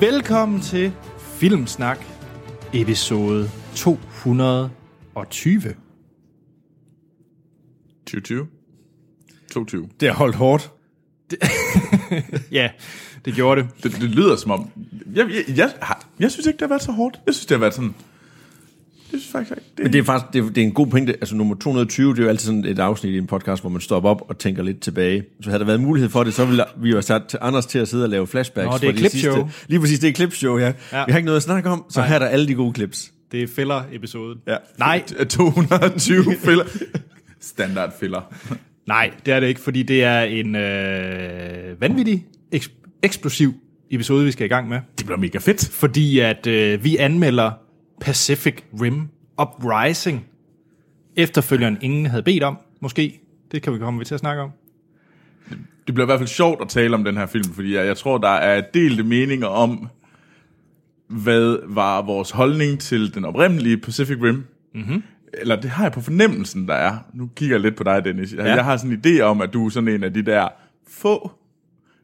Velkommen 0.00 0.60
til 0.60 0.92
Filmsnak, 1.18 2.04
episode 2.74 3.50
220. 3.74 5.74
2020? 8.06 8.46
22. 9.52 9.88
Det 10.00 10.08
har 10.08 10.16
holdt 10.16 10.36
hårdt. 10.36 10.72
Ja, 12.52 12.70
det 13.24 13.34
gjorde 13.34 13.62
det. 13.62 13.70
Det, 13.82 13.92
det 13.92 14.02
lyder 14.02 14.36
som 14.36 14.50
om... 14.50 14.70
Jeg, 15.14 15.30
jeg, 15.30 15.44
jeg, 15.56 15.72
jeg 16.20 16.30
synes 16.30 16.46
ikke, 16.46 16.56
det 16.56 16.62
har 16.62 16.68
været 16.68 16.82
så 16.82 16.92
hårdt. 16.92 17.20
Jeg 17.26 17.34
synes, 17.34 17.46
det 17.46 17.54
har 17.54 17.60
været 17.60 17.74
sådan... 17.74 17.94
Det 19.12 19.20
synes 19.20 19.34
jeg 19.34 19.40
faktisk 19.46 19.50
ikke. 19.50 19.70
Det, 19.76 19.84
Men 19.84 19.92
det 19.92 19.98
er 19.98 20.02
faktisk 20.02 20.32
det 20.32 20.38
er, 20.44 20.48
det 20.48 20.58
er 20.58 20.62
en 20.64 20.72
god 20.72 20.86
pointe. 20.86 21.12
Altså 21.12 21.36
nummer 21.36 21.54
220, 21.54 22.10
det 22.12 22.18
er 22.18 22.22
jo 22.22 22.28
altid 22.28 22.46
sådan 22.46 22.64
et 22.64 22.78
afsnit 22.78 23.12
i 23.14 23.18
en 23.18 23.26
podcast, 23.26 23.62
hvor 23.62 23.70
man 23.70 23.80
stopper 23.80 24.10
op 24.10 24.22
og 24.28 24.38
tænker 24.38 24.62
lidt 24.62 24.80
tilbage. 24.80 25.24
Så 25.42 25.50
havde 25.50 25.58
der 25.60 25.66
været 25.66 25.80
mulighed 25.80 26.10
for 26.10 26.24
det, 26.24 26.34
så 26.34 26.44
ville 26.44 26.64
vi 26.82 26.90
jo 26.90 27.00
sat 27.02 27.22
til 27.28 27.38
Anders 27.42 27.66
til 27.66 27.78
at 27.78 27.88
sidde 27.88 28.04
og 28.04 28.08
lave 28.10 28.26
flashbacks. 28.26 28.66
Nå, 28.66 28.72
det 28.78 28.88
er 28.88 28.92
for 28.92 29.02
de 29.02 29.08
sidste- 29.10 29.44
Lige 29.68 29.80
præcis, 29.80 29.98
det 29.98 30.08
er 30.08 30.12
clipshow, 30.14 30.58
ja. 30.58 30.66
Ja. 30.66 31.04
Vi 31.06 31.12
har 31.12 31.16
ikke 31.18 31.26
noget 31.26 31.36
at 31.36 31.42
snakke 31.42 31.68
om, 31.70 31.84
så 31.90 32.00
Nej. 32.00 32.08
her 32.08 32.14
er 32.14 32.18
der 32.18 32.26
alle 32.26 32.48
de 32.48 32.54
gode 32.54 32.74
clips. 32.74 33.12
Det 33.32 33.42
er 33.42 33.46
filler-episoden. 33.46 34.38
Ja. 34.46 34.56
Nej, 34.78 35.02
er 35.18 35.24
220 35.24 36.24
filler. 36.44 36.64
Standard 37.40 37.92
filler. 38.00 38.20
nej, 38.86 39.10
det 39.26 39.34
er 39.34 39.40
det 39.40 39.46
ikke, 39.46 39.60
fordi 39.60 39.82
det 39.82 40.04
er 40.04 40.20
en 40.20 40.56
øh, 40.56 41.80
vanvittig, 41.80 42.26
eks- 42.54 42.98
eksplosiv 43.02 43.54
episode, 43.90 44.24
vi 44.24 44.30
skal 44.32 44.44
i 44.44 44.48
gang 44.48 44.68
med. 44.68 44.78
Det 44.98 45.06
bliver 45.06 45.18
mega 45.18 45.38
fedt. 45.38 45.68
Fordi 45.72 46.18
at 46.18 46.46
øh, 46.46 46.84
vi 46.84 46.96
anmelder 46.96 47.50
Pacific 48.00 48.62
Rim 48.80 49.08
Uprising. 49.42 50.26
Efterfølgeren 51.16 51.78
ingen 51.80 52.06
havde 52.06 52.22
bedt 52.22 52.42
om, 52.42 52.58
måske. 52.80 53.20
Det 53.52 53.62
kan 53.62 53.72
vi 53.72 53.78
komme 53.78 54.04
til 54.04 54.14
at 54.14 54.20
snakke 54.20 54.42
om. 54.42 54.50
Det 55.86 55.94
bliver 55.94 56.04
i 56.04 56.10
hvert 56.10 56.18
fald 56.20 56.28
sjovt 56.28 56.62
at 56.62 56.68
tale 56.68 56.94
om 56.94 57.04
den 57.04 57.16
her 57.16 57.26
film, 57.26 57.44
fordi 57.44 57.74
jeg, 57.74 57.86
jeg 57.86 57.96
tror, 57.96 58.18
der 58.18 58.28
er 58.28 58.62
delte 58.74 59.02
meninger 59.02 59.46
om, 59.46 59.88
hvad 61.08 61.58
var 61.66 62.02
vores 62.02 62.30
holdning 62.30 62.80
til 62.80 63.14
den 63.14 63.24
oprindelige 63.24 63.76
Pacific 63.76 64.16
Rim. 64.22 64.44
Mm-hmm. 64.74 65.02
Eller 65.34 65.60
det 65.60 65.70
har 65.70 65.84
jeg 65.84 65.92
på 65.92 66.00
fornemmelsen, 66.00 66.68
der 66.68 66.74
er. 66.74 66.98
Nu 67.14 67.30
kigger 67.36 67.56
jeg 67.56 67.60
lidt 67.60 67.76
på 67.76 67.84
dig, 67.84 68.04
Dennis. 68.04 68.34
Ja. 68.34 68.44
Jeg 68.44 68.64
har 68.64 68.76
sådan 68.76 68.92
en 68.92 69.00
idé 69.06 69.20
om, 69.20 69.40
at 69.40 69.52
du 69.52 69.66
er 69.66 69.70
sådan 69.70 69.88
en 69.88 70.04
af 70.04 70.14
de 70.14 70.22
der 70.22 70.48
få, 70.88 71.32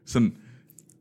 sådan, 0.05 0.33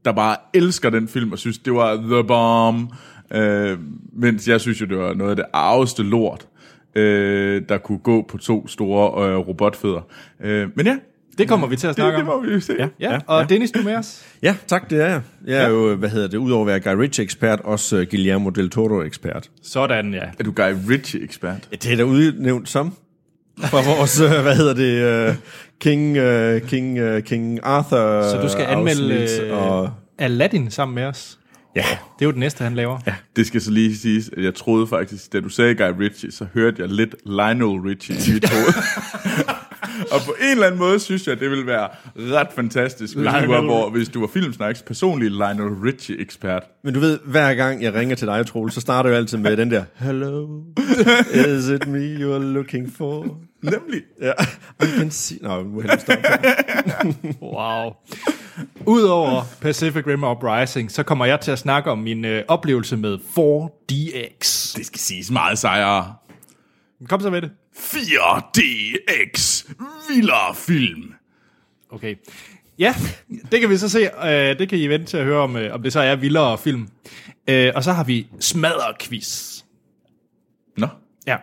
der 0.05 0.12
bare 0.12 0.36
elsker 0.55 0.91
den 0.91 1.08
film 1.08 1.33
og 1.33 1.39
synes, 1.39 1.58
det 1.58 1.72
var 1.72 1.97
the 1.97 2.24
bomb. 2.24 2.92
Øh, 3.34 3.78
mens 4.12 4.48
jeg 4.48 4.60
synes 4.60 4.80
jo, 4.80 4.86
det 4.86 4.98
var 4.98 5.14
noget 5.14 5.30
af 5.30 5.36
det 5.36 5.44
arveste 5.52 6.02
lort, 6.02 6.46
øh, 6.94 7.62
der 7.68 7.78
kunne 7.78 7.98
gå 7.98 8.24
på 8.28 8.38
to 8.38 8.68
store 8.68 9.28
øh, 9.30 9.36
robotfødder. 9.36 10.00
Øh, 10.44 10.68
men 10.74 10.86
ja, 10.86 10.96
Det 11.38 11.48
kommer 11.48 11.66
vi 11.66 11.77
til 11.77 11.86
at 11.86 11.96
det, 11.96 12.02
snakke 12.02 12.16
det 12.18 12.24
må 12.27 12.33
om. 12.33 12.46
vi 12.46 12.52
jo 12.52 12.60
se. 12.60 12.72
Ja. 12.78 12.88
Ja, 13.00 13.18
og 13.27 13.41
ja. 13.41 13.46
Dennis, 13.46 13.70
du 13.70 13.78
er 13.78 13.84
med 13.84 13.96
os? 13.96 14.24
Ja, 14.42 14.56
tak, 14.66 14.91
det 14.91 15.00
er 15.02 15.06
jeg. 15.06 15.20
Jeg 15.46 15.64
er 15.64 15.68
jo, 15.68 15.94
hvad 15.94 16.08
hedder 16.08 16.28
det, 16.28 16.38
udover 16.38 16.60
at 16.62 16.66
være 16.66 16.94
Guy 16.94 17.00
Ritchie-ekspert, 17.02 17.60
også 17.64 17.96
uh, 17.96 18.02
Guillermo 18.10 18.50
del 18.50 18.70
Toro-ekspert. 18.70 19.50
Sådan, 19.62 20.14
ja. 20.14 20.22
Er 20.38 20.44
du 20.44 20.52
Guy 20.52 20.90
Ritchie-ekspert? 20.90 21.68
Ja, 21.72 21.77
det 21.77 21.92
er 21.92 21.96
da 21.96 22.02
udnævnt 22.02 22.68
som. 22.68 22.94
Fra 23.61 23.96
vores, 23.96 24.20
uh, 24.20 24.42
hvad 24.42 24.56
hedder 24.56 24.74
det, 24.74 25.28
uh, 25.30 25.34
King, 25.80 26.18
uh, 26.18 26.68
King, 26.68 27.02
uh, 27.02 27.20
King 27.22 27.61
Arthur 27.62 28.22
Så 28.22 28.38
du 28.42 28.48
skal 28.48 28.64
anmelde 28.64 29.27
øh, 29.42 29.58
og, 29.66 29.90
Aladdin 30.18 30.70
sammen 30.70 30.94
med 30.94 31.05
os. 31.05 31.38
Ja, 31.77 31.86
Det 32.19 32.24
er 32.24 32.27
jo 32.27 32.30
det 32.30 32.38
næste, 32.38 32.64
han 32.64 32.74
laver. 32.74 32.98
Ja. 33.06 33.14
Det 33.36 33.46
skal 33.46 33.60
så 33.60 33.70
lige 33.70 33.96
siges, 33.96 34.30
at 34.36 34.44
jeg 34.44 34.55
troede 34.55 34.86
faktisk, 34.86 35.32
da 35.32 35.41
du 35.41 35.48
sagde 35.48 35.74
Guy 35.74 36.00
Ritchie, 36.00 36.33
så 36.33 36.46
hørte 36.55 36.83
jeg 36.83 36.88
lidt 36.88 37.14
Lionel 37.24 37.80
Richie 37.80 38.16
i 38.16 38.33
mit 38.33 38.48
hoved. 38.48 38.74
og 40.12 40.20
på 40.27 40.34
en 40.41 40.50
eller 40.50 40.66
anden 40.66 40.78
måde 40.78 41.00
synes 41.00 41.27
jeg, 41.27 41.41
det 41.41 41.50
ville 41.50 41.66
være 41.66 41.88
ret 42.17 42.48
fantastisk, 42.55 43.17
hvis, 43.17 43.27
du 43.27 43.52
var, 43.52 43.61
hvor, 43.61 43.90
hvis 43.90 44.08
du 44.08 44.20
var 44.20 44.27
Filmsnaks 44.27 44.83
personlige 44.83 45.30
Lionel 45.30 45.74
Richie-ekspert. 45.84 46.62
Men 46.84 46.95
du 46.95 47.01
ved, 47.01 47.18
hver 47.24 47.55
gang 47.55 47.83
jeg 47.83 47.95
ringer 47.95 48.17
til 48.17 48.27
dig, 48.27 48.46
Troel, 48.46 48.72
så 48.72 48.80
starter 48.80 49.11
jeg 49.11 49.18
altid 49.18 49.39
med 49.39 49.56
den 49.56 49.70
der, 49.70 49.84
Hello, 49.95 50.62
is 51.34 51.68
it 51.68 51.86
me 51.86 52.14
you're 52.14 52.39
looking 52.39 52.92
for? 52.96 53.39
Nemlig. 53.62 54.02
Ja, 54.22 54.33
I 54.83 54.86
can 54.98 55.11
see... 55.11 55.39
Nå, 55.42 55.62
nu 55.62 55.68
må 55.68 55.83
jeg 55.83 55.90
hellere 55.90 56.01
stoppe. 56.01 57.45
Wow. 57.45 57.92
Udover 58.86 59.42
Pacific 59.61 60.06
Rim 60.06 60.24
Uprising, 60.24 60.90
så 60.90 61.02
kommer 61.02 61.24
jeg 61.24 61.40
til 61.40 61.50
at 61.50 61.58
snakke 61.58 61.90
om 61.90 61.98
min 61.98 62.24
øh, 62.24 62.44
oplevelse 62.48 62.96
med 62.96 63.18
4DX. 63.18 64.40
Det 64.78 64.86
skal 64.86 64.98
siges 64.98 65.30
meget 65.30 65.58
sejere. 65.58 66.14
Kom 67.08 67.20
så 67.20 67.30
med 67.30 67.42
det. 67.42 67.50
4DX 67.77 69.72
Vildere 70.08 70.55
film. 70.55 71.14
Okay. 71.90 72.14
Ja, 72.78 72.95
det 73.52 73.61
kan 73.61 73.70
vi 73.70 73.77
så 73.77 73.89
se. 73.89 73.98
Øh, 74.24 74.58
det 74.58 74.68
kan 74.68 74.78
I 74.78 74.86
vente 74.86 75.06
til 75.06 75.16
at 75.16 75.24
høre, 75.24 75.40
om, 75.40 75.56
øh, 75.56 75.74
om 75.74 75.83
det 75.83 75.92
så 75.92 76.00
er 76.00 76.16
vildere 76.16 76.58
film. 76.58 76.89
Øh, 77.48 77.72
og 77.74 77.84
så 77.84 77.92
har 77.92 78.05
vi 78.05 78.27
smadderquiz. 78.40 79.62
Nå. 80.77 80.86
Ja. 81.27 81.36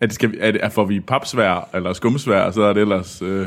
Er 0.00 0.06
det, 0.06 0.14
skal 0.14 0.32
vi, 0.32 0.36
er 0.40 0.50
det, 0.50 0.64
er, 0.64 0.68
får 0.68 0.84
vi 0.84 1.00
papsvær 1.00 1.68
eller 1.74 1.92
skumsvær, 1.92 2.50
så 2.50 2.62
er 2.62 2.72
det 2.72 2.80
ellers 2.80 3.22
øh, 3.22 3.46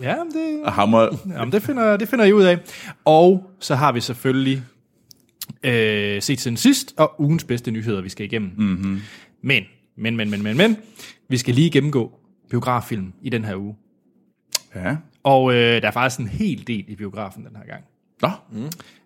Ja, 0.00 0.16
det, 0.34 0.72
hammer. 0.72 1.08
Jamen, 1.28 1.52
det 1.52 1.62
finder, 1.62 1.96
det 1.96 2.08
finder 2.08 2.24
I 2.24 2.32
ud 2.32 2.42
af. 2.42 2.58
Og 3.04 3.50
så 3.60 3.74
har 3.74 3.92
vi 3.92 4.00
selvfølgelig 4.00 4.62
øh, 5.62 6.22
set 6.22 6.40
siden 6.40 6.56
sidst, 6.56 6.94
og 6.96 7.20
ugens 7.20 7.44
bedste 7.44 7.70
nyheder, 7.70 8.00
vi 8.00 8.08
skal 8.08 8.26
igennem. 8.26 8.50
Mm-hmm. 8.56 9.00
Men, 9.42 9.64
men, 9.96 10.16
men, 10.16 10.30
men, 10.30 10.42
men, 10.42 10.56
men, 10.56 10.76
vi 11.28 11.36
skal 11.36 11.54
lige 11.54 11.70
gennemgå 11.70 12.18
biograffilm 12.50 13.12
i 13.22 13.30
den 13.30 13.44
her 13.44 13.56
uge. 13.56 13.76
Ja. 14.74 14.96
Og 15.22 15.54
øh, 15.54 15.82
der 15.82 15.88
er 15.88 15.92
faktisk 15.92 16.20
en 16.20 16.28
hel 16.28 16.66
del 16.66 16.84
i 16.88 16.94
biografen 16.94 17.44
den 17.44 17.56
her 17.56 17.64
gang. 17.66 17.84
Nå, 18.22 18.30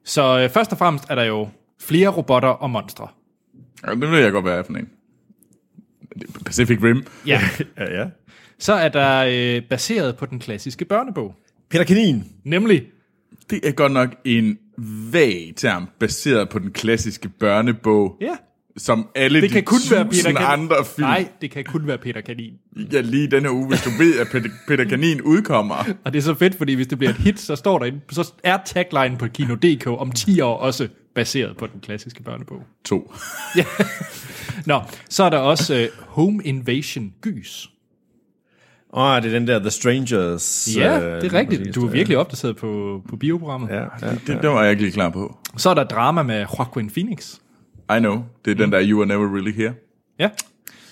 Så 0.05 0.39
øh, 0.39 0.51
først 0.51 0.73
og 0.73 0.79
fremmest 0.79 1.05
er 1.09 1.15
der 1.15 1.25
jo 1.25 1.49
flere 1.81 2.09
robotter 2.09 2.49
og 2.49 2.71
monstre. 2.71 3.09
ja, 3.87 3.91
det 3.91 4.11
vil 4.11 4.21
jeg 4.21 4.33
godt 4.33 4.45
være 4.45 4.65
for 4.65 4.73
en. 4.73 4.89
Pacific 6.45 6.83
Rim. 6.83 7.05
Ja. 7.27 7.41
ja, 7.79 8.01
ja. 8.01 8.07
Så 8.61 8.73
er 8.73 8.89
der 8.89 9.25
øh, 9.57 9.63
baseret 9.63 10.17
på 10.17 10.27
den 10.27 10.39
klassiske 10.39 10.85
børnebog. 10.85 11.35
Peter 11.71 11.85
Kanin. 11.85 12.25
Nemlig, 12.45 12.83
Det 13.51 13.61
er 13.65 13.73
godt 13.73 13.93
nok 13.93 14.15
en 14.25 14.59
vag 15.13 15.53
term, 15.57 15.89
baseret 16.01 16.49
på 16.49 16.59
den 16.59 16.71
klassiske 16.73 17.29
børnebog, 17.29 18.17
ja, 18.21 18.37
som 18.77 19.09
alle 19.15 19.41
det 19.41 19.49
de 19.51 19.55
kan 19.55 19.65
kun 19.65 19.79
være 19.91 20.05
Peter 20.05 20.11
tusind 20.13 20.37
Kanin. 20.37 20.63
andre 20.63 20.77
film. 20.97 21.07
Nej, 21.09 21.29
det 21.41 21.51
kan 21.51 21.65
kun 21.65 21.87
være 21.87 21.99
Peter 21.99 22.21
Kanin. 22.21 22.53
Ja, 22.93 23.01
lige 23.01 23.27
den 23.31 23.43
her 23.43 23.51
uge, 23.51 23.69
hvis 23.69 23.83
du 23.83 23.91
ved, 23.99 24.19
at 24.21 24.27
Peter, 24.33 24.49
Peter 24.69 24.85
Kanin 24.85 25.21
udkommer. 25.23 25.75
Og 26.05 26.13
det 26.13 26.19
er 26.19 26.23
så 26.23 26.35
fedt, 26.35 26.55
fordi 26.55 26.75
hvis 26.75 26.87
det 26.87 26.99
bliver 26.99 27.11
et 27.11 27.17
hit, 27.19 27.41
så 27.41 27.57
står 27.57 27.79
der 27.79 27.87
inde, 27.87 28.01
så 28.11 28.33
er 28.45 28.59
tagline 28.67 29.17
på 29.17 29.27
Kino.dk 29.29 29.87
om 29.87 30.13
10 30.13 30.41
år 30.41 30.57
også 30.57 30.89
baseret 31.15 31.57
på 31.57 31.67
den 31.67 31.81
klassiske 31.81 32.23
børnebog. 32.23 32.63
To. 32.85 33.13
Nå, 34.67 34.81
så 35.09 35.25
er 35.25 35.31
der 35.31 35.39
også 35.39 35.75
øh, 35.75 35.89
Home 36.07 36.43
Invasion 36.45 37.13
Gys. 37.21 37.71
Åh, 38.93 39.03
oh, 39.03 39.23
det 39.23 39.29
er 39.35 39.39
den 39.39 39.49
der 39.49 39.59
The 39.59 39.71
Strangers. 39.71 40.69
Ja, 40.77 40.99
øh, 41.01 41.23
det 41.23 41.33
er 41.33 41.39
rigtigt. 41.39 41.61
præcis, 41.61 41.75
Du 41.75 41.87
er 41.87 41.91
virkelig 41.91 42.19
opdateret 42.19 42.57
på, 42.57 43.03
på 43.09 43.17
bioprogrammet. 43.17 43.71
Ja, 43.71 43.83
ja. 44.03 44.11
Det, 44.27 44.39
det 44.43 44.51
var 44.51 44.63
jeg 44.63 44.71
ikke 44.71 44.83
lige 44.83 44.93
klar 44.93 45.11
på. 45.11 45.37
Så 45.57 45.71
er 45.71 45.75
der 45.75 45.85
drama 45.85 46.23
med 46.23 46.47
Joaquin 46.59 46.91
Phoenix. 46.91 47.35
I 47.97 47.99
know. 47.99 48.23
Det 48.45 48.51
er 48.51 48.55
den 48.55 48.73
der 48.73 48.87
You 48.89 49.01
Are 49.01 49.07
Never 49.07 49.35
Really 49.35 49.53
Here. 49.57 49.73
Ja. 50.19 50.29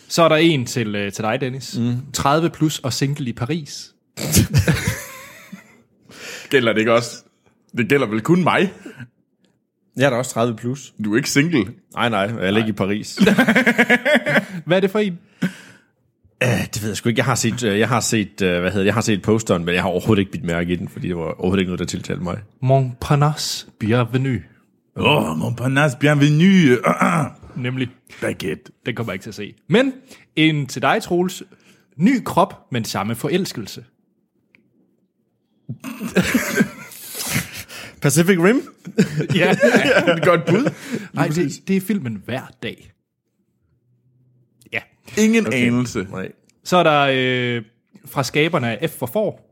Så 0.09 0.23
er 0.23 0.29
der 0.29 0.37
en 0.37 0.67
til, 0.67 0.95
øh, 0.95 1.13
til 1.13 1.25
dig, 1.25 1.41
Dennis. 1.41 1.79
Mm. 1.79 1.97
30 2.13 2.51
plus 2.51 2.79
og 2.79 2.93
single 2.93 3.27
i 3.29 3.33
Paris. 3.33 3.95
Gælder 6.51 6.73
det 6.73 6.81
ikke 6.81 6.93
også? 6.93 7.25
Det 7.77 7.89
gælder 7.89 8.07
vel 8.07 8.21
kun 8.21 8.43
mig? 8.43 8.73
Jeg 9.97 10.07
er 10.07 10.11
da 10.11 10.17
også 10.17 10.31
30 10.31 10.57
plus. 10.57 10.93
Du 11.05 11.13
er 11.13 11.17
ikke 11.17 11.31
single. 11.31 11.67
Nej, 11.95 12.09
nej, 12.09 12.31
jeg 12.41 12.53
ligger 12.53 12.69
i 12.69 12.73
Paris. 12.73 13.17
Hvad 14.67 14.77
er 14.77 14.81
det 14.81 14.91
for 14.91 14.99
en? 14.99 15.19
Uh, 16.45 16.65
det 16.75 16.83
ved 16.83 16.89
jeg 16.89 16.97
sgu 16.97 17.09
ikke. 17.09 17.19
Jeg 17.19 17.25
har 17.25 17.35
set, 17.35 17.63
uh, 17.63 17.79
jeg 17.79 17.89
har 17.89 18.01
set, 18.01 18.43
uh, 18.43 18.49
hvad 18.49 18.61
hedder 18.61 18.79
det, 18.79 18.85
jeg 18.87 18.95
har 18.95 19.01
set 19.01 19.23
posteren, 19.23 19.65
men 19.65 19.75
jeg 19.75 19.83
har 19.83 19.89
overhovedet 19.89 20.21
ikke 20.21 20.33
bidt 20.33 20.45
mærke 20.45 20.73
i 20.73 20.77
den, 20.77 20.89
fordi 20.89 21.09
det 21.09 21.17
var 21.17 21.23
overhovedet 21.23 21.61
ikke 21.61 21.69
noget, 21.69 21.79
der 21.79 21.85
tiltalte 21.85 22.23
mig. 22.23 22.39
Montparnasse 22.61 23.67
Bienvenue. 23.81 24.41
Åh, 24.97 25.31
oh, 25.31 25.39
mon 25.39 25.57
panas, 25.57 25.97
bienvenue. 25.97 26.79
Uh, 26.87 26.95
uh. 27.07 27.63
Nemlig, 27.63 27.89
Baguette. 28.21 28.73
den 28.87 28.95
kommer 28.95 29.13
jeg 29.13 29.15
ikke 29.15 29.23
til 29.23 29.31
at 29.31 29.35
se. 29.35 29.55
Men 29.69 29.93
en 30.37 30.67
til 30.67 30.83
dig, 30.83 31.03
Troels. 31.03 31.43
Ny 31.97 32.25
krop, 32.25 32.73
men 32.73 32.85
samme 32.85 33.15
forelskelse. 33.15 33.85
Pacific 38.03 38.39
Rim? 38.39 38.63
Ja, 39.35 39.51
et 40.17 40.25
godt 40.25 40.47
bud. 40.47 40.73
Nej, 41.13 41.29
det, 41.29 41.69
det 41.69 41.77
er 41.77 41.81
filmen 41.81 42.23
hver 42.25 42.43
dag. 42.63 42.93
Ja. 45.17 45.23
Ingen 45.23 45.47
okay. 45.47 45.67
anelse. 45.67 46.07
Nej. 46.11 46.33
Så 46.65 46.77
er 46.77 46.83
der 46.83 47.09
øh, 47.13 47.63
fra 48.07 48.23
skaberne 48.23 48.83
af 48.83 48.91
F 48.91 48.93
for 48.93 49.07
får. 49.07 49.45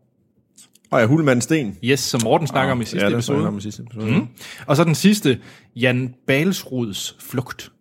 Og 0.91 1.00
jeg 1.00 1.08
Hulmand 1.08 1.43
Sten. 1.43 1.79
Yes, 1.85 2.00
som 2.00 2.20
Morten 2.25 2.47
snakker 2.47 2.73
om 2.73 2.81
i 2.81 2.85
sidste 2.85 2.99
ja, 2.99 3.06
det 3.06 3.14
episode. 3.14 3.47
om 3.47 3.58
i 3.58 3.61
sidste 3.61 3.82
episode. 3.82 4.11
Mm. 4.12 4.26
Og 4.67 4.76
så 4.76 4.85
den 4.85 4.94
sidste, 4.94 5.38
Jan 5.76 6.14
Balsruds 6.26 7.17
flugt. 7.20 7.73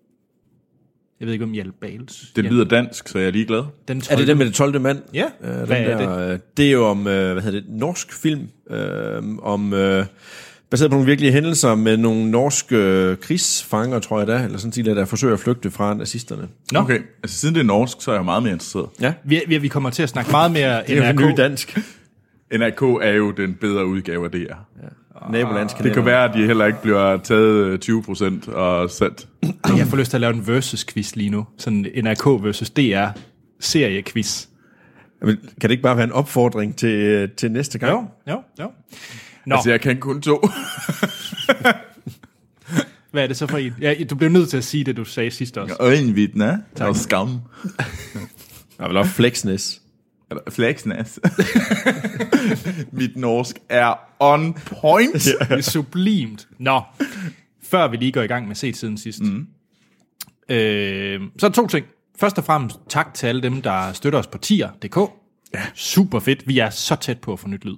Jeg 1.20 1.26
ved 1.26 1.34
ikke, 1.34 1.46
om 1.46 1.54
Jan 1.54 1.72
Bals... 1.82 2.32
Det 2.36 2.44
Jan, 2.44 2.54
lyder 2.54 2.66
dansk, 2.66 3.08
så 3.08 3.20
jeg 3.20 3.28
er 3.28 3.32
ligeglad. 3.32 3.64
den 3.88 4.04
Er 4.10 4.16
det 4.16 4.28
den 4.28 4.38
med 4.38 4.46
det 4.46 4.54
12. 4.54 4.82
mand? 4.82 5.02
Ja, 5.14 5.26
Øh, 5.42 5.50
den 5.58 5.66
hvad 5.68 5.78
er 5.78 5.98
der, 5.98 6.28
det? 6.32 6.58
Det 6.58 6.68
er 6.68 6.72
jo 6.72 6.86
om, 6.86 7.08
øh, 7.08 7.34
hvad 7.34 7.44
hedder 7.44 7.62
det, 7.62 7.70
norsk 7.70 8.14
film, 8.14 8.48
øh, 8.70 9.24
om, 9.42 9.74
øh, 9.74 10.06
baseret 10.70 10.92
på 10.92 10.96
nogle 10.96 11.06
virkelige 11.06 11.32
hændelser 11.32 11.76
med 11.76 11.98
nogle 11.98 12.32
norske 12.32 12.76
øh, 12.76 13.18
krigsfanger, 13.18 14.00
tror 14.00 14.20
jeg 14.20 14.28
da, 14.28 14.44
eller 14.44 14.58
sådan 14.58 14.72
set, 14.72 14.86
der 14.86 15.06
forsøger 15.06 15.34
at 15.34 15.40
flygte 15.40 15.72
fra 15.72 15.94
nazisterne. 15.94 16.48
Nå. 16.72 16.80
Okay, 16.80 17.00
altså 17.24 17.38
siden 17.38 17.56
det 17.56 17.62
er 17.62 17.66
norsk, 17.66 17.98
så 18.00 18.12
er 18.12 18.16
jeg 18.16 18.26
meget 18.26 18.44
mere 18.44 18.54
interesseret. 18.54 18.90
Ja, 19.02 19.14
Vi, 19.24 19.42
vi, 19.48 19.58
vi 19.58 19.68
kommer 19.68 19.90
til 19.90 20.04
at 20.04 20.10
snakke 20.10 20.32
meget 20.32 20.52
mere 20.52 20.84
det 20.88 20.98
er 20.98 21.14
jo 21.14 21.28
ny 21.30 21.34
dansk. 21.38 21.78
NRK 22.54 22.82
er 22.82 23.12
jo 23.12 23.32
den 23.32 23.54
bedre 23.54 23.86
udgave 23.86 24.26
af 24.26 24.32
det 24.32 24.40
her. 24.40 24.56
Nabolandskanal. 25.32 25.86
Det 25.86 25.94
kan 25.94 26.06
være, 26.06 26.24
at 26.24 26.32
de 26.34 26.46
heller 26.46 26.66
ikke 26.66 26.82
bliver 26.82 27.18
taget 27.18 27.66
øh, 27.66 27.80
20 27.80 28.04
procent 28.04 28.48
og 28.48 28.90
sat. 28.92 29.28
Jeg 29.78 29.88
får 29.88 29.98
lyst 29.98 30.10
til 30.10 30.18
at 30.18 30.22
lave 30.22 30.34
en 30.34 30.44
versus-quiz 30.48 31.16
lige 31.16 31.30
nu. 31.30 31.46
Sådan 31.58 31.86
en 31.94 32.04
NRK 32.06 32.26
versus 32.28 32.70
DR 32.70 33.08
serie-quiz. 33.60 34.46
Men 35.22 35.38
Kan 35.38 35.70
det 35.70 35.72
ikke 35.72 35.84
bare 35.84 35.96
være 35.98 36.04
en 36.06 36.12
opfordring 36.12 36.76
til, 36.76 36.90
øh, 36.90 37.30
til 37.38 37.52
næste 37.52 37.80
gang? 37.80 37.92
Jo, 38.28 38.34
jo, 38.34 38.42
jo. 38.60 38.72
Nå, 39.46 39.56
Altså, 39.56 39.70
jeg 39.70 39.82
kan 39.82 40.00
kun 40.00 40.22
to. 40.22 40.48
hvad 43.12 43.24
er 43.24 43.28
det 43.28 43.38
så 43.38 43.48
for 43.48 43.58
en? 43.58 43.74
Ja, 43.82 43.96
du 44.10 44.16
bliver 44.16 44.32
nødt 44.32 44.50
til 44.50 44.58
at 44.58 44.64
sige 44.64 44.84
det, 44.84 44.98
du 44.98 45.06
sagde 45.06 45.32
sidst 45.32 45.58
også. 45.58 45.76
Øjenvidne 45.80 46.64
og 46.80 46.96
skam. 46.96 47.30
Jeg 48.80 48.90
vil 48.90 48.98
også 48.98 49.12
Flexness. 49.12 49.82
Fleksnæs. 50.50 51.20
Mit 52.92 53.18
norsk 53.18 53.56
er 53.70 53.94
on 54.20 54.54
point. 54.54 55.14
Det 55.14 55.36
er 55.50 55.62
sublimt. 55.62 56.48
Nå, 56.60 56.82
før 57.64 57.88
vi 57.88 57.98
lige 57.98 58.12
går 58.12 58.22
i 58.22 58.28
gang 58.28 58.48
med 58.48 58.56
set 58.56 58.78
siden 58.78 58.98
sidst. 58.98 59.22
Mm. 59.22 59.48
Øh, 60.50 61.22
så 61.38 61.46
er 61.46 61.50
der 61.50 61.56
to 61.56 61.68
ting. 61.68 61.86
Først 62.20 62.38
og 62.38 62.44
fremmest 62.44 62.78
tak 62.90 63.14
til 63.14 63.28
alle 63.28 63.42
dem, 63.42 63.62
der 63.62 63.94
støtter 63.94 64.20
os 64.20 64.28
på 64.28 64.38
tier.dk. 64.38 64.98
Ja. 65.54 65.62
Super 65.74 66.20
fedt. 66.20 66.48
Vi 66.48 66.60
er 66.60 66.70
så 66.70 66.96
tæt 66.96 67.20
på 67.20 67.34
at 67.34 67.40
få 67.40 67.48
nyt 67.48 67.66
lyd. 67.66 67.78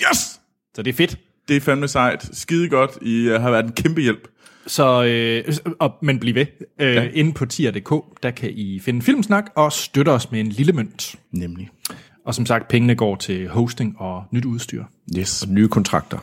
Yes! 0.00 0.40
Så 0.74 0.82
det 0.82 0.90
er 0.90 0.94
fedt. 0.94 1.18
Det 1.48 1.56
er 1.56 1.60
fandme 1.60 1.88
sejt. 1.88 2.28
Skide 2.32 2.68
godt. 2.68 2.90
I 3.02 3.28
øh, 3.28 3.40
har 3.40 3.50
været 3.50 3.64
en 3.64 3.72
kæmpe 3.72 4.00
hjælp. 4.00 4.28
Så, 4.66 5.04
øh, 5.04 5.54
og, 5.78 5.94
men 6.02 6.20
bliv 6.20 6.34
ved. 6.34 6.46
Øh, 6.78 6.94
ja. 6.94 7.08
Inde 7.12 7.32
på 7.32 7.46
tier.dk, 7.46 8.22
der 8.22 8.30
kan 8.30 8.50
I 8.50 8.80
finde 8.80 9.02
Filmsnak 9.02 9.50
og 9.54 9.72
støtte 9.72 10.08
os 10.08 10.30
med 10.30 10.40
en 10.40 10.48
lille 10.48 10.72
mønt. 10.72 11.14
Nemlig. 11.30 11.70
Og 12.24 12.34
som 12.34 12.46
sagt, 12.46 12.68
pengene 12.68 12.94
går 12.94 13.16
til 13.16 13.48
hosting 13.48 13.96
og 13.98 14.24
nyt 14.30 14.44
udstyr. 14.44 14.84
Yes. 15.18 15.46
Nye 15.48 15.68
kontrakter. 15.68 16.18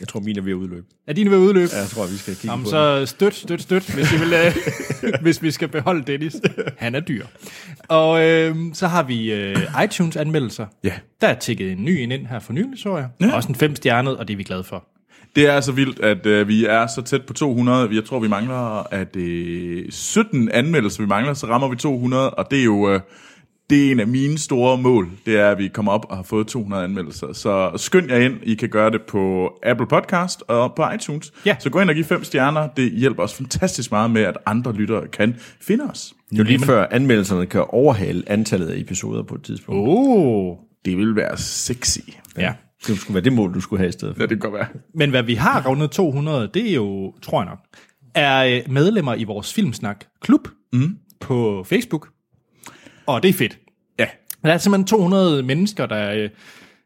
Jeg 0.00 0.08
tror, 0.08 0.20
mine 0.20 0.38
er 0.38 0.42
ved 0.42 0.52
at 0.52 0.56
udløbe. 0.56 0.86
Er 1.06 1.12
dine 1.12 1.30
ved 1.30 1.36
at 1.36 1.40
udløbe? 1.40 1.70
Ja, 1.72 1.80
jeg 1.80 1.88
tror, 1.88 2.06
vi 2.06 2.16
skal 2.16 2.34
kigge 2.34 2.50
Jamen, 2.50 2.64
på 2.64 2.70
så 2.70 3.06
støt, 3.06 3.34
støt, 3.34 3.62
støt, 3.62 3.94
hvis, 3.94 4.12
I 4.12 4.16
vil, 4.18 4.32
øh, 4.32 4.56
hvis 5.22 5.42
vi 5.42 5.50
skal 5.50 5.68
beholde 5.68 6.02
Dennis. 6.02 6.36
Han 6.78 6.94
er 6.94 7.00
dyr. 7.00 7.26
Og 7.88 8.26
øh, 8.28 8.56
så 8.72 8.86
har 8.86 9.02
vi 9.02 9.32
øh, 9.32 9.56
iTunes-anmeldelser. 9.84 10.66
Ja. 10.84 10.92
Der 11.20 11.28
er 11.28 11.34
tækket 11.34 11.72
en 11.72 11.84
ny 11.84 11.90
en 11.90 12.12
ind 12.12 12.26
her 12.26 12.38
for 12.38 12.52
nylig, 12.52 12.78
så 12.78 12.96
jeg. 12.96 13.08
Ja. 13.20 13.34
Også 13.36 13.48
en 13.48 13.54
fem 13.54 13.76
stjernet, 13.76 14.16
og 14.16 14.28
det 14.28 14.34
er 14.34 14.38
vi 14.38 14.42
glade 14.42 14.64
for. 14.64 14.84
Det 15.36 15.46
er 15.46 15.60
så 15.60 15.72
vildt, 15.72 16.00
at 16.00 16.26
øh, 16.26 16.48
vi 16.48 16.64
er 16.64 16.86
så 16.86 17.02
tæt 17.02 17.22
på 17.26 17.32
200. 17.32 17.88
Jeg 17.92 18.04
tror, 18.04 18.18
vi 18.18 18.28
mangler 18.28 18.92
at 18.94 19.16
øh, 19.16 19.84
17 19.90 20.50
anmeldelser, 20.50 21.02
vi 21.02 21.08
mangler, 21.08 21.34
så 21.34 21.46
rammer 21.46 21.68
vi 21.68 21.76
200, 21.76 22.30
og 22.30 22.50
det 22.50 22.60
er 22.60 22.64
jo 22.64 22.90
øh, 22.94 23.00
det 23.70 23.86
er 23.86 23.92
en 23.92 24.00
af 24.00 24.06
mine 24.06 24.38
store 24.38 24.78
mål. 24.78 25.08
Det 25.26 25.36
er, 25.36 25.50
at 25.50 25.58
vi 25.58 25.68
kommer 25.68 25.92
op 25.92 26.06
og 26.08 26.16
har 26.16 26.22
fået 26.22 26.46
200 26.46 26.84
anmeldelser. 26.84 27.32
Så 27.32 27.72
skynd 27.76 28.10
jer 28.10 28.16
ind. 28.16 28.34
I 28.42 28.54
kan 28.54 28.68
gøre 28.68 28.90
det 28.90 29.02
på 29.08 29.50
Apple 29.62 29.86
Podcast 29.86 30.42
og 30.48 30.74
på 30.76 30.82
iTunes. 30.94 31.32
Ja. 31.46 31.56
Så 31.58 31.70
gå 31.70 31.80
ind 31.80 31.90
og 31.90 31.96
giv 31.96 32.04
fem 32.04 32.24
stjerner. 32.24 32.68
Det 32.68 32.92
hjælper 32.92 33.22
os 33.22 33.34
fantastisk 33.34 33.90
meget 33.90 34.10
med, 34.10 34.22
at 34.22 34.38
andre 34.46 34.72
lyttere 34.72 35.08
kan 35.08 35.36
finde 35.60 35.84
os. 35.84 36.14
Jo 36.32 36.42
lige 36.42 36.58
før 36.58 36.86
anmeldelserne 36.90 37.46
kan 37.46 37.64
overhale 37.68 38.22
antallet 38.26 38.68
af 38.68 38.78
episoder 38.78 39.22
på 39.22 39.34
et 39.34 39.42
tidspunkt. 39.42 39.80
Oh. 39.88 40.56
Det 40.84 40.96
vil 40.96 41.16
være 41.16 41.36
sexy. 41.36 41.98
Ja. 42.38 42.54
Det 42.86 42.98
skulle 42.98 43.14
være 43.14 43.24
det 43.24 43.32
mål, 43.32 43.54
du 43.54 43.60
skulle 43.60 43.80
have 43.80 43.88
i 43.88 43.92
stedet 43.92 44.16
for. 44.16 44.22
Ja, 44.22 44.26
det 44.26 44.42
kan 44.42 44.50
godt 44.50 44.54
være. 44.54 44.66
Men 44.94 45.10
hvad 45.10 45.22
vi 45.22 45.34
har 45.34 45.66
rundet 45.68 45.90
200, 45.90 46.50
det 46.54 46.70
er 46.70 46.74
jo, 46.74 47.14
tror 47.22 47.42
jeg 47.42 47.48
nok, 47.48 47.58
er 48.14 48.44
øh, 48.44 48.72
medlemmer 48.72 49.14
i 49.14 49.24
vores 49.24 49.54
Filmsnak 49.54 50.04
klub 50.20 50.48
mm. 50.72 50.96
på 51.20 51.64
Facebook. 51.68 52.08
Og 53.06 53.22
det 53.22 53.28
er 53.28 53.32
fedt. 53.32 53.58
Ja. 53.98 54.06
Der 54.44 54.52
er 54.52 54.58
simpelthen 54.58 54.86
200 54.86 55.42
mennesker, 55.42 55.86
der 55.86 56.12
øh, 56.12 56.30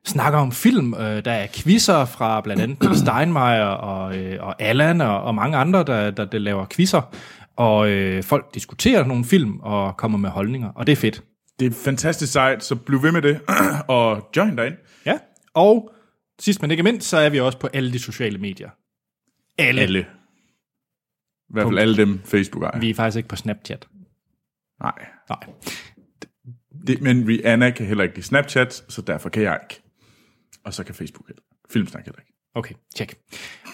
snakker 0.07 0.39
om 0.39 0.53
film. 0.53 0.95
Øh, 0.95 1.25
der 1.25 1.33
er 1.33 1.47
quizzer 1.55 2.05
fra 2.05 2.41
blandt 2.41 2.63
andet 2.63 2.99
Steinmeier 2.99 3.65
og, 3.65 4.17
øh, 4.17 4.39
og 4.41 4.63
Allan 4.63 5.01
og, 5.01 5.23
og 5.23 5.35
mange 5.35 5.57
andre, 5.57 5.85
der, 5.85 6.11
der, 6.11 6.25
der 6.25 6.39
laver 6.39 6.67
quizzer. 6.71 7.15
Og 7.57 7.91
øh, 7.91 8.23
folk 8.23 8.55
diskuterer 8.55 9.05
nogle 9.05 9.25
film 9.25 9.61
og 9.61 9.97
kommer 9.97 10.19
med 10.19 10.31
holdninger, 10.31 10.69
og 10.69 10.87
det 10.87 10.93
er 10.93 10.97
fedt. 10.97 11.23
Det 11.61 11.67
er 11.67 11.71
fantastisk 11.85 12.33
sejt, 12.33 12.65
så 12.65 12.77
bliv 12.77 13.03
ved 13.03 13.13
med 13.13 13.23
det. 13.23 13.41
og 13.89 14.31
join 14.37 14.59
derind. 14.59 14.75
Ja. 15.07 15.19
Og 15.55 15.91
sidst 16.41 16.63
men 16.63 16.71
ikke 16.71 16.83
mindst, 16.83 17.09
så 17.09 17.17
er 17.17 17.31
vi 17.31 17.41
også 17.41 17.59
på 17.59 17.67
alle 17.73 17.93
de 17.93 17.99
sociale 17.99 18.39
medier. 18.39 18.71
Alle. 19.59 19.81
Alle. 19.81 20.01
I 20.01 21.53
hvert 21.53 21.67
fald 21.67 21.79
alle 21.79 21.97
dem, 21.97 22.21
Facebook 22.25 22.63
ejer. 22.63 22.81
Vi 22.81 22.91
er 22.91 22.95
faktisk 22.95 23.17
ikke 23.17 23.29
på 23.29 23.37
Snapchat. 23.37 23.89
Nej. 24.83 25.07
Nej. 25.29 25.39
Det, 26.91 27.03
men 27.03 27.29
Rihanna 27.29 27.71
kan 27.71 27.87
heller 27.87 28.05
ikke 28.05 28.17
lide 28.17 28.27
Snapchat, 28.27 28.85
så 28.89 29.03
derfor 29.03 29.29
kan 29.29 29.43
jeg 29.43 29.59
ikke. 29.71 29.83
Og 30.65 30.75
så 30.75 30.85
kan 30.85 30.95
Facebook 30.95 31.29
heller 31.29 31.43
Filmsnak 31.71 32.05
heller 32.05 32.19
ikke. 32.21 32.33
Okay, 32.55 32.75
tjek. 32.97 33.15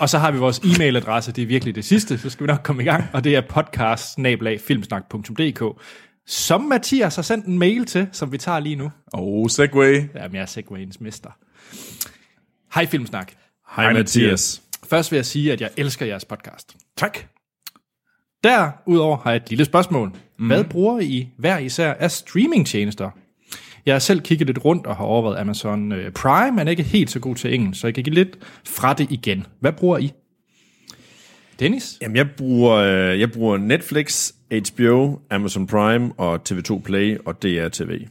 Og 0.01 0.09
så 0.09 0.19
har 0.19 0.31
vi 0.31 0.39
vores 0.39 0.59
e-mailadresse, 0.59 1.33
det 1.33 1.43
er 1.43 1.47
virkelig 1.47 1.75
det 1.75 1.85
sidste, 1.85 2.19
så 2.19 2.31
skal 2.31 2.47
vi 2.47 2.47
nok 2.47 2.61
komme 2.65 2.83
i 2.83 2.85
gang, 2.85 3.05
og 3.13 3.25
det 3.25 3.37
er 3.37 3.41
podcast 3.41 4.19
som 6.27 6.61
Mathias 6.61 7.17
har 7.17 7.23
sendt 7.23 7.47
en 7.47 7.59
mail 7.59 7.87
til, 7.87 8.09
som 8.13 8.33
vi 8.33 8.39
tager 8.39 8.61
lige 8.61 8.77
nu. 8.77 8.93
Og 9.13 9.51
Segway. 9.51 10.09
Jamen, 10.15 10.35
jeg 10.35 10.43
er 10.43 10.47
Segwayens 10.47 11.01
mester. 11.01 11.31
Hej 12.75 12.87
Filmsnak. 12.87 13.33
Hej 13.77 13.93
Mathias. 13.93 14.63
Først 14.91 15.13
vil 15.13 15.17
jeg 15.17 15.27
sige, 15.27 15.53
at 15.53 15.61
jeg 15.61 15.71
elsker 15.77 16.07
jeres 16.07 16.25
podcast. 16.25 16.77
Tak. 16.97 17.19
Derudover 18.47 19.17
har 19.17 19.31
jeg 19.31 19.37
et 19.37 19.51
lille 19.51 19.65
spørgsmål. 19.65 20.13
Mm. 20.39 20.47
Hvad 20.47 20.65
bruger 20.65 21.01
I 21.01 21.29
hver 21.39 21.59
især 21.59 21.93
af 21.93 22.11
streamingtjenester? 22.11 23.11
Jeg 23.87 23.95
har 23.95 23.99
selv 23.99 24.21
kigget 24.21 24.47
lidt 24.47 24.65
rundt 24.65 24.87
og 24.87 24.97
har 24.97 25.05
overvejet 25.05 25.41
Amazon 25.41 25.93
øh, 25.93 26.13
Prime, 26.13 26.57
men 26.57 26.67
er 26.67 26.71
ikke 26.71 26.83
helt 26.83 27.11
så 27.11 27.21
god 27.21 27.35
til 27.35 27.55
engelsk, 27.55 27.81
så 27.81 27.87
jeg 27.87 27.95
kan 27.95 28.05
give 28.05 28.15
lidt 28.15 28.39
fra 28.65 28.95
det 28.95 29.11
igen. 29.11 29.47
Hvad 29.61 29.73
bruger 29.73 29.99
I? 29.99 30.13
Dennis? 31.61 31.99
Jamen, 32.03 32.17
jeg 32.17 32.31
bruger, 32.37 32.75
øh, 32.75 33.21
jeg 33.21 33.33
bruger 33.33 33.57
Netflix, 33.57 34.33
HBO, 34.51 35.19
Amazon 35.31 35.67
Prime 35.67 36.13
og 36.17 36.41
TV2 36.49 36.83
Play 36.83 37.19
og 37.27 37.43
DRTV. 37.43 38.07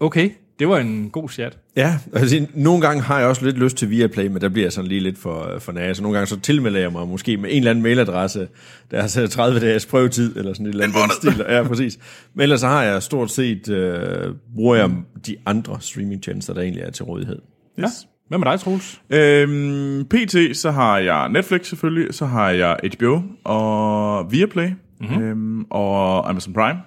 Okay, 0.00 0.30
det 0.58 0.68
var 0.68 0.78
en 0.78 1.10
god 1.10 1.28
chat. 1.28 1.58
Ja, 1.76 1.98
altså, 2.12 2.46
nogle 2.54 2.80
gange 2.80 3.02
har 3.02 3.18
jeg 3.18 3.28
også 3.28 3.44
lidt 3.44 3.58
lyst 3.58 3.76
til 3.76 3.90
Viaplay, 3.90 4.26
men 4.26 4.40
der 4.40 4.48
bliver 4.48 4.64
jeg 4.64 4.72
sådan 4.72 4.88
lige 4.88 5.00
lidt 5.00 5.18
for, 5.18 5.58
for 5.58 5.72
nære. 5.72 5.94
Så 5.94 6.02
nogle 6.02 6.16
gange 6.18 6.26
så 6.26 6.40
tilmelder 6.40 6.80
jeg 6.80 6.92
mig 6.92 7.08
måske 7.08 7.36
med 7.36 7.50
en 7.50 7.56
eller 7.56 7.70
anden 7.70 7.82
mailadresse, 7.82 8.48
der 8.90 9.02
er 9.02 9.06
så 9.06 9.26
30 9.26 9.60
dages 9.60 9.86
prøvetid, 9.86 10.36
eller 10.36 10.52
sådan 10.52 10.66
et 10.66 10.70
eller 10.70 10.84
andet 10.84 11.12
stil. 11.12 11.44
Ja, 11.48 11.62
præcis. 11.62 11.98
Men 12.34 12.42
ellers 12.42 12.60
så 12.60 12.66
har 12.66 12.82
jeg 12.82 13.02
stort 13.02 13.30
set, 13.30 13.68
øh, 13.68 14.34
bruger 14.54 14.76
jeg 14.76 14.90
de 15.26 15.36
andre 15.46 15.76
streamingtjenester, 15.80 16.54
der 16.54 16.60
egentlig 16.60 16.82
er 16.82 16.90
til 16.90 17.04
rådighed. 17.04 17.38
Yes. 17.78 17.84
Ja. 17.84 17.88
Hvad 18.28 18.38
med 18.38 18.46
dig, 18.46 18.60
Troels? 18.60 19.00
Øhm, 19.10 20.04
PT, 20.04 20.56
så 20.56 20.70
har 20.70 20.98
jeg 20.98 21.28
Netflix 21.28 21.66
selvfølgelig, 21.66 22.14
så 22.14 22.26
har 22.26 22.50
jeg 22.50 22.76
HBO 22.94 23.22
og 23.44 24.32
Viaplay 24.32 24.68
mm-hmm. 25.00 25.22
øhm, 25.22 25.64
og 25.70 26.30
Amazon 26.30 26.54
Prime. 26.54 26.78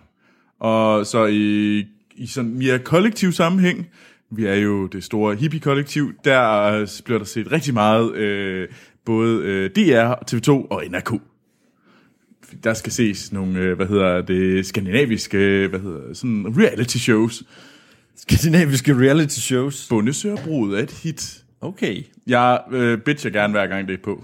Og 0.59 1.05
så 1.05 1.25
i, 1.25 1.83
i 2.19 2.27
sådan 2.27 2.53
mere 2.53 2.79
kollektiv 2.79 3.31
sammenhæng, 3.31 3.89
vi 4.31 4.45
er 4.45 4.55
jo 4.55 4.88
det 4.88 5.03
store 5.03 5.35
hippie-kollektiv, 5.35 6.13
der 6.25 7.01
bliver 7.05 7.17
der 7.17 7.25
set 7.25 7.51
rigtig 7.51 7.73
meget, 7.73 8.15
øh, 8.15 8.67
både 9.05 9.43
øh, 9.43 9.69
DR, 9.69 10.13
TV2 10.31 10.49
og 10.49 10.83
NRK. 10.89 11.21
Der 12.63 12.73
skal 12.73 12.91
ses 12.91 13.31
nogle, 13.31 13.59
øh, 13.59 13.75
hvad 13.75 13.88
hedder 13.88 14.21
det, 14.21 14.65
skandinaviske, 14.65 15.67
hvad 15.69 15.79
hedder 15.79 16.13
sådan 16.13 16.45
reality 16.57 16.97
shows. 16.97 17.43
Skandinaviske 18.15 18.93
reality 18.93 19.39
shows. 19.39 19.88
Bundesørbruget 19.89 20.79
er 20.79 20.83
et 20.83 20.91
hit. 20.91 21.43
Okay. 21.61 22.03
Jeg 22.27 22.61
øh, 22.71 22.97
bitcher 22.97 23.31
gerne 23.31 23.53
hver 23.53 23.67
gang 23.67 23.88
det 23.88 23.93
er 23.93 24.03
på. 24.03 24.23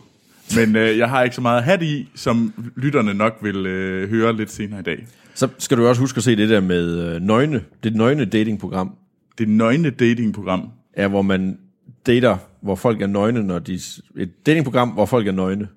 Men 0.56 0.76
øh, 0.76 0.98
jeg 0.98 1.10
har 1.10 1.24
ikke 1.24 1.36
så 1.36 1.42
meget 1.42 1.64
hat 1.64 1.82
i, 1.82 2.10
som 2.16 2.54
lytterne 2.76 3.14
nok 3.14 3.38
vil 3.42 3.66
øh, 3.66 4.10
høre 4.10 4.36
lidt 4.36 4.52
senere 4.52 4.80
i 4.80 4.84
dag. 4.84 5.08
Så 5.36 5.50
skal 5.58 5.78
du 5.78 5.88
også 5.88 6.02
huske 6.02 6.18
at 6.18 6.24
se 6.24 6.36
det 6.36 6.50
der 6.50 6.60
med 6.62 7.00
øh, 7.00 7.22
nøgne. 7.22 7.64
Det 7.84 7.96
nøgne 7.96 8.26
datingprogram 8.26 8.96
Det 9.38 9.50
nøgne 9.50 9.90
datingprogram. 9.90 10.70
er, 10.94 11.08
hvor 11.08 11.22
man 11.22 11.58
dater, 12.06 12.38
hvor 12.62 12.76
folk 12.76 13.02
er 13.02 13.08
nøgne, 13.08 13.44
når 13.44 13.60
de... 13.60 13.80
Et 14.18 14.46
datingprogram, 14.46 14.90
hvor 14.90 15.06
folk 15.06 15.28
er 15.28 15.32
nøgne. 15.32 15.68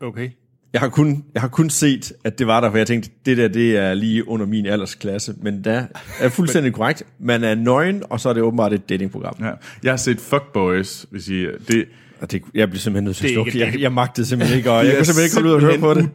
Okay. 0.00 0.30
Jeg 0.72 0.80
har, 0.80 0.88
kun, 0.88 1.24
jeg 1.34 1.42
har 1.42 1.48
kun 1.48 1.70
set, 1.70 2.12
at 2.24 2.38
det 2.38 2.46
var 2.46 2.60
der, 2.60 2.70
for 2.70 2.76
jeg 2.76 2.86
tænkte, 2.86 3.10
det 3.26 3.36
der, 3.36 3.48
det 3.48 3.76
er 3.76 3.94
lige 3.94 4.28
under 4.28 4.46
min 4.46 4.66
aldersklasse. 4.66 5.34
Men 5.42 5.64
der 5.64 5.86
er 6.20 6.28
fuldstændig 6.28 6.72
korrekt. 6.78 7.02
Man 7.18 7.44
er 7.44 7.54
nøgen, 7.54 8.02
og 8.10 8.20
så 8.20 8.28
er 8.28 8.32
det 8.32 8.42
åbenbart 8.42 8.72
et 8.72 8.88
datingprogram. 8.88 9.34
Ja. 9.40 9.50
Jeg 9.82 9.92
har 9.92 9.96
set 9.96 10.20
Fuckboys, 10.20 11.06
hvis 11.10 11.28
I... 11.28 11.46
Det, 11.68 11.84
Og 12.22 12.30
det, 12.32 12.42
jeg 12.54 12.68
blev 12.70 12.78
simpelthen 12.80 13.04
nødt 13.04 13.16
til 13.16 13.24
at 13.24 13.28
Det 13.28 13.34
slukke. 13.34 13.58
Jeg, 13.58 13.80
jeg 13.80 13.92
magtede 13.92 14.26
simpelthen 14.26 14.58
ikke, 14.58 14.70
og 14.70 14.82
det 14.84 14.88
jeg 14.88 14.94
er 14.94 14.98
kunne 14.98 15.06
simpelthen 15.06 15.24
ikke 15.24 15.34
holde 15.36 15.48
ud 15.48 15.54
og 15.54 15.60
høre 15.60 15.78
på 15.78 15.94
det. 15.94 16.10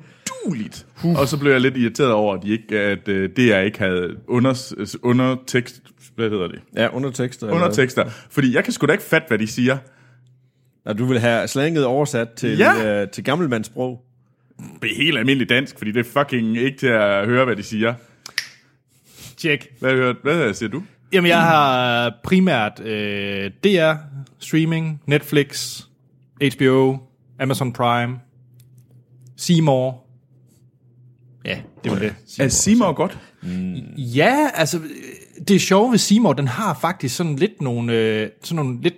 Uduligt. 0.46 0.86
Og 1.18 1.28
så 1.28 1.38
blev 1.38 1.52
jeg 1.52 1.62
lidt 1.62 1.78
irriteret 1.78 2.12
over, 2.12 2.36
at, 2.36 2.44
de 2.44 2.50
ikke, 2.50 2.80
at 2.80 3.08
øh, 3.08 3.30
DR 3.38 3.58
ikke 3.60 3.80
havde 3.80 4.16
under, 4.28 4.74
undertekst 5.04 5.82
hvad 6.16 6.30
hedder 6.30 6.48
det? 6.48 6.60
Ja, 6.76 6.88
undertekster. 6.96 7.48
eller- 7.48 7.56
Undertekster. 7.62 8.06
Fordi 8.30 8.56
jeg 8.56 8.64
kan 8.64 8.74
sgu 8.74 8.88
da 8.88 8.92
ikke 8.92 9.04
fatte, 9.04 9.28
hvad 9.28 9.38
de 9.38 9.48
siger. 9.48 9.78
Ja, 10.88 10.94
du 10.94 11.06
vil 11.06 11.20
have 11.20 11.48
slanget 11.48 11.86
oversat 11.86 12.30
til, 12.30 12.58
Ja. 12.58 13.02
øh, 13.02 13.08
til 13.10 13.24
gammelmandssprog. 13.24 14.02
Det 14.82 14.92
er 14.92 14.96
helt 14.98 15.18
almindeligt 15.18 15.50
dansk, 15.50 15.78
fordi 15.78 15.92
det 15.92 16.00
er 16.08 16.22
fucking 16.24 16.58
ikke 16.58 16.78
til 16.78 16.88
at 16.88 17.26
høre, 17.26 17.46
hvad 17.46 17.56
de 17.56 17.64
siger. 17.64 17.94
Check. 19.38 19.68
Hvad, 19.80 19.92
hører- 19.92 20.14
hvad 20.24 20.54
siger 20.54 20.70
du? 20.70 20.84
Jamen, 21.14 21.30
jeg 21.30 21.42
har 21.42 22.14
primært 22.24 22.80
øh, 22.86 23.52
DR, 23.64 23.94
streaming, 24.40 25.02
Netflix, 25.06 25.82
HBO, 26.42 26.98
Amazon 27.40 27.74
Prime, 27.74 28.20
Seymour. 29.38 30.04
Ja, 31.46 31.60
det 31.84 31.92
var 31.92 32.00
det. 32.00 32.16
Er 32.40 32.48
Seymour 32.48 32.94
godt? 32.94 33.18
Ja, 33.98 34.50
altså, 34.54 34.80
det 35.48 35.56
er 35.56 35.60
sjovt 35.60 35.92
ved 35.92 35.98
Seymour, 35.98 36.34
den 36.34 36.48
har 36.48 36.78
faktisk 36.82 37.16
sådan 37.16 37.36
lidt 37.36 37.62
nogle, 37.62 37.94
øh, 37.94 38.30
sådan 38.44 38.56
nogle 38.66 38.82
lidt... 38.82 38.94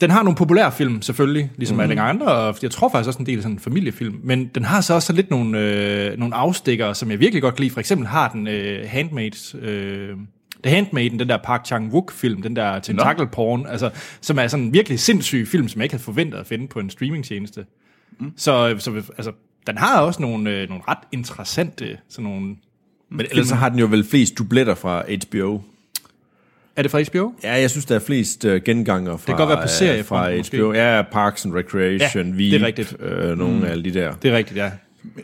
Den 0.00 0.10
har 0.10 0.22
nogle 0.22 0.36
populære 0.36 0.72
film, 0.72 1.02
selvfølgelig, 1.02 1.50
ligesom 1.56 1.76
mm. 1.76 1.80
alle 1.80 2.00
andre, 2.00 2.26
og 2.26 2.56
jeg 2.62 2.70
tror 2.70 2.88
faktisk 2.88 3.08
også 3.08 3.18
en 3.18 3.26
del 3.26 3.42
sådan 3.42 3.58
familiefilm, 3.58 4.20
men 4.22 4.50
den 4.54 4.64
har 4.64 4.80
så 4.80 4.94
også 4.94 5.12
lidt 5.12 5.30
nogle, 5.30 5.58
øh, 5.58 6.18
nogle 6.18 6.34
afstikker, 6.34 6.92
som 6.92 7.10
jeg 7.10 7.20
virkelig 7.20 7.42
godt 7.42 7.54
kan 7.54 7.62
lide. 7.62 7.72
For 7.72 7.80
eksempel 7.80 8.06
har 8.06 8.28
den 8.28 8.46
øh, 8.46 8.88
Handmaids... 8.88 9.54
Øh, 9.54 10.16
The 10.64 10.74
Handmaiden, 10.74 11.18
den 11.18 11.28
der 11.28 11.36
Park 11.36 11.66
Chan-wook-film, 11.66 12.42
den 12.42 12.56
der 12.56 12.78
tentacle 12.78 13.26
porn, 13.26 13.66
altså, 13.66 13.90
som 14.20 14.38
er 14.38 14.46
sådan 14.46 14.66
en 14.66 14.72
virkelig 14.72 15.00
sindssyg 15.00 15.48
film, 15.48 15.68
som 15.68 15.80
jeg 15.80 15.84
ikke 15.84 15.92
havde 15.92 16.04
forventet 16.04 16.38
at 16.38 16.46
finde 16.46 16.68
på 16.68 16.78
en 16.80 16.90
streamingtjeneste. 16.90 17.64
Mm. 18.20 18.32
Så, 18.36 18.74
så 18.78 19.02
altså, 19.16 19.32
den 19.66 19.78
har 19.78 20.00
også 20.00 20.22
nogle, 20.22 20.50
øh, 20.50 20.68
nogle 20.68 20.82
ret 20.88 20.98
interessante 21.12 21.98
sådan 22.08 22.30
nogle 22.30 22.56
Men 23.10 23.26
ellers 23.30 23.46
så 23.46 23.54
har 23.54 23.68
den 23.68 23.78
jo 23.78 23.86
vel 23.86 24.04
flest 24.04 24.38
dubletter 24.38 24.74
fra 24.74 25.02
HBO. 25.02 25.60
Er 26.76 26.82
det 26.82 26.90
fra 26.90 27.02
HBO? 27.02 27.34
Ja, 27.44 27.60
jeg 27.60 27.70
synes, 27.70 27.84
der 27.84 27.94
er 27.94 27.98
flest 28.00 28.44
uh, 28.44 28.54
genganger 28.64 29.16
fra, 29.16 29.26
kan 29.26 29.36
godt 29.36 29.48
være 29.48 29.56
på 29.56 29.62
øh, 29.62 29.68
seriefronten, 29.68 30.34
fra 30.34 30.38
måske. 30.38 30.56
HBO. 30.56 30.72
Ja, 30.72 31.02
Parks 31.12 31.44
and 31.44 31.54
Recreation, 31.54 32.26
Ja, 32.26 32.36
Veep, 32.36 32.52
det 32.52 32.62
er 32.62 32.66
rigtigt. 32.66 32.96
Øh, 33.00 33.38
nogle 33.38 33.56
mm. 33.56 33.64
af 33.64 33.70
alle 33.70 33.84
de 33.84 33.94
der. 33.94 34.12
Det 34.12 34.30
er 34.30 34.36
rigtigt, 34.36 34.58
ja. 34.58 34.70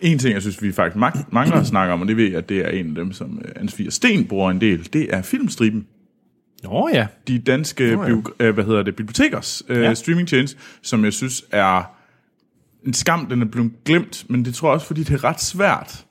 En 0.03 0.19
ting, 0.19 0.35
jeg 0.35 0.43
synes, 0.43 0.63
vi 0.63 0.73
faktisk 0.73 0.97
mangler 1.33 1.57
at 1.61 1.67
snakke 1.67 1.93
om, 1.93 2.01
og 2.01 2.09
det 2.09 2.17
ved 2.17 2.25
jeg, 2.25 2.37
at 2.39 2.49
det 2.49 2.59
er 2.59 2.69
en 2.69 2.89
af 2.89 2.95
dem, 2.95 3.13
som 3.13 3.43
øh, 3.45 3.53
Ansvig 3.57 3.93
Sten 3.93 4.25
bruger 4.25 4.51
en 4.51 4.61
del, 4.61 4.89
det 4.93 5.15
er 5.15 5.23
filmstriben. 5.23 5.87
Nå 6.63 6.89
ja. 6.93 7.07
De 7.29 7.39
danske 7.39 7.89
ja. 7.89 8.07
bio- 8.07 8.23
øh, 8.41 8.55
hvad 8.55 8.65
hedder 8.65 8.83
det, 8.83 8.97
bibliotekers 8.97 9.63
øh, 9.69 9.77
Ja. 9.77 9.83
ja. 9.83 9.95
streamingtjeneste, 9.95 10.59
som 10.83 11.05
jeg 11.05 11.13
synes 11.13 11.45
er 11.51 11.83
en 12.87 12.95
skam, 12.95 13.27
den 13.27 13.43
er 13.43 13.47
blevet 13.47 13.73
glemt, 13.85 14.25
men 14.29 14.45
det 14.45 14.55
tror 14.55 14.69
jeg 14.69 14.75
også, 14.75 14.87
fordi 14.87 15.03
det 15.03 15.15
er 15.15 15.25
ret 15.25 15.41
svært 15.41 16.05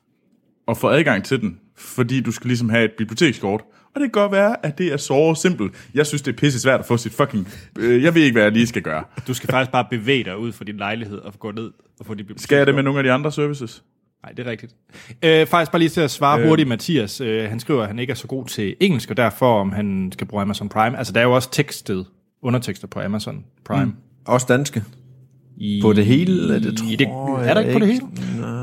at 0.67 0.77
få 0.77 0.87
adgang 0.89 1.23
til 1.23 1.41
den, 1.41 1.59
fordi 1.77 2.19
du 2.21 2.31
skal 2.31 2.47
ligesom 2.47 2.69
have 2.69 2.85
et 2.85 2.91
bibliotekskort. 2.97 3.61
Og 3.95 4.01
det 4.01 4.13
kan 4.13 4.21
godt 4.21 4.31
være, 4.31 4.65
at 4.65 4.77
det 4.77 4.93
er 4.93 4.97
så 4.97 5.35
simpelt. 5.41 5.89
Jeg 5.93 6.07
synes, 6.07 6.21
det 6.21 6.31
er 6.31 6.37
pisse 6.37 6.59
svært 6.59 6.79
at 6.79 6.85
få 6.85 6.97
sit 6.97 7.13
fucking... 7.13 7.47
Øh, 7.79 8.03
jeg 8.03 8.15
ved 8.15 8.21
ikke, 8.21 8.35
hvad 8.35 8.43
jeg 8.43 8.51
lige 8.51 8.67
skal 8.67 8.81
gøre. 8.81 9.03
Du 9.27 9.33
skal 9.33 9.49
faktisk 9.49 9.71
bare 9.71 9.85
bevæge 9.89 10.23
dig 10.23 10.37
ud 10.37 10.51
fra 10.51 10.65
din 10.65 10.77
lejlighed 10.77 11.17
og 11.17 11.33
gå 11.39 11.51
ned 11.51 11.71
og 11.99 12.05
få 12.05 12.13
de 12.13 12.25
Skal 12.37 12.57
jeg 12.57 12.67
det 12.67 12.75
med 12.75 12.83
nogle 12.83 12.99
af 12.99 13.03
de 13.03 13.11
andre 13.11 13.31
services? 13.31 13.83
Nej, 14.23 14.31
det 14.31 14.47
er 14.47 14.51
rigtigt. 14.51 14.75
Øh, 15.23 15.47
faktisk 15.47 15.71
bare 15.71 15.79
lige 15.79 15.89
til 15.89 16.01
at 16.01 16.11
svare 16.11 16.41
øh. 16.41 16.47
hurtigt, 16.47 16.69
Mathias. 16.69 17.21
Øh, 17.21 17.49
han 17.49 17.59
skriver, 17.59 17.81
at 17.81 17.87
han 17.87 17.99
ikke 17.99 18.11
er 18.11 18.15
så 18.15 18.27
god 18.27 18.45
til 18.45 18.75
engelsk, 18.79 19.09
og 19.09 19.17
derfor 19.17 19.59
om 19.59 19.71
han 19.71 20.09
skal 20.13 20.27
bruge 20.27 20.41
Amazon 20.41 20.69
Prime. 20.69 20.97
Altså, 20.97 21.13
der 21.13 21.19
er 21.19 21.23
jo 21.23 21.31
også 21.31 21.51
tekstet, 21.51 22.05
undertekster 22.41 22.87
på 22.87 23.01
Amazon 23.01 23.45
Prime. 23.65 23.85
Mm. 23.85 23.95
Også 24.25 24.45
danske. 24.49 24.83
På 25.81 25.93
det 25.93 26.05
hele, 26.05 26.53
det 26.59 26.77
tror 26.77 26.87
det, 26.87 27.49
Er 27.49 27.53
der 27.53 27.61
ikke 27.61 27.73
på 27.73 27.79
det 27.79 27.87
hele? 27.87 28.01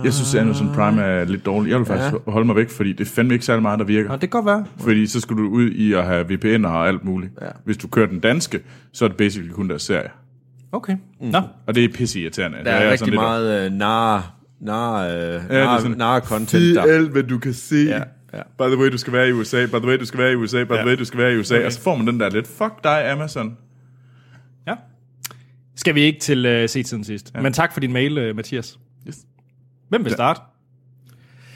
Jeg 0.05 0.13
synes, 0.13 0.35
at 0.35 0.41
Amazon 0.41 0.69
Prime 0.75 1.03
er 1.03 1.25
lidt 1.25 1.47
dårlig. 1.47 1.71
Jeg 1.71 1.79
vil 1.79 1.87
faktisk 1.87 2.13
ja. 2.27 2.31
holde 2.33 2.47
mig 2.47 2.57
væk, 2.57 2.71
fordi 2.71 2.93
det 2.93 3.01
er 3.01 3.11
fandme 3.11 3.35
ikke 3.35 3.45
særlig 3.47 3.63
meget, 3.63 3.79
der 3.79 3.85
virker. 3.85 4.09
Nå, 4.09 4.15
det 4.15 4.21
kan 4.21 4.29
godt 4.29 4.47
være. 4.47 4.65
Fordi 4.79 5.07
så 5.07 5.21
skulle 5.21 5.43
du 5.45 5.49
ud 5.51 5.71
i 5.71 5.93
at 5.93 6.05
have 6.05 6.25
VPN'er 6.25 6.67
og 6.69 6.89
alt 6.89 7.05
muligt. 7.05 7.33
Ja. 7.43 7.47
Hvis 7.65 7.77
du 7.77 7.89
kører 7.89 8.07
den 8.07 8.21
danske, 8.21 8.61
så 8.93 9.05
er 9.05 9.09
det 9.09 9.17
basically 9.17 9.53
kun 9.53 9.69
deres 9.69 9.83
serie. 9.83 10.09
Okay. 10.73 10.93
Mm. 11.21 11.27
Nå, 11.29 11.43
Og 11.67 11.75
det 11.75 11.85
er 11.85 11.89
pisse 11.95 12.21
irriterende. 12.21 12.59
Der 12.65 12.71
er, 12.71 12.93
rigtig 12.93 13.15
meget 13.15 13.67
uh, 13.71 13.73
nar, 13.79 14.17
er 14.67 15.89
nar 15.97 16.21
content 16.21 16.51
Sig 16.51 16.75
der. 16.75 16.83
alt, 16.83 17.11
hvad 17.11 17.23
du 17.23 17.39
kan 17.39 17.53
se. 17.55 17.77
Ja, 17.77 17.99
ja. 18.35 18.43
By 18.59 18.75
the 18.75 18.79
way, 18.83 18.93
du 18.93 18.99
skal 18.99 19.13
være 19.13 19.29
i 19.29 19.33
USA. 19.33 19.67
By 19.67 19.77
the 19.77 19.87
way, 19.87 19.99
du 19.99 20.05
skal 20.05 20.21
være 20.21 20.33
i 20.33 20.35
USA. 20.35 20.65
By 20.65 20.69
the 20.69 20.75
Ja. 20.79 20.87
way, 20.87 20.97
du 20.99 21.05
skal 21.05 21.19
være 21.21 21.33
i 21.33 21.37
USA. 21.39 21.55
Okay. 21.57 21.67
Og 21.67 21.73
så 21.73 21.81
får 21.81 21.97
man 21.97 22.07
den 22.07 22.21
der 22.21 22.31
lidt, 22.31 22.47
fuck 22.47 22.73
dig, 22.85 23.11
Amazon. 23.13 23.57
Skal 25.81 25.95
vi 25.95 26.01
ikke 26.01 26.21
til 26.21 26.63
uh, 26.63 26.69
set 26.69 26.89
siden 26.89 27.05
sidst. 27.05 27.33
Ja. 27.35 27.41
Men 27.41 27.53
tak 27.53 27.73
for 27.73 27.81
din 27.81 27.93
mail, 27.93 28.31
uh, 28.31 28.37
Mathias. 28.37 28.79
Yes. 29.09 29.17
Hvem 29.89 30.05
vil 30.05 30.13
starte? 30.13 30.41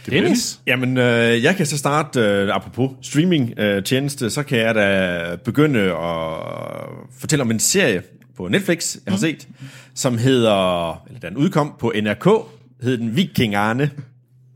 Det 0.07 0.17
er 0.17 0.21
Dennis? 0.21 0.61
Jamen, 0.67 0.97
øh, 0.97 1.43
jeg 1.43 1.57
kan 1.57 1.67
så 1.67 1.79
starte, 1.79 2.21
øh, 2.21 2.57
apropos 2.57 2.91
streaming-tjeneste, 3.03 4.31
så 4.31 4.43
kan 4.43 4.59
jeg 4.59 4.75
da 4.75 5.37
begynde 5.45 5.81
at 5.81 6.39
fortælle 7.19 7.43
om 7.43 7.51
en 7.51 7.61
serie 7.61 8.03
på 8.37 8.49
Netflix, 8.49 8.97
jeg 9.07 9.13
har 9.13 9.19
set, 9.19 9.49
som 9.95 10.19
hedder, 10.19 11.03
eller 11.07 11.21
den 11.21 11.37
udkom 11.37 11.75
på 11.79 11.93
NRK, 12.03 12.29
hed 12.83 12.99
den 12.99 13.17
Vikingerne 13.17 13.91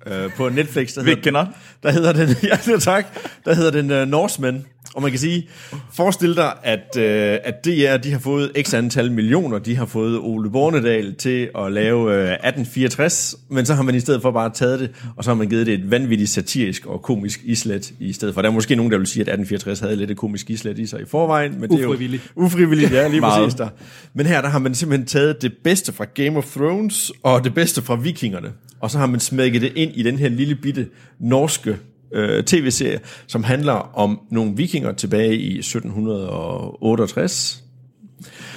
øh, 0.06 0.32
på 0.36 0.48
Netflix. 0.48 0.94
Der 0.94 1.00
hedder, 1.00 1.16
Vikinger. 1.16 1.46
der 1.82 1.90
hedder 1.90 2.12
den, 2.12 2.28
ja, 2.68 2.78
tak, 2.78 3.06
der 3.44 3.54
hedder 3.54 3.70
den 3.70 4.02
uh, 4.02 4.08
Norseman. 4.08 4.64
Og 4.94 5.02
man 5.02 5.10
kan 5.10 5.20
sige, 5.20 5.48
forestil 5.92 6.36
dig, 6.36 6.52
at, 6.62 6.96
øh, 6.96 7.38
at 7.44 7.64
DR, 7.64 7.96
de 7.96 8.12
har 8.12 8.18
fået 8.18 8.52
x 8.62 8.74
antal 8.74 9.12
millioner, 9.12 9.58
de 9.58 9.76
har 9.76 9.86
fået 9.86 10.18
Ole 10.18 10.50
Bornedal 10.50 11.14
til 11.14 11.50
at 11.58 11.72
lave 11.72 12.14
øh, 12.14 12.32
1864, 12.32 13.36
men 13.48 13.66
så 13.66 13.74
har 13.74 13.82
man 13.82 13.94
i 13.94 14.00
stedet 14.00 14.22
for 14.22 14.30
bare 14.30 14.50
taget 14.50 14.80
det, 14.80 14.90
og 15.16 15.24
så 15.24 15.30
har 15.30 15.34
man 15.34 15.48
givet 15.48 15.66
det 15.66 15.74
et 15.74 15.90
vanvittigt 15.90 16.30
satirisk 16.30 16.86
og 16.86 17.02
komisk 17.02 17.40
islet 17.44 17.92
i 18.00 18.12
stedet 18.12 18.34
for. 18.34 18.42
Der 18.42 18.48
er 18.48 18.52
måske 18.52 18.76
nogen, 18.76 18.92
der 18.92 18.98
vil 18.98 19.06
sige, 19.06 19.20
at 19.20 19.28
1864 19.28 19.80
havde 19.80 19.96
lidt 19.96 20.10
et 20.10 20.16
komisk 20.16 20.50
islet 20.50 20.78
i 20.78 20.86
sig 20.86 21.00
i 21.00 21.04
forvejen, 21.04 21.60
men 21.60 21.70
det 21.70 21.78
er 21.78 21.82
jo 21.82 21.88
ufrivilligt, 22.36 22.92
ja, 22.92 23.08
lige 23.08 23.20
præcis 23.30 23.54
der. 23.54 23.68
Men 24.14 24.26
her, 24.26 24.40
der 24.40 24.48
har 24.48 24.58
man 24.58 24.74
simpelthen 24.74 25.06
taget 25.06 25.42
det 25.42 25.52
bedste 25.64 25.92
fra 25.92 26.04
Game 26.14 26.36
of 26.38 26.46
Thrones, 26.56 27.12
og 27.22 27.44
det 27.44 27.54
bedste 27.54 27.82
fra 27.82 27.94
vikingerne, 27.94 28.48
og 28.80 28.90
så 28.90 28.98
har 28.98 29.06
man 29.06 29.20
smækket 29.20 29.62
det 29.62 29.72
ind 29.76 29.92
i 29.94 30.02
den 30.02 30.18
her 30.18 30.28
lille 30.28 30.54
bitte 30.54 30.86
norske 31.20 31.76
øh, 32.12 32.44
tv-serie, 32.44 33.00
som 33.26 33.44
handler 33.44 33.98
om 33.98 34.20
nogle 34.30 34.56
vikinger 34.56 34.92
tilbage 34.92 35.36
i 35.36 35.58
1768. 35.58 37.64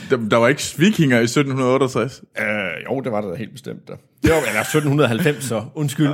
Der, 0.09 0.17
der 0.17 0.37
var 0.37 0.47
ikke 0.47 0.63
vikinger 0.77 1.19
i 1.19 1.23
1768. 1.23 2.21
Øh, 2.39 2.45
jo, 2.89 3.01
det 3.01 3.11
var 3.11 3.21
der 3.21 3.35
helt 3.35 3.51
bestemt 3.51 3.87
der. 3.87 3.93
Det 4.23 4.31
var, 4.31 4.37
eller 4.37 4.61
1790, 4.61 5.43
så 5.43 5.63
undskyld. 5.75 6.09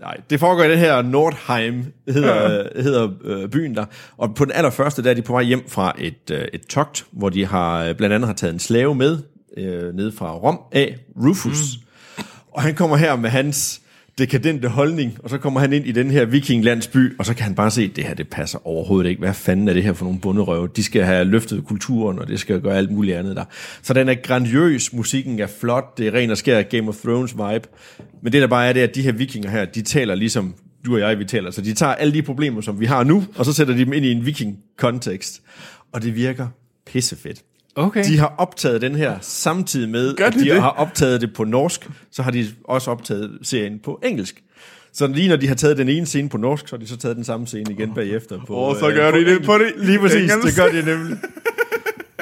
Nej, 0.00 0.16
det 0.30 0.40
foregår 0.40 0.64
i 0.64 0.70
det 0.70 0.78
her 0.78 1.02
Nordheim, 1.02 1.84
hedder, 2.08 2.68
hedder 2.82 3.10
øh, 3.24 3.48
byen 3.48 3.74
der. 3.74 3.84
Og 4.16 4.34
på 4.34 4.44
den 4.44 4.52
allerførste, 4.52 5.02
der 5.02 5.10
er 5.10 5.14
de 5.14 5.22
på 5.22 5.32
vej 5.32 5.42
hjem 5.42 5.68
fra 5.68 5.94
et, 5.98 6.30
øh, 6.32 6.44
et 6.52 6.66
togt, 6.66 7.06
hvor 7.12 7.28
de 7.28 7.46
har 7.46 7.84
øh, 7.84 7.94
blandt 7.94 8.14
andet 8.14 8.26
har 8.26 8.34
taget 8.34 8.52
en 8.52 8.58
slave 8.58 8.94
med, 8.94 9.18
øh, 9.56 9.94
ned 9.94 10.12
fra 10.12 10.32
Rom 10.32 10.60
af, 10.72 10.96
Rufus. 11.16 11.76
Mm. 11.76 12.24
Og 12.52 12.62
han 12.62 12.74
kommer 12.74 12.96
her 12.96 13.16
med 13.16 13.30
hans 13.30 13.80
dekadente 14.18 14.68
holdning, 14.68 15.18
og 15.22 15.30
så 15.30 15.38
kommer 15.38 15.60
han 15.60 15.72
ind 15.72 15.86
i 15.86 15.92
den 15.92 16.10
her 16.10 16.24
vikinglandsby, 16.24 17.18
og 17.18 17.26
så 17.26 17.34
kan 17.34 17.44
han 17.44 17.54
bare 17.54 17.70
se, 17.70 17.82
at 17.82 17.96
det 17.96 18.04
her, 18.04 18.14
det 18.14 18.28
passer 18.28 18.66
overhovedet 18.66 19.10
ikke. 19.10 19.18
Hvad 19.18 19.34
fanden 19.34 19.68
er 19.68 19.72
det 19.72 19.82
her 19.82 19.92
for 19.92 20.04
nogle 20.04 20.20
bunderøve? 20.20 20.68
De 20.76 20.82
skal 20.82 21.02
have 21.02 21.24
løftet 21.24 21.64
kulturen, 21.64 22.18
og 22.18 22.28
det 22.28 22.40
skal 22.40 22.60
gøre 22.60 22.76
alt 22.76 22.90
muligt 22.90 23.16
andet 23.16 23.36
der. 23.36 23.44
Så 23.82 23.94
den 23.94 24.08
er 24.08 24.14
grandiøs, 24.14 24.92
musikken 24.92 25.40
er 25.40 25.46
flot, 25.46 25.98
det 25.98 26.06
er 26.06 26.14
ren 26.14 26.30
og 26.30 26.36
skær 26.36 26.62
Game 26.62 26.88
of 26.88 26.96
Thrones 26.96 27.32
vibe. 27.32 27.68
Men 28.22 28.32
det 28.32 28.42
der 28.42 28.46
bare 28.46 28.68
er, 28.68 28.72
det 28.72 28.80
er, 28.80 28.86
at 28.86 28.94
de 28.94 29.02
her 29.02 29.12
vikinger 29.12 29.50
her, 29.50 29.64
de 29.64 29.82
taler 29.82 30.14
ligesom 30.14 30.54
du 30.86 30.94
og 30.94 31.00
jeg, 31.00 31.18
vi 31.18 31.24
taler. 31.24 31.50
Så 31.50 31.60
de 31.60 31.74
tager 31.74 31.94
alle 31.94 32.14
de 32.14 32.22
problemer, 32.22 32.60
som 32.60 32.80
vi 32.80 32.86
har 32.86 33.04
nu, 33.04 33.24
og 33.36 33.44
så 33.44 33.52
sætter 33.52 33.74
de 33.74 33.84
dem 33.84 33.92
ind 33.92 34.04
i 34.04 34.12
en 34.12 34.26
viking-kontekst. 34.26 35.42
Og 35.92 36.02
det 36.02 36.14
virker 36.14 36.48
pissefedt. 36.86 37.42
Okay. 37.76 38.04
De 38.04 38.18
har 38.18 38.34
optaget 38.38 38.80
den 38.82 38.94
her 38.94 39.18
samtidig 39.20 39.88
med, 39.88 40.16
Gør 40.16 40.26
at 40.26 40.34
de 40.34 40.38
de 40.40 40.44
det? 40.50 40.60
har 40.62 40.68
optaget 40.68 41.20
det 41.20 41.32
på 41.34 41.44
norsk, 41.44 41.88
så 42.10 42.22
har 42.22 42.30
de 42.30 42.46
også 42.64 42.90
optaget 42.90 43.38
serien 43.42 43.78
på 43.84 44.00
engelsk. 44.04 44.42
Så 44.92 45.06
lige 45.06 45.28
når 45.28 45.36
de 45.36 45.48
har 45.48 45.54
taget 45.54 45.78
den 45.78 45.88
ene 45.88 46.06
scene 46.06 46.28
på 46.28 46.36
norsk, 46.36 46.68
så 46.68 46.76
har 46.76 46.80
de 46.80 46.86
så 46.88 46.96
taget 46.96 47.16
den 47.16 47.24
samme 47.24 47.46
scene 47.46 47.72
igen 47.72 47.94
bagefter. 47.94 48.40
På, 48.46 48.54
Og 48.54 48.76
så 48.76 48.88
øh, 48.88 48.94
gør 48.94 49.10
de 49.10 49.16
det 49.18 49.20
engelsk. 49.28 49.44
på 49.46 49.58
det 49.58 49.72
Lige 49.76 49.98
præcis, 49.98 50.32
engelsk. 50.32 50.56
det 50.58 50.64
gør 50.64 50.80
de 50.80 50.86
nemlig. 50.86 51.16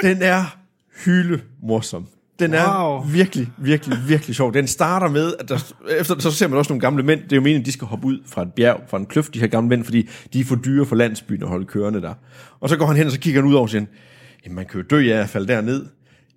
Den 0.03 0.23
er 0.23 0.57
hyle 1.05 1.41
morsom. 1.63 2.07
Den 2.39 2.55
er 2.55 2.85
Wow. 2.85 3.05
virkelig, 3.13 3.49
virkelig, 3.59 3.99
virkelig 4.09 4.37
sjov. 4.37 4.55
Den 4.55 4.67
starter 4.67 5.09
med, 5.09 5.35
at 5.41 5.49
der, 5.49 5.73
efter, 5.99 6.19
så 6.19 6.31
ser 6.31 6.49
man 6.49 6.59
også 6.59 6.73
nogle 6.73 6.81
gamle 6.81 7.03
mænd. 7.03 7.21
Det 7.23 7.33
er 7.33 7.37
jo 7.37 7.43
meningen, 7.43 7.61
at 7.63 7.67
de 7.67 7.73
skal 7.73 7.87
hoppe 7.87 8.07
ud 8.07 8.19
fra 8.27 8.43
et 8.43 8.53
bjerg, 8.57 8.81
fra 8.89 8.99
en 8.99 9.07
kløft, 9.07 9.35
de 9.35 9.41
her 9.41 9.47
gamle 9.47 9.69
mænd, 9.69 9.85
fordi 9.85 10.09
de 10.33 10.41
er 10.41 10.45
for 10.45 10.57
dyre 10.57 10.87
for 10.87 10.97
landsbyen 10.97 11.43
at 11.43 11.49
holde 11.49 11.65
kørende 11.67 12.01
der. 12.03 12.15
Og 12.61 12.69
så 12.69 12.77
går 12.77 12.87
han 12.87 12.97
hen, 12.97 13.07
og 13.07 13.13
så 13.13 13.21
kigger 13.21 13.41
han 13.41 13.49
ud 13.51 13.55
over 13.55 13.63
og 13.63 13.71
siger, 13.71 13.85
jamen 14.45 14.57
man 14.57 14.67
kan 14.67 14.81
jo 14.81 14.87
dø 14.91 15.13
af 15.15 15.21
at 15.21 15.29
falde 15.29 15.49
derned. 15.49 15.87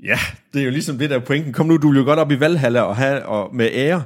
Ja, 0.03 0.19
det 0.53 0.61
er 0.61 0.65
jo 0.65 0.71
ligesom 0.71 0.97
det 0.97 1.09
der 1.09 1.15
er 1.15 1.19
pointen. 1.19 1.53
Kom 1.53 1.65
nu, 1.65 1.77
du 1.77 1.89
vil 1.89 1.97
jo 1.97 2.03
godt 2.03 2.19
op 2.19 2.31
i 2.31 2.39
Valhalla 2.39 2.81
og, 2.81 2.95
have, 2.95 3.25
og 3.25 3.55
med 3.55 3.69
ære. 3.73 4.03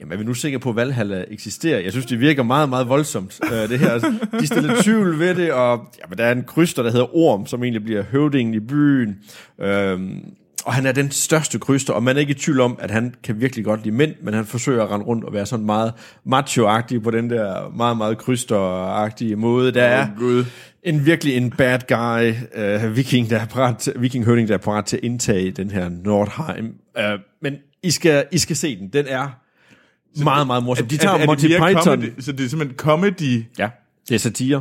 Jamen, 0.00 0.12
er 0.12 0.16
vi 0.16 0.24
nu 0.24 0.34
sikre 0.34 0.58
på, 0.58 0.70
at 0.70 0.76
Valhalla 0.76 1.24
eksisterer? 1.28 1.80
Jeg 1.80 1.92
synes, 1.92 2.06
det 2.06 2.20
virker 2.20 2.42
meget, 2.42 2.68
meget 2.68 2.88
voldsomt, 2.88 3.40
øh, 3.52 3.68
det 3.68 3.78
her. 3.78 3.98
De 4.40 4.46
stiller 4.46 4.82
tvivl 4.82 5.18
ved 5.18 5.34
det, 5.34 5.52
og 5.52 5.92
jamen, 6.02 6.18
der 6.18 6.24
er 6.24 6.32
en 6.32 6.44
kryster, 6.44 6.82
der 6.82 6.90
hedder 6.90 7.16
Orm, 7.16 7.46
som 7.46 7.62
egentlig 7.62 7.84
bliver 7.84 8.02
høvdingen 8.02 8.54
i 8.54 8.60
byen. 8.60 9.16
Øhm, 9.60 10.20
og 10.64 10.74
han 10.74 10.86
er 10.86 10.92
den 10.92 11.10
største 11.10 11.58
kryster, 11.58 11.92
og 11.92 12.02
man 12.02 12.16
er 12.16 12.20
ikke 12.20 12.30
i 12.30 12.34
tvivl 12.34 12.60
om, 12.60 12.76
at 12.80 12.90
han 12.90 13.14
kan 13.22 13.40
virkelig 13.40 13.64
godt 13.64 13.84
lide 13.84 13.94
mænd, 13.94 14.14
men 14.22 14.34
han 14.34 14.44
forsøger 14.44 14.84
at 14.84 14.90
rende 14.90 15.06
rundt 15.06 15.24
og 15.24 15.32
være 15.32 15.46
sådan 15.46 15.66
meget 15.66 15.92
macho-agtig 16.24 17.02
på 17.02 17.10
den 17.10 17.30
der 17.30 17.72
meget, 17.76 17.96
meget 17.96 18.18
kryster-agtige 18.18 19.36
måde. 19.36 19.72
Der 19.72 19.82
er 19.82 20.08
Gud. 20.18 20.44
En 20.86 21.06
virkelig 21.06 21.36
en 21.36 21.50
bad 21.50 21.78
guy, 21.88 22.34
uh, 22.84 22.96
viking, 22.96 23.30
der 23.30 23.38
er 23.38 23.46
parat 23.46 23.78
til, 23.78 23.92
vikinghøvding, 23.96 24.48
der 24.48 24.54
er 24.54 24.58
parat 24.58 24.84
til 24.84 24.96
at 24.96 25.04
indtage 25.04 25.50
den 25.50 25.70
her 25.70 25.88
Nordheim. 25.88 26.74
Uh, 26.98 27.02
men 27.42 27.56
I 27.82 27.90
skal, 27.90 28.24
I 28.32 28.38
skal 28.38 28.56
se 28.56 28.76
den. 28.76 28.88
Den 28.88 29.06
er 29.08 29.28
meget, 30.24 30.46
meget 30.46 30.62
morsom. 30.64 30.86
De 30.86 30.96
tager 30.96 31.14
er, 31.14 31.18
er 31.18 31.26
Monty 31.26 31.46
det 31.46 31.56
Python. 31.56 31.82
Comedy, 31.82 32.12
så 32.18 32.32
det 32.32 32.44
er 32.44 32.48
simpelthen 32.48 32.76
comedy. 32.76 33.44
Ja, 33.58 33.68
det 34.08 34.14
er 34.14 34.18
satire. 34.18 34.60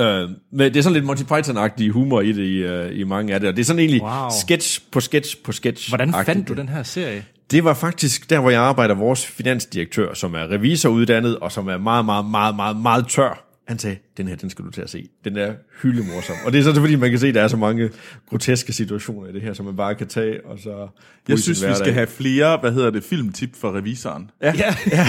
Uh, 0.00 0.04
men 0.52 0.74
det 0.74 0.76
er 0.76 0.82
sådan 0.82 0.94
lidt 0.94 1.04
Monty 1.04 1.22
Python-agtig 1.22 1.90
humor 1.90 2.20
i 2.20 2.32
det, 2.32 2.44
i, 2.44 2.64
uh, 2.64 3.00
i 3.00 3.04
mange 3.04 3.34
af 3.34 3.40
det. 3.40 3.48
Og 3.48 3.56
det 3.56 3.62
er 3.62 3.66
sådan 3.66 3.80
egentlig 3.80 4.02
wow. 4.02 4.28
sketch 4.42 4.82
på 4.92 5.00
sketch 5.00 5.42
på 5.44 5.52
sketch. 5.52 5.88
Hvordan 5.88 6.14
fandt 6.24 6.48
du 6.48 6.54
den 6.54 6.68
her 6.68 6.82
serie? 6.82 7.24
Det 7.50 7.64
var 7.64 7.74
faktisk 7.74 8.30
der, 8.30 8.40
hvor 8.40 8.50
jeg 8.50 8.60
arbejder, 8.60 8.94
vores 8.94 9.26
finansdirektør, 9.26 10.14
som 10.14 10.34
er 10.34 10.50
revisoruddannet, 10.50 11.38
og 11.38 11.52
som 11.52 11.68
er 11.68 11.78
meget, 11.78 12.04
meget, 12.04 12.26
meget, 12.26 12.56
meget, 12.56 12.76
meget 12.76 13.08
tør. 13.08 13.53
Han 13.68 13.78
sagde, 13.78 13.96
den 14.16 14.28
her, 14.28 14.36
den 14.36 14.50
skal 14.50 14.64
du 14.64 14.70
til 14.70 14.80
at 14.80 14.90
se. 14.90 15.08
Den 15.24 15.36
er 15.36 15.52
hyldemorsom. 15.82 16.36
Og 16.46 16.52
det 16.52 16.58
er 16.58 16.62
så 16.62 16.74
fordi, 16.74 16.96
man 16.96 17.10
kan 17.10 17.18
se, 17.18 17.26
at 17.28 17.34
der 17.34 17.42
er 17.42 17.48
så 17.48 17.56
mange 17.56 17.90
groteske 18.30 18.72
situationer 18.72 19.28
i 19.28 19.32
det 19.32 19.42
her, 19.42 19.52
som 19.52 19.66
man 19.66 19.76
bare 19.76 19.94
kan 19.94 20.06
tage, 20.06 20.46
og 20.46 20.58
så... 20.58 20.88
Jeg 21.28 21.38
synes, 21.38 21.66
vi 21.68 21.74
skal 21.74 21.92
have 21.92 22.06
flere, 22.06 22.56
hvad 22.56 22.72
hedder 22.72 22.90
det, 22.90 23.04
filmtip 23.04 23.50
for 23.60 23.76
revisoren. 23.76 24.30
Ja, 24.42 24.54
ja, 24.58 24.74
ja, 24.98 25.06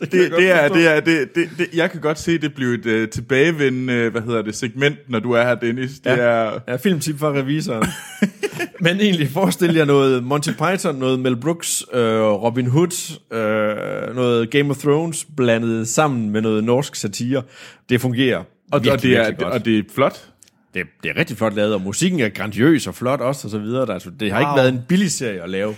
Det, 0.00 0.12
det, 0.12 0.50
er, 0.50 0.68
det 0.68 0.86
er, 0.86 1.00
det, 1.00 1.34
det, 1.34 1.48
det, 1.58 1.66
jeg 1.74 1.90
kan 1.90 2.00
godt 2.00 2.18
se, 2.18 2.38
det 2.38 2.54
bliver 2.54 2.74
et 2.74 3.02
uh, 3.02 3.08
tilbagevendende, 3.08 4.08
hvad 4.10 4.22
hedder 4.22 4.42
det, 4.42 4.54
segment, 4.54 4.96
når 5.08 5.18
du 5.18 5.32
er 5.32 5.42
her, 5.42 5.54
Dennis. 5.54 5.90
Det 5.90 6.10
Ja. 6.10 6.16
er, 6.16 6.58
Ja, 6.68 6.76
filmtip 6.76 7.18
fra 7.18 7.28
revisoren. 7.32 7.88
Men 8.80 9.00
egentlig 9.00 9.28
forestil 9.28 9.74
jer 9.74 9.84
noget 9.84 10.24
Monty 10.24 10.50
Python, 10.50 10.94
noget 10.94 11.20
Mel 11.20 11.36
Brooks, 11.36 11.84
øh, 11.92 12.20
Robin 12.22 12.66
Hood, 12.66 13.18
øh, 13.32 14.14
noget 14.16 14.50
Game 14.50 14.70
of 14.70 14.76
Thrones 14.78 15.26
blandet 15.36 15.88
sammen 15.88 16.30
med 16.30 16.40
noget 16.40 16.64
norsk 16.64 16.94
satire. 16.96 17.42
Det 17.88 18.00
fungerer 18.00 18.38
og, 18.38 18.44
og, 18.72 18.84
virkelig, 18.84 19.10
det 19.10 19.18
er, 19.26 19.30
godt. 19.30 19.52
og 19.54 19.64
det 19.64 19.78
er 19.78 19.82
flot. 19.94 20.28
det, 20.74 20.82
det 21.02 21.10
er 21.10 21.16
rigtig 21.16 21.36
flot 21.36 21.54
lavet, 21.54 21.74
og 21.74 21.80
musikken 21.80 22.20
er 22.20 22.28
grandiøs 22.28 22.86
og 22.86 22.94
flot 22.94 23.20
også, 23.20 23.46
og 23.46 23.50
så 23.50 23.58
videre. 23.58 23.86
Der, 23.86 23.92
altså, 23.94 24.10
det 24.20 24.32
har 24.32 24.40
wow. 24.40 24.50
Ikke 24.50 24.56
været 24.62 24.68
en 24.68 24.80
billig 24.88 25.10
serie 25.10 25.42
at 25.42 25.50
lave. 25.50 25.74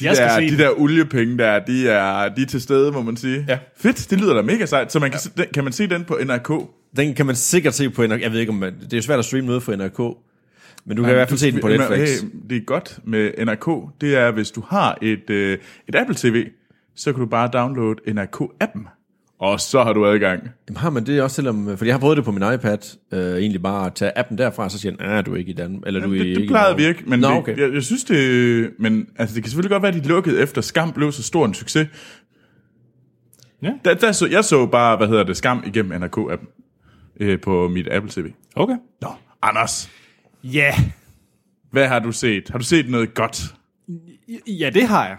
De, 0.00 0.04
Jeg 0.04 0.16
skal 0.16 0.28
der, 0.28 0.34
se 0.34 0.40
de 0.44 0.50
den. 0.50 0.58
der 0.58 0.80
oliepenge 0.80 1.38
der, 1.38 1.58
de 1.64 1.88
er, 1.88 2.28
de 2.34 2.42
er 2.42 2.46
til 2.46 2.60
stede, 2.60 2.92
må 2.92 3.02
man 3.02 3.16
sige. 3.16 3.44
Ja. 3.48 3.58
Fedt, 3.76 4.10
det 4.10 4.20
lyder 4.20 4.34
da 4.34 4.42
mega 4.42 4.66
sejt. 4.66 4.92
Så 4.92 4.98
man 4.98 5.10
kan, 5.10 5.20
se- 5.20 5.30
den, 5.36 5.46
kan 5.54 5.64
man 5.64 5.72
se 5.72 5.86
den 5.86 6.04
på 6.04 6.18
NRK? 6.24 6.52
Den 6.96 7.14
kan 7.14 7.26
man 7.26 7.36
sikkert 7.36 7.74
se 7.74 7.90
på 7.90 8.06
NRK. 8.06 8.20
Jeg 8.22 8.32
ved 8.32 8.40
ikke, 8.40 8.50
om 8.50 8.56
man, 8.58 8.74
det 8.90 8.96
er 8.96 9.00
svært 9.02 9.18
at 9.18 9.24
streame 9.24 9.46
noget 9.46 9.62
for 9.62 9.76
NRK, 9.76 10.16
men 10.86 10.96
du 10.96 11.02
kan 11.02 11.12
i 11.12 11.14
hvert 11.14 11.28
fald 11.28 11.38
se 11.38 11.52
den 11.52 11.60
på 11.60 11.68
Netflix. 11.68 12.20
Hey, 12.20 12.28
det 12.50 12.56
er 12.56 12.60
godt 12.60 12.98
med 13.04 13.44
NRK, 13.44 13.90
det 14.00 14.16
er, 14.16 14.30
hvis 14.30 14.50
du 14.50 14.62
har 14.68 14.98
et, 15.02 15.30
øh, 15.30 15.58
et 15.88 15.94
Apple 15.94 16.14
TV, 16.14 16.46
så 16.94 17.12
kan 17.12 17.20
du 17.20 17.26
bare 17.26 17.50
downloade 17.52 18.00
NRK-appen. 18.08 18.88
Og 19.38 19.60
så 19.60 19.82
har 19.82 19.92
du 19.92 20.06
adgang. 20.06 20.42
Jamen, 20.68 20.76
har 20.76 20.90
man 20.90 21.06
det 21.06 21.22
også, 21.22 21.34
selvom... 21.34 21.76
Fordi 21.76 21.86
jeg 21.86 21.94
har 21.94 22.00
prøvet 22.00 22.16
det 22.16 22.24
på 22.24 22.32
min 22.32 22.42
iPad, 22.54 22.78
øh, 23.12 23.36
egentlig 23.36 23.62
bare 23.62 23.86
at 23.86 23.94
tage 23.94 24.18
appen 24.18 24.38
derfra, 24.38 24.68
så 24.68 24.78
siger 24.78 24.96
den, 24.96 25.06
ah, 25.06 25.26
du 25.26 25.32
er 25.32 25.36
ikke 25.36 25.50
i 25.50 25.54
Danmark. 25.54 25.82
Eller 25.86 26.00
du 26.00 26.12
er 26.12 26.18
det, 26.18 26.26
ikke 26.26 26.40
det 26.40 26.48
plejede 26.48 26.74
at 26.74 26.80
i 26.80 26.82
Norge." 26.82 26.86
virke, 26.86 27.10
men 27.10 27.20
Nå, 27.20 27.28
det, 27.28 27.36
okay. 27.36 27.58
jeg, 27.58 27.74
jeg 27.74 27.82
synes 27.82 28.04
det... 28.04 28.70
Men 28.78 29.08
altså, 29.16 29.34
det 29.34 29.42
kan 29.42 29.50
selvfølgelig 29.50 29.70
godt 29.70 29.82
være, 29.82 29.94
at 29.94 30.04
de 30.04 30.08
lukkede 30.08 30.40
efter 30.40 30.60
Skam 30.60 30.92
blev 30.92 31.12
så 31.12 31.22
stor 31.22 31.46
en 31.46 31.54
succes. 31.54 31.88
Ja. 33.62 33.72
Der, 33.84 33.94
der 33.94 34.12
så, 34.12 34.26
jeg 34.26 34.44
så 34.44 34.66
bare, 34.66 34.96
hvad 34.96 35.08
hedder 35.08 35.24
det, 35.24 35.36
Skam 35.36 35.62
igennem 35.66 36.02
NRK-appen 36.02 36.48
øh, 37.20 37.40
på 37.40 37.68
mit 37.68 37.88
Apple 37.90 38.10
TV. 38.10 38.32
Okay. 38.56 38.76
Nå, 39.00 39.08
Anders, 39.42 39.90
Ja, 40.44 40.74
hvad 41.70 41.88
har 41.88 41.98
du 41.98 42.12
set? 42.12 42.48
Har 42.48 42.58
du 42.58 42.64
set 42.64 42.90
noget 42.90 43.14
godt? 43.14 43.54
ja 44.46 44.70
det 44.70 44.88
har 44.88 45.06
jeg. 45.06 45.16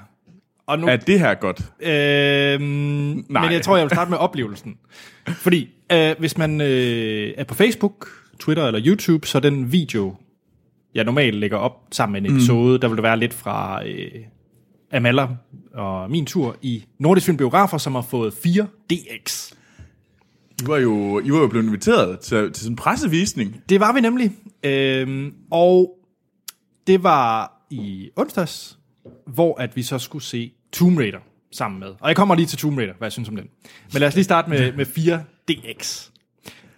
Og 0.67 0.79
nu, 0.79 0.88
Er 0.88 0.96
det 0.96 1.20
her 1.20 1.34
godt? 1.34 1.60
Øhm, 1.79 2.62
men 3.29 3.51
jeg 3.51 3.62
tror, 3.62 3.77
jeg 3.77 3.84
vil 3.84 3.89
starte 3.89 4.10
med 4.10 4.17
oplevelsen. 4.17 4.77
Fordi 5.27 5.70
øh, 5.92 6.16
hvis 6.20 6.38
man 6.38 6.61
øh, 6.61 7.33
er 7.38 7.44
på 7.44 7.53
Facebook, 7.53 8.09
Twitter 8.40 8.66
eller 8.68 8.81
YouTube, 8.85 9.27
så 9.27 9.40
den 9.40 9.72
video, 9.72 10.16
jeg 10.96 11.03
normalt 11.03 11.35
lægger 11.35 11.57
op 11.57 11.88
sammen 11.92 12.24
med 12.24 12.29
en 12.29 12.35
episode, 12.38 12.74
mm. 12.74 12.81
der 12.81 12.88
vil 12.88 12.98
det 12.98 13.03
være 13.03 13.20
lidt 13.20 13.33
fra 13.33 13.88
øh, 13.88 14.11
Amala 14.92 15.27
og 15.74 16.11
min 16.11 16.25
tur 16.25 16.55
i 16.61 16.85
Nordisk 17.00 17.25
Film 17.25 17.38
Biografer, 17.38 17.77
som 17.77 17.96
har 17.96 18.01
fået 18.01 18.33
4 18.44 18.68
DX. 18.90 19.53
I 20.61 20.68
var 20.68 20.77
jo, 20.77 21.20
I 21.20 21.31
var 21.31 21.37
jo 21.39 21.48
blevet 21.48 21.65
inviteret 21.65 22.20
til, 22.20 22.51
til 22.51 22.63
sådan 22.63 22.72
en 22.72 22.75
pressevisning. 22.75 23.61
Det 23.70 23.79
var 23.79 23.94
vi 23.94 24.01
nemlig. 24.01 24.31
Øhm, 24.63 25.33
og 25.51 25.98
det 26.87 27.03
var 27.03 27.51
i 27.70 28.09
onsdags, 28.15 28.77
hvor 29.27 29.61
at 29.61 29.75
vi 29.75 29.83
så 29.83 30.00
skulle 30.00 30.24
se 30.24 30.51
Tomb 30.72 30.98
Raider 30.98 31.20
sammen 31.51 31.79
med. 31.79 31.87
Og 31.87 32.07
jeg 32.07 32.15
kommer 32.15 32.35
lige 32.35 32.46
til 32.46 32.57
Tomb 32.57 32.77
Raider, 32.77 32.94
hvad 32.98 33.05
jeg 33.05 33.11
synes 33.11 33.29
om 33.29 33.35
den. 33.35 33.46
Men 33.94 34.00
lad 34.00 34.07
os 34.07 34.15
lige 34.15 34.24
starte 34.24 34.50
med, 34.50 34.74
med 34.74 34.85
4DX. 34.85 36.11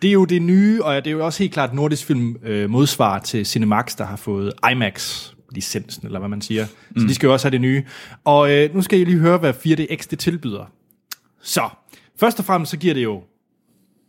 Det 0.01 0.07
er 0.07 0.11
jo 0.11 0.25
det 0.25 0.41
nye, 0.41 0.83
og 0.83 0.95
det 0.95 1.07
er 1.07 1.11
jo 1.11 1.25
også 1.25 1.39
helt 1.43 1.53
klart 1.53 1.73
Nordisk 1.73 2.05
Film 2.05 2.35
øh, 2.43 2.69
modsvar 2.69 3.19
til 3.19 3.45
Cinemax, 3.45 3.95
der 3.97 4.05
har 4.05 4.15
fået 4.15 4.53
IMAX 4.71 5.27
licensen, 5.51 6.05
eller 6.05 6.19
hvad 6.19 6.29
man 6.29 6.41
siger. 6.41 6.65
Så 6.97 7.07
de 7.07 7.15
skal 7.15 7.27
jo 7.27 7.33
også 7.33 7.45
have 7.45 7.51
det 7.51 7.61
nye. 7.61 7.83
Og 8.23 8.51
øh, 8.51 8.75
nu 8.75 8.81
skal 8.81 8.99
I 8.99 9.03
lige 9.03 9.17
høre, 9.17 9.37
hvad 9.37 9.53
4DX 9.53 10.07
det 10.09 10.19
tilbyder. 10.19 10.71
Så, 11.41 11.69
først 12.19 12.39
og 12.39 12.45
fremmest 12.45 12.71
så 12.71 12.77
giver 12.77 12.93
det 12.93 13.03
jo 13.03 13.23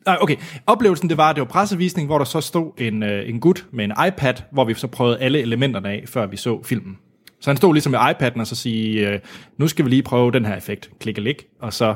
Nej, 0.09 0.19
okay. 0.21 0.37
Oplevelsen, 0.67 1.09
det 1.09 1.17
var, 1.17 1.31
at 1.31 1.37
det 1.37 1.41
var 1.41 1.47
pressevisning, 1.49 2.07
hvor 2.07 2.19
der 2.19 2.25
så 2.25 2.41
stod 2.41 2.73
en, 2.79 3.03
øh, 3.03 3.29
en 3.29 3.41
gut 3.41 3.67
med 3.73 3.85
en 3.85 3.93
iPad, 4.09 4.35
hvor 4.53 4.65
vi 4.65 4.75
så 4.75 4.87
prøvede 4.87 5.19
alle 5.19 5.41
elementerne 5.41 5.89
af, 5.89 6.05
før 6.07 6.27
vi 6.27 6.37
så 6.37 6.63
filmen. 6.65 6.99
Så 7.41 7.51
han 7.51 7.57
stod 7.57 7.75
ligesom 7.75 7.91
med 7.91 7.99
iPad'en 8.01 8.41
og 8.41 8.47
så 8.47 8.55
sige, 8.57 9.09
øh, 9.11 9.21
nu 9.59 9.69
skal 9.69 9.85
vi 9.85 9.91
lige 9.91 10.03
prøve 10.03 10.33
den 10.33 10.45
her 10.45 10.57
effekt. 10.57 10.91
Klik 11.01 11.19
og 11.19 11.25
lik, 11.25 11.45
og 11.61 11.73
så, 11.73 11.95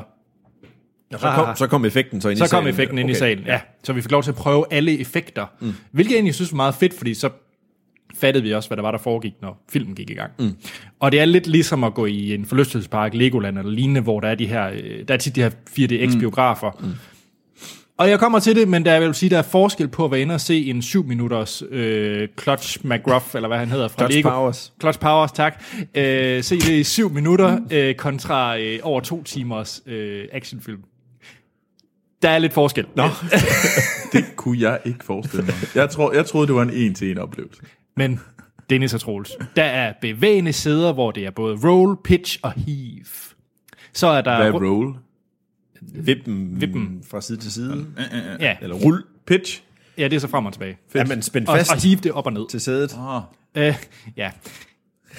Så 1.11 1.31
kom, 1.35 1.55
så 1.55 1.67
kom 1.67 1.85
effekten 1.85 2.21
så 2.21 2.29
ind 2.29 2.37
så 2.37 2.43
i 2.43 2.47
kom 2.47 2.57
salen. 2.57 2.69
effekten 2.69 2.97
ind 2.97 3.09
i 3.09 3.11
Okay. 3.11 3.19
salen. 3.19 3.43
Ja, 3.45 3.59
så 3.83 3.93
vi 3.93 4.01
fik 4.01 4.11
lov 4.11 4.23
til 4.23 4.31
at 4.31 4.35
prøve 4.35 4.65
alle 4.71 4.99
effekter. 4.99 5.45
Mm. 5.59 5.73
Hvilket 5.91 6.11
jeg 6.11 6.17
egentlig 6.17 6.35
synes 6.35 6.51
var 6.51 6.55
meget 6.55 6.75
fedt, 6.75 6.93
fordi 6.93 7.13
så 7.13 7.29
fattede 8.15 8.43
vi 8.43 8.53
også, 8.53 8.69
hvad 8.69 8.75
der 8.77 8.81
var, 8.83 8.91
der 8.91 8.97
foregik, 8.97 9.33
når 9.41 9.63
filmen 9.71 9.95
gik 9.95 10.09
i 10.09 10.13
gang. 10.13 10.31
Mm. 10.39 10.51
Og 10.99 11.11
det 11.11 11.19
er 11.19 11.25
lidt 11.25 11.47
ligesom 11.47 11.83
at 11.83 11.93
gå 11.93 12.05
i 12.05 12.33
en 12.33 12.45
forlystelsespark, 12.45 13.13
Legoland 13.13 13.57
eller 13.57 13.71
lignende, 13.71 14.01
hvor 14.01 14.19
der 14.19 14.27
er, 14.27 14.35
de 14.35 14.45
her, 14.47 14.69
øh, 14.69 15.07
der 15.07 15.13
er 15.13 15.17
tit 15.17 15.35
de 15.35 15.41
her 15.41 15.49
4DX-biografer. 15.49 16.71
Mm. 16.79 16.91
Og 17.97 18.09
jeg 18.09 18.19
kommer 18.19 18.39
til 18.39 18.55
det, 18.55 18.67
men 18.67 18.85
der 18.85 18.91
jeg 18.91 19.01
vil 19.01 19.13
sige, 19.13 19.29
der 19.29 19.37
er 19.37 19.41
forskel 19.41 19.87
på 19.87 20.05
at 20.05 20.11
være 20.11 20.21
inde 20.21 20.35
og 20.35 20.41
se 20.41 20.65
en 20.65 20.81
7 20.81 21.05
minutters 21.05 21.63
øh, 21.69 22.27
Clutch 22.41 22.85
McGruff, 22.85 23.35
eller 23.35 23.47
hvad 23.47 23.57
han 23.57 23.67
hedder 23.67 23.87
fra 23.87 23.97
Clutch 23.97 24.17
Lego. 24.17 24.29
Powers. 24.29 24.73
Clutch 24.81 24.99
Powers, 24.99 25.31
tak. 25.31 25.63
Øh, 25.95 26.43
se 26.43 26.55
det 26.55 26.69
i 26.69 26.83
7 26.83 27.09
minutter 27.09 27.59
øh, 27.71 27.95
kontra 27.95 28.57
øh, 28.57 28.79
over 28.83 29.01
to 29.01 29.23
timers 29.23 29.81
øh, 29.85 30.25
actionfilm. 30.31 30.79
Der 32.21 32.29
er 32.29 32.39
lidt 32.39 32.53
forskel. 32.53 32.85
Nå. 32.95 33.03
Det 34.13 34.25
kunne 34.35 34.61
jeg 34.61 34.79
ikke 34.85 35.05
forestille 35.05 35.45
mig. 35.45 35.55
Jeg, 35.75 35.89
tror, 35.89 36.13
jeg 36.13 36.25
troede, 36.25 36.47
det 36.47 36.55
var 36.55 36.61
en 36.61 36.69
en-til-en 36.69 37.17
oplevelse. 37.17 37.61
Men 37.97 38.19
Dennis 38.69 38.93
og 38.93 38.99
Troels, 38.99 39.31
der 39.55 39.63
er 39.63 39.93
bevægende 40.01 40.53
sæder, 40.53 40.93
hvor 40.93 41.11
det 41.11 41.25
er 41.25 41.31
både 41.31 41.57
roll, 41.63 41.97
pitch 42.03 42.39
og 42.43 42.51
heave. 42.51 43.05
Så 43.93 44.07
er 44.07 44.21
der... 44.21 44.37
Hvad 44.37 44.47
er 44.47 44.51
roll? 44.51 44.95
Vippen, 45.93 46.61
Vippen. 46.61 47.01
fra 47.11 47.21
side 47.21 47.37
til 47.37 47.51
side. 47.51 47.85
Ja, 48.39 48.55
Eller 48.61 48.75
rul 48.75 49.03
Pitch? 49.27 49.61
ja, 49.97 50.03
det 50.07 50.13
er 50.15 50.19
så 50.19 50.27
frem 50.27 50.45
og 50.45 50.53
tilbage. 50.53 50.77
er 50.95 51.05
man 51.05 51.21
spændt 51.21 51.49
Og, 51.49 51.57
fast 51.57 51.71
og 51.71 51.81
heave 51.81 51.99
det 52.03 52.11
op 52.11 52.25
og 52.25 52.33
ned. 52.33 52.49
til 52.49 52.61
sædet. 52.61 52.95
Ah. 52.99 53.21
Øh, 53.67 53.75
ja. 54.17 54.31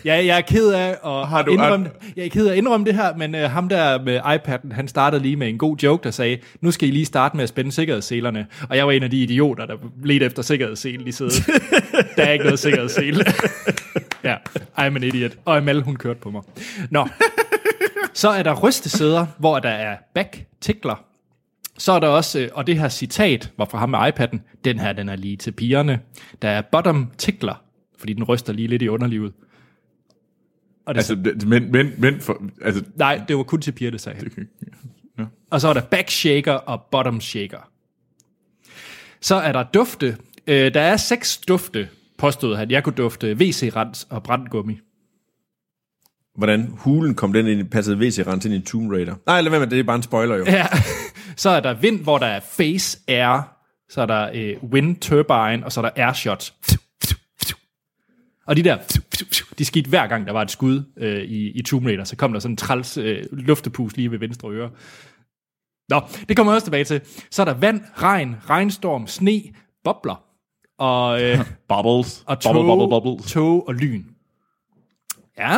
Ja, 0.05 0.15
jeg 0.27 0.37
er 0.37 0.41
ked 0.41 0.69
af 0.73 0.89
at, 1.05 1.29
Har 1.29 1.43
du- 1.43 1.53
indrømme, 1.53 1.91
jeg 2.17 2.25
er 2.25 2.29
ked 2.29 2.47
af 2.47 2.53
at 2.53 2.59
indrømme 2.59 2.87
det 2.87 2.95
her, 2.95 3.17
men 3.17 3.35
uh, 3.35 3.41
ham 3.41 3.69
der 3.69 4.03
med 4.03 4.21
iPad'en, 4.21 4.75
han 4.75 4.89
startede 4.89 5.23
lige 5.23 5.37
med 5.37 5.49
en 5.49 5.59
god 5.59 5.77
joke, 5.77 6.05
der 6.05 6.11
sagde, 6.11 6.39
nu 6.61 6.71
skal 6.71 6.89
I 6.89 6.91
lige 6.93 7.05
starte 7.05 7.37
med 7.37 7.43
at 7.43 7.49
spænde 7.49 7.73
sikkerhedsselerne. 7.73 8.47
Og 8.69 8.77
jeg 8.77 8.87
var 8.87 8.93
en 8.93 9.03
af 9.03 9.11
de 9.11 9.23
idioter, 9.23 9.67
der 9.67 9.77
ledte 10.05 10.27
efter 10.27 10.43
sikkerhedsselen 10.43 11.09
i 11.09 11.13
sædet. 11.13 11.33
der 12.17 12.23
er 12.25 12.33
ikke 12.33 12.45
noget 12.45 12.59
sikkerhedssele. 12.59 13.25
ja, 14.25 14.35
I'm 14.79 14.83
an 14.83 15.03
idiot. 15.03 15.33
Og 15.45 15.57
Amal, 15.57 15.83
hun 15.83 15.97
kørte 15.97 16.21
på 16.21 16.31
mig. 16.31 16.43
Nå. 16.91 17.09
Så 18.15 18.29
er 18.29 18.43
der 18.43 18.55
rystesæder, 18.61 19.27
hvor 19.39 19.59
der 19.59 19.69
er 19.69 19.97
back-tikler. 20.15 21.05
Så 21.79 21.93
er 21.93 22.01
der 22.01 22.09
også, 22.09 22.41
øh, 22.41 22.49
og 22.53 22.67
det 22.67 22.79
her 22.79 22.89
citat 22.89 23.53
var 23.59 23.65
fra 23.65 23.79
ham 23.79 23.89
med 23.91 23.99
iPad'en, 23.99 24.39
den 24.65 24.79
her, 24.79 24.93
den 24.93 25.09
er 25.09 25.17
lige 25.17 25.37
til 25.37 25.53
pigerne. 25.53 26.01
Der 26.43 26.49
er 26.49 26.63
bottom 26.73 27.11
tickler, 27.19 27.63
fordi 27.99 28.13
den 28.13 28.25
ryster 28.25 28.53
lige 28.53 28.69
lidt 28.69 28.83
i 28.83 28.89
underlivet. 28.89 29.33
Og 30.87 30.95
det, 30.95 30.99
Altså, 30.99 31.15
det- 31.15 31.47
men, 31.49 31.73
men, 31.73 31.91
men 31.99 32.21
for, 32.21 32.43
altså, 32.63 32.85
nej, 32.97 33.23
det 33.29 33.37
var 33.37 33.43
kun 33.43 33.61
til 33.61 33.73
piger, 33.73 33.91
det 33.91 34.01
sagde 34.01 34.19
han. 34.19 34.49
Ja. 35.19 35.25
Og 35.51 35.61
så 35.61 35.69
er 35.69 35.73
der 35.73 35.81
back 35.81 36.11
shaker 36.11 36.53
og 36.53 36.83
bottom 36.91 37.21
shaker. 37.21 37.71
Så 39.21 39.35
er 39.35 39.53
der 39.53 39.63
dufte. 39.63 40.17
Øh, 40.47 40.75
der 40.75 40.81
er 40.81 40.97
seks 40.97 41.39
dufte, 41.39 41.89
påstod 42.19 42.57
han. 42.57 42.71
Jeg 42.71 42.85
kunne 42.85 42.95
dufte 42.95 43.33
WC-rens 43.41 44.07
og 44.11 44.23
brandgummi. 44.23 44.81
Hvordan 46.35 46.75
hulen 46.79 47.15
kom 47.15 47.33
den 47.33 47.47
ind, 47.47 47.71
passede 47.71 47.97
WC-rens 47.97 48.45
ind 48.45 48.55
i 48.55 48.61
Tomb 48.61 48.93
Raider. 48.93 49.15
Nej, 49.27 49.41
lad 49.41 49.51
være 49.51 49.61
med 49.61 49.67
det, 49.67 49.71
det 49.73 49.81
er 49.81 49.85
bare 49.85 49.97
en 49.97 50.03
spoiler 50.03 50.37
jo. 50.37 50.45
Ja. 50.45 50.67
Så 51.37 51.51
er 51.51 51.61
der 51.61 51.75
vind, 51.75 52.01
hvor 52.03 52.19
der 52.19 52.27
er 52.27 52.41
face 52.41 52.99
air. 53.09 53.51
Så 53.89 54.01
er 54.03 54.07
der 54.07 54.31
øh, 54.35 54.65
wind 54.73 54.97
turbine, 54.97 55.65
og 55.65 55.73
så 55.73 55.81
er 55.81 55.91
der 55.91 56.05
air 56.07 56.13
shots. 56.13 56.55
Og 58.47 58.57
de 58.57 58.63
der, 58.63 58.79
de 59.59 59.65
skete 59.65 59.89
hver 59.89 60.07
gang, 60.07 60.27
der 60.27 60.33
var 60.33 60.43
et 60.43 60.51
skud 60.51 60.83
øh, 60.97 61.23
i, 61.23 61.51
i 61.51 61.63
Tomb 61.63 61.87
Raider, 61.87 62.05
så 62.05 62.17
kom 62.17 62.33
der 62.33 62.41
sådan 62.41 62.53
en 62.53 62.57
træls 62.57 62.97
øh, 62.97 63.25
luftepus 63.33 63.97
lige 63.97 64.11
ved 64.11 64.19
venstre 64.19 64.51
øre. 64.51 64.71
Nå, 65.89 66.01
det 66.29 66.37
kommer 66.37 66.53
jeg 66.53 66.57
også 66.57 66.67
tilbage 66.67 66.85
til. 66.85 67.01
Så 67.31 67.43
er 67.43 67.47
der 67.47 67.55
vand, 67.55 67.81
regn, 67.97 68.37
regnstorm, 68.51 69.07
sne, 69.07 69.43
bobler 69.85 70.23
og, 70.79 71.23
øh, 71.23 71.39
Bubbles. 71.69 72.25
og 72.27 72.39
bubble, 72.45 72.63
bubble, 72.63 72.91
tog, 72.91 73.03
bubbles. 73.03 73.33
tog 73.33 73.69
og 73.69 73.75
lyn. 73.75 74.05
Ja, 75.39 75.57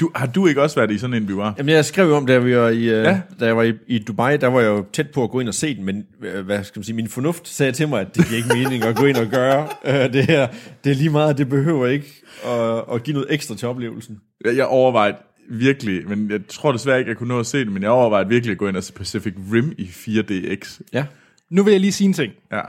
Du, 0.00 0.10
har 0.14 0.26
du 0.26 0.46
ikke 0.46 0.62
også 0.62 0.76
været 0.76 0.90
i 0.90 0.98
sådan 0.98 1.14
en 1.16 1.26
biograf? 1.26 1.52
Jamen, 1.58 1.74
jeg 1.74 1.84
skrev 1.84 2.08
jo 2.08 2.16
om, 2.16 2.26
da, 2.26 2.38
vi 2.38 2.56
var 2.56 2.68
i, 2.68 2.84
Ja. 2.84 3.02
ja. 3.02 3.20
da 3.40 3.46
jeg 3.46 3.56
var 3.56 3.62
i, 3.62 3.72
i 3.86 3.98
Dubai, 3.98 4.36
der 4.36 4.46
var 4.46 4.60
jeg 4.60 4.68
jo 4.68 4.84
tæt 4.92 5.10
på 5.10 5.24
at 5.24 5.30
gå 5.30 5.40
ind 5.40 5.48
og 5.48 5.54
se 5.54 5.74
den, 5.76 5.84
men 5.84 6.04
øh, 6.22 6.44
hvad 6.46 6.64
skal 6.64 6.78
man 6.78 6.84
sige, 6.84 6.96
min 6.96 7.08
fornuft 7.08 7.48
sagde 7.48 7.72
til 7.72 7.88
mig, 7.88 8.00
at 8.00 8.16
det 8.16 8.26
giver 8.26 8.36
ikke 8.36 8.48
mening 8.54 8.84
at 8.84 8.96
gå 8.96 9.04
ind 9.04 9.16
og 9.16 9.26
gøre 9.26 9.68
øh, 9.84 10.12
det 10.12 10.24
her. 10.26 10.48
Det 10.84 10.90
er 10.92 10.96
lige 10.96 11.10
meget, 11.10 11.38
det 11.38 11.48
behøver 11.48 11.86
ikke 11.86 12.22
at, 12.46 12.84
at 12.94 13.02
give 13.02 13.14
noget 13.14 13.26
ekstra 13.30 13.54
til 13.54 13.68
oplevelsen. 13.68 14.20
Jeg, 14.44 14.56
jeg 14.56 14.66
overvejede 14.66 15.16
virkelig, 15.50 16.08
men 16.08 16.30
jeg 16.30 16.40
tror 16.48 16.72
desværre 16.72 16.98
ikke, 16.98 17.08
jeg 17.08 17.16
kunne 17.16 17.28
nå 17.28 17.38
at 17.40 17.46
se 17.46 17.58
det, 17.58 17.72
men 17.72 17.82
jeg 17.82 17.90
overvejede 17.90 18.28
virkelig 18.28 18.52
at 18.52 18.58
gå 18.58 18.68
ind 18.68 18.76
og 18.76 18.84
se 18.84 18.92
Pacific 18.92 19.34
Rim 19.52 19.74
i 19.78 19.84
4DX. 19.84 20.80
Ja. 20.92 21.04
nu 21.50 21.62
vil 21.62 21.70
jeg 21.70 21.80
lige 21.80 21.92
sige 21.92 22.06
en 22.08 22.12
ting. 22.12 22.32
Ja. 22.52 22.60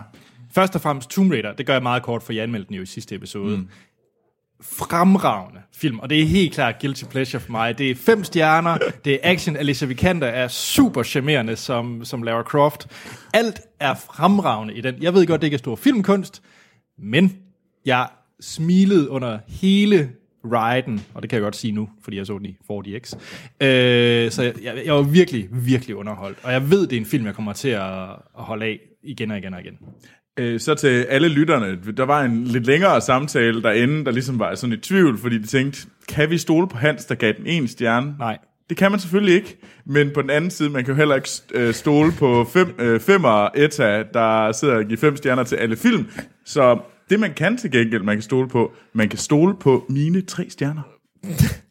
Først 0.56 0.76
og 0.76 0.82
fremmest 0.82 1.10
Tomb 1.10 1.32
Raider, 1.32 1.54
det 1.54 1.66
gør 1.66 1.74
jeg 1.74 1.84
meget 1.84 2.04
kort, 2.04 2.24
for 2.24 2.34
jeg 2.34 2.44
anmeldte 2.44 2.68
den 2.68 2.76
jo 2.76 2.82
i 2.82 2.86
sidste 2.86 3.16
episode. 3.16 3.58
Mm. 3.58 3.68
Fremragende 4.62 5.62
film, 5.74 6.00
og 6.00 6.10
det 6.10 6.22
er 6.22 6.26
helt 6.26 6.54
klart 6.54 6.76
guilty 6.82 7.04
pleasure 7.04 7.42
for 7.42 7.52
mig. 7.52 7.78
Det 7.78 7.92
er 7.92 7.96
fem 7.96 8.24
stjerner, 8.24 8.78
det 9.06 9.14
er 9.14 9.18
action, 9.24 9.56
Alicia 9.56 9.88
Vikander 9.88 10.28
er 10.28 10.48
super 10.48 11.04
charmerende 11.04 11.56
som, 11.56 12.06
som 12.06 12.24
Lara 12.24 12.44
Croft. 12.44 12.88
Alt 13.34 13.62
er 13.80 13.94
fremragende 13.94 14.74
i 14.74 14.82
den. 14.82 14.96
Jeg 15.02 15.14
ved 15.14 15.28
godt, 15.28 15.42
det 15.42 15.48
ikke 15.48 15.56
er 15.56 15.60
stor 15.60 15.76
filmkunst, 15.76 16.42
men 16.98 17.38
jeg 17.86 18.08
smilede 18.40 19.10
under 19.10 19.40
hele 19.48 20.12
riden, 20.46 21.06
og 21.14 21.22
det 21.22 21.30
kan 21.30 21.38
jeg 21.38 21.44
godt 21.44 21.56
sige 21.56 21.72
nu, 21.72 21.90
fordi 22.04 22.18
jeg 22.18 22.26
så 22.26 22.38
den 22.38 22.46
i 22.46 22.58
4DX. 22.72 23.16
Øh, 23.68 24.32
så 24.32 24.44
jeg, 24.44 24.54
jeg, 24.64 24.82
jeg 24.86 24.94
var 24.94 25.02
virkelig, 25.02 25.48
virkelig 25.52 25.96
underholdt, 25.96 26.38
og 26.44 26.52
jeg 26.52 26.70
ved, 26.70 26.88
det 26.88 26.96
er 26.96 27.00
en 27.00 27.06
film, 27.06 27.26
jeg 27.26 27.36
kommer 27.36 27.54
til 27.54 27.70
at, 27.70 28.10
at 28.10 28.44
holde 28.44 28.66
af 28.66 28.80
igen 29.04 29.32
og 29.32 29.38
igen 29.38 29.54
og 29.54 29.62
igen. 29.62 29.78
Øh, 30.38 30.60
så 30.60 30.76
til 30.76 31.04
alle 31.04 31.28
lytterne, 31.28 31.78
der 31.98 32.04
var 32.04 32.22
en 32.22 32.44
lidt 32.44 32.66
længere 32.66 33.02
samtale 33.02 33.62
derinde, 33.62 34.06
der 34.06 34.12
ligesom 34.12 34.40
var 34.40 34.56
sådan 34.56 34.74
i 34.74 34.78
tvivl, 34.78 35.18
fordi 35.18 35.38
de 35.38 35.48
tænkte, 35.48 35.88
kan 36.10 36.30
vi 36.30 36.38
stole 36.38 36.68
på 36.68 36.78
Hans, 36.78 37.06
der 37.06 37.16
gav 37.16 37.34
den 37.38 37.46
en 37.48 37.68
stjerne? 37.68 38.16
Nej. 38.20 38.38
Det 38.70 38.78
kan 38.78 38.92
man 38.92 39.00
selvfølgelig 39.00 39.36
ikke, 39.36 39.58
men 39.86 40.12
på 40.14 40.22
den 40.22 40.30
anden 40.30 40.52
side, 40.52 40.70
man 40.70 40.86
kan 40.86 40.94
jo 40.94 40.98
heller 40.98 41.16
ikke 41.16 41.30
øh, 41.54 41.74
stole 41.74 42.12
på 42.12 42.48
fem, 42.54 42.76
øh, 42.80 43.00
femmer 43.00 43.50
ETA, 43.56 44.04
der 44.14 44.52
sidder 44.52 44.76
og 44.76 44.86
giver 44.86 45.00
fem 45.00 45.16
stjerner 45.16 45.44
til 45.44 45.56
alle 45.56 45.78
film. 45.78 46.06
Så 46.46 46.80
det 47.10 47.20
man 47.20 47.34
kan 47.34 47.58
til 47.58 47.72
gengæld, 47.72 48.04
man 48.04 48.16
kan 48.16 48.22
stole 48.22 48.50
på, 48.50 48.72
man 48.94 49.10
kan 49.10 49.20
stole 49.20 49.56
på 49.60 49.86
mine 49.90 50.22
tre 50.22 50.50
stjerner. 50.50 50.82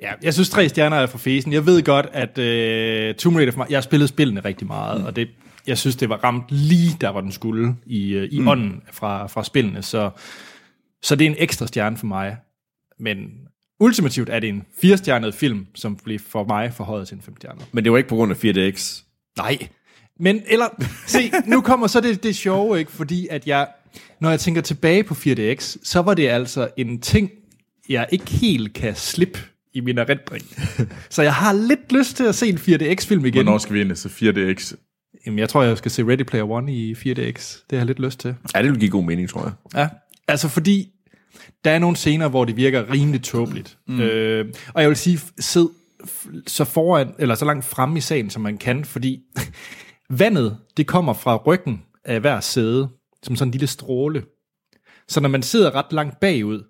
Ja, 0.00 0.12
jeg 0.22 0.34
synes, 0.34 0.50
tre 0.50 0.68
stjerner 0.68 0.96
er 0.96 1.06
for 1.06 1.18
fesen. 1.18 1.52
Jeg 1.52 1.66
ved 1.66 1.82
godt, 1.82 2.06
at 2.12 2.38
øh, 2.38 3.14
Tomb 3.14 3.36
Raider 3.36 3.52
for 3.52 3.58
mig, 3.58 3.66
jeg 3.70 3.76
har 3.76 3.82
spillet 3.82 4.08
spillene 4.08 4.40
rigtig 4.40 4.66
meget, 4.66 5.00
mm. 5.00 5.06
og 5.06 5.16
det, 5.16 5.28
jeg 5.66 5.78
synes, 5.78 5.96
det 5.96 6.08
var 6.08 6.16
ramt 6.16 6.44
lige 6.48 6.96
der, 7.00 7.12
hvor 7.12 7.20
den 7.20 7.32
skulle 7.32 7.76
i, 7.86 8.14
øh, 8.14 8.28
i 8.32 8.40
mm. 8.40 8.48
ånden 8.48 8.82
fra, 8.92 9.26
fra 9.26 9.44
spillene. 9.44 9.82
Så, 9.82 10.10
så 11.02 11.16
det 11.16 11.24
er 11.24 11.30
en 11.30 11.36
ekstra 11.38 11.66
stjerne 11.66 11.96
for 11.96 12.06
mig. 12.06 12.36
Men 12.98 13.30
ultimativt 13.80 14.28
er 14.28 14.40
det 14.40 14.48
en 14.48 14.62
firestjernet 14.80 15.34
film, 15.34 15.66
som 15.74 15.96
bliver 15.96 16.18
for 16.28 16.44
mig 16.44 16.72
forhøjet 16.72 17.08
til 17.08 17.14
en 17.14 17.22
femstjernet. 17.22 17.66
Men 17.72 17.84
det 17.84 17.92
var 17.92 17.98
ikke 17.98 18.08
på 18.08 18.16
grund 18.16 18.32
af 18.32 18.44
4DX. 18.44 19.02
Nej. 19.36 19.68
Men, 20.20 20.42
eller, 20.46 20.68
se, 21.06 21.32
nu 21.46 21.60
kommer 21.60 21.86
så 21.86 22.00
det, 22.00 22.22
det 22.22 22.36
sjove, 22.36 22.78
ikke? 22.78 22.92
Fordi 22.92 23.28
at 23.30 23.46
jeg, 23.46 23.68
når 24.20 24.30
jeg 24.30 24.40
tænker 24.40 24.60
tilbage 24.60 25.04
på 25.04 25.14
4DX, 25.14 25.76
så 25.82 26.02
var 26.02 26.14
det 26.14 26.28
altså 26.28 26.68
en 26.76 27.00
ting, 27.00 27.30
jeg 27.88 28.06
ikke 28.10 28.30
helt 28.30 28.72
kan 28.74 28.94
slippe 28.94 29.38
i 29.74 29.80
min 29.80 29.98
erindring. 29.98 30.44
så 31.10 31.22
jeg 31.22 31.34
har 31.34 31.52
lidt 31.52 31.92
lyst 31.92 32.16
til 32.16 32.24
at 32.24 32.34
se 32.34 32.48
en 32.48 32.58
4DX-film 32.58 33.24
igen. 33.24 33.44
Hvornår 33.44 33.58
skal 33.58 33.74
vi 33.74 33.80
ind 33.80 33.96
se 33.96 34.08
4DX? 34.08 34.74
Jamen, 35.26 35.38
jeg 35.38 35.48
tror, 35.48 35.62
jeg 35.62 35.78
skal 35.78 35.90
se 35.90 36.02
Ready 36.02 36.22
Player 36.22 36.50
One 36.50 36.74
i 36.74 36.92
4DX. 36.92 37.04
Det 37.70 37.72
har 37.72 37.76
jeg 37.76 37.86
lidt 37.86 38.00
lyst 38.00 38.20
til. 38.20 38.34
Ja, 38.54 38.62
det 38.62 38.70
vil 38.70 38.80
give 38.80 38.90
god 38.90 39.04
mening, 39.04 39.28
tror 39.28 39.42
jeg. 39.42 39.52
Ja. 39.74 39.88
Altså 40.28 40.48
fordi, 40.48 40.88
der 41.64 41.70
er 41.70 41.78
nogle 41.78 41.96
scener, 41.96 42.28
hvor 42.28 42.44
det 42.44 42.56
virker 42.56 42.92
rimelig 42.92 43.22
tåbeligt. 43.22 43.78
Mm. 43.88 44.00
Øh, 44.00 44.54
og 44.74 44.82
jeg 44.82 44.88
vil 44.88 44.96
sige, 44.96 45.20
sid 45.38 45.66
så 46.46 46.64
foran, 46.64 47.14
eller 47.18 47.34
så 47.34 47.44
langt 47.44 47.64
fremme 47.64 47.98
i 47.98 48.00
salen, 48.00 48.30
som 48.30 48.42
man 48.42 48.58
kan, 48.58 48.84
fordi 48.84 49.20
vandet, 50.10 50.56
det 50.76 50.86
kommer 50.86 51.12
fra 51.12 51.36
ryggen 51.36 51.82
af 52.04 52.20
hver 52.20 52.40
sæde, 52.40 52.88
som 53.22 53.36
sådan 53.36 53.48
en 53.48 53.52
lille 53.52 53.66
stråle. 53.66 54.22
Så 55.08 55.20
når 55.20 55.28
man 55.28 55.42
sidder 55.42 55.74
ret 55.74 55.92
langt 55.92 56.20
bagud, 56.20 56.62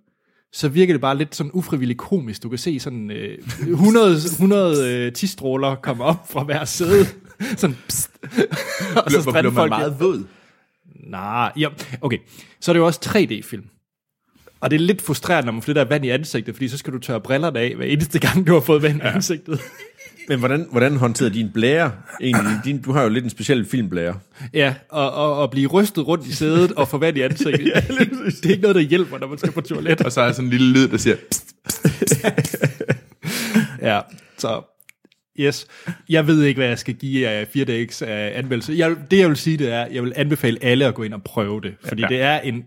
så 0.52 0.68
virker 0.68 0.94
det 0.94 1.00
bare 1.00 1.18
lidt 1.18 1.34
sådan 1.34 1.50
ufrivilligt 1.54 1.98
komisk. 1.98 2.42
Du 2.42 2.48
kan 2.48 2.58
se 2.58 2.80
sådan 2.80 3.10
øh, 3.10 3.38
100, 3.60 4.16
100 4.16 4.94
øh, 4.94 5.12
tistråler 5.12 5.74
komme 5.74 6.04
op 6.04 6.30
fra 6.30 6.42
hver 6.42 6.64
sæde. 6.64 7.06
sådan, 7.56 7.76
pst. 7.88 8.10
og 8.96 9.04
Bliver, 9.06 9.22
bliver 9.22 9.42
man 9.42 9.52
folk 9.52 9.70
meget 9.70 10.00
våd? 10.00 10.24
Nej, 11.06 11.52
ja, 11.56 11.68
okay. 12.00 12.18
Så 12.60 12.70
er 12.70 12.72
det 12.72 12.80
jo 12.80 12.86
også 12.86 13.00
3D-film. 13.04 13.64
Og 14.60 14.70
det 14.70 14.76
er 14.76 14.80
lidt 14.80 15.02
frustrerende, 15.02 15.46
når 15.46 15.52
man 15.52 15.62
flytter 15.62 15.84
vand 15.84 16.04
i 16.04 16.08
ansigtet, 16.08 16.54
fordi 16.54 16.68
så 16.68 16.78
skal 16.78 16.92
du 16.92 16.98
tørre 16.98 17.20
brillerne 17.20 17.60
af 17.60 17.74
hver 17.76 17.86
eneste 17.86 18.18
gang, 18.18 18.46
du 18.46 18.52
har 18.52 18.60
fået 18.60 18.82
vand 18.82 18.96
i 18.96 19.00
ansigtet. 19.04 19.60
Men 20.28 20.38
hvordan, 20.38 20.66
hvordan 20.70 20.96
håndterede 20.96 21.34
din 21.34 21.50
blære 21.54 21.92
egentlig? 22.20 22.60
Din, 22.64 22.82
du 22.82 22.92
har 22.92 23.02
jo 23.02 23.08
lidt 23.08 23.24
en 23.24 23.30
speciel 23.30 23.64
filmblære. 23.64 24.18
Ja, 24.54 24.74
og, 24.88 25.12
og, 25.12 25.38
og 25.38 25.50
blive 25.50 25.68
rystet 25.68 26.06
rundt 26.06 26.26
i 26.26 26.32
sædet 26.34 26.72
og 26.72 26.88
få 26.88 26.98
vand 26.98 27.16
i 27.16 27.20
ansigtet. 27.20 27.60
det 27.60 28.46
er 28.46 28.50
ikke 28.50 28.62
noget, 28.62 28.74
der 28.74 28.80
hjælper, 28.80 29.18
når 29.18 29.26
man 29.26 29.38
skal 29.38 29.52
på 29.52 29.60
toilet. 29.60 30.00
Og 30.00 30.12
så 30.12 30.20
er 30.20 30.26
der 30.26 30.32
sådan 30.32 30.44
en 30.44 30.50
lille 30.50 30.72
lyd, 30.72 30.88
der 30.88 30.96
siger, 30.96 31.16
pst, 31.30 31.54
Ja, 33.82 34.00
så 34.38 34.75
yes. 35.40 35.66
Jeg 36.08 36.26
ved 36.26 36.42
ikke, 36.42 36.58
hvad 36.58 36.68
jeg 36.68 36.78
skal 36.78 36.94
give 36.94 37.28
af 37.28 37.44
4DX 37.56 38.04
af 38.06 38.38
anmeldelse. 38.38 38.72
Jeg, 38.76 38.96
det, 39.10 39.18
jeg 39.18 39.28
vil 39.28 39.36
sige, 39.36 39.56
det 39.56 39.72
er, 39.72 39.86
jeg 39.86 40.02
vil 40.02 40.12
anbefale 40.16 40.58
alle 40.62 40.86
at 40.86 40.94
gå 40.94 41.02
ind 41.02 41.14
og 41.14 41.22
prøve 41.22 41.60
det. 41.60 41.74
Fordi 41.84 42.02
Ja. 42.02 42.08
det 42.08 42.20
er 42.20 42.38
en 42.40 42.64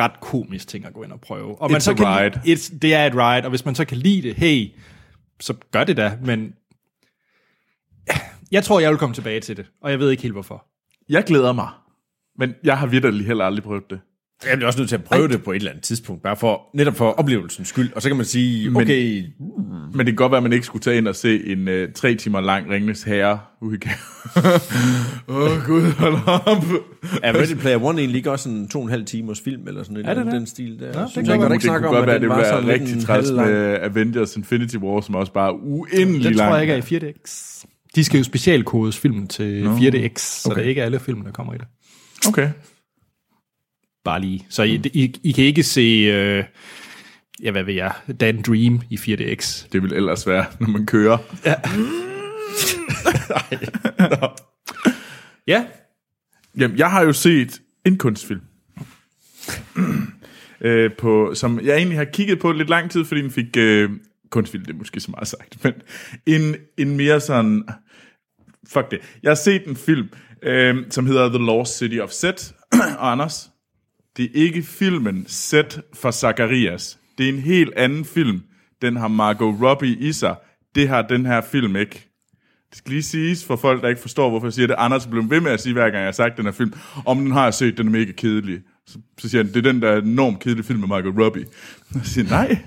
ret 0.00 0.20
komisk 0.20 0.68
ting 0.68 0.84
at 0.86 0.92
gå 0.94 1.02
ind 1.02 1.12
og 1.12 1.20
prøve. 1.20 1.62
Og 1.62 1.70
It's 1.70 1.78
så 1.78 1.94
kan, 1.94 2.06
ride. 2.06 2.40
It's, 2.54 2.78
det 2.82 2.94
er 2.94 3.06
et 3.06 3.14
ride, 3.14 3.44
og 3.44 3.50
hvis 3.50 3.64
man 3.64 3.74
så 3.74 3.84
kan 3.84 3.96
lide 3.98 4.22
det, 4.22 4.34
hey, 4.36 4.68
så 5.40 5.54
gør 5.72 5.84
det 5.84 5.96
da, 5.96 6.18
men 6.24 6.54
jeg 8.52 8.64
tror, 8.64 8.80
jeg 8.80 8.90
vil 8.90 8.98
komme 8.98 9.14
tilbage 9.14 9.40
til 9.40 9.56
det, 9.56 9.66
og 9.82 9.90
jeg 9.90 9.98
ved 9.98 10.10
ikke 10.10 10.22
helt 10.22 10.34
hvorfor. 10.34 10.66
jeg 11.08 11.24
glæder 11.24 11.52
mig. 11.52 11.68
Men 12.38 12.54
jeg 12.64 12.78
har 12.78 12.86
virkelig 12.86 13.26
heller 13.26 13.44
aldrig 13.44 13.64
prøvet 13.64 13.90
det. 13.90 14.00
Jeg 14.44 14.56
bliver 14.56 14.66
også 14.66 14.78
nødt 14.78 14.88
til 14.88 14.96
at 14.96 15.04
prøve 15.04 15.28
det 15.28 15.42
på 15.44 15.52
et 15.52 15.56
eller 15.56 15.70
andet 15.70 15.84
tidspunkt, 15.84 16.22
bare 16.22 16.36
for, 16.36 16.62
netop 16.74 16.96
for 16.96 17.10
oplevelsens 17.10 17.68
skyld. 17.68 17.92
Og 17.92 18.02
så 18.02 18.08
kan 18.08 18.16
man 18.16 18.26
sige, 18.26 18.70
okay, 18.76 19.24
Men 19.92 19.98
det 19.98 20.06
kan 20.06 20.14
godt 20.16 20.32
være, 20.32 20.36
at 20.36 20.42
man 20.42 20.52
ikke 20.52 20.66
skulle 20.66 20.82
tage 20.82 20.96
ind 20.96 21.08
og 21.08 21.16
se 21.16 21.46
en 21.46 21.68
uh, 21.68 21.74
tre 21.94 22.14
timer 22.14 22.40
lang 22.40 22.70
Ringnes 22.70 23.02
Herre 23.02 23.38
udgave. 23.62 23.94
Åh 25.28 25.36
oh, 25.36 25.64
gud, 25.66 25.82
hold 25.92 26.14
op. 26.26 26.64
er 27.22 27.32
Ready 27.34 27.54
Player 27.54 27.84
One 27.84 27.98
egentlig 27.98 28.16
ikke 28.18 28.30
også 28.30 28.48
en 28.48 28.68
to 28.68 28.78
og 28.78 28.84
en 28.84 28.90
halv 28.90 29.04
timers 29.04 29.40
film, 29.40 29.68
eller 29.68 29.82
sådan 29.82 29.96
en, 29.96 30.04
Er 30.06 30.14
det 30.14 30.24
det? 30.24 30.32
den 30.32 30.46
stil 30.46 30.78
der? 30.80 30.86
det 31.02 31.10
Synes 31.10 31.28
kan 31.28 31.40
jeg, 31.40 31.48
godt 31.48 31.52
det 31.52 31.62
snakke 31.62 31.86
kunne 31.86 31.88
om, 31.88 31.94
godt 31.94 32.02
at 32.02 32.06
være, 32.06 32.14
den 32.14 32.22
det 32.22 32.28
var 32.28 32.36
ville 32.36 32.68
være 32.68 32.78
lidt 32.78 32.90
rigtig 32.90 33.06
træls 33.06 33.30
med 33.30 33.78
Avengers 33.82 34.36
Infinity 34.36 34.76
War, 34.76 35.00
som 35.00 35.14
også 35.14 35.32
bare 35.32 35.48
er 35.48 35.52
uendelig 35.62 36.24
Den 36.24 36.32
lang. 36.32 36.48
tror 36.48 36.56
jeg 36.56 36.62
ikke 36.62 36.96
er 36.96 37.08
i 37.08 37.12
4DX. 37.14 37.64
De 37.94 38.04
skal 38.04 38.18
jo 38.18 38.24
specialkodes 38.24 38.98
filmen 38.98 39.26
til 39.28 39.64
Nå, 39.64 39.76
4DX, 39.76 40.18
så 40.18 40.48
okay. 40.50 40.58
det 40.58 40.64
er 40.64 40.68
ikke 40.68 40.82
alle 40.82 40.98
film, 41.00 41.24
der 41.24 41.32
kommer 41.32 41.54
i 41.54 41.58
det. 41.58 41.66
Okay. 42.28 42.48
Bare 44.06 44.20
lige. 44.20 44.46
Så 44.48 44.62
I, 44.62 44.80
I, 44.92 45.20
I 45.22 45.32
kan 45.32 45.44
ikke 45.44 45.62
se, 45.62 45.80
øh, 45.80 46.44
ja, 47.42 47.50
hvad 47.50 47.62
ved 47.62 47.74
jeg, 47.74 47.92
Dan 48.20 48.42
Dream 48.42 48.80
i 48.90 48.96
4DX. 48.96 49.68
Det 49.72 49.82
vil 49.82 49.92
ellers 49.92 50.26
være, 50.26 50.44
når 50.60 50.68
man 50.68 50.86
kører. 50.86 51.18
Ja, 51.46 51.54
Jamen, 56.58 56.78
jeg 56.78 56.90
har 56.90 57.02
jo 57.02 57.12
set 57.12 57.62
en 57.84 57.98
kunstfilm. 57.98 58.40
øh, 60.60 60.90
på, 60.98 61.34
som 61.34 61.60
jeg 61.64 61.76
egentlig 61.76 61.98
har 61.98 62.04
kigget 62.04 62.38
på 62.38 62.52
lidt 62.52 62.68
lang 62.68 62.90
tid, 62.90 63.04
fordi 63.04 63.22
den 63.22 63.30
fik... 63.30 63.56
Øh, 63.56 63.90
kunstfilm, 64.30 64.64
det 64.64 64.74
er 64.74 64.78
måske 64.78 65.00
så 65.00 65.10
meget 65.10 65.28
sagt, 65.28 65.58
men 65.64 65.74
en, 66.26 66.56
en 66.78 66.96
mere 66.96 67.20
sådan... 67.20 67.64
Fuck 68.68 68.90
det. 68.90 68.98
Jeg 69.22 69.30
har 69.30 69.34
set 69.34 69.64
en 69.66 69.76
film, 69.76 70.08
øh, 70.42 70.76
som 70.90 71.06
hedder 71.06 71.28
The 71.28 71.38
Lost 71.38 71.78
City 71.78 71.98
of 71.98 72.10
Set. 72.10 72.54
Og 72.98 73.12
Anders, 73.12 73.50
det 74.16 74.24
er 74.24 74.30
ikke 74.34 74.62
filmen 74.62 75.24
Set 75.26 75.82
for 75.94 76.10
Zacharias. 76.10 76.98
Det 77.18 77.28
er 77.28 77.32
en 77.32 77.38
helt 77.38 77.72
anden 77.76 78.04
film. 78.04 78.42
Den 78.82 78.96
har 78.96 79.08
Margot 79.08 79.62
Robbie 79.62 79.96
i 79.96 80.12
sig. 80.12 80.36
Det 80.74 80.88
har 80.88 81.02
den 81.02 81.26
her 81.26 81.40
film 81.40 81.76
ikke. 81.76 82.10
Det 82.70 82.78
skal 82.78 82.90
lige 82.92 83.02
siges 83.02 83.44
for 83.44 83.56
folk, 83.56 83.82
der 83.82 83.88
ikke 83.88 84.00
forstår, 84.00 84.30
hvorfor 84.30 84.46
jeg 84.46 84.52
siger 84.52 84.66
det. 84.66 84.74
Anders 84.78 85.06
blev 85.06 85.30
ved 85.30 85.40
med 85.40 85.50
at 85.50 85.60
sige, 85.60 85.72
hver 85.72 85.84
gang 85.84 85.96
jeg 85.96 86.04
har 86.04 86.12
sagt 86.12 86.36
den 86.36 86.44
her 86.44 86.52
film, 86.52 86.72
om 87.06 87.18
den 87.18 87.30
har 87.30 87.44
jeg 87.44 87.54
set, 87.54 87.78
den 87.78 87.86
er 87.86 87.90
mega 87.90 88.12
kedelig. 88.12 88.60
Så, 88.86 88.98
så 89.18 89.28
siger 89.28 89.44
han, 89.44 89.54
det 89.54 89.66
er 89.66 89.72
den 89.72 89.82
der 89.82 89.96
enormt 89.96 90.40
kedelige 90.40 90.64
film 90.64 90.80
med 90.80 90.88
Margot 90.88 91.18
Robbie. 91.18 91.46
Og 91.88 91.94
jeg 91.94 92.06
siger, 92.06 92.28
nej, 92.30 92.58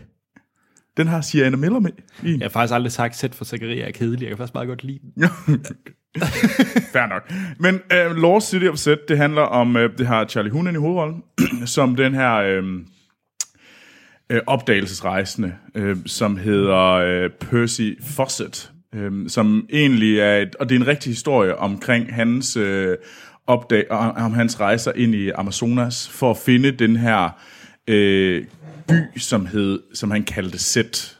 den 0.97 1.07
har 1.07 1.21
Sienna 1.21 1.57
Miller 1.57 1.79
med 1.79 1.91
i. 2.23 2.31
jeg 2.31 2.39
har 2.41 2.49
faktisk 2.49 2.73
aldrig 2.73 2.91
sagt, 2.91 3.15
sæt 3.15 3.35
for 3.35 3.45
Zachariah 3.45 3.88
er 3.88 3.91
kedelig. 3.91 4.21
Jeg 4.21 4.29
kan 4.29 4.38
faktisk 4.38 4.53
bare 4.53 4.65
godt 4.65 4.83
lide 4.83 4.99
den. 4.99 5.25
Fair 6.93 7.08
nok. 7.08 7.32
Men 7.60 7.76
uh, 7.76 8.15
Lost 8.15 8.50
City 8.50 8.65
of 8.65 8.78
Set, 8.78 9.00
det 9.10 9.17
handler 9.17 9.41
om, 9.41 9.76
uh, 9.76 9.82
det 9.98 10.08
har 10.08 10.26
Charlie 10.26 10.52
Hunnam 10.52 10.76
i 10.76 10.78
hovedrollen, 10.78 11.24
som 11.65 11.95
den 11.95 12.15
her 12.15 12.60
uh, 12.60 12.65
uh, 14.34 14.39
opdagelsesrejsende, 14.48 15.54
uh, 15.76 15.98
som 16.06 16.38
hedder 16.38 17.26
uh, 17.26 17.32
Percy 17.32 17.91
Fawcett. 18.02 18.72
øhm, 18.95 19.30
som 19.30 19.67
egentlig 19.69 20.19
er, 20.19 20.38
et, 20.38 20.56
og 20.56 20.69
det 20.69 20.76
er 20.76 20.80
en 20.80 20.88
rigtig 20.88 21.12
historie 21.12 21.58
omkring 21.58 22.15
hans 22.15 22.58
øh, 22.58 22.98
opdag, 23.48 23.91
om, 23.91 24.15
om 24.15 24.34
hans 24.34 24.60
rejser 24.60 24.91
ind 24.95 25.15
i 25.15 25.30
Amazonas 25.30 26.10
for 26.10 26.32
at 26.32 26.38
finde 26.38 26.72
den 26.72 26.95
her 26.95 27.30
øh, 27.88 28.45
by, 28.88 29.19
som 29.19 29.45
hed, 29.45 29.80
som 29.93 30.12
han 30.12 30.24
kaldte 30.24 30.60
Set, 30.60 31.18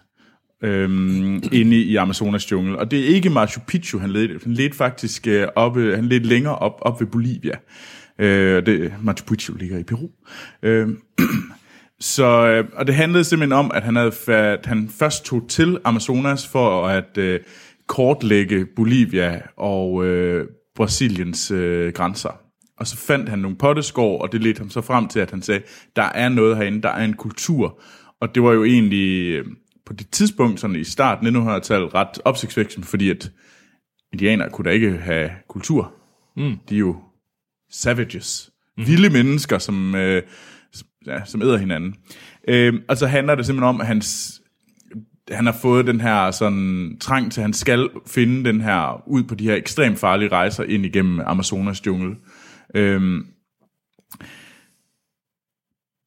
øhm, 0.64 1.44
inde 1.52 1.78
i 1.78 1.96
Amazonas 1.96 2.52
jungle. 2.52 2.80
Og 2.80 2.92
det 2.92 3.00
er 3.00 3.06
ikke 3.16 3.30
Machu 3.30 3.62
Picchu, 3.68 4.00
han 4.00 4.10
ledte. 4.10 4.40
Han 4.44 4.54
ledte 4.54 4.78
faktisk 4.78 5.28
øh, 5.28 5.48
oppe, 5.56 5.96
han 5.96 6.06
ledte 6.06 6.28
længere 6.28 6.56
op, 6.56 6.80
op 6.82 7.02
ved 7.02 7.08
Bolivia. 7.08 7.56
Øh, 8.20 8.66
det, 8.66 8.94
Machu 9.04 9.26
Picchu 9.26 9.54
ligger 9.54 9.78
i 9.78 9.84
Peru. 9.84 10.10
Øh, 10.64 10.88
så, 12.00 12.48
øh, 12.48 12.66
og 12.74 12.88
det 12.88 12.96
handlede 12.96 13.24
simpelthen 13.24 13.60
om, 13.60 13.72
at 13.74 13.84
han, 13.84 13.96
havde, 13.96 14.14
at 14.28 14.66
han 14.66 14.90
først 15.00 15.26
tog 15.26 15.46
til 15.50 15.78
Amazonas 15.84 16.48
for 16.48 16.88
at 16.88 17.18
øh, 17.18 17.40
kortlægge 17.88 18.66
Bolivia 18.76 19.42
og 19.58 20.06
øh, 20.06 20.48
Brasiliens 20.76 21.52
øh, 21.52 21.94
grænser. 21.94 22.40
Og 22.78 22.88
så 22.88 22.98
fandt 22.98 23.30
han 23.30 23.40
nogle 23.40 23.58
potteskår, 23.58 24.22
og 24.22 24.32
det 24.32 24.44
ledte 24.44 24.60
ham 24.60 24.70
så 24.70 24.82
frem 24.82 25.08
til, 25.08 25.20
at 25.20 25.32
han 25.32 25.42
sagde, 25.42 25.62
der 25.96 26.04
er 26.04 26.30
noget 26.30 26.58
herinde, 26.58 26.82
der 26.82 26.90
er 26.90 27.06
en 27.06 27.14
kultur. 27.14 27.82
Og 28.22 28.36
det 28.36 28.44
var 28.44 28.52
jo 28.52 28.64
egentlig 28.64 29.30
øh, 29.30 29.46
på 29.90 29.94
det 29.94 30.10
tidspunkt, 30.10 30.60
sådan 30.60 30.76
i 30.76 30.84
starten 30.84 31.28
af 31.28 31.32
1900-tallet, 31.32 31.94
ret 31.94 32.22
opsigtsvækkende, 32.26 32.88
fordi 32.88 33.10
at 33.10 33.32
indianere 34.14 34.50
kunne 34.50 34.66
da 34.66 34.70
ikke 34.70 34.98
have 34.98 35.30
kultur. 35.48 35.94
Mm. 36.38 36.58
De 36.70 36.76
er 36.76 36.80
jo 36.80 36.96
savages. 37.72 38.52
Mm. 38.78 38.88
Vilde 38.88 39.10
mennesker, 39.10 39.58
som, 39.58 39.96
øh, 39.96 40.24
ja, 41.08 41.26
som 41.26 41.42
æder 41.42 41.58
hinanden. 41.58 41.96
Øh, 42.48 42.74
og 42.88 42.98
så 42.98 43.08
handler 43.08 43.36
det 43.36 43.46
simpelthen 43.46 43.70
om, 43.70 43.82
at 43.82 43.88
hans, 43.88 44.42
han 45.32 45.46
har 45.46 45.58
fået 45.62 45.88
den 45.88 46.02
her 46.02 46.32
sådan 46.32 46.98
trang 47.00 47.32
til, 47.32 47.42
at 47.42 47.44
han 47.44 47.54
skal 47.54 47.90
finde 48.08 48.50
den 48.50 48.62
her, 48.62 49.04
ud 49.08 49.24
på 49.24 49.36
de 49.36 49.44
her 49.44 49.56
ekstremt 49.56 50.00
farlige 50.00 50.32
rejser 50.32 50.64
ind 50.64 50.86
igennem 50.86 51.20
Amazonas 51.20 51.86
jungle. 51.86 52.16
Øh, 52.76 53.22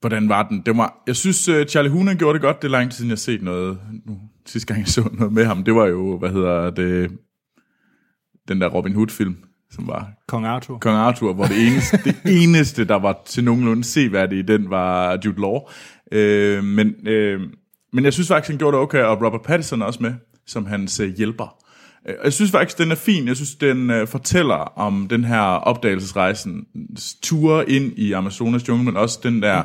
hvordan 0.03 0.29
var 0.29 0.49
den? 0.49 0.63
Det 0.67 0.77
var, 0.77 1.03
jeg 1.07 1.17
synes, 1.17 1.49
uh, 1.49 1.65
Charlie 1.69 1.91
Hunan 1.91 2.17
gjorde 2.17 2.35
det 2.35 2.43
godt. 2.43 2.63
Det 2.63 2.69
er 2.69 2.73
lang 2.73 2.91
tid 2.91 2.97
siden, 2.97 3.09
jeg 3.09 3.15
har 3.15 3.17
set 3.17 3.43
noget. 3.43 3.79
Nu, 4.07 4.19
sidste 4.47 4.67
gang, 4.67 4.81
jeg 4.81 4.89
så 4.89 5.09
noget 5.13 5.33
med 5.33 5.45
ham, 5.45 5.65
det 5.65 5.75
var 5.75 5.87
jo, 5.87 6.19
hvad 6.19 6.31
hedder 6.31 6.71
det, 6.71 7.11
den 8.49 8.61
der 8.61 8.69
Robin 8.69 8.95
Hood-film, 8.95 9.37
som 9.71 9.87
var 9.87 10.11
Kong 10.29 10.47
Arthur. 10.47 10.79
Kong 10.79 10.97
Arthur, 10.97 11.33
hvor 11.33 11.45
det 11.45 11.67
eneste, 11.67 11.97
det 12.05 12.43
eneste 12.43 12.85
der 12.85 12.95
var 12.95 13.23
til 13.27 13.45
nogenlunde 13.45 13.85
seværdigt 13.85 14.51
i 14.51 14.53
den, 14.53 14.71
var 14.71 15.19
Jude 15.25 15.41
Law. 15.41 15.59
Øh, 16.13 16.65
men, 16.65 17.09
øh, 17.09 17.41
men 17.93 18.05
jeg 18.05 18.13
synes 18.13 18.29
faktisk, 18.29 18.51
han 18.51 18.59
gjorde 18.59 18.77
det 18.77 18.83
okay, 18.83 19.03
og 19.03 19.23
Robert 19.23 19.43
Pattinson 19.43 19.83
også 19.83 20.03
med, 20.03 20.15
som 20.47 20.67
hans 20.67 21.01
øh, 21.01 21.17
hjælper. 21.17 21.62
Øh, 22.09 22.15
jeg 22.25 22.33
synes 22.33 22.51
faktisk, 22.51 22.79
den 22.79 22.91
er 22.91 22.95
fin. 22.95 23.29
Jeg 23.29 23.37
synes, 23.37 23.55
den 23.55 23.91
øh, 23.91 24.09
fortæller 24.09 24.55
om 24.79 25.09
den 25.09 25.25
her 25.25 25.41
opdagelsesrejsen, 25.41 26.67
ture 27.23 27.71
ind 27.71 27.99
i 27.99 28.13
Amazonas 28.13 28.69
jungle, 28.69 28.85
men 28.85 28.97
også 28.97 29.21
den 29.23 29.43
der 29.43 29.63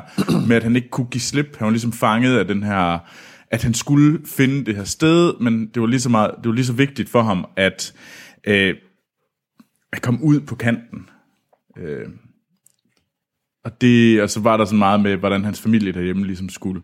med, 0.48 0.56
at 0.56 0.62
han 0.62 0.76
ikke 0.76 0.88
kunne 0.88 1.06
give 1.06 1.20
slip. 1.20 1.56
Han 1.56 1.64
var 1.64 1.70
ligesom 1.70 1.92
fanget 1.92 2.38
af 2.38 2.46
den 2.46 2.62
her, 2.62 2.98
at 3.50 3.62
han 3.62 3.74
skulle 3.74 4.20
finde 4.26 4.64
det 4.64 4.76
her 4.76 4.84
sted, 4.84 5.34
men 5.40 5.66
det 5.66 5.82
var 5.82 5.88
lige 5.88 6.00
så, 6.00 6.08
meget, 6.08 6.30
det 6.38 6.48
var 6.48 6.54
lige 6.54 6.64
så 6.64 6.72
vigtigt 6.72 7.08
for 7.08 7.22
ham, 7.22 7.46
at, 7.56 7.94
øh, 8.44 8.74
at 9.92 10.02
komme 10.02 10.22
ud 10.22 10.40
på 10.40 10.54
kanten. 10.54 11.08
Øh, 11.78 12.08
og, 13.64 13.80
det, 13.80 14.22
og 14.22 14.30
så 14.30 14.40
var 14.40 14.56
der 14.56 14.64
så 14.64 14.74
meget 14.74 15.00
med, 15.00 15.16
hvordan 15.16 15.44
hans 15.44 15.60
familie 15.60 15.92
derhjemme 15.92 16.26
ligesom 16.26 16.48
skulle 16.48 16.82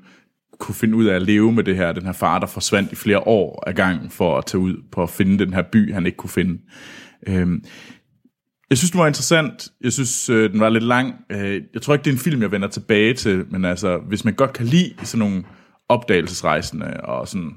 kunne 0.58 0.74
finde 0.74 0.96
ud 0.96 1.04
af 1.04 1.14
at 1.14 1.22
leve 1.22 1.52
med 1.52 1.64
det 1.64 1.76
her, 1.76 1.92
den 1.92 2.04
her 2.04 2.12
far, 2.12 2.38
der 2.38 2.46
forsvandt 2.46 2.92
i 2.92 2.94
flere 2.94 3.18
år 3.18 3.64
af 3.66 3.74
gangen 3.74 4.10
for 4.10 4.38
at 4.38 4.46
tage 4.46 4.60
ud 4.60 4.76
på 4.92 5.02
at 5.02 5.10
finde 5.10 5.44
den 5.44 5.54
her 5.54 5.62
by, 5.62 5.92
han 5.94 6.06
ikke 6.06 6.16
kunne 6.16 6.30
finde. 6.30 6.58
Øhm, 7.26 7.64
jeg 8.70 8.78
synes, 8.78 8.90
den 8.90 9.00
var 9.00 9.06
interessant. 9.06 9.68
Jeg 9.80 9.92
synes, 9.92 10.30
øh, 10.30 10.52
den 10.52 10.60
var 10.60 10.68
lidt 10.68 10.84
lang. 10.84 11.14
Øh, 11.30 11.62
jeg 11.74 11.82
tror 11.82 11.94
ikke, 11.94 12.04
det 12.04 12.10
er 12.10 12.14
en 12.14 12.20
film, 12.20 12.42
jeg 12.42 12.52
vender 12.52 12.68
tilbage 12.68 13.14
til, 13.14 13.44
men 13.50 13.64
altså, 13.64 13.98
hvis 13.98 14.24
man 14.24 14.34
godt 14.34 14.52
kan 14.52 14.66
lide 14.66 14.94
sådan 15.02 15.18
nogle 15.18 15.44
opdagelsesrejsende 15.88 17.00
og 17.00 17.28
sådan 17.28 17.50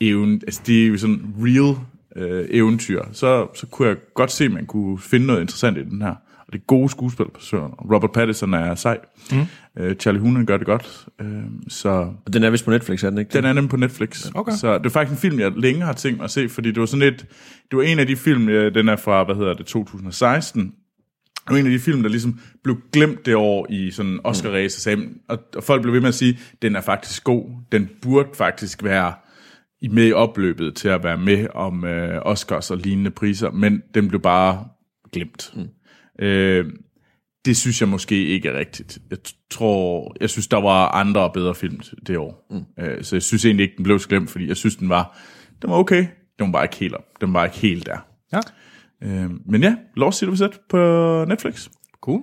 even, 0.00 0.34
altså 0.46 0.62
det 0.66 0.84
er 0.84 0.88
jo 0.88 0.96
sådan 0.96 1.34
real 1.38 1.76
øh, 2.16 2.48
eventyr, 2.50 3.02
så, 3.12 3.46
så 3.54 3.66
kunne 3.66 3.88
jeg 3.88 3.96
godt 4.14 4.30
se, 4.30 4.44
at 4.44 4.50
man 4.50 4.66
kunne 4.66 4.98
finde 4.98 5.26
noget 5.26 5.40
interessant 5.40 5.78
i 5.78 5.84
den 5.84 6.02
her. 6.02 6.14
Og 6.46 6.52
det 6.52 6.58
er 6.58 6.64
gode 6.64 6.88
skuespil 6.88 7.26
på 7.34 7.40
søren. 7.40 7.72
Robert 7.72 8.12
Pattinson 8.12 8.54
er 8.54 8.74
sej. 8.74 8.98
Mm. 9.32 9.38
Øh, 9.78 9.96
Charlie 9.96 10.20
Hunnam 10.20 10.46
gør 10.46 10.56
det 10.56 10.66
godt. 10.66 11.06
Øh, 11.20 11.42
så 11.68 11.88
Og 12.26 12.32
den 12.32 12.42
er 12.42 12.50
vist 12.50 12.64
på 12.64 12.70
Netflix, 12.70 13.04
er 13.04 13.10
den 13.10 13.18
ikke? 13.18 13.32
den 13.32 13.44
er 13.44 13.52
nemlig 13.52 13.70
på 13.70 13.76
Netflix. 13.76 14.30
Okay. 14.34 14.52
Så 14.52 14.78
det 14.78 14.86
er 14.86 14.90
faktisk 14.90 15.12
en 15.12 15.18
film, 15.18 15.40
jeg 15.40 15.52
længe 15.56 15.82
har 15.82 15.92
tænkt 15.92 16.18
mig 16.18 16.24
at 16.24 16.30
se, 16.30 16.48
fordi 16.48 16.68
det 16.68 16.80
var 16.80 16.86
sådan 16.86 17.08
et, 17.08 17.26
det 17.70 17.76
var 17.76 17.82
en 17.82 17.98
af 17.98 18.06
de 18.06 18.16
film, 18.16 18.48
øh, 18.48 18.74
den 18.74 18.88
er 18.88 18.96
fra, 18.96 19.24
hvad 19.24 19.34
hedder 19.34 19.54
det, 19.54 19.66
2016, 19.66 20.62
det 20.62 21.54
var 21.54 21.60
en 21.60 21.66
af 21.66 21.72
de 21.72 21.78
film, 21.78 22.02
der 22.02 22.08
ligesom 22.08 22.40
blev 22.64 22.76
glemt 22.92 23.26
det 23.26 23.34
år 23.34 23.66
i 23.70 23.90
sådan 23.90 24.20
oscar 24.24 24.50
race 24.50 24.80
sagde, 24.80 25.08
og, 25.28 25.38
og 25.56 25.64
folk 25.64 25.82
blev 25.82 25.94
ved 25.94 26.00
med 26.00 26.08
at 26.08 26.14
sige, 26.14 26.38
den 26.62 26.76
er 26.76 26.80
faktisk 26.80 27.24
god. 27.24 27.44
Den 27.72 27.88
burde 28.02 28.28
faktisk 28.34 28.84
være 28.84 29.12
i 29.80 29.88
med 29.88 30.06
i 30.06 30.12
opløbet 30.12 30.74
til 30.74 30.88
at 30.88 31.04
være 31.04 31.18
med 31.18 31.46
om 31.54 31.84
øh, 31.84 32.22
Oscars 32.22 32.70
og 32.70 32.76
lignende 32.76 33.10
priser, 33.10 33.50
men 33.50 33.82
den 33.94 34.08
blev 34.08 34.20
bare 34.20 34.64
glemt. 35.12 35.52
Mm. 35.56 36.24
Øh, 36.24 36.66
det 37.44 37.56
synes 37.56 37.80
jeg 37.80 37.88
måske 37.88 38.26
ikke 38.26 38.48
er 38.48 38.58
rigtigt. 38.58 38.98
Jeg 39.10 39.18
tror, 39.50 40.16
jeg 40.20 40.30
synes, 40.30 40.46
der 40.46 40.56
var 40.60 40.88
andre 40.88 41.20
og 41.20 41.32
bedre 41.32 41.54
film 41.54 41.80
det 42.06 42.16
år. 42.18 42.46
Mm. 42.50 42.84
Øh, 42.84 43.04
så 43.04 43.16
jeg 43.16 43.22
synes 43.22 43.44
egentlig 43.44 43.64
ikke, 43.64 43.76
den 43.76 43.84
blev 43.84 43.98
så 43.98 44.08
glemt, 44.08 44.30
fordi 44.30 44.48
jeg 44.48 44.56
synes, 44.56 44.76
den 44.76 44.88
var, 44.88 45.18
den 45.62 45.70
var 45.70 45.76
okay. 45.76 46.06
Den 46.38 46.46
var 46.46 46.52
bare 46.52 46.64
ikke 46.64 46.76
helt, 46.76 46.94
op. 46.94 47.04
den 47.20 47.32
var 47.32 47.44
ikke 47.44 47.56
helt 47.58 47.86
der. 47.86 47.98
Ja, 48.32 48.40
Øh, 49.02 49.30
men 49.46 49.62
ja, 49.62 49.76
Lost 49.96 50.18
City 50.18 50.34
Set 50.34 50.60
på 50.70 50.76
Netflix. 51.28 51.68
cool. 52.00 52.20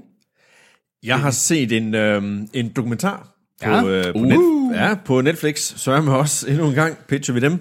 Jeg 1.04 1.20
har 1.20 1.32
set 1.32 1.72
en, 1.72 1.96
øh, 1.96 2.24
en 2.54 2.70
dokumentar 2.76 3.36
på, 3.64 3.70
Ja. 3.70 3.84
øh, 3.86 4.14
på, 4.14 4.20
net, 4.20 4.76
ja, 4.76 4.96
på 5.06 5.22
Netflix. 5.22 5.58
Sørger 5.80 6.02
med 6.02 6.14
os 6.14 6.44
endnu 6.44 6.68
en 6.68 6.74
gang. 6.74 6.98
Pitcher 7.08 7.34
vi 7.34 7.40
dem. 7.40 7.54
Uh, 7.54 7.58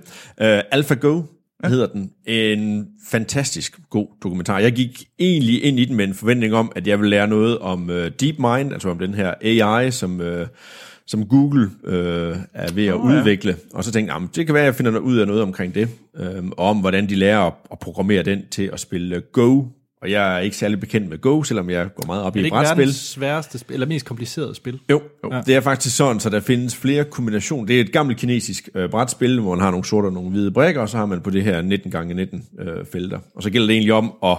AlphaGo 0.70 1.22
ja. 1.62 1.68
hedder 1.68 1.86
den. 1.86 2.10
En 2.26 2.86
fantastisk 3.10 3.80
god 3.90 4.06
dokumentar. 4.22 4.58
Jeg 4.58 4.72
gik 4.72 5.04
egentlig 5.18 5.64
ind 5.64 5.78
i 5.78 5.84
den 5.84 5.96
med 5.96 6.04
en 6.04 6.14
forventning 6.14 6.54
om, 6.54 6.72
at 6.76 6.86
jeg 6.86 6.98
ville 6.98 7.10
lære 7.10 7.28
noget 7.28 7.58
om 7.58 7.88
uh, 7.88 7.94
DeepMind, 7.96 8.72
altså 8.72 8.88
om 8.88 8.98
den 8.98 9.14
her 9.14 9.34
AI, 9.42 9.90
som... 9.90 10.20
Uh, 10.20 10.46
som 11.06 11.26
Google 11.26 11.70
øh, 11.84 12.36
er 12.54 12.72
ved 12.72 12.86
at 12.86 12.94
oh, 12.94 13.12
ja. 13.12 13.18
udvikle. 13.18 13.56
Og 13.74 13.84
så 13.84 13.92
tænkte 13.92 14.12
jeg, 14.12 14.16
"Jamen, 14.16 14.30
det 14.34 14.46
kan 14.46 14.54
være, 14.54 14.62
at 14.62 14.66
jeg 14.66 14.74
finder 14.74 14.92
noget 14.92 15.04
ud 15.04 15.16
af 15.16 15.26
noget 15.26 15.42
omkring 15.42 15.74
det, 15.74 15.88
øh, 16.16 16.44
og 16.44 16.66
om 16.68 16.80
hvordan 16.80 17.08
de 17.08 17.14
lærer 17.14 17.40
at, 17.40 17.52
at 17.72 17.78
programmere 17.78 18.22
den 18.22 18.42
til 18.50 18.70
at 18.72 18.80
spille 18.80 19.22
Go. 19.32 19.62
Og 20.04 20.10
jeg 20.10 20.34
er 20.34 20.38
ikke 20.38 20.56
særlig 20.56 20.80
bekendt 20.80 21.08
med 21.08 21.18
Go, 21.18 21.42
selvom 21.42 21.70
jeg 21.70 21.88
går 21.94 22.06
meget 22.06 22.22
op 22.22 22.26
Er 22.26 22.32
det 22.32 22.40
i 22.40 22.44
ikke 22.44 22.54
brætspil. 22.54 22.78
verdens 22.78 22.96
sværeste 22.96 23.58
spil, 23.58 23.74
eller 23.74 23.86
mest 23.86 24.06
komplicerede 24.06 24.54
spil? 24.54 24.80
Jo, 24.90 25.02
jo. 25.24 25.32
Ja. 25.32 25.40
det 25.46 25.54
er 25.54 25.60
faktisk 25.60 25.96
sådan, 25.96 26.20
så 26.20 26.30
der 26.30 26.40
findes 26.40 26.76
flere 26.76 27.04
kombinationer. 27.04 27.66
Det 27.66 27.76
er 27.76 27.80
et 27.80 27.92
gammelt 27.92 28.18
kinesisk 28.18 28.68
øh, 28.74 28.90
brætspil, 28.90 29.40
hvor 29.40 29.50
man 29.54 29.60
har 29.64 29.70
nogle 29.70 29.84
sorte 29.84 30.06
og 30.06 30.12
nogle 30.12 30.30
hvide 30.30 30.50
brækker, 30.50 30.80
og 30.80 30.88
så 30.88 30.96
har 30.96 31.06
man 31.06 31.20
på 31.20 31.30
det 31.30 31.42
her 31.42 31.62
19 31.62 31.90
gange 31.90 32.14
19 32.14 32.44
øh, 32.58 32.84
felter. 32.92 33.18
Og 33.36 33.42
så 33.42 33.50
gælder 33.50 33.66
det 33.66 33.74
egentlig 33.74 33.92
om 33.92 34.12
at 34.24 34.38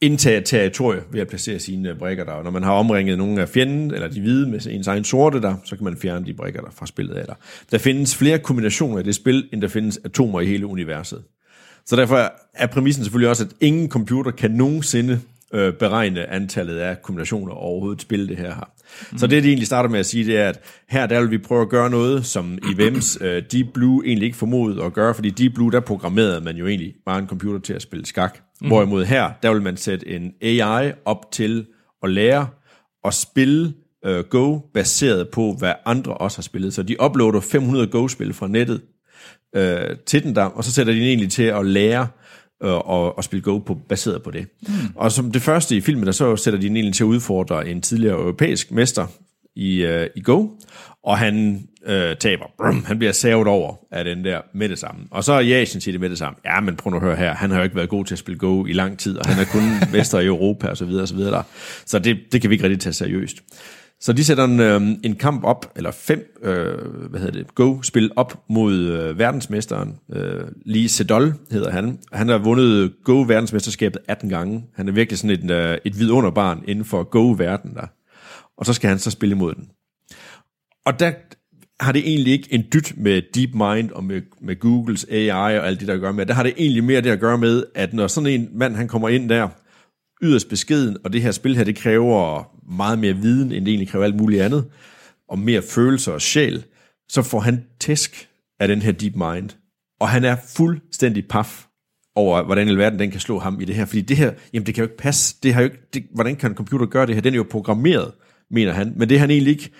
indtage 0.00 0.40
territorie 0.40 1.00
ved 1.12 1.20
at 1.20 1.28
placere 1.28 1.58
sine 1.58 1.88
øh, 1.90 1.98
brækker 1.98 2.24
der. 2.24 2.32
Og 2.32 2.44
når 2.44 2.50
man 2.50 2.62
har 2.62 2.72
omringet 2.72 3.18
nogle 3.18 3.42
af 3.42 3.48
fjenden, 3.48 3.94
eller 3.94 4.08
de 4.08 4.20
hvide 4.20 4.50
med 4.50 4.66
ens 4.70 4.86
egen 4.86 5.04
sorte 5.04 5.40
der, 5.40 5.54
så 5.64 5.76
kan 5.76 5.84
man 5.84 5.96
fjerne 5.96 6.26
de 6.26 6.34
brækker 6.34 6.60
der 6.60 6.70
fra 6.70 6.86
spillet 6.86 7.14
af 7.14 7.26
der. 7.26 7.34
Der 7.70 7.78
findes 7.78 8.16
flere 8.16 8.38
kombinationer 8.38 8.98
i 8.98 9.02
det 9.02 9.14
spil, 9.14 9.48
end 9.52 9.62
der 9.62 9.68
findes 9.68 10.00
atomer 10.04 10.40
i 10.40 10.46
hele 10.46 10.66
universet. 10.66 11.22
Så 11.86 11.96
derfor 11.96 12.32
er 12.54 12.66
præmissen 12.66 13.04
selvfølgelig 13.04 13.28
også, 13.28 13.44
at 13.44 13.50
ingen 13.60 13.88
computer 13.88 14.30
kan 14.30 14.50
nogensinde 14.50 15.20
øh, 15.54 15.72
beregne 15.72 16.30
antallet 16.30 16.78
af 16.78 17.02
kombinationer 17.02 17.52
og 17.52 17.60
overhovedet 17.60 18.02
spille 18.02 18.28
det 18.28 18.36
her 18.36 18.54
her. 18.54 18.70
Mm. 19.12 19.18
Så 19.18 19.26
det, 19.26 19.42
de 19.42 19.48
egentlig 19.48 19.66
starter 19.66 19.88
med 19.88 20.00
at 20.00 20.06
sige, 20.06 20.26
det 20.26 20.38
er, 20.38 20.48
at 20.48 20.60
her 20.88 21.06
der 21.06 21.20
vil 21.20 21.30
vi 21.30 21.38
prøve 21.38 21.62
at 21.62 21.68
gøre 21.68 21.90
noget, 21.90 22.26
som 22.26 22.58
i 22.70 22.76
VEMS 22.76 23.18
øh, 23.20 23.42
Deep 23.52 23.66
Blue 23.74 24.06
egentlig 24.06 24.26
ikke 24.26 24.38
formodede 24.38 24.84
at 24.84 24.92
gøre, 24.92 25.14
fordi 25.14 25.30
Deep 25.30 25.54
Blue, 25.54 25.72
der 25.72 25.80
programmerede 25.80 26.40
man 26.40 26.56
jo 26.56 26.66
egentlig 26.66 26.94
bare 27.06 27.18
en 27.18 27.28
computer 27.28 27.60
til 27.60 27.72
at 27.72 27.82
spille 27.82 28.06
skak. 28.06 28.38
Mm. 28.60 28.66
Hvorimod 28.66 29.04
her, 29.04 29.30
der 29.42 29.52
vil 29.52 29.62
man 29.62 29.76
sætte 29.76 30.08
en 30.08 30.32
AI 30.42 30.92
op 31.04 31.32
til 31.32 31.66
at 32.02 32.10
lære 32.10 32.46
at 33.04 33.14
spille 33.14 33.74
øh, 34.04 34.24
Go, 34.24 34.58
baseret 34.74 35.28
på, 35.28 35.56
hvad 35.58 35.72
andre 35.86 36.14
også 36.14 36.38
har 36.38 36.42
spillet. 36.42 36.74
Så 36.74 36.82
de 36.82 36.96
uploader 37.02 37.40
500 37.40 37.86
Go-spil 37.86 38.32
fra 38.32 38.48
nettet 38.48 38.80
øh, 39.56 39.96
til 40.06 40.22
den 40.22 40.34
der, 40.34 40.44
og 40.44 40.64
så 40.64 40.72
sætter 40.72 40.92
de 40.92 40.98
den 40.98 41.06
egentlig 41.08 41.30
til 41.30 41.42
at 41.42 41.66
lære 41.66 42.08
øh, 42.62 42.72
og, 42.72 43.18
og 43.18 43.24
spille 43.24 43.42
Go 43.42 43.58
på, 43.58 43.74
baseret 43.88 44.22
på 44.22 44.30
det. 44.30 44.46
Mm. 44.62 44.72
Og 44.94 45.12
som 45.12 45.32
det 45.32 45.42
første 45.42 45.76
i 45.76 45.80
filmen, 45.80 46.06
der 46.06 46.12
så 46.12 46.36
sætter 46.36 46.60
de 46.60 46.68
den 46.68 46.76
egentlig 46.76 46.94
til 46.94 47.04
at 47.04 47.08
udfordre 47.08 47.68
en 47.68 47.82
tidligere 47.82 48.14
europæisk 48.14 48.70
mester 48.70 49.06
i, 49.56 49.82
øh, 49.82 50.06
i 50.16 50.20
Go, 50.20 50.46
og 51.04 51.18
han 51.18 51.62
øh, 51.86 52.16
taber. 52.16 52.44
Brum, 52.58 52.84
han 52.84 52.98
bliver 52.98 53.12
savet 53.12 53.46
over 53.46 53.74
af 53.90 54.04
den 54.04 54.24
der 54.24 54.40
med 54.54 54.68
det 54.68 54.78
samme. 54.78 55.04
Og 55.10 55.24
så 55.24 55.32
er 55.32 55.40
Jason 55.40 55.80
siger 55.80 55.92
det 55.92 56.00
med 56.00 56.10
det 56.10 56.18
samme. 56.18 56.38
Ja, 56.44 56.60
men 56.60 56.76
prøv 56.76 56.90
nu 56.90 56.96
at 56.96 57.02
høre 57.02 57.16
her. 57.16 57.34
Han 57.34 57.50
har 57.50 57.58
jo 57.58 57.64
ikke 57.64 57.76
været 57.76 57.88
god 57.88 58.04
til 58.04 58.14
at 58.14 58.18
spille 58.18 58.38
Go 58.38 58.66
i 58.66 58.72
lang 58.72 58.98
tid, 58.98 59.18
og 59.18 59.26
han 59.28 59.40
er 59.40 59.44
kun 59.44 59.62
mester 59.98 60.18
i 60.18 60.26
Europa 60.26 60.68
og 60.68 60.76
så 60.76 60.84
videre 60.84 61.02
og 61.02 61.08
så 61.08 61.14
videre. 61.14 61.32
Der. 61.32 61.42
Så 61.86 61.98
det, 61.98 62.18
det 62.32 62.40
kan 62.40 62.50
vi 62.50 62.54
ikke 62.54 62.64
rigtig 62.64 62.80
tage 62.80 62.92
seriøst. 62.92 63.36
Så 64.02 64.12
de 64.12 64.24
sætter 64.24 64.44
en, 64.44 64.60
øh, 64.60 64.82
en 65.02 65.16
kamp 65.16 65.44
op, 65.44 65.72
eller 65.76 65.90
fem, 65.90 66.38
øh, 66.42 66.78
hvad 67.10 67.20
hedder 67.20 67.38
det, 67.38 67.54
Go-spil 67.54 68.10
op 68.16 68.44
mod 68.48 68.74
øh, 68.74 69.18
verdensmesteren. 69.18 69.98
Øh, 70.12 70.44
Lee 70.66 70.88
Sedol 70.88 71.34
hedder 71.50 71.70
han. 71.70 71.98
Han 72.12 72.28
har 72.28 72.38
vundet 72.38 72.92
Go-verdensmesterskabet 73.04 74.02
18 74.08 74.28
gange. 74.28 74.64
Han 74.74 74.88
er 74.88 74.92
virkelig 74.92 75.18
sådan 75.18 75.50
et, 75.50 75.50
øh, 75.50 75.78
et 75.84 75.98
vidunderbarn 75.98 76.64
inden 76.68 76.84
for 76.84 77.02
Go-verden 77.02 77.74
der. 77.74 77.86
Og 78.58 78.66
så 78.66 78.72
skal 78.72 78.88
han 78.88 78.98
så 78.98 79.10
spille 79.10 79.34
imod 79.34 79.54
den. 79.54 79.68
Og 80.86 81.00
der 81.00 81.12
har 81.80 81.92
det 81.92 82.08
egentlig 82.08 82.32
ikke 82.32 82.48
en 82.50 82.64
dyt 82.72 82.92
med 82.96 83.22
DeepMind 83.34 83.90
og 83.90 84.04
med, 84.04 84.22
med 84.40 84.60
Googles 84.60 85.06
AI 85.10 85.58
og 85.58 85.66
alt 85.66 85.80
det, 85.80 85.88
der 85.88 85.96
gør 85.96 86.12
med. 86.12 86.26
Der 86.26 86.34
har 86.34 86.42
det 86.42 86.54
egentlig 86.56 86.84
mere 86.84 87.00
det 87.00 87.10
at 87.10 87.20
gøre 87.20 87.38
med, 87.38 87.64
at 87.74 87.94
når 87.94 88.06
sådan 88.06 88.40
en 88.40 88.48
mand, 88.52 88.76
han 88.76 88.88
kommer 88.88 89.08
ind 89.08 89.28
der, 89.28 89.48
yderst 90.22 90.48
beskeden, 90.48 90.96
og 91.04 91.12
det 91.12 91.22
her 91.22 91.30
spil 91.30 91.56
her, 91.56 91.64
det 91.64 91.76
kræver 91.76 92.44
meget 92.76 92.98
mere 92.98 93.16
viden, 93.16 93.52
end 93.52 93.64
det 93.64 93.72
egentlig 93.72 93.88
kræver 93.88 94.04
alt 94.04 94.16
muligt 94.16 94.42
andet, 94.42 94.64
og 95.28 95.38
mere 95.38 95.62
følelser 95.62 96.12
og 96.12 96.20
sjæl, 96.20 96.64
så 97.08 97.22
får 97.22 97.40
han 97.40 97.64
tæsk 97.80 98.28
af 98.60 98.68
den 98.68 98.82
her 98.82 98.92
deep 98.92 99.16
mind. 99.16 99.50
Og 100.00 100.08
han 100.08 100.24
er 100.24 100.36
fuldstændig 100.56 101.28
paf 101.28 101.66
over, 102.16 102.42
hvordan 102.42 102.68
i 102.68 102.76
verden 102.76 102.98
den 102.98 103.10
kan 103.10 103.20
slå 103.20 103.38
ham 103.38 103.60
i 103.60 103.64
det 103.64 103.74
her. 103.74 103.84
Fordi 103.84 104.00
det 104.00 104.16
her, 104.16 104.32
jamen 104.52 104.66
det 104.66 104.74
kan 104.74 104.84
jo 104.84 104.90
ikke 104.90 105.02
passe. 105.02 105.36
Det 105.42 105.54
har 105.54 105.60
jo 105.60 105.64
ikke, 105.64 105.78
det, 105.94 106.06
hvordan 106.14 106.36
kan 106.36 106.50
en 106.50 106.56
computer 106.56 106.86
gøre 106.86 107.06
det 107.06 107.14
her? 107.14 107.22
Den 107.22 107.34
er 107.34 107.36
jo 107.36 107.46
programmeret, 107.50 108.12
mener 108.50 108.72
han. 108.72 108.92
Men 108.96 109.08
det 109.08 109.14
er 109.14 109.18
han 109.18 109.30
egentlig 109.30 109.52
ikke. 109.52 109.70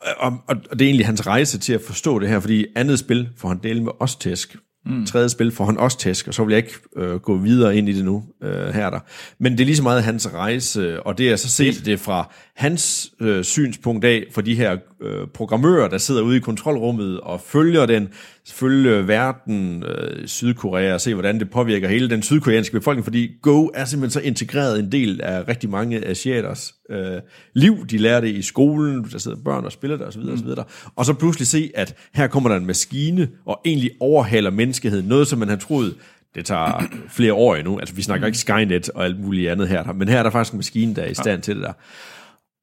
Og, 0.00 0.32
og, 0.46 0.56
og 0.70 0.78
det 0.78 0.84
er 0.84 0.88
egentlig 0.88 1.06
hans 1.06 1.26
rejse 1.26 1.58
til 1.58 1.72
at 1.72 1.80
forstå 1.80 2.18
det 2.18 2.28
her, 2.28 2.40
fordi 2.40 2.66
andet 2.76 2.98
spil 2.98 3.28
får 3.36 3.48
han 3.48 3.58
dele 3.62 3.82
med 3.82 3.92
os 4.00 4.16
tæsk. 4.16 4.56
Mm. 4.86 5.06
Tredje 5.06 5.28
spil 5.28 5.52
får 5.52 5.64
han 5.64 5.78
også 5.78 5.98
tæsk, 5.98 6.28
og 6.28 6.34
så 6.34 6.44
vil 6.44 6.52
jeg 6.52 6.58
ikke 6.58 6.74
øh, 6.96 7.14
gå 7.14 7.36
videre 7.36 7.76
ind 7.76 7.88
i 7.88 7.92
det 7.92 8.04
nu 8.04 8.24
øh, 8.42 8.74
her 8.74 8.90
der. 8.90 9.00
Men 9.38 9.52
det 9.52 9.60
er 9.60 9.64
lige 9.64 9.76
så 9.76 9.82
meget 9.82 10.02
hans 10.02 10.34
rejse, 10.34 11.02
og 11.02 11.18
det 11.18 11.30
er 11.30 11.36
så 11.36 11.48
set 11.48 11.82
det 11.84 12.00
fra 12.00 12.32
hans 12.60 13.12
øh, 13.20 13.44
synspunkt 13.44 14.04
af, 14.04 14.24
for 14.32 14.40
de 14.40 14.54
her 14.54 14.76
øh, 15.02 15.26
programmører, 15.34 15.88
der 15.88 15.98
sidder 15.98 16.22
ude 16.22 16.36
i 16.36 16.40
kontrolrummet 16.40 17.20
og 17.20 17.40
følger 17.40 17.86
den, 17.86 18.08
følge 18.52 19.08
verden, 19.08 19.84
øh, 19.84 20.26
Sydkorea, 20.26 20.94
og 20.94 21.00
se 21.00 21.14
hvordan 21.14 21.40
det 21.40 21.50
påvirker 21.50 21.88
hele 21.88 22.10
den 22.10 22.22
sydkoreanske 22.22 22.72
befolkning, 22.72 23.04
fordi 23.04 23.30
Go 23.42 23.68
er 23.74 23.84
simpelthen 23.84 24.22
så 24.22 24.26
integreret 24.26 24.78
en 24.78 24.92
del 24.92 25.20
af 25.22 25.48
rigtig 25.48 25.70
mange 25.70 26.06
asiaters 26.06 26.74
øh, 26.90 27.20
liv. 27.54 27.86
De 27.86 27.98
lærer 27.98 28.20
det 28.20 28.28
i 28.28 28.42
skolen, 28.42 29.06
der 29.12 29.18
sidder 29.18 29.36
børn 29.44 29.64
og 29.64 29.72
spiller 29.72 29.96
der 29.96 30.06
osv. 30.06 30.22
Mm. 30.22 30.32
osv. 30.32 30.48
Og 30.96 31.04
så 31.04 31.14
pludselig 31.14 31.48
se, 31.48 31.70
at 31.74 31.94
her 32.14 32.26
kommer 32.26 32.48
der 32.48 32.56
en 32.56 32.66
maskine, 32.66 33.28
og 33.46 33.60
egentlig 33.64 33.90
overhaler 34.00 34.50
menneskeheden. 34.50 35.06
Noget, 35.06 35.26
som 35.26 35.38
man 35.38 35.48
har 35.48 35.56
troet, 35.56 35.94
det 36.34 36.46
tager 36.46 36.82
flere 37.08 37.34
år 37.34 37.56
endnu. 37.56 37.78
Altså, 37.78 37.94
vi 37.94 38.02
snakker 38.02 38.26
ikke 38.26 38.38
Skynet 38.38 38.90
og 38.90 39.04
alt 39.04 39.20
muligt 39.20 39.50
andet 39.50 39.68
her. 39.68 39.92
Men 39.92 40.08
her 40.08 40.18
er 40.18 40.22
der 40.22 40.30
faktisk 40.30 40.52
en 40.52 40.58
maskine, 40.58 40.94
der 40.94 41.02
er 41.02 41.08
i 41.08 41.14
stand 41.14 41.42
til 41.42 41.56
det 41.56 41.62
der 41.62 41.72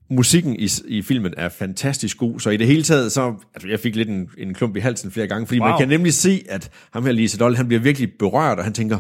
musikken 0.10 0.56
i, 0.60 0.70
i 0.88 1.02
filmen 1.02 1.34
er 1.38 1.50
fantastisk 1.50 2.18
god, 2.18 2.40
så 2.40 2.50
i 2.50 2.58
det 2.58 2.68
hele 2.68 2.84
taget, 2.84 3.12
så, 3.12 3.34
altså 3.54 3.68
jeg 3.68 3.80
fik 3.80 3.96
lidt 3.96 4.10
en, 4.10 4.30
en 4.38 4.54
klump 4.54 4.76
i 4.76 4.80
halsen 4.80 5.12
flere 5.12 5.28
gange, 5.28 5.48
fordi 5.48 5.60
wow. 5.60 5.70
man 5.70 5.80
kan 5.80 5.88
nemlig 5.88 6.14
se, 6.14 6.44
at 6.50 6.70
ham 6.94 7.06
her 7.06 7.12
Lise 7.12 7.38
Doll, 7.38 7.56
han 7.56 7.68
bliver 7.68 7.82
virkelig 7.82 8.12
berørt, 8.20 8.58
og 8.58 8.64
han 8.64 8.74
tænker, 8.74 9.00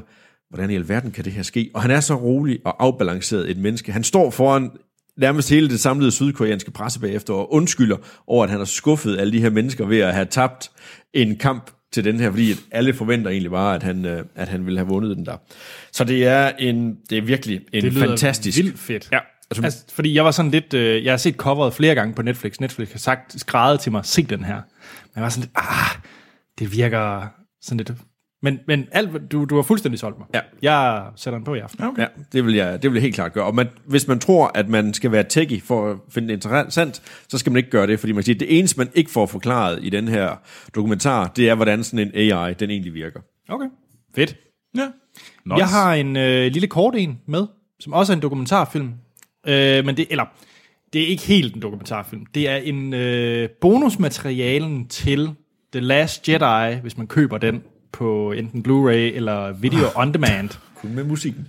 hvordan 0.49 0.69
i 0.69 0.75
alverden 0.75 1.11
kan 1.11 1.25
det 1.25 1.33
her 1.33 1.43
ske? 1.43 1.69
Og 1.73 1.81
han 1.81 1.91
er 1.91 1.99
så 1.99 2.15
rolig 2.15 2.59
og 2.65 2.83
afbalanceret 2.83 3.51
et 3.51 3.57
menneske. 3.57 3.91
Han 3.91 4.03
står 4.03 4.31
foran 4.31 4.69
nærmest 5.17 5.49
hele 5.49 5.69
det 5.69 5.79
samlede 5.79 6.11
sydkoreanske 6.11 6.71
presse 6.71 6.99
bagefter 6.99 7.33
og 7.33 7.53
undskylder 7.53 7.97
over, 8.27 8.43
at 8.43 8.49
han 8.49 8.59
har 8.59 8.65
skuffet 8.65 9.19
alle 9.19 9.33
de 9.33 9.41
her 9.41 9.49
mennesker 9.49 9.85
ved 9.85 9.99
at 9.99 10.13
have 10.13 10.25
tabt 10.25 10.71
en 11.13 11.35
kamp 11.35 11.71
til 11.91 12.03
den 12.03 12.19
her, 12.19 12.29
fordi 12.29 12.53
alle 12.71 12.93
forventer 12.93 13.31
egentlig 13.31 13.51
bare, 13.51 13.75
at 13.75 13.83
han, 13.83 14.05
øh, 14.05 14.23
at 14.35 14.47
han 14.47 14.65
ville 14.65 14.79
have 14.79 14.87
vundet 14.87 15.17
den 15.17 15.25
der. 15.25 15.37
Så 15.91 16.03
det 16.03 16.27
er 16.27 16.51
en, 16.59 16.95
det 17.09 17.17
er 17.17 17.21
virkelig 17.21 17.61
en 17.73 17.83
Det 17.83 17.93
lyder 17.93 18.07
fantastisk... 18.07 18.57
vildt 18.57 18.79
fedt. 18.79 19.09
Ja, 19.11 19.19
Altså, 19.51 19.63
altså, 19.63 19.85
fordi 19.89 20.13
jeg 20.13 20.25
var 20.25 20.31
sådan 20.31 20.51
lidt, 20.51 20.73
øh, 20.73 21.05
jeg 21.05 21.11
har 21.11 21.17
set 21.17 21.35
coveret 21.35 21.73
flere 21.73 21.95
gange 21.95 22.13
på 22.13 22.21
Netflix. 22.21 22.59
Netflix 22.59 22.91
har 22.91 22.99
sagt, 22.99 23.39
skrevet 23.39 23.79
til 23.79 23.91
mig, 23.91 24.05
se 24.05 24.23
den 24.23 24.43
her. 24.43 24.55
Men 24.55 25.11
jeg 25.15 25.23
var 25.23 25.29
sådan 25.29 25.41
lidt, 25.41 25.51
ah, 25.55 26.01
det 26.59 26.71
virker 26.71 27.27
sådan 27.61 27.77
lidt... 27.77 27.91
Men, 28.41 28.59
men 28.67 28.87
alt, 28.91 29.31
du, 29.31 29.45
du 29.45 29.55
har 29.55 29.61
fuldstændig 29.61 29.99
solgt 29.99 30.17
mig. 30.17 30.27
Ja. 30.33 30.39
Jeg 30.61 31.05
sætter 31.15 31.37
den 31.37 31.45
på 31.45 31.55
i 31.55 31.59
aften. 31.59 31.83
Okay. 31.83 32.01
Ja, 32.01 32.07
det 32.31 32.45
vil 32.45 32.55
jeg, 32.55 32.83
det 32.83 32.91
vil 32.91 32.95
jeg 32.95 33.01
helt 33.01 33.15
klart 33.15 33.33
gøre. 33.33 33.45
Og 33.45 33.55
man, 33.55 33.67
hvis 33.85 34.07
man 34.07 34.19
tror, 34.19 34.51
at 34.55 34.69
man 34.69 34.93
skal 34.93 35.11
være 35.11 35.23
techie 35.23 35.61
for 35.61 35.91
at 35.91 35.97
finde 36.09 36.27
det 36.27 36.33
interessant, 36.33 37.01
så 37.29 37.37
skal 37.37 37.51
man 37.51 37.57
ikke 37.57 37.69
gøre 37.69 37.87
det, 37.87 37.99
fordi 37.99 38.13
man 38.13 38.23
siger, 38.23 38.37
det 38.37 38.59
eneste, 38.59 38.77
man 38.77 38.89
ikke 38.93 39.11
får 39.11 39.25
forklaret 39.25 39.79
i 39.81 39.89
den 39.89 40.07
her 40.07 40.35
dokumentar, 40.75 41.27
det 41.27 41.49
er, 41.49 41.55
hvordan 41.55 41.83
sådan 41.83 42.07
en 42.07 42.11
AI, 42.15 42.53
den 42.53 42.69
egentlig 42.69 42.93
virker. 42.93 43.19
Okay, 43.49 43.67
fedt. 44.15 44.35
Ja. 44.77 44.87
Nice. 45.45 45.57
Jeg 45.57 45.67
har 45.67 45.93
en 45.93 46.15
øh, 46.15 46.51
lille 46.51 46.67
kort 46.67 46.95
en 46.95 47.19
med, 47.27 47.47
som 47.79 47.93
også 47.93 48.13
er 48.13 48.15
en 48.15 48.21
dokumentarfilm. 48.21 48.93
Øh, 49.47 49.85
men 49.85 49.97
det, 49.97 50.07
eller, 50.09 50.25
det 50.93 51.01
er 51.01 51.07
ikke 51.07 51.23
helt 51.23 51.55
en 51.55 51.61
dokumentarfilm. 51.61 52.25
Det 52.35 52.49
er 52.49 52.55
en 52.55 52.93
øh, 52.93 53.49
bonusmaterialen 53.61 54.87
til 54.87 55.29
The 55.73 55.81
Last 55.81 56.29
Jedi, 56.29 56.79
hvis 56.81 56.97
man 56.97 57.07
køber 57.07 57.37
den 57.37 57.63
på 57.91 58.31
enten 58.31 58.65
Blu-ray 58.67 59.15
eller 59.15 59.51
Video 59.51 59.85
On 60.01 60.13
Demand. 60.13 60.49
Kun 60.75 60.95
med 60.95 61.03
musikken. 61.03 61.47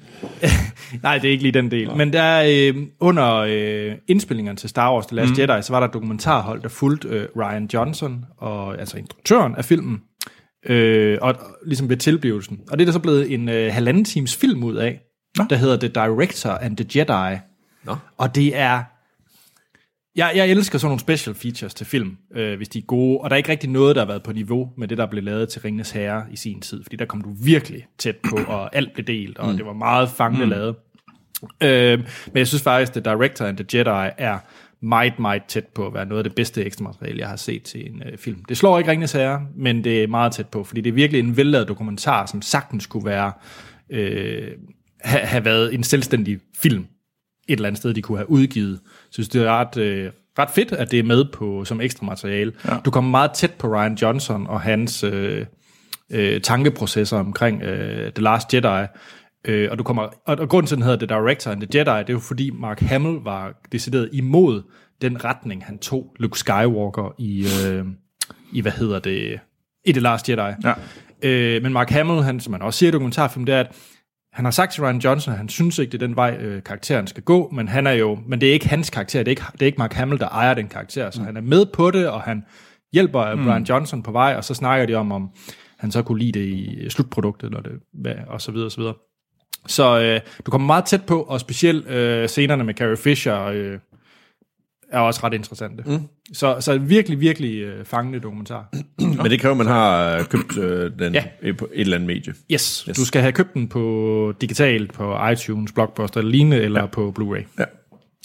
Nej, 1.02 1.18
det 1.18 1.28
er 1.28 1.32
ikke 1.32 1.42
lige 1.42 1.52
den 1.52 1.70
del. 1.70 1.96
Men 1.96 2.12
der 2.12 2.22
er 2.22 2.72
øh, 2.74 2.82
under 3.00 3.34
øh, 3.34 3.92
indspillingerne 4.08 4.56
til 4.56 4.68
Star 4.68 4.94
Wars 4.94 5.06
The 5.06 5.16
Last 5.16 5.30
mm. 5.30 5.38
Jedi, 5.38 5.62
så 5.62 5.72
var 5.72 5.80
der 5.80 5.86
et 5.86 5.94
dokumentarhold, 5.94 6.62
der 6.62 6.68
fulgte 6.68 7.08
øh, 7.08 7.26
Ryan 7.36 7.68
Johnson, 7.74 8.24
og, 8.36 8.80
altså 8.80 8.98
instruktøren 8.98 9.56
af 9.56 9.64
filmen, 9.64 10.00
øh, 10.66 11.18
og, 11.20 11.28
og 11.28 11.56
ligesom 11.66 11.88
ved 11.88 11.96
tilblivelsen. 11.96 12.60
Og 12.70 12.78
det 12.78 12.84
er 12.84 12.86
der 12.86 12.92
så 12.92 12.98
blevet 12.98 13.34
en 13.34 13.48
øh, 13.48 13.72
halvanden 13.72 14.04
times 14.04 14.36
film 14.36 14.64
ud 14.64 14.76
af, 14.76 15.00
Nå. 15.38 15.44
der 15.50 15.56
hedder 15.56 15.76
The 15.76 15.88
Director 15.88 16.50
and 16.50 16.76
the 16.76 16.86
Jedi. 16.94 17.38
Nå. 17.88 17.96
Og 18.16 18.34
det 18.34 18.56
er... 18.56 18.82
Jeg, 20.16 20.32
jeg 20.36 20.48
elsker 20.48 20.78
sådan 20.78 20.88
nogle 20.88 21.00
special 21.00 21.34
features 21.34 21.74
til 21.74 21.86
film, 21.86 22.16
øh, 22.34 22.56
hvis 22.56 22.68
de 22.68 22.78
er 22.78 22.82
gode, 22.82 23.18
og 23.18 23.30
der 23.30 23.34
er 23.34 23.38
ikke 23.38 23.50
rigtig 23.50 23.70
noget, 23.70 23.96
der 23.96 24.02
har 24.02 24.06
været 24.06 24.22
på 24.22 24.32
niveau 24.32 24.70
med 24.76 24.88
det, 24.88 24.98
der 24.98 25.06
blev 25.06 25.22
lavet 25.22 25.48
til 25.48 25.60
Ringenes 25.60 25.90
Herre 25.90 26.24
i 26.30 26.36
sin 26.36 26.60
tid, 26.60 26.82
fordi 26.82 26.96
der 26.96 27.04
kom 27.04 27.20
du 27.20 27.34
virkelig 27.44 27.86
tæt 27.98 28.16
på, 28.16 28.38
og 28.48 28.76
alt 28.76 28.94
blev 28.94 29.06
delt, 29.06 29.38
og 29.38 29.50
mm. 29.50 29.56
det 29.56 29.66
var 29.66 29.72
meget 29.72 30.10
fangende 30.10 30.44
mm. 30.44 30.50
lavet. 30.50 30.76
Øh, 31.62 31.98
men 32.26 32.36
jeg 32.36 32.48
synes 32.48 32.62
faktisk, 32.62 32.96
at 32.96 33.04
Director 33.04 33.44
and 33.44 33.56
the 33.56 33.78
Jedi 33.78 34.10
er 34.18 34.38
meget, 34.80 35.18
meget 35.18 35.42
tæt 35.48 35.66
på 35.66 35.86
at 35.86 35.94
være 35.94 36.06
noget 36.06 36.18
af 36.18 36.24
det 36.24 36.34
bedste 36.34 36.64
ekstra 36.64 36.84
materiale, 36.84 37.18
jeg 37.18 37.28
har 37.28 37.36
set 37.36 37.62
til 37.62 37.90
en 37.90 38.02
øh, 38.06 38.18
film. 38.18 38.44
Det 38.44 38.56
slår 38.56 38.78
ikke 38.78 38.90
Ringenes 38.90 39.12
Herre, 39.12 39.46
men 39.56 39.84
det 39.84 40.02
er 40.02 40.06
meget 40.06 40.32
tæt 40.32 40.48
på, 40.48 40.64
fordi 40.64 40.80
det 40.80 40.90
er 40.90 40.94
virkelig 40.94 41.18
en 41.18 41.36
vellavet 41.36 41.68
dokumentar, 41.68 42.26
som 42.26 42.42
sagtens 42.42 42.86
kunne 42.86 43.04
være, 43.04 43.32
øh, 43.90 44.48
have, 45.00 45.26
have 45.26 45.44
været 45.44 45.74
en 45.74 45.82
selvstændig 45.82 46.38
film 46.62 46.86
et 47.48 47.56
eller 47.56 47.66
andet 47.66 47.78
sted, 47.78 47.94
de 47.94 48.02
kunne 48.02 48.18
have 48.18 48.30
udgivet. 48.30 48.72
Jeg 48.72 49.10
synes, 49.10 49.28
det 49.28 49.42
er 49.42 49.50
ret, 49.50 49.76
øh, 49.76 50.10
ret 50.38 50.50
fedt, 50.50 50.72
at 50.72 50.90
det 50.90 50.98
er 50.98 51.02
med 51.02 51.24
på 51.32 51.64
som 51.64 51.80
ekstra 51.80 52.06
materiale. 52.06 52.52
Ja. 52.68 52.76
Du 52.84 52.90
kommer 52.90 53.10
meget 53.10 53.30
tæt 53.34 53.52
på 53.52 53.68
Ryan 53.68 53.94
Johnson 53.94 54.46
og 54.46 54.60
hans 54.60 55.04
øh, 55.04 55.46
øh, 56.10 56.40
tankeprocesser 56.40 57.18
omkring 57.18 57.62
øh, 57.62 58.12
The 58.12 58.24
Last 58.24 58.54
Jedi. 58.54 58.86
Øh, 59.44 59.68
og, 59.70 59.78
du 59.78 59.82
kommer, 59.82 60.02
og, 60.02 60.38
og 60.38 60.48
grunden 60.48 60.66
til, 60.66 60.74
at 60.74 60.76
den 60.76 60.82
hedder 60.82 61.06
The 61.06 61.16
Director 61.16 61.50
and 61.50 61.60
the 61.60 61.78
Jedi, 61.78 61.98
det 62.00 62.08
er 62.08 62.12
jo 62.12 62.18
fordi 62.18 62.50
Mark 62.50 62.80
Hamill 62.80 63.18
var 63.24 63.60
decideret 63.72 64.10
imod 64.12 64.62
den 65.02 65.24
retning, 65.24 65.64
han 65.64 65.78
tog 65.78 66.14
Luke 66.18 66.38
Skywalker 66.38 67.14
i, 67.18 67.46
øh, 67.66 67.84
i 68.52 68.60
hvad 68.60 68.72
hedder 68.72 68.98
det, 68.98 69.40
i 69.84 69.92
The 69.92 70.00
Last 70.00 70.28
Jedi. 70.28 70.54
Ja. 70.64 70.72
Øh, 71.22 71.62
men 71.62 71.72
Mark 71.72 71.90
Hamill, 71.90 72.22
han, 72.22 72.40
som 72.40 72.50
man 72.50 72.62
også 72.62 72.78
siger 72.78 72.90
i 72.90 72.92
dokumentarfilm, 72.92 73.46
det 73.46 73.54
er, 73.54 73.60
at 73.60 73.76
han 74.38 74.44
har 74.44 74.52
sagt 74.52 74.72
til 74.72 74.82
Ryan 74.82 74.98
Johnson, 74.98 75.32
at 75.32 75.38
han 75.38 75.48
synes 75.48 75.78
ikke, 75.78 75.92
det 75.92 76.02
er 76.02 76.06
den 76.06 76.16
vej, 76.16 76.36
øh, 76.40 76.62
karakteren 76.62 77.06
skal 77.06 77.22
gå, 77.22 77.50
men 77.52 77.68
han 77.68 77.86
er 77.86 77.92
jo, 77.92 78.18
men 78.26 78.40
det 78.40 78.48
er 78.48 78.52
ikke 78.52 78.68
hans 78.68 78.90
karakter, 78.90 79.18
det 79.18 79.28
er 79.28 79.30
ikke, 79.30 79.42
det 79.52 79.62
er 79.62 79.66
ikke 79.66 79.78
Mark 79.78 79.92
Hamill, 79.92 80.20
der 80.20 80.28
ejer 80.28 80.54
den 80.54 80.68
karakter, 80.68 81.10
så 81.10 81.20
mm. 81.20 81.26
han 81.26 81.36
er 81.36 81.40
med 81.40 81.66
på 81.66 81.90
det, 81.90 82.08
og 82.08 82.20
han 82.20 82.44
hjælper 82.92 83.34
mm. 83.34 83.44
Brian 83.44 83.62
Johnson 83.62 84.02
på 84.02 84.12
vej, 84.12 84.34
og 84.36 84.44
så 84.44 84.54
snakker 84.54 84.86
de 84.86 84.94
om, 84.94 85.12
om 85.12 85.30
han 85.78 85.90
så 85.90 86.02
kunne 86.02 86.18
lide 86.18 86.38
det 86.38 86.46
i 86.46 86.90
slutproduktet, 86.90 87.46
eller 87.46 87.62
det, 88.04 88.16
og 88.26 88.40
så 88.40 88.52
videre, 88.52 88.66
og 88.66 88.72
så 88.72 88.80
videre. 88.80 88.94
Så 89.66 90.00
øh, 90.00 90.20
du 90.46 90.50
kommer 90.50 90.66
meget 90.66 90.84
tæt 90.84 91.06
på, 91.06 91.22
og 91.22 91.40
specielt 91.40 91.86
øh, 91.86 92.28
scenerne 92.28 92.64
med 92.64 92.74
Carrie 92.74 92.96
Fisher 92.96 93.44
øh, 93.44 93.78
er 94.92 94.98
også 94.98 95.20
ret 95.24 95.34
interessante. 95.34 95.82
Mm. 95.86 95.98
Så, 96.32 96.56
så 96.60 96.78
virkelig, 96.78 97.20
virkelig 97.20 97.60
øh, 97.62 97.84
fangende 97.84 98.20
dokumentar. 98.20 98.68
Men 99.22 99.24
det 99.30 99.40
kræver, 99.40 99.52
at 99.52 99.56
man 99.56 99.66
har 99.66 100.16
øh, 100.18 100.24
købt 100.24 100.58
øh, 100.58 100.92
den 100.98 101.14
Ja. 101.14 101.24
ja. 101.42 101.52
på 101.52 101.68
et 101.72 101.80
eller 101.80 101.96
andet 101.96 102.06
medie. 102.06 102.34
Yes, 102.52 102.84
yes, 102.88 102.96
du 102.96 103.04
skal 103.04 103.20
have 103.20 103.32
købt 103.32 103.54
den 103.54 103.68
på 103.68 104.34
digitalt, 104.40 104.92
på 104.92 105.26
iTunes, 105.32 105.72
Blockbuster 105.72 106.18
eller 106.20 106.30
lignende, 106.30 106.56
eller 106.56 106.80
ja. 106.80 106.86
på 106.86 107.14
Blu-ray. 107.18 107.44
Ja. 107.58 107.64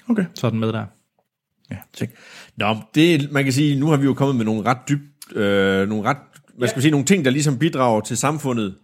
Okay. 0.10 0.26
Så 0.34 0.48
er 0.48 0.52
den 0.52 0.60
med 0.60 0.68
der. 0.74 0.86
Ja. 1.72 1.78
Check. 1.94 2.12
Nå, 2.58 2.76
det, 2.96 3.32
man 3.32 3.44
kan 3.44 3.54
sige, 3.54 3.80
nu 3.80 3.88
har 3.88 3.98
vi 3.98 4.06
jo 4.06 4.14
kommet 4.14 4.36
med 4.36 4.46
nogle 4.46 4.66
ret 4.66 4.78
dybt, 4.90 5.36
øh, 5.38 5.90
nogle 5.90 6.10
ret, 6.10 6.18
hvad 6.58 6.68
skal 6.68 6.78
man 6.78 6.82
sige, 6.82 6.92
nogle 6.92 7.06
ting, 7.06 7.26
der 7.26 7.32
ligesom 7.32 7.58
bidrager 7.60 8.02
til 8.02 8.18
samfundet 8.18 8.76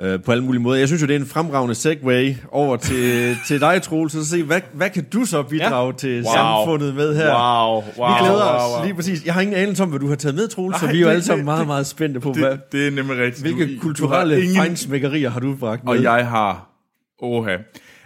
øh, 0.00 0.22
på 0.22 0.32
alle 0.32 0.44
mulige 0.44 0.62
måder. 0.62 0.78
Jeg 0.78 0.88
synes 0.88 1.02
jo, 1.02 1.06
det 1.06 1.16
er 1.16 1.20
en 1.20 1.26
fremragende 1.26 1.74
segue 1.74 2.36
over 2.50 2.76
til, 2.76 3.22
til 3.46 3.60
dig, 3.60 3.82
Troels, 3.82 4.12
så 4.12 4.24
se, 4.28 4.42
hvad, 4.42 4.60
hvad 4.72 4.90
kan 4.90 5.04
du 5.04 5.24
så 5.24 5.42
bidrage 5.42 5.86
ja. 5.86 5.92
til 5.98 6.22
wow. 6.22 6.32
samfundet 6.34 6.94
med 6.94 7.16
her? 7.16 7.30
Wow, 7.34 7.74
wow, 7.74 7.82
Vi 8.08 8.14
glæder 8.20 8.46
wow, 8.46 8.66
os 8.66 8.76
wow. 8.76 8.84
lige 8.84 8.94
præcis. 8.94 9.24
Jeg 9.24 9.34
har 9.34 9.40
ingen 9.40 9.56
anelse 9.56 9.82
om, 9.82 9.88
hvad 9.88 10.00
du 10.00 10.08
har 10.08 10.14
taget 10.16 10.34
med, 10.34 10.48
Troels, 10.48 10.80
så 10.80 10.86
vi 10.86 10.96
er 10.96 11.00
jo 11.00 11.06
det- 11.06 11.12
alle 11.12 11.22
sammen 11.24 11.38
det- 11.38 11.44
meget, 11.44 11.58
det- 11.60 11.66
meget 11.66 11.86
spændte 11.86 12.20
på, 12.20 12.32
hvad, 12.32 12.50
Det, 12.50 12.72
det 12.72 12.86
er 12.86 12.90
nemlig 12.90 13.16
rigtigt. 13.18 13.42
hvilke 13.42 13.66
Du- 13.66 13.74
du 13.74 13.80
kulturelle 13.82 14.34
har 14.34 14.42
ingen- 14.42 14.56
fejnsmækkerier 14.56 15.30
har 15.30 15.40
du 15.40 15.56
bragt 15.56 15.84
med? 15.84 15.92
Og 15.92 16.02
jeg 16.02 16.26
har... 16.28 16.68
Oha. 17.22 17.56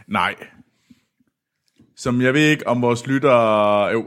Nej. 0.09 0.35
Som 1.97 2.23
jeg 2.23 2.35
ved 2.35 2.41
ikke, 2.51 2.67
om 2.69 2.83
vores 2.83 3.07
lyttere... 3.07 3.85
Jo, 3.87 4.05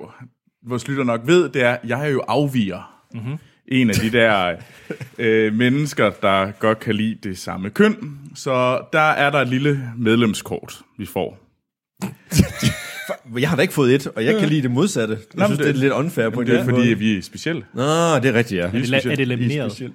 vores 0.67 0.88
lytter 0.88 1.03
nok 1.03 1.21
ved, 1.25 1.49
det 1.49 1.63
er, 1.63 1.77
jeg 1.88 2.05
er 2.05 2.09
jo 2.09 2.21
afviger. 2.27 3.05
Mm-hmm. 3.13 3.38
En 3.72 3.89
af 3.89 3.95
de 3.95 4.11
der 4.11 4.55
øh, 5.17 5.53
mennesker, 5.53 6.09
der 6.22 6.51
godt 6.51 6.80
kan 6.80 6.95
lide 6.95 7.15
det 7.30 7.38
samme 7.38 7.70
køn. 7.70 8.20
Så 8.36 8.82
der 8.93 8.99
er 8.99 9.30
der 9.30 9.39
et 9.39 9.47
lille 9.47 9.84
medlemskort, 9.97 10.80
vi 10.97 11.05
får. 11.05 11.38
Jeg 13.39 13.49
har 13.49 13.55
da 13.55 13.61
ikke 13.61 13.74
fået 13.74 13.95
et, 13.95 14.07
og 14.07 14.26
jeg 14.26 14.39
kan 14.39 14.49
lide 14.49 14.61
det 14.61 14.72
modsatte. 14.72 15.13
Jeg 15.13 15.22
men 15.36 15.45
synes, 15.47 15.57
det, 15.57 15.67
det- 15.67 15.76
er 15.76 15.80
lidt 15.80 15.93
unfair 15.93 16.30
på 16.30 16.41
en 16.41 16.47
Det 16.47 16.59
er 16.59 16.63
fordi, 16.63 16.78
måde. 16.78 16.97
vi 16.97 17.17
er 17.17 17.22
specielle. 17.22 17.63
Nå, 17.74 17.82
det 17.84 18.26
er 18.26 18.34
rigtigt, 18.34 18.59
ja. 18.61 18.65
Er 18.65 18.72
det, 18.72 19.05
er 19.05 19.15
det 19.15 19.28
lamineret? 19.28 19.91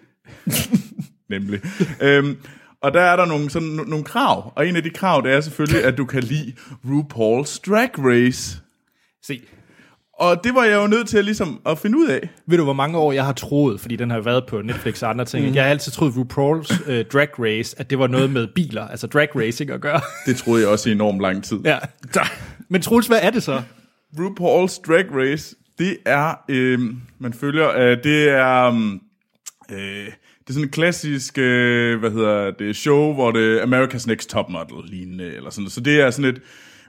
nemlig. 1.30 1.60
øhm, 2.00 2.36
og 2.82 2.94
der 2.94 3.00
er 3.00 3.16
der 3.16 3.26
nogle, 3.26 3.50
sådan, 3.50 3.68
no- 3.68 3.88
nogle 3.90 4.04
krav, 4.04 4.52
og 4.56 4.68
en 4.68 4.76
af 4.76 4.82
de 4.82 4.90
krav, 4.90 5.22
det 5.24 5.32
er 5.32 5.40
selvfølgelig, 5.40 5.84
at 5.84 5.98
du 5.98 6.04
kan 6.04 6.22
lide 6.22 6.52
RuPaul's 6.86 7.60
Drag 7.66 7.90
Race. 7.98 8.58
Se, 9.22 9.40
Og 10.18 10.44
det 10.44 10.54
var 10.54 10.64
jeg 10.64 10.76
jo 10.82 10.86
nødt 10.86 11.08
til 11.08 11.24
ligesom 11.24 11.60
at 11.66 11.78
finde 11.78 11.98
ud 11.98 12.06
af. 12.06 12.28
ved 12.46 12.58
du, 12.58 12.64
hvor 12.64 12.72
mange 12.72 12.98
år 12.98 13.12
jeg 13.12 13.24
har 13.24 13.32
troet, 13.32 13.80
fordi 13.80 13.96
den 13.96 14.10
har 14.10 14.20
været 14.20 14.44
på 14.48 14.62
Netflix 14.62 15.02
og 15.02 15.10
andre 15.10 15.24
ting, 15.24 15.48
mm. 15.48 15.54
jeg 15.54 15.62
har 15.62 15.70
altid 15.70 15.92
troet, 15.92 16.12
RuPaul's 16.12 16.90
uh, 16.90 17.04
Drag 17.12 17.28
Race, 17.38 17.80
at 17.80 17.90
det 17.90 17.98
var 17.98 18.06
noget 18.06 18.30
med 18.30 18.46
biler, 18.54 18.88
altså 18.88 19.06
drag 19.06 19.36
racing 19.36 19.70
at 19.70 19.80
gøre. 19.80 20.00
Det 20.26 20.36
troede 20.36 20.62
jeg 20.62 20.70
også 20.70 20.88
i 20.88 20.92
enormt 20.92 21.20
lang 21.20 21.44
tid. 21.44 21.56
ja. 22.14 22.22
Men 22.68 22.82
Troels, 22.82 23.06
hvad 23.06 23.18
er 23.22 23.30
det 23.30 23.42
så? 23.42 23.62
RuPaul's 24.16 24.82
Drag 24.86 25.04
Race, 25.14 25.56
det 25.78 25.96
er, 26.06 26.34
øh, 26.48 26.80
man 27.18 27.32
følger, 27.32 27.78
øh, 27.78 27.98
det 28.04 28.28
er, 28.28 28.66
øh, 29.70 30.06
det 30.46 30.50
er 30.50 30.52
sådan 30.52 30.64
et 30.64 30.72
klassisk, 30.72 31.38
øh, 31.38 32.00
hvad 32.00 32.10
hedder 32.10 32.50
det, 32.50 32.76
show, 32.76 33.14
hvor 33.14 33.30
det 33.30 33.62
er 33.62 33.66
America's 33.66 34.06
Next 34.06 34.30
Top 34.30 34.50
Model 34.50 34.90
lignende, 34.90 35.34
eller 35.36 35.50
sådan 35.50 35.70
Så 35.70 35.80
det 35.80 36.00
er 36.00 36.10
sådan 36.10 36.30
et 36.34 36.40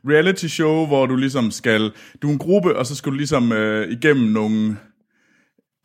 reality 0.10 0.46
show, 0.46 0.86
hvor 0.86 1.06
du 1.06 1.16
ligesom 1.16 1.52
skal, 1.52 1.92
du 2.22 2.28
er 2.28 2.32
en 2.32 2.38
gruppe, 2.38 2.76
og 2.78 2.86
så 2.86 2.96
skal 2.96 3.12
du 3.12 3.18
ligesom 3.18 3.52
øh, 3.52 3.92
igennem 3.92 4.32
nogle 4.32 4.78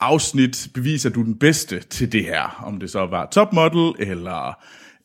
afsnit 0.00 0.68
bevise, 0.74 1.08
at 1.08 1.14
du 1.14 1.20
er 1.20 1.24
den 1.24 1.38
bedste 1.38 1.80
til 1.80 2.12
det 2.12 2.24
her. 2.24 2.62
Om 2.64 2.80
det 2.80 2.90
så 2.90 3.06
var 3.06 3.26
topmodel, 3.26 3.94
eller, 3.98 4.58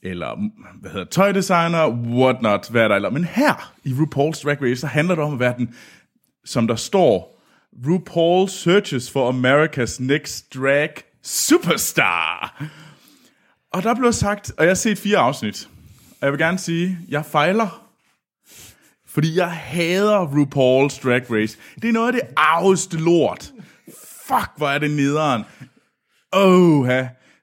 eller 0.04 0.50
hvad 0.82 0.92
hedder, 0.92 1.06
tøjdesigner, 1.06 1.90
whatnot, 1.90 2.70
hvad 2.70 2.84
er 2.84 2.88
der 2.88 2.96
eller. 2.96 3.10
Men 3.10 3.24
her 3.24 3.74
i 3.84 3.90
RuPaul's 3.90 4.44
Drag 4.44 4.62
Race, 4.62 4.76
så 4.76 4.88
handler 4.88 5.16
det 5.16 5.24
om 5.24 5.34
at 5.34 5.40
være 5.40 5.56
den, 5.58 5.76
som 6.46 6.68
der 6.68 6.76
står, 6.76 7.36
RuPaul 7.88 8.50
searches 8.50 9.12
for 9.12 9.32
America's 9.32 10.04
next 10.04 10.56
drag 10.56 10.90
superstar. 11.24 12.64
Og 13.74 13.84
der 13.84 13.96
blev 13.96 14.14
sagt, 14.14 14.52
og 14.58 14.64
jeg 14.64 14.70
har 14.70 14.76
set 14.76 14.98
fire 14.98 15.18
afsnit, 15.18 15.70
og 16.10 16.26
jeg 16.26 16.32
vil 16.32 16.40
gerne 16.40 16.58
sige, 16.58 16.98
jeg 17.10 17.26
fejler. 17.26 17.85
Fordi 19.16 19.38
jeg 19.38 19.52
hader 19.52 20.26
RuPaul's 20.26 21.04
Drag 21.04 21.32
Race. 21.32 21.58
Det 21.82 21.90
er 21.90 21.94
noget 21.94 22.08
af 22.08 22.14
det 22.14 22.22
arveste 22.38 22.98
lort. 22.98 23.52
Fuck, 24.28 24.50
hvor 24.58 24.68
er 24.68 24.78
det 24.78 24.92
nederen. 24.92 25.44
Åh. 26.34 26.90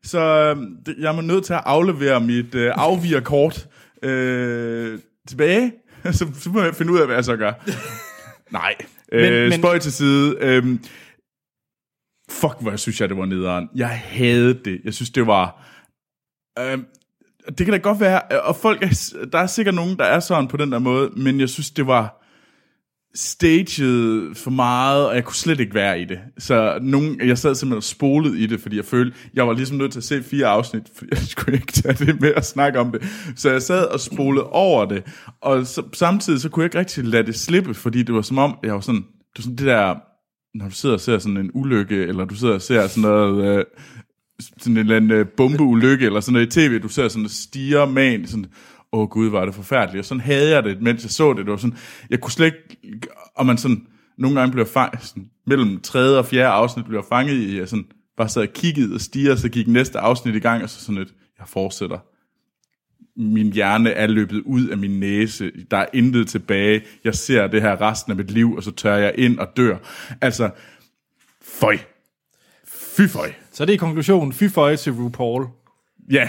Så 0.05 0.21
øhm, 0.21 0.77
jeg 0.99 1.17
er 1.17 1.21
nødt 1.21 1.45
til 1.45 1.53
at 1.53 1.63
aflevere 1.65 2.21
mit 2.21 2.55
øh, 2.55 2.73
afvigerkort 2.75 3.69
øh, 4.03 4.99
tilbage. 5.29 5.73
så, 6.13 6.27
så 6.41 6.51
må 6.51 6.63
jeg 6.63 6.75
finde 6.75 6.93
ud 6.93 6.99
af, 6.99 7.07
hvad 7.07 7.17
jeg 7.17 7.25
så 7.25 7.37
gør. 7.37 7.53
Nej, 8.59 8.75
øh, 9.13 9.23
Men- 9.33 9.49
men- 9.49 9.59
spøj 9.59 9.79
til 9.79 9.93
side. 9.93 10.37
Øh, 10.41 10.65
fuck, 12.31 12.55
hvor 12.61 12.71
jeg 12.71 12.79
synes 12.79 13.01
jeg, 13.01 13.09
det 13.09 13.17
var 13.17 13.27
nederen. 13.27 13.69
Jeg 13.75 13.99
havde 14.01 14.55
det. 14.65 14.81
Jeg 14.85 14.95
synes, 14.95 15.11
det 15.11 15.27
var... 15.27 15.65
Øh, 16.59 16.79
det 17.49 17.67
kan 17.67 17.73
da 17.73 17.77
godt 17.79 18.01
være, 18.01 18.21
øh, 18.33 18.39
og 18.45 18.57
folk 18.57 18.83
er, 18.83 19.13
der 19.33 19.39
er 19.39 19.47
sikkert 19.47 19.75
nogen, 19.75 19.97
der 19.97 20.05
er 20.05 20.21
sådan 20.21 20.49
på 20.49 20.57
den 20.57 20.73
der 20.73 20.79
måde, 20.79 21.11
men 21.17 21.41
jeg 21.41 21.49
synes, 21.49 21.71
det 21.71 21.87
var 21.87 22.23
staged 23.15 24.35
for 24.35 24.51
meget, 24.51 25.09
og 25.09 25.15
jeg 25.15 25.25
kunne 25.25 25.35
slet 25.35 25.61
ikke 25.61 25.75
være 25.75 26.01
i 26.01 26.05
det. 26.05 26.19
Så 26.39 26.79
nogen, 26.83 27.21
jeg 27.29 27.39
sad 27.39 27.55
simpelthen 27.55 27.77
og 27.77 27.83
spolede 27.83 28.39
i 28.39 28.47
det, 28.47 28.61
fordi 28.61 28.77
jeg 28.77 28.85
følte, 28.85 29.17
jeg 29.35 29.47
var 29.47 29.53
ligesom 29.55 29.77
nødt 29.77 29.93
til 29.93 30.01
at 30.01 30.05
se 30.05 30.23
fire 30.23 30.47
afsnit, 30.47 30.83
for 30.97 31.05
jeg 31.11 31.19
skulle 31.33 31.59
ikke 31.59 31.73
tage 31.73 32.07
det 32.07 32.21
med 32.21 32.33
at 32.37 32.47
snakke 32.47 32.79
om 32.79 32.93
det. 32.93 33.03
Så 33.37 33.51
jeg 33.51 33.63
sad 33.63 33.85
og 33.85 34.01
spolede 34.01 34.47
over 34.47 34.85
det, 34.85 35.03
og 35.41 35.67
så, 35.67 35.83
samtidig 35.93 36.41
så 36.41 36.49
kunne 36.49 36.63
jeg 36.63 36.67
ikke 36.67 36.79
rigtig 36.79 37.05
lade 37.05 37.27
det 37.27 37.35
slippe, 37.35 37.75
fordi 37.75 38.03
det 38.03 38.15
var 38.15 38.23
som 38.23 38.39
om, 38.39 38.59
jeg 38.63 38.75
var 38.75 38.81
sådan, 38.81 39.03
det 39.03 39.39
var 39.39 39.43
sådan 39.43 39.57
det 39.57 39.67
der, 39.67 39.95
når 40.55 40.69
du 40.69 40.75
sidder 40.75 40.95
og 40.95 41.01
ser 41.01 41.19
sådan 41.19 41.37
en 41.37 41.51
ulykke, 41.55 42.03
eller 42.03 42.25
du 42.25 42.35
sidder 42.35 42.55
og 42.55 42.63
ser 42.63 42.87
sådan 42.87 43.11
noget... 43.11 43.59
Øh, 43.59 43.65
sådan 44.43 44.73
en 44.73 44.77
eller 44.77 44.97
anden 44.97 45.11
øh, 45.11 45.27
bombeulykke, 45.37 46.07
eller 46.07 46.21
sådan 46.21 46.33
noget 46.33 46.57
i 46.57 46.61
tv, 46.61 46.79
du 46.83 46.89
ser 46.89 47.09
sådan 47.09 47.23
en 47.23 47.29
stiger 47.29 47.87
man, 47.87 48.27
sådan, 48.27 48.47
åh 48.93 49.01
oh, 49.01 49.09
gud, 49.09 49.29
var 49.29 49.45
det 49.45 49.55
forfærdeligt, 49.55 49.99
og 49.99 50.05
sådan 50.05 50.21
havde 50.21 50.51
jeg 50.51 50.65
det, 50.65 50.83
mens 50.83 51.03
jeg 51.03 51.11
så 51.11 51.33
det, 51.33 51.45
det 51.45 51.51
var 51.51 51.57
sådan, 51.57 51.77
jeg 52.11 52.21
kunne 52.21 52.33
slet 52.33 52.55
ikke, 52.83 53.09
og 53.37 53.47
man 53.47 53.59
sådan, 53.59 53.87
nogle 54.19 54.41
gange 54.41 54.53
blev 54.53 54.67
fanget, 54.67 55.03
sådan, 55.03 55.31
mellem 55.47 55.81
tredje 55.81 56.19
og 56.19 56.27
fjerde 56.27 56.49
afsnit 56.49 56.87
blev 56.87 57.05
fanget 57.09 57.35
i, 57.35 57.59
jeg 57.59 57.69
sådan, 57.69 57.85
bare 58.17 58.29
sad 58.29 58.43
og 58.43 58.53
kiggede 58.55 58.95
og 58.95 59.01
stiger, 59.01 59.37
så 59.37 59.49
gik 59.49 59.69
næste 59.69 59.99
afsnit 59.99 60.35
i 60.35 60.39
gang, 60.39 60.63
og 60.63 60.71
så 60.71 60.85
sådan 60.85 61.03
et, 61.03 61.15
jeg 61.39 61.49
fortsætter. 61.49 61.99
Min 63.17 63.53
hjerne 63.53 63.91
er 63.91 64.07
løbet 64.07 64.41
ud 64.41 64.69
af 64.69 64.79
min 64.79 65.01
næse, 65.01 65.51
der 65.71 65.77
er 65.77 65.87
intet 65.95 66.29
tilbage, 66.29 66.83
jeg 67.05 67.15
ser 67.15 67.47
det 67.47 67.63
her 67.63 67.81
resten 67.81 68.13
af 68.13 68.17
mit 68.17 68.31
liv, 68.31 68.55
og 68.55 68.63
så 68.63 68.71
tør 68.71 68.97
jeg 68.97 69.15
ind 69.19 69.39
og 69.39 69.57
dør. 69.57 69.77
Altså, 70.21 70.51
føj. 71.43 71.79
Fy 72.97 73.03
føj. 73.09 73.33
Så 73.53 73.65
det 73.65 73.75
er 73.75 73.79
konklusionen. 73.79 74.33
Fy 74.33 74.45
føje 74.45 74.77
til 74.77 74.93
RuPaul. 74.93 75.47
Ja, 76.11 76.29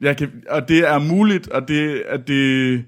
jeg 0.00 0.16
kan, 0.16 0.30
og 0.50 0.68
det 0.68 0.78
er 0.88 0.98
muligt, 0.98 1.48
og 1.48 1.68
det 1.68 2.02
er 2.08 2.16
det... 2.16 2.84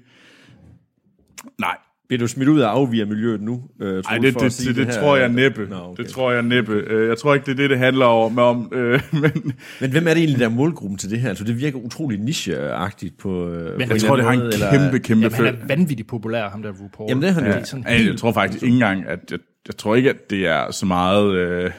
Nej, 1.59 1.77
Bliver 2.07 2.19
du 2.19 2.27
smidt 2.27 2.49
ud 2.49 2.59
af 2.59 2.67
afvigermiljøet 2.67 3.41
nu? 3.41 3.63
Øh, 3.81 3.87
Ej, 3.95 4.01
Troels, 4.01 4.21
det, 4.23 4.33
for 4.33 4.39
det, 4.39 4.67
det, 4.67 4.75
det, 4.75 4.85
her? 4.85 5.01
tror 5.01 5.17
jeg 5.17 5.29
næppe. 5.29 5.67
Nå, 5.69 5.75
okay. 5.75 6.03
Det 6.03 6.11
tror 6.11 6.31
jeg 6.31 6.41
næppe. 6.43 6.73
Øh, 6.73 7.07
Jeg 7.07 7.17
tror 7.17 7.33
ikke, 7.33 7.45
det 7.45 7.51
er 7.51 7.55
det, 7.55 7.69
det 7.69 7.77
handler 7.77 8.05
om. 8.05 8.37
om 8.39 8.71
øh, 8.73 9.01
men 9.21 9.53
Men 9.81 9.91
hvem 9.91 10.07
er 10.07 10.13
det 10.13 10.17
egentlig, 10.17 10.39
der 10.39 10.45
er 10.45 10.49
målgruppen 10.49 10.97
til 10.97 11.09
det 11.09 11.19
her? 11.19 11.29
Altså, 11.29 11.43
det 11.43 11.59
virker 11.59 11.77
utrolig 11.77 12.19
niche-agtigt 12.19 13.17
på, 13.19 13.49
øh, 13.49 13.67
på 13.67 13.73
en 13.75 13.81
jeg 13.81 13.89
eller 13.89 14.07
tror, 14.07 14.15
det 14.15 14.25
har 14.25 14.31
en 14.31 14.39
måde, 14.39 14.51
kæmpe, 14.71 14.99
kæmpe 14.99 15.23
Jamen, 15.23 15.35
han 15.35 15.45
er 15.45 15.67
vanvittigt 15.67 16.09
populær, 16.09 16.49
ham 16.49 16.61
der 16.61 16.71
RuPaul. 16.71 17.09
Jamen, 17.09 17.21
det 17.21 17.29
er 17.29 17.33
han 17.33 17.45
jo. 17.45 17.51
Det 17.51 17.59
er 17.59 17.63
sådan 17.63 17.85
Ja, 17.87 17.91
jeg 17.91 17.99
helt... 17.99 18.19
tror 18.19 18.31
faktisk 18.31 18.63
ikke 18.63 18.73
engang, 18.73 19.05
at 19.07 19.19
jeg, 19.31 19.39
jeg 19.67 19.77
tror 19.77 19.95
ikke, 19.95 20.09
at 20.09 20.29
det 20.29 20.47
er 20.47 20.71
så 20.71 20.85
meget, 20.85 21.35
øh, 21.35 21.71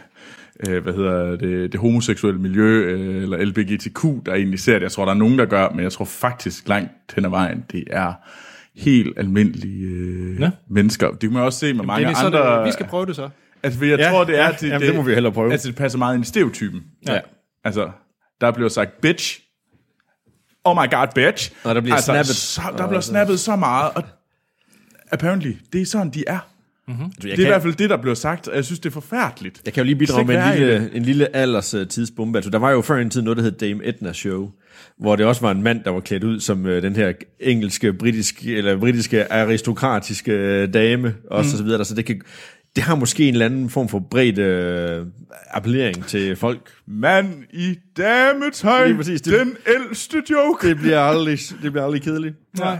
øh, 0.68 0.82
hvad 0.82 0.92
hedder 0.92 1.36
det, 1.36 1.72
det 1.72 1.80
homoseksuelle 1.80 2.40
miljø, 2.40 2.84
øh, 2.92 3.22
eller 3.22 3.44
LBGTQ, 3.44 4.26
der 4.26 4.34
egentlig 4.34 4.60
ser 4.60 4.72
det. 4.72 4.82
Jeg 4.82 4.92
tror, 4.92 5.04
der 5.04 5.12
er 5.12 5.16
nogen, 5.16 5.38
der 5.38 5.44
gør, 5.46 5.68
men 5.68 5.80
jeg 5.80 5.92
tror 5.92 6.04
faktisk 6.04 6.68
langt 6.68 6.90
hen 7.14 7.24
ad 7.24 7.30
vejen, 7.30 7.64
det 7.72 7.84
er 7.90 8.12
helt 8.76 9.18
almindelige 9.18 9.86
øh, 9.86 10.40
Ja. 10.40 10.50
mennesker. 10.70 11.10
Det 11.10 11.20
kan 11.20 11.32
man 11.32 11.42
også 11.42 11.58
se 11.58 11.74
med 11.74 11.84
mange 11.84 12.06
det 12.08 12.12
er 12.16 12.24
andre... 12.24 12.58
det, 12.58 12.66
vi 12.66 12.72
skal 12.72 12.86
prøve 12.86 13.06
det 13.06 13.16
så. 13.16 13.28
Altså, 13.62 13.84
jeg 13.84 13.98
Ja, 13.98 14.10
tror, 14.10 14.24
det 14.24 14.38
er... 14.38 14.44
ja, 14.44 14.52
det, 14.60 14.68
jamen, 14.68 14.88
det 14.88 14.96
må 14.96 15.02
vi 15.02 15.14
hellere 15.14 15.32
prøve. 15.32 15.52
Altså, 15.52 15.68
det 15.68 15.76
passer 15.76 15.98
meget 15.98 16.14
ind 16.14 16.24
i 16.24 16.28
stereotypen. 16.28 16.82
Ja. 17.08 17.18
Altså, 17.64 17.90
der 18.40 18.50
bliver 18.50 18.68
sagt 18.68 19.00
bitch. 19.00 19.40
Oh 20.64 20.76
my 20.76 20.90
god, 20.90 21.06
bitch. 21.14 21.52
Og 21.64 21.74
der 21.74 21.80
bliver 21.80 21.94
altså, 21.94 22.12
snappet. 22.12 22.26
Så, 22.36 22.60
der 22.78 22.86
bliver 22.88 23.00
snappet 23.00 23.40
så 23.40 23.56
meget, 23.56 23.90
og 23.94 24.02
apparently, 25.12 25.52
det 25.72 25.80
er 25.80 25.86
sådan, 25.86 26.10
de 26.10 26.24
er. 26.26 26.38
Jeg 26.88 26.96
Det 27.22 27.28
er 27.28 27.32
i 27.32 27.36
kan, 27.36 27.46
hvert 27.46 27.62
fald 27.62 27.74
det, 27.74 27.90
der 27.90 27.96
bliver 27.96 28.14
sagt, 28.14 28.48
og 28.48 28.56
jeg 28.56 28.64
synes, 28.64 28.80
det 28.80 28.88
er 28.88 28.92
forfærdeligt. 28.92 29.62
jeg 29.64 29.72
kan 29.74 29.80
jo 29.80 29.84
lige 29.84 29.96
bidrage 29.96 30.24
med 30.26 30.36
en 30.36 30.58
lille, 30.58 30.90
en 30.94 31.02
lille 31.02 31.36
alders 31.36 31.74
uh, 31.74 31.86
tidsbombe. 31.86 32.38
Altså, 32.38 32.50
der 32.50 32.58
var 32.58 32.70
jo 32.70 32.80
før 32.80 32.96
en 32.96 33.10
tid 33.10 33.22
noget, 33.22 33.36
der 33.36 33.42
hed 33.42 33.52
Dame 33.52 33.88
Edna 33.88 34.12
Show, 34.12 34.50
hvor 34.98 35.16
det 35.16 35.26
også 35.26 35.40
var 35.40 35.50
en 35.50 35.62
mand, 35.62 35.84
der 35.84 35.90
var 35.90 36.00
klædt 36.00 36.24
ud 36.24 36.40
som 36.40 36.64
uh, 36.64 36.70
den 36.70 36.96
her 36.96 37.12
engelske, 37.40 37.92
britiske, 37.92 38.56
eller 38.56 38.76
britiske 38.76 39.32
aristokratiske 39.32 40.62
uh, 40.68 40.74
dame, 40.74 41.14
og 41.30 41.42
mm. 41.42 41.48
så 41.48 41.62
videre. 41.64 41.84
Så 41.84 41.94
det 41.94 42.04
kan, 42.04 42.20
det 42.76 42.84
har 42.84 42.94
måske 42.94 43.28
en 43.28 43.34
eller 43.34 43.46
anden 43.46 43.70
form 43.70 43.88
for 43.88 43.98
bred 44.10 44.38
uh, 45.00 45.06
appellering 45.50 46.06
til 46.06 46.36
folk. 46.36 46.70
Mand 46.86 47.34
i 47.52 47.74
dametøj, 47.96 48.86
Lige 48.86 48.96
præcis, 48.96 49.20
det- 49.22 49.32
den 49.40 49.56
ældste 49.66 50.22
joke. 50.30 50.68
Det 50.68 50.76
bliver 50.76 51.00
aldrig, 51.00 51.38
det 51.62 51.72
bliver 51.72 51.84
aldrig 51.84 52.02
kedeligt. 52.02 52.34
Nej. 52.58 52.78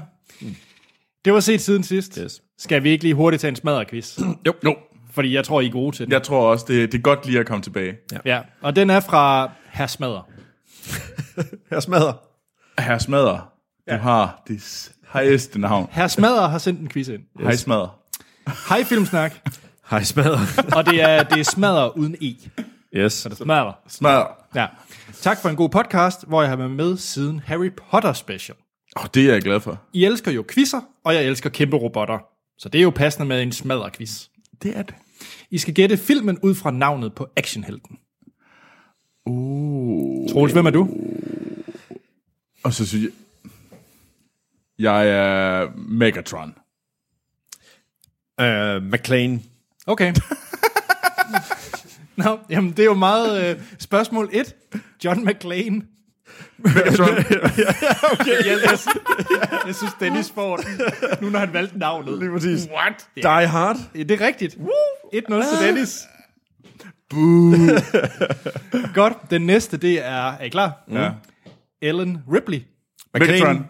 Det 1.25 1.33
var 1.33 1.41
set 1.41 1.61
siden 1.61 1.83
sidst. 1.83 2.19
Yes. 2.25 2.43
Skal 2.59 2.83
vi 2.83 2.91
ikke 2.91 3.05
lige 3.05 3.15
hurtigt 3.15 3.41
tage 3.41 3.49
en 3.49 3.57
smadderquiz? 3.57 4.19
Jo. 4.47 4.55
jo. 4.65 4.77
Fordi 5.11 5.35
jeg 5.35 5.45
tror, 5.45 5.61
I 5.61 5.67
er 5.67 5.71
gode 5.71 5.97
til 5.97 6.07
det. 6.07 6.13
Jeg 6.13 6.23
tror 6.23 6.51
også, 6.51 6.65
det, 6.69 6.93
det 6.93 6.99
er 6.99 7.03
godt 7.03 7.27
lige 7.27 7.41
at 7.41 7.47
komme 7.47 7.63
tilbage. 7.63 7.95
Ja. 8.13 8.19
Ja. 8.25 8.41
Og 8.63 8.77
den 8.77 8.91
er 8.91 9.01
fra 9.01 9.51
Herr 9.71 9.87
Smadder. 9.87 10.29
Jeg 11.71 11.83
smadrer. 11.83 12.13
Herr 12.79 12.99
Smadder, 12.99 13.53
du 13.91 13.97
har 13.97 14.43
det 14.49 14.91
højeste 15.07 15.61
navn. 15.61 15.89
Herr 15.93 16.07
Smadder 16.07 16.49
har 16.49 16.59
sendt 16.59 16.81
en 16.81 16.89
quiz 16.89 17.09
ind. 17.09 17.23
Yes. 17.41 17.45
Hej 17.45 17.57
Smadder. 17.57 17.99
Hej 18.69 18.85
Filmsnak. 18.85 19.35
Hej, 19.91 20.03
smadrer. 20.03 20.39
Og 20.77 20.87
det 20.87 21.03
er, 21.03 21.23
det 21.23 21.39
er 21.39 21.43
Smadder 21.43 21.97
uden 21.99 22.17
E. 22.23 22.35
Yes. 22.95 23.13
Så 23.13 23.29
det 23.29 23.41
er 23.41 23.45
Smadder. 23.45 23.73
Smadder. 23.89 24.27
Ja. 24.55 24.67
Tak 25.21 25.43
for 25.43 25.49
en 25.49 25.57
god 25.57 25.69
podcast, 25.69 26.25
hvor 26.29 26.43
jeg 26.43 26.49
har 26.49 26.57
været 26.57 26.71
med 26.71 26.97
siden 26.97 27.41
Harry 27.47 27.71
Potter 27.91 28.13
special. 28.13 28.57
Oh, 28.97 29.07
det 29.15 29.29
er 29.29 29.33
jeg 29.33 29.43
glad 29.43 29.61
for. 29.61 29.81
I 29.93 30.05
elsker 30.05 30.31
jo 30.31 30.45
quizzer, 30.55 30.81
og 31.05 31.15
jeg 31.15 31.25
elsker 31.25 31.51
kæmpe 31.51 31.77
robotter. 31.77 32.19
Så 32.59 32.69
det 32.69 32.79
er 32.79 32.83
jo 32.83 32.91
passende 32.91 33.29
med 33.29 33.43
en 33.43 33.53
smadderquiz. 33.53 34.27
Det 34.63 34.77
er 34.77 34.83
det. 34.83 34.95
I 35.51 35.59
skal 35.59 35.75
gætte 35.75 35.97
filmen 35.97 36.39
ud 36.43 36.55
fra 36.55 36.71
navnet 36.71 37.15
på 37.15 37.29
actionhelten. 37.37 37.99
Uh. 39.27 40.31
Troels, 40.31 40.53
hvem 40.53 40.67
er 40.67 40.71
du? 40.71 40.89
Og 42.65 42.73
så 42.73 42.87
synes 42.87 43.05
jeg... 43.05 43.13
Jeg 44.79 45.09
er 45.09 45.69
Megatron. 45.77 46.55
Uh, 48.43 48.93
McLean. 48.93 49.43
Okay. 49.87 50.15
Nå, 52.17 52.39
jamen 52.51 52.71
det 52.71 52.79
er 52.79 52.85
jo 52.85 52.95
meget 52.95 53.57
øh, 53.57 53.63
spørgsmål 53.79 54.29
1. 54.33 54.57
John 55.05 55.27
McClane. 55.27 55.83
Okay, 58.13 58.47
jeg, 58.47 58.59
jeg, 58.65 58.79
jeg 59.67 59.75
synes, 59.75 59.93
Dennis 60.01 60.33
får 60.35 60.57
den, 60.57 60.81
nu 61.21 61.31
når 61.31 61.39
han 61.39 61.53
valgte 61.53 61.79
navnet. 61.79 62.19
Lige 62.19 62.31
præcis. 62.31 62.69
What? 62.77 63.07
Die 63.17 63.47
Hard. 63.47 63.77
Ja, 63.95 64.03
det 64.03 64.21
er 64.21 64.27
rigtigt. 64.27 64.55
1-0 64.55 64.59
til 65.59 65.67
Dennis. 65.67 65.99
Godt, 68.95 69.31
den 69.31 69.43
næste, 69.47 69.77
det 69.77 70.05
er, 70.07 70.33
er 70.33 70.45
I 70.45 70.49
klar? 70.49 70.73
Ja. 70.91 71.11
Ellen 71.83 72.19
Ripley. 72.33 72.61
Megatron. 73.15 73.67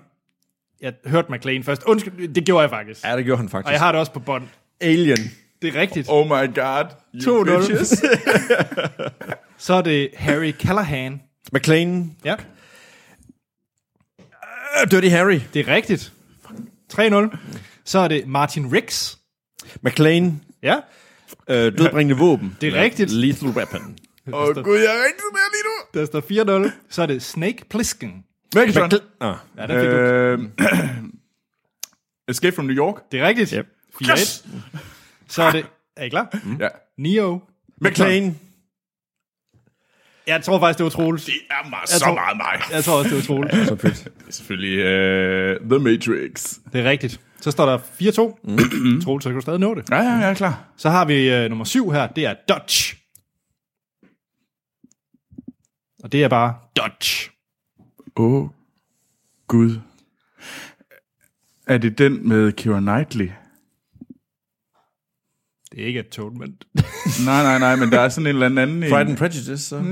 Jeg 0.80 0.92
hørte 1.06 1.32
McLean 1.32 1.64
først. 1.64 1.82
Undskyld, 1.86 2.34
det 2.34 2.44
gjorde 2.44 2.62
jeg 2.62 2.70
faktisk. 2.70 3.04
Ja, 3.04 3.16
det 3.16 3.24
gjorde 3.24 3.36
han 3.36 3.46
Og 3.46 3.50
faktisk. 3.50 3.72
jeg 3.72 3.80
har 3.80 3.92
det 3.92 3.98
også 3.98 4.12
på 4.12 4.20
bånd. 4.20 4.44
Alien. 4.80 5.18
Det 5.62 5.76
er 5.76 5.80
rigtigt. 5.80 6.06
Oh 6.10 6.26
my 6.26 6.54
god. 6.54 6.84
You 7.14 7.44
2-0. 7.44 7.56
bitches. 7.56 7.88
Så 9.58 9.74
er 9.74 9.82
det 9.82 10.10
Harry 10.16 10.52
Callahan. 10.52 11.20
McLean. 11.52 12.16
Ja, 12.24 12.34
Uh, 14.82 14.90
Dirty 14.90 15.08
Harry. 15.08 15.40
det 15.54 15.68
er 15.68 15.74
rigtigt. 15.74 16.12
3-0. 16.92 17.36
Så 17.84 17.98
er 17.98 18.08
det 18.08 18.26
Martin 18.26 18.72
Riggs. 18.72 19.18
McLean. 19.82 20.40
Ja, 20.62 20.76
Uh, 21.48 21.54
dødbringende 21.54 22.16
våben. 22.16 22.56
det 22.60 22.68
er 22.76 22.82
rigtigt. 22.82 23.10
Lethal 23.10 23.48
Weapon. 23.48 23.98
Åh 24.32 24.40
oh, 24.48 24.54
gud, 24.64 24.78
jeg 24.78 24.84
er 24.96 25.04
rigtig 25.04 25.24
med 25.32 25.40
lige 25.52 25.64
nu. 25.64 26.00
Der 26.00 26.06
står 26.06 26.66
4-0. 26.68 26.70
Så 26.90 27.02
er 27.02 27.06
det 27.06 27.22
Snake 27.22 27.64
Plissken. 27.70 28.24
Megatron. 28.54 28.90
McLe- 28.92 29.16
ah. 29.20 29.36
Ja, 29.56 29.62
den 29.66 29.80
fik 29.80 29.88
øh, 29.88 30.38
du. 30.38 30.64
Øh, 30.64 31.04
Escape 32.28 32.54
from 32.56 32.64
New 32.66 32.76
York. 32.76 32.94
Det 33.12 33.20
er 33.20 33.26
rigtigt. 33.28 33.50
Yep. 33.50 33.66
4-1. 34.02 34.10
Yes! 34.12 34.44
Så 35.28 35.42
er 35.42 35.50
det... 35.52 35.66
Er 35.96 36.04
I 36.04 36.08
klar? 36.08 36.38
Ja. 36.60 36.68
Neo. 36.98 37.40
McLean. 37.80 38.38
Jeg 40.26 40.44
tror 40.44 40.58
faktisk, 40.58 40.78
det 40.78 40.84
var 40.84 40.90
Troels. 40.90 41.24
Det 41.24 41.34
er 41.50 41.68
meget, 41.70 41.82
Jeg 41.82 41.98
så 41.98 42.04
tror- 42.04 42.14
meget 42.14 42.36
mig. 42.36 42.60
Jeg 42.76 42.84
tror 42.84 42.98
også, 42.98 43.08
det 43.10 43.16
var 43.16 43.22
Troels. 43.22 43.68
Så 43.68 43.76
fedt. 43.76 44.04
Det 44.18 44.26
er 44.28 44.32
selvfølgelig 44.32 44.78
uh, 45.62 45.70
The 45.70 45.78
Matrix. 45.78 46.54
Det 46.72 46.80
er 46.80 46.90
rigtigt. 46.90 47.20
Så 47.40 47.50
står 47.50 47.66
der 47.66 47.78
4-2. 47.78 49.04
Troels, 49.04 49.22
så 49.24 49.28
kan 49.28 49.34
du 49.34 49.40
stadig 49.40 49.60
nå 49.60 49.74
det. 49.74 49.90
Ja, 49.90 49.96
ja, 49.96 50.10
jeg 50.10 50.30
er 50.30 50.34
klar. 50.34 50.64
Så 50.76 50.90
har 50.90 51.04
vi 51.04 51.30
øh, 51.30 51.48
nummer 51.48 51.64
7 51.64 51.90
her. 51.90 52.06
Det 52.06 52.26
er 52.26 52.34
Dodge. 52.48 52.96
Og 56.04 56.12
det 56.12 56.24
er 56.24 56.28
bare 56.28 56.54
Dodge. 56.76 57.30
Åh, 58.16 58.32
oh, 58.42 58.48
Gud. 59.46 59.80
Er 61.66 61.78
det 61.78 61.98
den 61.98 62.28
med 62.28 62.52
Keira 62.52 62.80
Knightley? 62.80 63.30
Det 65.72 65.82
er 65.82 65.86
ikke 65.86 65.98
Atonement. 66.00 66.64
Nej, 67.24 67.42
nej, 67.42 67.58
nej, 67.58 67.76
men 67.76 67.90
der 67.92 68.00
er 68.00 68.08
sådan 68.08 68.26
en 68.26 68.42
eller 68.42 68.46
anden... 68.62 68.68
en- 68.82 68.90
Pride 68.90 68.96
and 69.10 69.16
Prejudice. 69.16 69.58
Så. 69.58 69.76
Ja. 69.76 69.82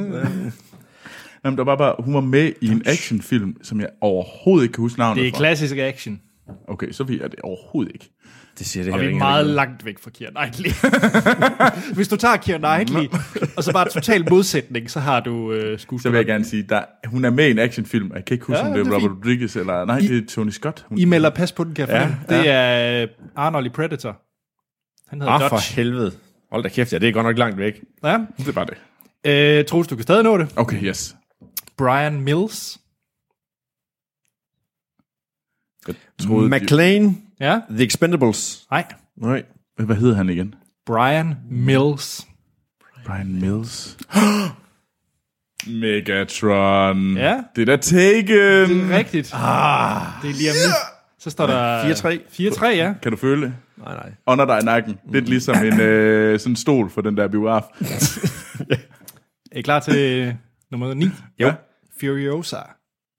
Jamen, 1.44 1.58
der 1.58 1.64
var 1.64 1.76
bare, 1.76 1.94
hun 1.98 2.14
var 2.14 2.20
med 2.20 2.52
i 2.60 2.68
en 2.68 2.82
actionfilm, 2.86 3.56
som 3.62 3.80
jeg 3.80 3.88
overhovedet 4.00 4.64
ikke 4.64 4.72
kan 4.72 4.82
huske 4.82 4.98
navnet 4.98 5.20
Det 5.22 5.28
er 5.28 5.32
fra. 5.32 5.38
klassisk 5.38 5.76
action. 5.76 6.20
Okay, 6.68 6.92
så 6.92 7.04
ved 7.04 7.20
jeg 7.20 7.30
det 7.30 7.40
overhovedet 7.40 7.92
ikke. 7.94 8.10
Det 8.58 8.66
siger 8.66 8.84
det 8.84 8.92
Og 8.92 9.00
vi 9.00 9.04
er 9.04 9.08
ikke. 9.08 9.18
meget 9.18 9.46
langt 9.46 9.84
væk 9.84 9.98
fra 9.98 10.10
Keira 10.10 10.30
Knightley. 10.30 10.70
Hvis 11.96 12.08
du 12.08 12.16
tager 12.16 12.36
Keira 12.36 12.58
Knightley, 12.58 13.18
og 13.56 13.64
så 13.64 13.72
bare 13.72 13.88
total 13.88 14.30
modsætning, 14.30 14.90
så 14.90 15.00
har 15.00 15.20
du 15.20 15.52
øh, 15.52 15.60
Så 15.60 15.62
vil 15.64 15.70
jeg 15.70 15.80
skuespilleren. 15.80 16.26
gerne 16.26 16.44
sige, 16.44 16.62
der, 16.62 16.82
hun 17.06 17.24
er 17.24 17.30
med 17.30 17.48
i 17.48 17.50
en 17.50 17.58
actionfilm. 17.58 18.10
Jeg 18.14 18.24
kan 18.24 18.34
ikke 18.34 18.46
huske, 18.46 18.58
Ja, 18.58 18.64
ja, 18.66 18.70
om 18.70 18.78
det 18.78 18.86
er 18.86 18.90
er 18.90 18.96
Robert 18.96 19.10
Rodriguez, 19.18 19.56
eller... 19.56 19.84
Nej, 19.84 19.98
det 19.98 20.16
er 20.18 20.26
Tony 20.28 20.50
Scott. 20.50 20.86
Hun, 20.88 20.98
I 20.98 21.04
melder 21.04 21.30
pas 21.30 21.52
på 21.52 21.64
den, 21.64 21.74
kan 21.74 21.88
jeg 21.88 21.94
Ja, 21.96 22.00
fornemme. 22.00 22.42
Det 22.42 22.50
er 22.50 23.06
Arnold 23.36 23.66
i 23.66 23.68
Predator. 23.68 24.16
Han 25.10 25.20
hedder 25.20 25.32
Ah, 25.32 25.40
Dodge. 25.40 25.48
for 25.50 25.74
helvede. 25.76 26.12
Hold 26.54 26.62
da 26.62 26.68
kæft, 26.68 26.92
ja, 26.92 26.98
det 26.98 27.08
er 27.08 27.12
godt 27.12 27.26
nok 27.26 27.38
langt 27.38 27.58
væk. 27.58 27.80
Ja. 28.04 28.18
Det 28.38 28.48
er 28.48 28.52
bare 28.52 28.66
det. 28.66 29.58
Øh, 29.58 29.64
Troels, 29.64 29.88
du 29.88 29.96
kan 29.96 30.02
stadig 30.02 30.22
nå 30.22 30.38
det. 30.38 30.52
Okay, 30.56 30.82
yes. 30.82 31.16
Brian 31.76 32.20
Mills. 32.20 32.78
Jeg 35.86 35.94
troede, 36.18 36.48
McLean. 36.48 37.22
Ja. 37.40 37.60
The 37.70 37.84
Expendables. 37.84 38.66
Nej. 38.70 38.84
Nej. 39.16 39.42
hvad 39.78 39.96
hedder 39.96 40.14
han 40.14 40.28
igen? 40.28 40.54
Brian 40.86 41.36
Mills. 41.50 42.26
Brian 43.06 43.40
Mills. 43.40 43.96
Megatron. 45.80 47.16
Ja. 47.16 47.42
Det 47.56 47.62
er 47.62 47.66
da 47.66 47.76
Taken. 47.76 48.26
Det 48.26 48.92
er 48.92 48.98
rigtigt. 48.98 49.34
Ah, 49.34 50.22
det 50.22 50.30
er 50.30 50.34
lige 50.34 50.50
om 50.50 50.56
lidt. 50.64 50.74
Så 51.18 51.30
står 51.30 51.46
der... 51.46 51.94
4-3. 51.94 52.54
4-3, 52.54 52.66
ja. 52.66 52.94
Kan 53.02 53.12
du 53.12 53.16
føle 53.18 53.42
det? 53.42 53.54
Nej, 53.84 53.94
nej. 53.94 54.12
Under 54.26 54.44
dig 54.44 54.60
i 54.62 54.64
nakken. 54.64 54.98
Lidt 55.12 55.28
ligesom 55.28 55.56
en 55.64 55.80
øh, 55.90 56.40
sådan 56.40 56.56
stol 56.56 56.90
for 56.90 57.00
den 57.00 57.16
der 57.16 57.28
biograf. 57.28 57.62
Er 59.52 59.58
I 59.58 59.62
klar 59.62 59.80
til 59.80 60.36
nummer 60.70 60.94
9? 60.94 61.06
Jo. 61.40 61.52
Furiosa. 62.00 62.56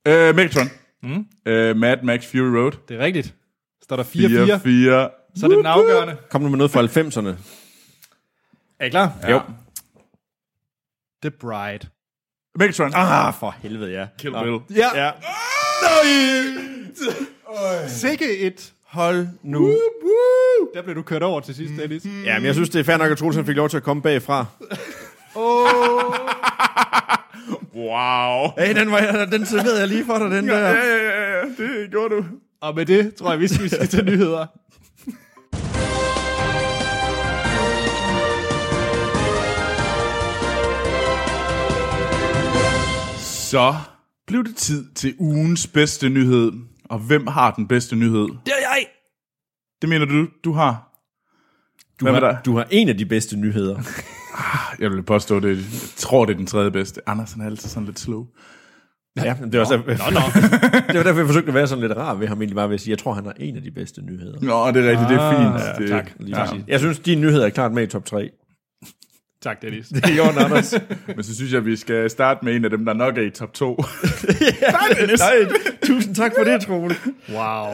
Øh, 0.07 0.35
Megatron. 0.35 0.67
Mm. 1.03 1.25
Øh, 1.45 1.75
Mad 1.77 1.97
Max 2.03 2.25
Fury 2.31 2.39
Road. 2.57 2.71
Det 2.89 2.97
er 2.97 2.99
rigtigt. 2.99 3.35
Står 3.83 3.95
der 3.95 4.03
4-4, 4.03 4.07
4, 4.45 4.59
4. 4.59 5.09
så 5.35 5.45
er 5.45 5.49
det 5.49 5.57
den 5.57 5.65
afgørende. 5.65 6.17
Kom 6.29 6.41
nu 6.41 6.49
med 6.49 6.57
noget 6.57 6.71
fra 6.71 6.81
90'erne. 6.81 7.35
Er 8.79 8.85
I 8.85 8.89
klar? 8.89 9.13
Ja. 9.23 9.31
Jo. 9.31 9.41
The 11.21 11.31
Bride. 11.31 11.87
Megatron. 12.59 12.91
Ah, 12.95 13.33
for 13.33 13.55
helvede, 13.61 13.91
ja. 13.91 14.07
Kill 14.19 14.33
Bill. 14.43 14.59
Ja. 14.79 15.05
Ja. 15.05 15.11
Sikke 17.87 18.37
et. 18.39 18.73
Hold 18.95 19.27
nu. 19.43 19.77
Der 20.73 20.81
blev 20.83 20.95
du 20.95 21.01
kørt 21.01 21.23
over 21.23 21.39
til 21.39 21.55
sidst, 21.55 21.73
Dennis. 21.81 22.05
Ja, 22.25 22.39
men 22.39 22.45
jeg 22.45 22.53
synes, 22.53 22.69
det 22.69 22.79
er 22.79 22.83
fair 22.83 22.97
nok, 22.97 23.11
at 23.11 23.17
Troels 23.17 23.35
han 23.35 23.45
fik 23.45 23.55
lov 23.55 23.69
til 23.69 23.77
at 23.77 23.83
komme 23.83 24.01
bagfra. 24.01 24.45
Wow. 27.75 28.51
Hey, 28.57 28.75
den, 28.75 28.91
var, 28.91 29.27
den 29.31 29.45
serverede 29.45 29.79
jeg 29.79 29.87
lige 29.87 30.05
for 30.05 30.17
dig, 30.17 30.31
den 30.31 30.47
der. 30.47 30.57
Ja, 30.59 30.73
ja, 30.73 30.95
ja, 30.95 31.37
ja. 31.37 31.45
Det 31.57 31.91
gjorde 31.91 32.15
du. 32.15 32.25
Og 32.61 32.75
med 32.75 32.85
det 32.85 33.15
tror 33.15 33.31
jeg, 33.31 33.39
vi 33.39 33.47
skal, 33.47 33.63
vi 33.63 33.69
skal 33.69 33.87
til 33.87 34.05
nyheder. 34.05 34.45
Så 43.19 43.75
blev 44.27 44.43
det 44.43 44.55
tid 44.55 44.85
til 44.95 45.15
ugens 45.19 45.67
bedste 45.67 46.09
nyhed. 46.09 46.51
Og 46.89 46.99
hvem 46.99 47.27
har 47.27 47.51
den 47.51 47.67
bedste 47.67 47.95
nyhed? 47.95 48.21
Det 48.21 48.47
er 48.47 48.61
jeg. 48.75 48.85
Det 49.81 49.89
mener 49.89 50.05
du, 50.05 50.27
du 50.43 50.51
har? 50.53 50.91
Du 51.99 52.05
med 52.05 52.13
har, 52.13 52.41
du 52.45 52.57
har 52.57 52.67
en 52.71 52.89
af 52.89 52.97
de 52.97 53.05
bedste 53.05 53.37
nyheder. 53.37 53.79
Jeg 54.79 54.91
vil 54.91 55.03
påstå 55.03 55.39
det. 55.39 55.57
Jeg 55.57 55.65
tror, 55.97 56.25
det 56.25 56.33
er 56.33 56.37
den 56.37 56.45
tredje 56.47 56.71
bedste. 56.71 57.09
Anders 57.09 57.31
han 57.31 57.41
er 57.41 57.45
altid 57.45 57.69
sådan 57.69 57.85
lidt 57.85 57.99
slow. 57.99 58.25
Ja, 59.23 59.35
det 59.51 59.59
var, 59.59 59.65
så, 59.65 59.77
Nå, 59.77 59.83
nå. 59.87 60.19
det 60.87 60.97
var 60.97 61.03
derfor, 61.03 61.19
jeg 61.19 61.27
forsøgte 61.27 61.47
at 61.47 61.53
være 61.53 61.67
sådan 61.67 61.81
lidt 61.87 61.97
rar 61.97 62.13
ved 62.15 62.27
ham, 62.27 62.41
egentlig 62.41 62.55
bare 62.55 62.67
ved 62.69 62.73
at 62.73 62.81
sige, 62.81 62.91
jeg 62.91 62.99
tror, 62.99 63.13
han 63.13 63.25
har 63.25 63.33
en 63.39 63.55
af 63.57 63.63
de 63.63 63.71
bedste 63.71 64.01
nyheder. 64.01 64.39
Nå, 64.41 64.71
det 64.71 64.85
er 64.85 64.89
rigtigt. 64.91 65.09
Det 65.09 65.17
er 65.17 65.21
Ah, 65.21 65.35
fint. 65.37 65.65
ja, 65.67 65.83
det, 65.83 65.89
tak. 65.89 66.11
Lige 66.19 66.39
ja. 66.41 66.47
Jeg 66.67 66.79
synes, 66.79 66.99
dine 66.99 67.21
nyheder 67.21 67.45
er 67.45 67.49
klart 67.49 67.71
med 67.71 67.83
i 67.83 67.87
top 67.87 68.05
3. 68.05 68.29
Tak, 69.45 69.61
Dennis. 69.61 69.87
Det 69.95 70.05
er 70.05 70.13
Jørgen 70.13 70.37
Anders. 70.37 70.73
Men 71.15 71.23
så 71.23 71.35
synes 71.35 71.51
jeg, 71.51 71.57
at 71.57 71.65
vi 71.65 71.75
skal 71.75 72.09
starte 72.09 72.45
med 72.45 72.55
en 72.55 72.63
af 72.63 72.69
dem, 72.69 72.85
der 72.85 72.93
nok 72.93 73.17
er 73.17 73.21
i 73.21 73.29
top 73.29 73.53
2. 73.53 73.75
Nej, 75.19 75.47
tusind 75.83 76.15
tak 76.15 76.31
for 76.37 76.43
det, 76.43 76.61
Troel. 76.61 76.95
Wow. 77.29 77.73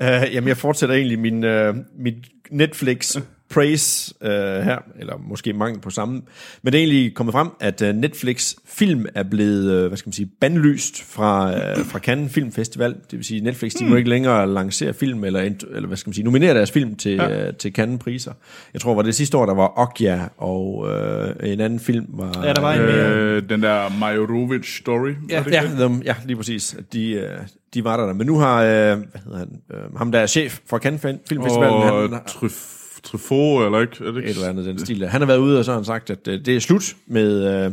Uh, 0.00 0.34
jamen, 0.34 0.48
jeg 0.48 0.56
fortsætter 0.56 0.94
egentlig 0.94 1.18
min, 1.18 1.44
uh, 1.44 1.76
mit 1.98 2.14
Netflix 2.50 3.16
praise 3.54 4.14
uh, 4.20 4.28
her, 4.64 4.78
eller 5.00 5.14
måske 5.28 5.52
mangel 5.52 5.80
på 5.80 5.90
samme. 5.90 6.22
Men 6.62 6.72
det 6.72 6.78
er 6.78 6.82
egentlig 6.84 7.14
kommet 7.14 7.32
frem, 7.32 7.48
at 7.60 7.82
uh, 7.82 7.88
Netflix 7.88 8.54
film 8.66 9.06
er 9.14 9.22
blevet, 9.22 9.82
uh, 9.82 9.86
hvad 9.88 9.98
skal 9.98 10.08
man 10.08 10.12
sige, 10.12 10.28
bandlyst 10.40 11.02
fra, 11.02 11.50
uh, 11.50 11.86
fra 11.86 11.98
Cannes 11.98 12.32
Filmfestival. 12.32 12.90
Det 12.90 13.12
vil 13.18 13.24
sige, 13.24 13.40
Netflix 13.40 13.72
de 13.72 13.84
må 13.84 13.96
ikke 13.96 14.10
længere 14.10 14.46
lancere 14.54 14.92
film, 14.94 15.24
eller, 15.24 15.40
eller 15.74 15.86
hvad 15.86 15.96
skal 15.96 16.08
man 16.08 16.14
sige, 16.14 16.24
nominere 16.24 16.54
deres 16.54 16.70
film 16.70 16.94
til, 16.96 17.12
ja. 17.12 17.48
uh, 17.48 17.54
til 17.54 17.72
Cannes-priser. 17.72 18.32
Jeg 18.72 18.80
tror, 18.80 18.94
var 18.94 19.02
det 19.02 19.14
sidste 19.14 19.36
år, 19.36 19.46
der 19.46 19.54
var 19.54 19.72
Okja, 19.78 20.20
og 20.38 20.76
uh, 20.78 21.48
en 21.50 21.60
anden 21.60 21.80
film 21.80 22.06
var... 22.08 22.42
Ja, 22.44 22.52
der 22.52 22.60
var 22.60 22.72
en 22.74 22.80
mere. 22.82 23.10
øh, 23.10 23.48
den 23.48 23.62
der 23.62 23.98
Majorovic 24.00 24.76
story. 24.78 25.10
Ja. 25.30 25.36
var 25.38 25.44
det 25.44 25.52
Ja, 25.52 25.62
det? 25.62 25.78
dem, 25.78 26.02
ja, 26.04 26.14
lige 26.26 26.36
præcis. 26.36 26.76
De, 26.92 27.10
øh, 27.12 27.28
de 27.74 27.84
var 27.84 27.96
der. 27.96 28.12
Men 28.12 28.26
nu 28.26 28.38
har, 28.38 28.62
øh, 28.62 28.68
hvad 28.68 28.96
hedder 29.24 29.38
han, 29.38 29.48
øh, 29.70 29.96
ham 29.96 30.12
der 30.12 30.18
er 30.18 30.26
chef 30.26 30.58
for 30.66 30.78
Cannes 30.78 31.02
Film- 31.02 31.18
Filmfestivalen, 31.28 31.74
Og 31.74 32.00
han 32.08 32.14
Truf- 32.28 32.83
Truffaut, 33.04 33.64
eller 33.64 33.80
ikke? 33.80 33.96
Er 34.00 34.10
det 34.10 34.16
ikke? 34.16 34.30
et 34.30 34.34
eller 34.34 34.48
andet 34.48 34.64
den 34.64 34.78
stil 34.78 35.00
der. 35.00 35.08
Han 35.08 35.20
har 35.20 35.26
været 35.26 35.38
ude 35.38 35.58
og 35.58 35.64
så 35.64 35.70
har 35.70 35.78
han 35.78 35.84
sagt, 35.84 36.10
at 36.10 36.28
øh, 36.28 36.44
det 36.44 36.56
er 36.56 36.60
slut 36.60 36.96
med, 37.06 37.64
øh, 37.64 37.72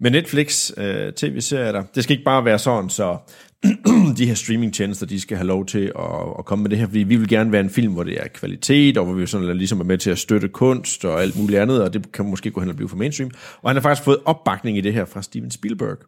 med 0.00 0.10
Netflix 0.10 0.70
øh, 0.76 1.12
tv-serier 1.12 1.72
der. 1.72 1.82
Det 1.94 2.04
skal 2.04 2.14
ikke 2.14 2.24
bare 2.24 2.44
være 2.44 2.58
sådan, 2.58 2.90
så 2.90 3.16
de 4.18 4.26
her 4.26 4.34
streamingtjenester, 4.34 5.06
de 5.06 5.20
skal 5.20 5.36
have 5.36 5.46
lov 5.46 5.66
til 5.66 5.92
at, 5.98 6.04
at 6.38 6.44
komme 6.44 6.62
med 6.62 6.70
det 6.70 6.78
her, 6.78 6.86
fordi 6.86 6.98
vi 6.98 7.16
vil 7.16 7.28
gerne 7.28 7.52
være 7.52 7.60
en 7.60 7.70
film, 7.70 7.92
hvor 7.92 8.02
det 8.02 8.20
er 8.20 8.28
kvalitet, 8.28 8.98
og 8.98 9.04
hvor 9.04 9.14
vi 9.14 9.26
sådan 9.26 9.56
ligesom 9.56 9.80
er 9.80 9.84
med 9.84 9.98
til 9.98 10.10
at 10.10 10.18
støtte 10.18 10.48
kunst 10.48 11.04
og 11.04 11.22
alt 11.22 11.38
muligt 11.38 11.60
andet, 11.60 11.82
og 11.82 11.94
det 11.94 12.12
kan 12.12 12.30
måske 12.30 12.50
gå 12.50 12.60
hen 12.60 12.70
og 12.70 12.76
blive 12.76 12.88
for 12.88 12.96
mainstream. 12.96 13.30
Og 13.62 13.70
han 13.70 13.76
har 13.76 13.82
faktisk 13.82 14.04
fået 14.04 14.18
opbakning 14.24 14.78
i 14.78 14.80
det 14.80 14.92
her 14.92 15.04
fra 15.04 15.22
Steven 15.22 15.50
Spielberg. 15.50 15.98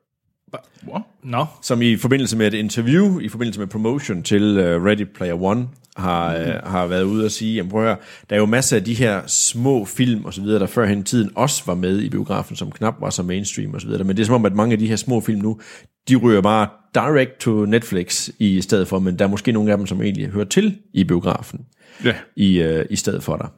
Wow. 0.87 1.01
Nå. 1.23 1.47
som 1.63 1.83
i 1.83 1.97
forbindelse 1.97 2.37
med 2.37 2.47
et 2.47 2.55
interview, 2.55 3.19
i 3.19 3.29
forbindelse 3.29 3.61
med 3.61 3.67
promotion 3.67 4.23
til 4.23 4.59
uh, 4.59 4.85
Ready 4.85 5.07
Player 5.15 5.43
One, 5.43 5.69
har, 5.99 6.37
øh, 6.37 6.47
har 6.65 6.87
været 6.87 7.03
ude 7.03 7.25
og 7.25 7.31
sige, 7.31 7.55
jamen 7.55 7.71
prøv 7.71 7.81
at 7.81 7.87
høre, 7.87 7.97
der 8.31 8.37
er 8.37 8.41
jo 8.41 8.47
masser 8.47 8.77
af 8.77 8.85
de 8.85 8.95
her 8.95 9.21
små 9.27 9.85
film 9.85 10.25
og 10.25 10.35
så 10.35 10.41
videre, 10.41 10.59
der 10.59 10.67
førhen 10.67 10.99
i 10.99 11.03
tiden 11.03 11.31
også 11.35 11.63
var 11.67 11.75
med 11.75 12.01
i 12.03 12.09
biografen, 12.09 12.57
som 12.57 12.71
knap 12.73 12.95
var 13.01 13.11
så 13.11 13.23
mainstream 13.23 13.75
og 13.75 13.81
så 13.81 13.87
videre. 13.87 14.05
Men 14.05 14.17
det 14.17 14.23
er 14.23 14.27
som 14.27 14.35
om, 14.35 14.45
at 14.47 14.55
mange 14.55 14.73
af 14.73 14.79
de 14.79 14.87
her 14.87 14.97
små 14.97 15.21
film 15.21 15.41
nu, 15.41 15.61
de 16.09 16.17
ryger 16.17 16.41
bare 16.41 16.69
direct 16.95 17.41
to 17.41 17.65
Netflix 17.65 18.29
i 18.39 18.61
stedet 18.61 18.89
for, 18.89 18.99
men 18.99 19.19
der 19.19 19.25
er 19.25 19.29
måske 19.29 19.53
nogle 19.53 19.73
af 19.73 19.79
dem, 19.79 19.87
som 19.87 20.03
egentlig 20.03 20.29
hører 20.29 20.45
til 20.45 20.77
i 20.95 21.05
biografen 21.05 21.61
Ja. 22.05 22.15
i, 22.37 22.61
øh, 22.63 22.87
i 22.91 22.97
stedet 22.97 23.23
for 23.23 23.37
dig. 23.37 23.49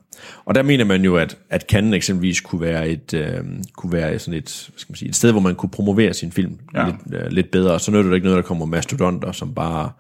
Og 0.44 0.54
der 0.54 0.62
mener 0.62 0.84
man 0.84 1.04
jo, 1.04 1.16
at, 1.16 1.38
at 1.50 1.62
Cannes 1.70 1.96
eksempelvis 1.96 2.40
kunne 2.40 2.60
være 2.60 2.88
et, 2.88 3.14
øh, 3.14 3.38
kunne 3.76 3.92
være 3.92 4.18
sådan 4.18 4.38
et, 4.38 4.66
hvad 4.68 4.78
skal 4.78 4.92
man 4.92 4.96
sige, 4.96 5.08
et 5.08 5.16
sted, 5.16 5.32
hvor 5.32 5.40
man 5.40 5.54
kunne 5.54 5.70
promovere 5.70 6.14
sin 6.14 6.32
film 6.32 6.58
ja. 6.74 6.86
Lidt, 6.86 7.22
øh, 7.22 7.30
lidt 7.30 7.50
bedre. 7.50 7.80
Så 7.80 7.90
nytter 7.90 8.10
det 8.10 8.14
ikke 8.14 8.24
noget, 8.26 8.36
der 8.36 8.48
kommer 8.48 8.66
mastodonter, 8.66 9.32
som 9.32 9.54
bare 9.54 9.90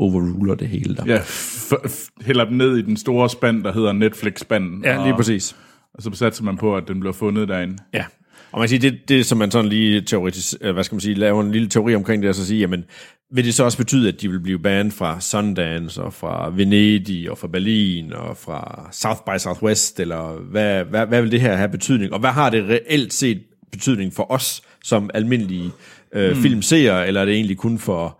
overruler 0.00 0.54
det 0.54 0.68
hele 0.68 0.96
der. 0.96 1.02
Ja, 1.06 1.18
f- 1.18 1.72
f- 1.86 2.08
hælder 2.20 2.44
den 2.44 2.56
ned 2.58 2.76
i 2.76 2.82
den 2.82 2.96
store 2.96 3.30
spand, 3.30 3.64
der 3.64 3.72
hedder 3.72 3.92
Netflix-spanden. 3.92 4.84
ja 4.84 5.02
lige 5.02 5.12
og, 5.12 5.16
præcis. 5.16 5.56
og 5.94 6.02
så 6.02 6.10
satser 6.14 6.44
man 6.44 6.56
på, 6.56 6.76
at 6.76 6.88
den 6.88 7.00
bliver 7.00 7.12
fundet 7.12 7.48
derinde. 7.48 7.76
Ja. 7.94 8.04
Og 8.52 8.58
man 8.58 8.68
kan 8.68 8.68
sige, 8.68 8.90
det, 8.90 9.08
det 9.08 9.26
som 9.26 9.38
man 9.38 9.50
sådan 9.50 9.68
lige 9.68 10.00
teoretisk, 10.00 10.54
øh, 10.60 10.72
hvad 10.72 10.84
skal 10.84 10.94
man 10.94 11.00
sige, 11.00 11.14
laver 11.14 11.42
en 11.42 11.52
lille 11.52 11.68
teori 11.68 11.94
omkring 11.94 12.22
det, 12.22 12.28
og 12.28 12.34
så 12.34 12.46
sige, 12.46 12.60
jamen, 12.60 12.84
vil 13.32 13.44
det 13.44 13.54
så 13.54 13.64
også 13.64 13.78
betyde, 13.78 14.08
at 14.08 14.20
de 14.20 14.30
vil 14.30 14.40
blive 14.40 14.58
banned 14.58 14.92
fra 14.92 15.20
Sundance, 15.20 16.02
og 16.02 16.12
fra 16.12 16.50
Venedig, 16.54 17.30
og 17.30 17.38
fra 17.38 17.48
Berlin, 17.48 18.12
og 18.12 18.36
fra 18.36 18.88
South 18.92 19.20
by 19.26 19.38
Southwest, 19.38 20.00
eller 20.00 20.40
hvad, 20.50 20.84
hvad, 20.84 21.06
hvad 21.06 21.22
vil 21.22 21.32
det 21.32 21.40
her 21.40 21.56
have 21.56 21.68
betydning? 21.68 22.12
Og 22.12 22.20
hvad 22.20 22.30
har 22.30 22.50
det 22.50 22.64
reelt 22.68 23.12
set 23.12 23.42
betydning 23.72 24.12
for 24.12 24.32
os, 24.32 24.62
som 24.84 25.10
almindelige 25.14 25.70
øh, 26.14 26.36
mm. 26.36 26.42
filmseere, 26.42 27.06
eller 27.06 27.20
er 27.20 27.24
det 27.24 27.34
egentlig 27.34 27.56
kun 27.56 27.78
for 27.78 28.19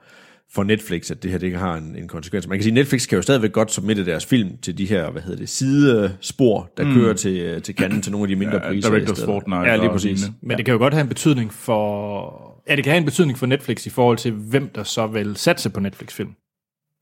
for 0.55 0.63
Netflix, 0.63 1.11
at 1.11 1.23
det 1.23 1.31
her 1.31 1.39
det 1.39 1.59
har 1.59 1.75
en, 1.75 1.97
en 1.97 2.09
konsekvens. 2.09 2.49
Man 2.49 2.59
kan 2.59 2.63
sige, 2.63 2.71
at 2.71 2.75
Netflix 2.75 3.09
kan 3.09 3.17
jo 3.17 3.23
stadigvæk 3.23 3.53
godt 3.53 3.73
submitte 3.73 4.07
deres 4.07 4.27
film 4.27 4.57
til 4.63 4.79
de 4.79 4.87
her, 4.87 5.11
hvad 5.11 5.23
hedder 5.23 5.37
det, 5.37 5.49
sidespor, 5.49 6.71
der 6.77 6.85
mm. 6.85 6.95
kører 6.95 7.15
til, 7.15 7.63
til 7.63 7.75
Cannes 7.75 8.03
til 8.03 8.13
nogle 8.13 8.25
af 8.25 8.29
de 8.29 8.37
mindre 8.37 8.55
Ja, 8.63 8.69
priser. 8.69 8.91
Directors. 8.91 9.25
Fortnite 9.25 9.61
Ja, 9.61 9.77
lige 9.77 9.89
og 9.89 9.93
præcis. 9.93 10.21
lignende. 10.21 10.39
Men 10.43 10.57
det 10.57 10.65
kan 10.65 10.73
jo 10.73 10.79
godt 10.79 10.95
have 10.95 11.03
en 11.03 11.09
betydning 11.09 11.53
for... 11.53 12.63
Ja, 12.69 12.77
det 12.77 12.85
kan 12.85 12.91
have 12.91 12.99
en 12.99 13.05
betydning 13.05 13.39
for 13.39 13.47
Netflix 13.47 13.87
i 13.87 13.91
forhold 13.91 14.19
til, 14.19 14.33
hvem 14.33 14.69
der 14.75 14.83
så 14.83 15.07
vil 15.07 15.37
satse 15.37 15.71
på 15.71 15.81
Netflix-film. 15.81 16.31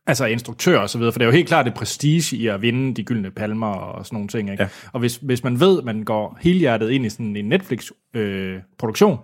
Altså 0.07 0.27
instruktører 0.27 0.79
og 0.79 0.91
så 0.91 0.99
videre, 0.99 1.13
for 1.13 1.19
det 1.19 1.25
er 1.25 1.29
jo 1.29 1.35
helt 1.35 1.49
klart 1.49 1.67
det 1.67 1.75
prestige 1.75 2.37
i 2.37 2.47
at 2.47 2.63
vinde 2.63 2.95
de 2.95 3.05
gyldne 3.05 3.31
palmer 3.31 3.67
og 3.67 4.07
sådan 4.07 4.17
nogle 4.17 4.29
ting. 4.29 4.51
Ikke? 4.51 4.63
Ja. 4.63 4.69
Og 4.93 5.01
hvis, 5.01 5.17
hvis 5.17 5.45
man 5.45 5.61
ved, 5.61 5.79
at 5.79 5.85
man 5.85 6.03
går 6.03 6.39
helhjertet 6.41 6.91
ind 6.91 7.07
i 7.07 7.11
sådan 7.11 7.37
en 7.37 7.45
Netflix-produktion, 7.45 9.19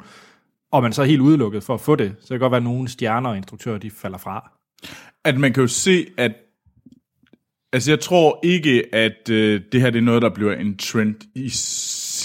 og 0.75 0.83
man 0.83 0.93
så 0.93 1.03
er 1.03 1.07
helt 1.07 1.21
udelukket 1.21 1.63
for 1.63 1.75
at 1.75 1.81
få 1.81 1.97
det, 1.97 2.15
så 2.21 2.29
kan 2.29 2.35
det 2.35 2.41
godt 2.41 2.51
være, 2.51 2.57
at 2.57 2.63
nogle 2.65 2.89
stjerner 2.89 3.31
og 3.31 3.37
instruktører, 3.37 3.79
de 3.79 3.91
falder 3.91 4.19
fra. 4.19 4.51
At 5.25 5.39
man 5.39 5.53
kan 5.53 5.61
jo 5.61 5.69
se, 5.69 6.07
at 6.17 6.33
Altså, 7.73 7.91
jeg 7.91 8.01
tror 8.01 8.41
ikke, 8.45 8.95
at 8.95 9.31
øh, 9.31 9.61
det 9.73 9.81
her 9.81 9.91
det 9.91 9.99
er 9.99 10.03
noget, 10.03 10.23
der 10.23 10.29
bliver 10.35 10.55
en 10.55 10.77
trend 10.77 11.15
i 11.35 11.53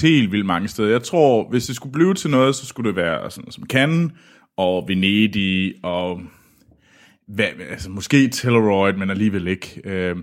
helt 0.08 0.32
vildt 0.32 0.46
mange 0.46 0.68
steder. 0.68 0.90
Jeg 0.90 1.04
tror, 1.04 1.50
hvis 1.50 1.68
det 1.68 1.76
skulle 1.76 1.94
blive 1.94 2.14
til 2.14 2.30
noget, 2.30 2.56
så 2.56 2.66
skulle 2.66 2.88
det 2.88 2.96
være 2.96 3.32
sådan 3.32 3.44
noget 3.44 3.54
som 3.54 3.66
Cannes 3.66 4.12
og 4.58 4.86
Venedig 4.88 5.74
og 5.84 6.22
hvad, 7.28 7.46
altså, 7.70 7.90
måske 7.90 8.28
Telluride, 8.28 8.98
men 8.98 9.10
alligevel 9.10 9.48
ikke. 9.48 9.82
Øh, 9.84 10.16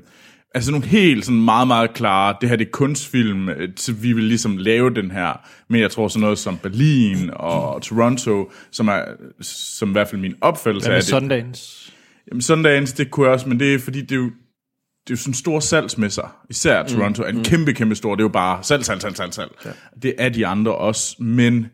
altså 0.56 0.70
nogle 0.70 0.86
helt 0.86 1.24
sådan 1.24 1.40
meget, 1.40 1.66
meget 1.68 1.94
klare, 1.94 2.36
det 2.40 2.48
her 2.48 2.56
det 2.56 2.66
er 2.66 2.70
kunstfilm, 2.70 3.48
øh, 3.48 3.68
så 3.76 3.92
vi 3.92 4.12
vil 4.12 4.24
ligesom 4.24 4.56
lave 4.56 4.94
den 4.94 5.10
her. 5.10 5.48
Men 5.68 5.80
jeg 5.80 5.90
tror 5.90 6.08
sådan 6.08 6.20
noget 6.20 6.38
som 6.38 6.58
Berlin 6.58 7.30
og 7.32 7.82
Toronto, 7.82 8.50
som 8.70 8.88
er 8.88 9.02
som 9.40 9.88
i 9.88 9.92
hvert 9.92 10.08
fald 10.08 10.20
min 10.20 10.34
opfattelse 10.40 10.90
af 10.90 11.00
det. 11.00 11.08
Sundance? 11.08 11.92
Jamen 12.30 12.42
Sundance, 12.42 12.96
det 12.96 13.10
kunne 13.10 13.26
jeg 13.26 13.32
også, 13.34 13.48
men 13.48 13.60
det 13.60 13.74
er 13.74 13.78
fordi, 13.78 14.00
det 14.00 14.12
er 14.12 14.16
jo, 14.16 14.24
det 14.24 15.10
er 15.10 15.14
jo 15.14 15.16
sådan 15.16 15.34
store 15.34 15.62
salgsmesser. 15.62 16.36
Især 16.50 16.82
Toronto 16.82 17.22
er 17.22 17.28
en 17.28 17.44
kæmpe, 17.44 17.72
kæmpe 17.72 17.94
stor. 17.94 18.14
Det 18.14 18.20
er 18.20 18.24
jo 18.24 18.28
bare 18.28 18.58
salg, 18.62 18.84
salg, 18.84 19.00
salg, 19.00 19.16
salg, 19.16 19.34
salg. 19.34 19.50
Ja. 19.64 19.70
Det 20.02 20.14
er 20.18 20.28
de 20.28 20.46
andre 20.46 20.74
også, 20.74 21.16
men 21.22 21.66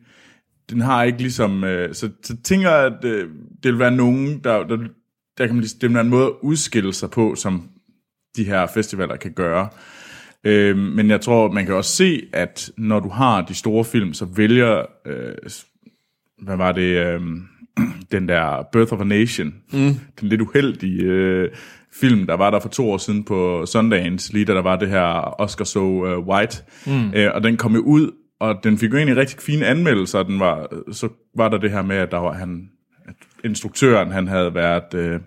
den 0.70 0.80
har 0.80 1.03
ikke 1.03 1.18
ligesom... 1.18 1.64
Øh, 1.64 1.95
så, 1.95 2.11
så 2.22 2.37
tænker 2.45 2.70
jeg, 2.70 2.87
at 2.87 3.05
øh, 3.05 3.28
det 3.62 3.72
vil 3.72 3.78
være 3.78 3.91
nogen, 3.91 4.41
der, 4.45 4.62
der, 4.62 4.76
der 5.39 5.47
kan 5.47 5.55
man, 5.55 5.61
ligesom- 5.61 5.78
det 5.80 5.89
vil 5.89 5.95
være 5.95 6.05
en 6.05 6.11
måde 6.11 6.26
at 6.26 6.33
udskille 6.43 6.93
sig 6.93 7.11
på, 7.11 7.35
som 7.35 7.68
de 8.37 8.45
her 8.45 8.66
festivaler 8.66 9.16
kan 9.16 9.33
gøre. 9.33 9.68
Øh, 10.45 10.76
men 10.78 11.11
jeg 11.11 11.20
tror, 11.20 11.53
man 11.53 11.66
kan 11.66 11.74
også 11.74 11.97
se, 11.97 12.22
at 12.33 12.70
når 12.76 13.01
du 13.01 13.09
har 13.09 13.43
de 13.43 13.55
store 13.55 13.85
film, 13.85 14.14
så 14.14 14.24
vælger... 14.24 14.83
Øh, 15.07 15.35
hvad 16.43 16.57
var 16.57 16.72
det... 16.72 17.07
Øh, 17.07 17.20
den 18.12 18.28
der 18.28 18.62
Birth 18.72 18.93
of 18.93 19.01
a 19.01 19.05
Nation, 19.05 19.55
mm. 19.72 19.95
den 20.20 20.28
lidt 20.28 20.41
uheldige 20.41 21.03
øh, 21.03 21.51
film, 21.93 22.26
der 22.26 22.35
var 22.35 22.51
der 22.51 22.61
for 22.61 22.68
to 22.68 22.91
år 22.91 22.99
siden 22.99 23.24
på 23.24 23.66
Sundance, 23.66 24.33
lige 24.33 24.45
da 24.45 24.55
der 24.55 24.62
var 24.62 24.76
det 24.76 24.89
her 24.89 25.41
Oscar 25.41 25.64
So 25.64 26.16
uh, 26.16 26.28
White, 26.28 26.62
mm. 26.87 27.12
øh, 27.14 27.30
og 27.35 27.43
den 27.45 27.57
kom 27.57 27.74
jo 27.74 27.80
ud, 27.80 28.11
og 28.41 28.55
den 28.64 28.78
fik 28.78 28.91
jo 28.93 28.97
egentlig 28.97 29.16
rigtig 29.16 29.39
fine 29.41 29.66
anmeldelser, 29.66 30.18
og 30.18 30.24
den 30.24 30.41
var, 30.41 30.68
så 30.93 31.09
var 31.37 31.49
der 31.49 31.59
det 31.59 31.70
her 31.70 31.83
med, 31.83 31.97
at 31.97 32.11
der 32.11 32.18
var 32.18 32.33
han, 32.33 32.68
at 33.09 33.14
instruktøren, 33.45 34.11
han 34.11 34.28
havde 34.28 34.55
været, 34.55 34.95
øh, 34.95 35.11
han 35.11 35.20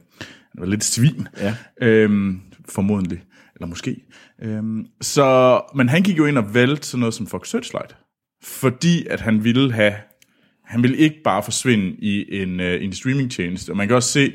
var 0.57 0.65
lidt 0.65 0.83
svin, 0.83 1.27
Ja. 1.37 1.55
øhm, 1.81 2.39
formodentlig, 2.69 3.23
eller 3.55 3.67
måske. 3.67 3.95
Øhm, 4.41 4.85
så, 5.01 5.61
men 5.75 5.89
han 5.89 6.03
gik 6.03 6.17
jo 6.17 6.25
ind 6.25 6.37
og 6.37 6.53
valgte 6.53 6.87
sådan 6.87 6.99
noget 6.99 7.13
som 7.13 7.27
Fox 7.27 7.47
Searchlight, 7.47 7.95
fordi 8.43 9.07
at 9.07 9.21
han 9.21 9.43
ville 9.43 9.73
have 9.73 9.93
han 10.65 10.83
vil 10.83 10.99
ikke 10.99 11.15
bare 11.23 11.43
forsvinde 11.43 11.95
i 11.99 12.41
en, 12.41 12.59
uh, 12.59 12.65
en 12.65 12.93
streamingtjeneste. 12.93 13.69
Og 13.69 13.77
man 13.77 13.87
kan 13.87 13.95
også 13.95 14.09
se, 14.09 14.33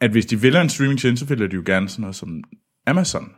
at 0.00 0.10
hvis 0.10 0.26
de 0.26 0.42
vælger 0.42 0.60
en 0.60 0.68
streamingtjeneste, 0.68 1.26
så 1.26 1.28
vælger 1.28 1.46
de 1.46 1.56
jo 1.56 1.62
gerne 1.66 1.88
sådan 1.88 2.00
noget 2.00 2.16
som 2.16 2.44
Amazon. 2.86 3.32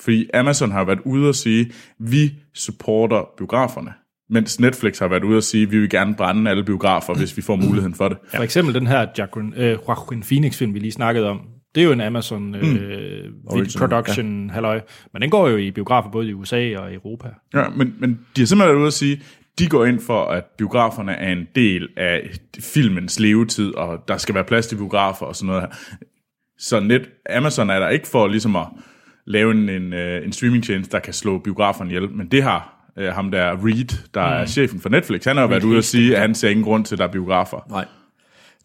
Fordi 0.00 0.30
Amazon 0.34 0.70
har 0.70 0.84
været 0.84 1.00
ude 1.04 1.28
og 1.28 1.34
sige, 1.34 1.72
vi 1.98 2.34
supporter 2.54 3.24
biograferne. 3.36 3.92
Mens 4.30 4.60
Netflix 4.60 4.98
har 4.98 5.08
været 5.08 5.24
ude 5.24 5.36
og 5.36 5.42
sige, 5.42 5.70
vi 5.70 5.78
vil 5.78 5.90
gerne 5.90 6.14
brænde 6.14 6.50
alle 6.50 6.64
biografer, 6.64 7.14
hvis 7.14 7.36
vi 7.36 7.42
får 7.42 7.56
muligheden 7.56 7.94
for 7.94 8.08
det. 8.08 8.18
For 8.34 8.42
eksempel 8.42 8.74
den 8.74 8.86
her 8.86 9.06
Joaquin, 9.18 9.54
øh, 9.56 9.78
Joaquin 9.88 10.22
Phoenix-film, 10.22 10.74
vi 10.74 10.78
lige 10.78 10.92
snakkede 10.92 11.28
om. 11.28 11.40
Det 11.76 11.82
er 11.82 11.86
jo 11.86 11.92
en 11.92 12.00
Amazon 12.00 12.54
øh, 12.54 12.62
video 12.62 13.32
Original, 13.46 13.88
production, 13.88 14.46
ja. 14.46 14.52
halløj. 14.52 14.80
Men 15.12 15.22
den 15.22 15.30
går 15.30 15.48
jo 15.48 15.56
i 15.56 15.70
biografer 15.70 16.10
både 16.10 16.28
i 16.28 16.32
USA 16.32 16.78
og 16.78 16.94
Europa. 16.94 17.28
Ja, 17.54 17.68
men, 17.68 17.94
men 17.98 18.10
de 18.36 18.40
har 18.40 18.46
simpelthen 18.46 18.68
været 18.68 18.78
ude 18.80 18.86
at 18.86 18.92
sige, 18.92 19.22
de 19.58 19.68
går 19.68 19.84
ind 19.84 20.00
for, 20.00 20.24
at 20.24 20.44
biograferne 20.58 21.12
er 21.12 21.32
en 21.32 21.48
del 21.54 21.88
af 21.96 22.30
filmens 22.60 23.20
levetid, 23.20 23.74
og 23.74 24.08
der 24.08 24.16
skal 24.16 24.34
være 24.34 24.44
plads 24.44 24.66
til 24.66 24.76
biografer 24.76 25.26
og 25.26 25.36
sådan 25.36 25.46
noget 25.46 25.62
her. 25.62 25.68
Så 26.58 26.80
net, 26.80 27.08
Amazon 27.30 27.70
er 27.70 27.78
der 27.78 27.88
ikke 27.88 28.08
for 28.08 28.26
ligesom 28.26 28.56
at 28.56 28.66
lave 29.26 29.50
en, 29.50 29.68
en, 29.68 29.92
øh, 29.92 30.24
en 30.24 30.32
streamingtjeneste, 30.32 30.92
der 30.92 30.98
kan 30.98 31.12
slå 31.12 31.38
biograferne 31.38 31.90
ihjel, 31.90 32.10
men 32.10 32.28
det 32.28 32.42
har 32.42 32.90
øh, 32.98 33.08
ham 33.08 33.30
der 33.30 33.64
Reed, 33.64 34.06
der 34.14 34.26
mm. 34.26 34.42
er 34.42 34.46
chefen 34.46 34.80
for 34.80 34.88
Netflix, 34.88 35.24
han 35.24 35.36
har 35.36 35.42
jo 35.42 35.48
været 35.48 35.64
ude 35.64 35.78
at 35.78 35.84
sige, 35.84 36.14
at 36.16 36.20
han 36.20 36.34
ser 36.34 36.48
ingen 36.48 36.64
grund 36.64 36.84
til, 36.84 36.94
at 36.94 36.98
der 36.98 37.04
er 37.04 37.12
biografer. 37.12 37.66
Nej. 37.70 37.84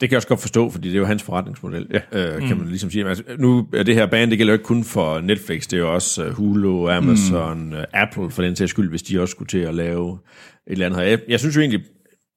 Det 0.01 0.09
kan 0.09 0.11
jeg 0.11 0.17
også 0.17 0.27
godt 0.27 0.41
forstå, 0.41 0.69
fordi 0.69 0.87
det 0.87 0.95
er 0.95 0.99
jo 0.99 1.05
hans 1.05 1.23
forretningsmodel, 1.23 1.87
ja. 1.93 2.35
øh, 2.35 2.47
kan 2.47 2.57
man 2.57 2.67
ligesom 2.67 2.91
sige. 2.91 3.09
Altså, 3.09 3.23
nu 3.37 3.67
er 3.73 3.83
det 3.83 3.95
her 3.95 4.05
band, 4.05 4.29
det 4.29 4.37
gælder 4.37 4.53
jo 4.53 4.55
ikke 4.55 4.65
kun 4.65 4.83
for 4.83 5.19
Netflix, 5.19 5.67
det 5.67 5.73
er 5.73 5.77
jo 5.77 5.93
også 5.93 6.23
øh, 6.23 6.33
Hulu, 6.33 6.89
Amazon, 6.89 7.69
mm. 7.69 7.75
Apple 7.93 8.31
for 8.31 8.41
den 8.41 8.55
sags 8.55 8.71
skyld, 8.71 8.89
hvis 8.89 9.03
de 9.03 9.21
også 9.21 9.31
skulle 9.31 9.47
til 9.47 9.57
at 9.57 9.75
lave 9.75 10.19
et 10.67 10.71
eller 10.71 10.85
andet 10.85 10.99
her. 10.99 11.07
Jeg, 11.07 11.19
jeg 11.27 11.39
synes 11.39 11.55
jo 11.55 11.61
egentlig, 11.61 11.83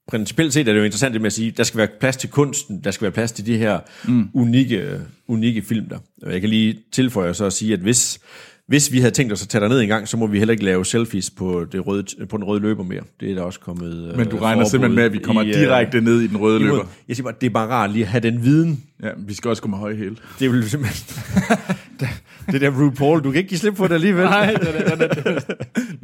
principielt 0.08 0.52
set 0.52 0.68
er 0.68 0.72
det 0.72 0.80
jo 0.80 0.84
interessant 0.84 1.12
det 1.12 1.20
med 1.20 1.26
at 1.26 1.32
sige, 1.32 1.50
der 1.50 1.62
skal 1.62 1.78
være 1.78 1.88
plads 2.00 2.16
til 2.16 2.30
kunsten, 2.30 2.80
der 2.84 2.90
skal 2.90 3.02
være 3.02 3.12
plads 3.12 3.32
til 3.32 3.46
de 3.46 3.56
her 3.56 3.80
mm. 4.08 4.28
unikke, 4.34 5.00
unikke 5.28 5.62
film 5.62 5.88
der. 5.88 5.98
Jeg 6.26 6.40
kan 6.40 6.50
lige 6.50 6.78
tilføje 6.92 7.34
så 7.34 7.44
at 7.44 7.52
sige, 7.52 7.72
at 7.72 7.80
hvis, 7.80 8.20
hvis 8.68 8.92
vi 8.92 8.98
havde 8.98 9.10
tænkt 9.10 9.32
os 9.32 9.42
at 9.42 9.48
tage 9.48 9.68
ned 9.68 9.80
en 9.80 9.88
gang, 9.88 10.08
så 10.08 10.16
må 10.16 10.26
vi 10.26 10.38
heller 10.38 10.52
ikke 10.52 10.64
lave 10.64 10.84
selfies 10.84 11.30
på, 11.30 11.64
det 11.72 11.86
røde, 11.86 12.04
på 12.30 12.36
den 12.36 12.44
røde 12.44 12.60
løber 12.60 12.82
mere. 12.84 13.02
Det 13.20 13.30
er 13.30 13.34
der 13.34 13.42
også 13.42 13.60
kommet 13.60 14.10
øh, 14.10 14.16
Men 14.18 14.28
du 14.28 14.36
regner 14.38 14.64
simpelthen 14.64 14.94
med, 14.96 15.04
at 15.04 15.12
vi 15.12 15.18
kommer 15.18 15.42
i, 15.42 15.48
øh, 15.48 15.54
direkte 15.54 16.00
ned 16.00 16.20
i 16.20 16.26
den 16.26 16.36
røde 16.36 16.60
imod- 16.60 16.64
løber. 16.76 16.84
Jeg 17.08 17.16
siger 17.16 17.24
bare, 17.24 17.34
det 17.40 17.46
er 17.46 17.50
bare 17.50 17.68
rart 17.68 17.90
lige 17.90 18.02
at 18.04 18.08
have 18.10 18.20
den 18.20 18.42
viden. 18.44 18.82
Ja, 19.02 19.08
vi 19.18 19.34
skal 19.34 19.48
også 19.48 19.62
gå 19.62 19.68
med 19.68 19.78
høje 19.78 19.96
hæle. 19.96 20.16
Det 20.38 20.46
jo 20.46 20.62
simpelthen... 20.68 21.16
det 22.52 22.60
der 22.60 22.70
RuPaul, 22.80 23.24
du 23.24 23.30
kan 23.30 23.38
ikke 23.38 23.48
give 23.48 23.58
slip 23.58 23.74
på 23.74 23.86
det 23.88 23.94
alligevel. 23.94 24.24
Nej, 24.24 24.54
det 24.54 24.90
er, 24.90 24.94
det 24.96 25.44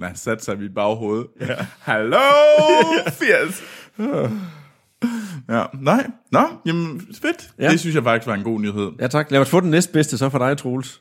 han 0.03 0.17
satte 0.25 0.45
sig 0.45 0.55
i 0.55 0.59
mit 0.59 0.75
baghoved. 0.75 1.25
Ja. 1.41 1.55
Hallo, 1.81 2.17
80! 3.11 3.63
ja, 5.51 5.65
nej. 5.81 6.07
Nå, 6.33 6.41
jamen, 6.67 7.01
fedt. 7.23 7.51
Ja. 7.59 7.71
Det 7.71 7.81
synes 7.81 7.95
jeg 7.97 8.03
faktisk 8.03 8.27
var 8.27 8.35
en 8.35 8.43
god 8.43 8.61
nyhed. 8.61 8.89
Ja 9.01 9.07
tak. 9.07 9.31
Lad 9.31 9.41
os 9.41 9.49
få 9.51 9.61
den 9.61 9.71
næstbedste 9.71 10.19
så 10.19 10.29
for 10.29 10.39
dig, 10.39 10.59
Troels. 10.59 11.01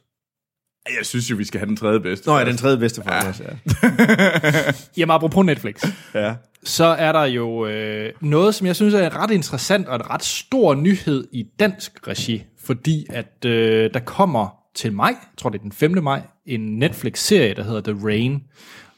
Jeg 0.97 1.05
synes 1.05 1.31
jo, 1.31 1.35
vi 1.35 1.43
skal 1.43 1.59
have 1.59 1.67
den 1.67 1.77
tredje 1.77 1.99
bedste. 1.99 2.27
Nå, 2.29 2.37
ja, 2.37 2.45
den 2.45 2.57
tredje 2.57 2.77
bedste 2.77 3.01
for 3.03 3.13
ja. 3.13 3.29
os, 3.29 3.41
ja. 3.41 4.71
Jamen, 4.97 5.13
apropos 5.13 5.45
Netflix. 5.45 5.83
ja. 6.13 6.35
så 6.63 6.83
er 6.83 7.11
der 7.11 7.23
jo 7.23 7.65
øh, 7.65 8.13
noget, 8.21 8.55
som 8.55 8.67
jeg 8.67 8.75
synes 8.75 8.93
er 8.93 9.23
ret 9.23 9.31
interessant 9.31 9.87
og 9.87 9.95
en 9.95 10.09
ret 10.09 10.23
stor 10.23 10.75
nyhed 10.75 11.27
i 11.31 11.43
dansk 11.59 12.07
regi, 12.07 12.43
fordi 12.65 13.05
at 13.09 13.45
øh, 13.45 13.93
der 13.93 13.99
kommer 13.99 14.59
til 14.75 14.93
maj, 14.93 15.09
jeg 15.09 15.37
tror 15.37 15.49
det 15.49 15.57
er 15.57 15.63
den 15.63 15.71
5. 15.71 16.03
maj, 16.03 16.21
en 16.45 16.61
Netflix-serie, 16.79 17.53
der 17.53 17.63
hedder 17.63 17.93
The 17.93 18.05
Rain. 18.05 18.41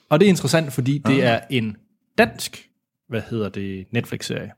Og 0.09 0.19
det 0.19 0.25
er 0.25 0.29
interessant, 0.29 0.73
fordi 0.73 1.01
det 1.05 1.23
er 1.23 1.39
en 1.49 1.75
dansk, 2.17 2.67
hvad 3.09 3.21
hedder 3.29 3.49
det, 3.49 3.85
Netflix-serie 3.91 4.51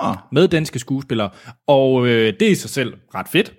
Ah, 0.00 0.16
med 0.32 0.48
danske 0.48 0.78
skuespillere, 0.78 1.30
og 1.66 2.06
øh, 2.06 2.32
det 2.40 2.42
er 2.42 2.50
i 2.50 2.54
sig 2.54 2.70
selv 2.70 2.94
ret 3.14 3.28
fedt. 3.28 3.54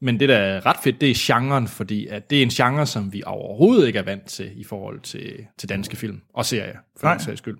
Men 0.00 0.20
det, 0.20 0.28
der 0.28 0.36
er 0.36 0.66
ret 0.66 0.76
fedt, 0.84 1.00
det 1.00 1.10
er 1.10 1.14
genren, 1.16 1.68
fordi 1.68 2.06
at 2.06 2.30
det 2.30 2.38
er 2.38 2.42
en 2.42 2.48
genre, 2.48 2.86
som 2.86 3.12
vi 3.12 3.22
overhovedet 3.26 3.86
ikke 3.86 3.98
er 3.98 4.02
vant 4.02 4.24
til 4.24 4.50
i 4.56 4.64
forhold 4.64 5.00
til, 5.00 5.46
til 5.58 5.68
danske 5.68 5.96
film 5.96 6.20
og 6.34 6.46
serier, 6.46 6.78
for 7.00 7.06
Nej. 7.06 7.14
den 7.14 7.24
sags 7.24 7.38
skyld. 7.38 7.58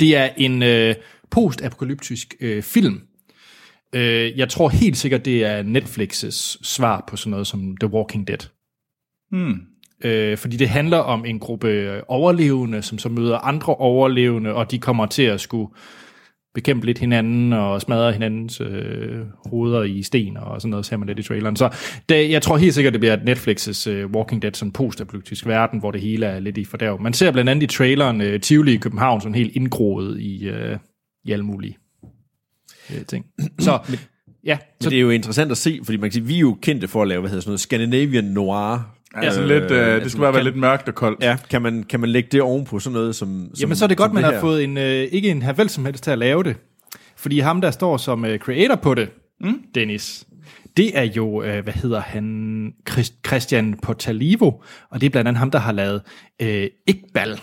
Det 0.00 0.16
er 0.16 0.28
en 0.36 0.62
øh, 0.62 0.94
post-apokalyptisk 1.30 2.34
øh, 2.40 2.62
film. 2.62 3.00
Øh, 3.92 4.38
jeg 4.38 4.48
tror 4.48 4.68
helt 4.68 4.96
sikkert, 4.96 5.24
det 5.24 5.44
er 5.44 5.62
Netflix's 5.62 6.64
svar 6.64 7.04
på 7.08 7.16
sådan 7.16 7.30
noget 7.30 7.46
som 7.46 7.76
The 7.76 7.92
Walking 7.92 8.28
Dead. 8.28 8.48
Hmm. 9.30 9.60
Øh, 10.04 10.38
fordi 10.38 10.56
det 10.56 10.68
handler 10.68 10.98
om 10.98 11.24
en 11.24 11.38
gruppe 11.38 11.68
øh, 11.68 12.02
overlevende, 12.08 12.82
som 12.82 12.98
så 12.98 13.08
møder 13.08 13.38
andre 13.38 13.74
overlevende, 13.74 14.54
og 14.54 14.70
de 14.70 14.78
kommer 14.78 15.06
til 15.06 15.22
at 15.22 15.40
skulle 15.40 15.68
bekæmpe 16.54 16.86
lidt 16.86 16.98
hinanden 16.98 17.52
og 17.52 17.80
smadre 17.80 18.12
hinandens 18.12 18.60
øh, 18.60 19.20
hoveder 19.46 19.82
i 19.82 20.02
sten 20.02 20.36
og 20.36 20.60
sådan 20.60 20.70
noget, 20.70 20.86
ser 20.86 20.96
man 20.96 21.08
lidt 21.08 21.18
i 21.18 21.22
traileren. 21.22 21.56
Så 21.56 21.76
det, 22.08 22.30
jeg 22.30 22.42
tror 22.42 22.56
helt 22.56 22.74
sikkert, 22.74 22.92
det 22.92 23.00
bliver 23.00 23.16
Netflix's 23.16 23.90
øh, 23.90 24.10
Walking 24.10 24.42
Dead, 24.42 24.54
sådan 24.54 24.72
postapokalyptisk 24.72 25.46
verden, 25.46 25.80
hvor 25.80 25.90
det 25.90 26.00
hele 26.00 26.26
er 26.26 26.40
lidt 26.40 26.58
i 26.58 26.64
fordærv. 26.64 27.00
Man 27.00 27.12
ser 27.12 27.30
blandt 27.30 27.50
andet 27.50 27.62
i 27.62 27.76
traileren 27.76 28.20
øh, 28.20 28.40
Tivoli 28.40 28.74
i 28.74 28.76
København, 28.76 29.20
sådan 29.20 29.34
helt 29.34 29.56
indgroet 29.56 30.20
i, 30.20 30.48
øh, 30.48 30.78
i 31.24 31.32
alle 31.32 31.44
mulige 31.44 31.76
øh, 32.94 33.04
ting. 33.06 33.26
Så 33.58 33.78
ja, 34.44 34.58
Så 34.60 34.84
så 34.84 34.90
det 34.90 34.96
er 34.96 35.00
jo 35.00 35.10
interessant 35.10 35.50
at 35.50 35.56
se, 35.56 35.80
fordi 35.84 35.98
man 35.98 36.10
kan 36.10 36.12
sige, 36.12 36.26
vi 36.26 36.36
er 36.36 36.40
jo 36.40 36.58
kendte 36.62 36.88
for 36.88 37.02
at 37.02 37.08
lave, 37.08 37.20
hvad 37.20 37.30
hedder 37.30 37.40
sådan 37.42 37.50
noget, 37.50 37.60
Scandinavian 37.60 38.24
noir. 38.24 38.96
Ja, 39.22 39.30
sådan 39.30 39.48
lidt, 39.48 39.70
øh, 39.70 39.86
altså, 39.86 40.04
det 40.04 40.10
skal 40.10 40.20
bare 40.20 40.32
være 40.32 40.42
kan, 40.42 40.44
lidt 40.44 40.56
mørkt 40.56 40.88
og 40.88 40.94
koldt. 40.94 41.22
Ja, 41.22 41.36
kan 41.50 41.62
man, 41.62 41.82
kan 41.82 42.00
man 42.00 42.08
lægge 42.08 42.28
det 42.32 42.42
ovenpå 42.42 42.78
sådan 42.78 42.94
noget 42.94 43.16
som... 43.16 43.28
som 43.28 43.60
Jamen, 43.60 43.76
så 43.76 43.84
er 43.84 43.88
det 43.88 43.96
godt, 43.96 44.12
man 44.12 44.24
det 44.24 44.32
har 44.32 44.40
fået 44.40 44.64
en, 44.64 44.78
øh, 44.78 44.84
ikke 44.84 45.30
en 45.30 45.42
hervel 45.42 45.68
som 45.68 45.84
helst 45.84 46.04
til 46.04 46.10
at 46.10 46.18
lave 46.18 46.42
det. 46.42 46.56
Fordi 47.16 47.38
ham, 47.38 47.60
der 47.60 47.70
står 47.70 47.96
som 47.96 48.24
øh, 48.24 48.38
creator 48.38 48.74
på 48.74 48.94
det, 48.94 49.08
mm. 49.40 49.62
Dennis, 49.74 50.26
det 50.76 50.98
er 50.98 51.02
jo, 51.02 51.42
øh, 51.42 51.62
hvad 51.64 51.72
hedder 51.72 52.00
han, 52.00 52.72
Christ, 52.90 53.14
Christian 53.26 53.78
Portalivo, 53.82 54.52
og 54.90 55.00
det 55.00 55.06
er 55.06 55.10
blandt 55.10 55.28
andet 55.28 55.38
ham, 55.38 55.50
der 55.50 55.58
har 55.58 55.72
lavet 55.72 56.02
øh, 56.42 56.66
Iqbal 56.86 57.40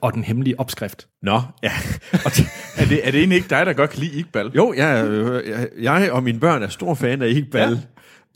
og 0.00 0.14
den 0.14 0.24
hemmelige 0.24 0.60
opskrift. 0.60 1.08
Nå, 1.22 1.40
ja. 1.62 1.72
Er, 2.76 2.84
det, 2.88 3.06
er 3.06 3.10
det 3.10 3.18
egentlig 3.18 3.36
ikke 3.36 3.48
dig, 3.50 3.66
der 3.66 3.72
godt 3.72 3.90
kan 3.90 4.00
lide 4.00 4.18
Iqbal? 4.18 4.50
Jo, 4.56 4.74
jeg, 4.76 5.04
øh, 5.06 5.48
jeg, 5.48 5.68
jeg 5.80 6.12
og 6.12 6.22
mine 6.22 6.40
børn 6.40 6.62
er 6.62 6.68
stor 6.68 6.94
fan 6.94 7.22
af 7.22 7.28
Iqbal. 7.28 7.70
Ja. 7.70 7.78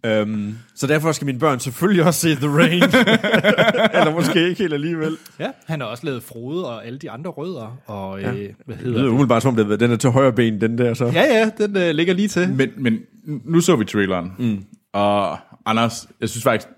Øhm, 0.07 0.55
så 0.75 0.87
derfor 0.87 1.13
skal 1.13 1.27
mine 1.27 1.39
børn 1.39 1.61
selvfølgelig 1.61 2.05
også 2.05 2.21
se 2.21 2.35
The 2.35 2.49
Rain. 2.49 2.83
Eller 4.01 4.13
måske 4.15 4.49
ikke 4.49 4.59
helt 4.63 4.75
alligevel. 4.75 5.17
Ja. 5.41 5.51
Han 5.67 5.81
har 5.81 5.87
også 5.87 6.07
lavet 6.07 6.23
Frode 6.23 6.69
og 6.69 6.87
alle 6.87 6.99
de 6.99 7.11
andre 7.11 7.31
rødder, 7.31 7.79
og 7.87 8.19
øh, 8.21 8.25
hvad 8.27 8.37
Det 8.37 8.53
hedder 8.77 8.91
lyder 8.91 9.03
det? 9.03 9.09
umiddelbart 9.09 9.43
som, 9.43 9.57
det, 9.57 9.81
den 9.81 9.91
er 9.91 9.97
til 9.97 10.11
højre 10.11 10.33
ben, 10.33 10.61
den 10.61 10.79
der 10.79 10.95
så. 10.95 11.05
Ja, 11.05 11.23
ja, 11.39 11.51
den 11.67 11.77
øh, 11.77 11.91
ligger 11.91 12.15
lige 12.15 12.29
til. 12.29 12.49
Men, 12.49 12.71
men 12.77 12.99
nu 13.25 13.61
så 13.61 13.77
vi 13.77 13.85
traileren, 13.85 14.33
mm. 14.39 14.65
og 14.93 15.39
Anders, 15.67 16.09
jeg 16.21 16.29
synes 16.29 16.45
faktisk, 16.45 16.69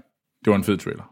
det 0.44 0.50
var 0.50 0.56
en 0.56 0.64
fed 0.64 0.76
trailer. 0.78 1.10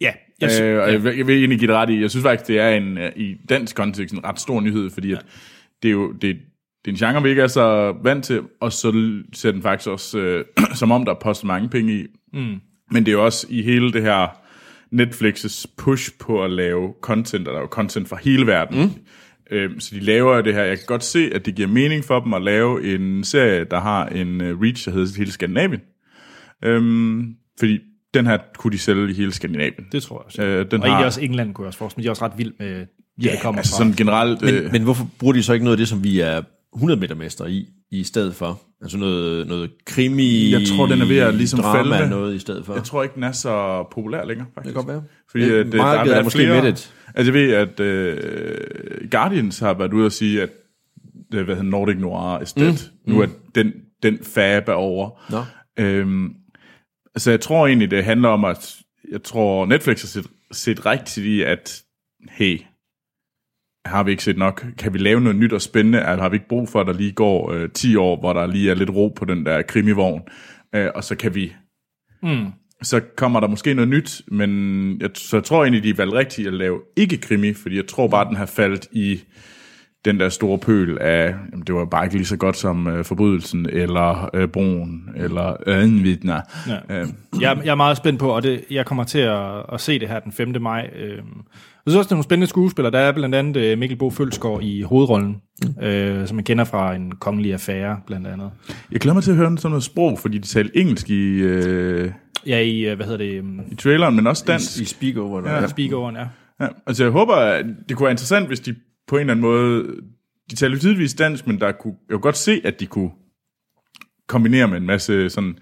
Ja, 0.00 0.12
jeg, 0.40 0.50
sy- 0.52 0.60
Øh, 0.62 0.82
og 0.82 0.92
jeg, 0.92 1.04
vil- 1.04 1.16
jeg 1.16 1.26
vil 1.26 1.36
egentlig 1.38 1.58
give 1.58 1.68
det 1.70 1.76
ret 1.76 1.90
i, 1.90 2.00
jeg 2.00 2.10
synes 2.10 2.24
faktisk, 2.24 2.48
det 2.48 2.60
er 2.60 2.68
en, 2.68 2.98
øh, 2.98 3.12
i 3.16 3.34
dansk 3.48 3.76
kontekst 3.76 4.14
en 4.14 4.24
ret 4.24 4.40
stor 4.40 4.60
nyhed, 4.60 4.90
fordi 4.90 5.12
at 5.12 5.24
det 5.82 5.88
er 5.88 5.92
jo 5.92 6.12
det, 6.12 6.36
det 6.86 6.92
er 6.92 7.06
en 7.06 7.12
genre, 7.12 7.22
vi 7.22 7.28
ikke 7.28 7.42
er 7.42 7.46
så 7.46 7.94
vant 8.02 8.24
til, 8.24 8.40
og 8.60 8.72
så 8.72 9.20
ser 9.32 9.52
den 9.52 9.62
faktisk 9.62 9.88
også, 9.88 10.18
øh, 10.18 10.44
som 10.80 10.90
om 10.90 11.04
der 11.04 11.12
er 11.12 11.18
postet 11.22 11.46
mange 11.46 11.68
penge 11.68 11.94
i. 11.94 12.06
Mm. 12.32 12.60
Men 12.90 13.06
det 13.06 13.08
er 13.08 13.12
jo 13.12 13.24
også 13.24 13.46
i 13.50 13.62
hele 13.62 13.92
det 13.92 14.02
her 14.02 14.26
Netflix's 14.94 15.74
push 15.78 16.10
på 16.20 16.44
at 16.44 16.50
lave 16.50 16.94
content, 17.00 17.48
og 17.48 17.52
der 17.52 17.58
er 17.58 17.62
jo 17.62 17.68
content 17.70 18.08
fra 18.08 18.16
hele 18.22 18.46
verden. 18.46 18.82
Mm. 18.82 18.90
Øhm, 19.50 19.80
så 19.80 19.94
de 19.94 20.00
laver 20.00 20.40
det 20.40 20.54
her. 20.54 20.62
Jeg 20.62 20.78
kan 20.78 20.86
godt 20.86 21.04
se, 21.04 21.30
at 21.34 21.46
det 21.46 21.54
giver 21.54 21.68
mening 21.68 22.04
for 22.04 22.20
dem 22.20 22.34
at 22.34 22.42
lave 22.42 22.94
en 22.94 23.24
serie, 23.24 23.64
der 23.64 23.80
har 23.80 24.06
en 24.06 24.40
uh, 24.40 24.60
reach, 24.60 24.84
der 24.84 24.92
hedder 24.92 25.18
hele 25.18 25.32
Skandinavien. 25.32 25.80
Øhm, 26.64 27.34
fordi 27.58 27.78
den 28.14 28.26
her 28.26 28.38
kunne 28.58 28.72
de 28.72 28.78
sælge 28.78 29.10
i 29.10 29.14
hele 29.14 29.32
Skandinavien. 29.32 29.86
det 29.92 30.02
tror 30.02 30.18
jeg 30.18 30.26
også. 30.26 30.42
Øh, 30.42 30.70
den 30.70 30.80
og 30.80 30.88
egentlig 30.88 31.06
også 31.06 31.20
England 31.20 31.54
kunne 31.54 31.62
jeg 31.64 31.68
også 31.68 31.78
forestille 31.78 32.00
mig. 32.00 32.02
De 32.02 32.08
er 32.08 32.10
også 32.10 32.24
ret 32.24 32.38
vild 32.38 32.52
med, 32.58 32.86
ja, 33.22 33.30
det 33.30 33.40
kommer 33.42 33.58
altså 33.58 33.72
fra. 33.72 33.78
sådan 33.78 33.92
generelt... 33.92 34.42
Men, 34.42 34.54
øh, 34.54 34.72
men 34.72 34.82
hvorfor 34.82 35.08
bruger 35.18 35.32
de 35.32 35.42
så 35.42 35.52
ikke 35.52 35.64
noget 35.64 35.76
af 35.76 35.78
det, 35.78 35.88
som 35.88 36.04
vi 36.04 36.20
er 36.20 36.42
100 36.76 37.00
meter 37.00 37.14
mestre 37.14 37.50
i, 37.50 37.68
i 37.90 38.04
stedet 38.04 38.34
for? 38.34 38.60
Altså 38.82 38.98
noget, 38.98 39.46
noget 39.46 39.70
krimi, 39.86 40.50
Jeg 40.52 40.60
tror, 40.68 40.86
den 40.86 41.00
er 41.00 41.06
ved 41.06 41.18
at 41.18 41.34
ligesom 41.34 41.60
drama, 41.60 41.96
falde. 41.98 42.10
noget 42.10 42.34
i 42.34 42.38
stedet 42.38 42.66
for. 42.66 42.74
Jeg 42.74 42.84
tror 42.84 43.02
ikke, 43.02 43.14
den 43.14 43.22
er 43.22 43.32
så 43.32 43.84
populær 43.92 44.24
længere, 44.24 44.46
faktisk. 44.54 44.76
det 44.76 44.84
kan 44.84 44.94
godt 44.94 44.94
være. 44.94 45.02
Fordi 45.30 45.44
Øh, 45.44 45.60
at, 45.60 45.66
øh, 45.66 45.72
der 45.72 45.78
markedet 45.78 45.98
har 45.98 46.04
er 46.04 46.08
været 46.14 46.24
måske 46.24 46.38
flere, 46.38 46.62
mættet. 46.62 46.92
Altså, 47.14 47.32
jeg 47.32 47.34
ved, 47.34 47.52
at 47.54 47.80
øh, 47.80 49.10
Guardians 49.10 49.58
har 49.58 49.74
været 49.74 49.92
ude 49.92 50.06
og 50.06 50.12
sige, 50.12 50.42
at 50.42 50.50
det, 51.32 51.44
hvad 51.44 51.54
hedder 51.56 51.70
Nordic 51.70 51.96
Noir 51.98 52.38
dead. 52.56 52.90
Mm. 53.06 53.12
Nu 53.12 53.20
er 53.20 53.26
den, 53.54 53.72
den 54.02 54.18
fab 54.22 54.68
er 54.68 54.72
over. 54.72 55.10
Nå. 55.30 55.42
Øhm, 55.84 56.34
så 57.16 57.30
jeg 57.30 57.40
tror 57.40 57.66
egentlig, 57.66 57.90
det 57.90 58.04
handler 58.04 58.28
om, 58.28 58.44
at 58.44 58.76
jeg 59.12 59.22
tror, 59.22 59.66
Netflix 59.66 60.00
har 60.02 60.06
set, 60.06 60.26
set 60.52 60.86
rigtigt 60.86 61.26
i, 61.26 61.42
at 61.42 61.82
hey, 62.30 62.60
har 63.86 64.02
vi 64.02 64.10
ikke 64.10 64.24
set 64.24 64.38
nok? 64.38 64.66
Kan 64.78 64.92
vi 64.92 64.98
lave 64.98 65.20
noget 65.20 65.36
nyt 65.38 65.52
og 65.52 65.62
spændende? 65.62 66.02
Altså, 66.02 66.22
har 66.22 66.28
vi 66.28 66.36
ikke 66.36 66.48
brug 66.48 66.68
for, 66.68 66.80
at 66.80 66.86
der 66.86 66.92
lige 66.92 67.12
går 67.12 67.52
øh, 67.52 67.68
10 67.70 67.96
år, 67.96 68.20
hvor 68.20 68.32
der 68.32 68.46
lige 68.46 68.70
er 68.70 68.74
lidt 68.74 68.90
ro 68.90 69.08
på 69.16 69.24
den 69.24 69.46
der 69.46 69.62
krimivogn? 69.62 70.22
Øh, 70.74 70.88
og 70.94 71.04
så 71.04 71.16
kan 71.16 71.34
vi... 71.34 71.52
Mm. 72.22 72.46
Så 72.82 73.00
kommer 73.16 73.40
der 73.40 73.48
måske 73.48 73.74
noget 73.74 73.88
nyt, 73.88 74.22
men 74.28 75.00
jeg, 75.00 75.10
så 75.14 75.36
jeg 75.36 75.44
tror 75.44 75.64
egentlig, 75.64 75.82
de 75.82 75.98
valgte 75.98 76.16
rigtigt 76.16 76.48
at 76.48 76.54
lave 76.54 76.80
ikke 76.96 77.16
krimi, 77.16 77.54
fordi 77.54 77.76
jeg 77.76 77.86
tror 77.86 78.08
bare, 78.08 78.28
den 78.28 78.36
har 78.36 78.46
faldet 78.46 78.86
i 78.92 79.20
den 80.04 80.20
der 80.20 80.28
store 80.28 80.58
pøl 80.58 80.98
af, 81.00 81.34
jamen, 81.52 81.66
det 81.66 81.74
var 81.74 81.84
bare 81.84 82.04
ikke 82.04 82.16
lige 82.16 82.26
så 82.26 82.36
godt 82.36 82.56
som 82.56 82.86
øh, 82.86 83.04
Forbrydelsen, 83.04 83.68
eller 83.70 84.30
øh, 84.34 84.48
Broen, 84.48 85.10
eller 85.16 85.56
Ødenvidner. 85.66 86.40
Ja. 86.68 87.00
Øh, 87.00 87.08
Jeg, 87.40 87.58
jeg 87.64 87.70
er 87.70 87.74
meget 87.74 87.96
spændt 87.96 88.20
på, 88.20 88.28
og 88.28 88.42
det, 88.42 88.64
jeg 88.70 88.86
kommer 88.86 89.04
til 89.04 89.18
at, 89.18 89.62
at 89.72 89.80
se 89.80 89.98
det 89.98 90.08
her 90.08 90.20
den 90.20 90.32
5. 90.32 90.54
maj. 90.60 90.90
Øh, 90.96 91.18
jeg 91.86 91.90
synes 91.92 91.98
også, 91.98 92.08
det 92.08 92.12
er 92.12 92.16
nogle 92.16 92.24
spændende 92.24 92.46
skuespillere. 92.46 92.92
Der 92.92 92.98
er 92.98 93.12
blandt 93.12 93.34
andet 93.34 93.56
øh, 93.56 93.78
Mikkel 93.78 93.98
Bo 93.98 94.10
Følsgaard 94.10 94.62
i 94.62 94.82
hovedrollen, 94.82 95.42
mm. 95.64 95.84
øh, 95.84 96.26
som 96.26 96.34
man 96.34 96.44
kender 96.44 96.64
fra 96.64 96.94
en 96.94 97.12
kongelig 97.12 97.52
affære, 97.52 98.00
blandt 98.06 98.26
andet. 98.26 98.50
jeg 98.92 99.00
glæder 99.00 99.14
mig 99.14 99.22
til 99.22 99.30
at 99.30 99.36
høre 99.36 99.58
sådan 99.58 99.70
noget 99.70 99.84
sprog, 99.84 100.18
fordi 100.18 100.38
de 100.38 100.46
talte 100.46 100.76
engelsk 100.76 101.10
i, 101.10 101.32
øh, 101.32 102.10
Ja, 102.46 102.58
i, 102.60 102.80
øh, 102.80 102.96
hvad 102.96 103.06
hedder 103.06 103.24
det, 103.24 103.40
um, 103.40 103.60
i 103.72 103.74
traileren, 103.74 104.16
men 104.16 104.26
også 104.26 104.44
dansk. 104.46 104.80
I 104.80 104.84
speakover. 104.84 105.40
Der. 105.40 105.50
Ja. 105.50 105.60
Ja. 105.60 105.66
speakoveren, 105.66 106.16
ja. 106.16 106.26
Ja, 106.60 106.68
altså 106.86 107.04
jeg 107.04 107.12
håber, 107.12 107.34
at 107.34 107.66
det 107.88 107.96
kunne 107.96 108.04
være 108.04 108.12
interessant, 108.12 108.46
hvis 108.46 108.60
de 108.60 108.74
på 109.08 109.16
en 109.16 109.20
eller 109.20 109.32
anden 109.32 109.42
måde, 109.42 109.84
de 110.50 110.56
taler 110.56 110.74
jo 110.74 110.80
tidligvis 110.80 111.14
dansk, 111.14 111.46
men 111.46 111.60
der 111.60 111.72
kunne, 111.72 111.94
jeg 112.08 112.14
kunne 112.14 112.22
godt 112.22 112.36
se, 112.36 112.60
at 112.64 112.80
de 112.80 112.86
kunne 112.86 113.10
kombinere 114.28 114.68
med 114.68 114.76
en 114.76 114.86
masse 114.86 115.30
sådan 115.30 115.58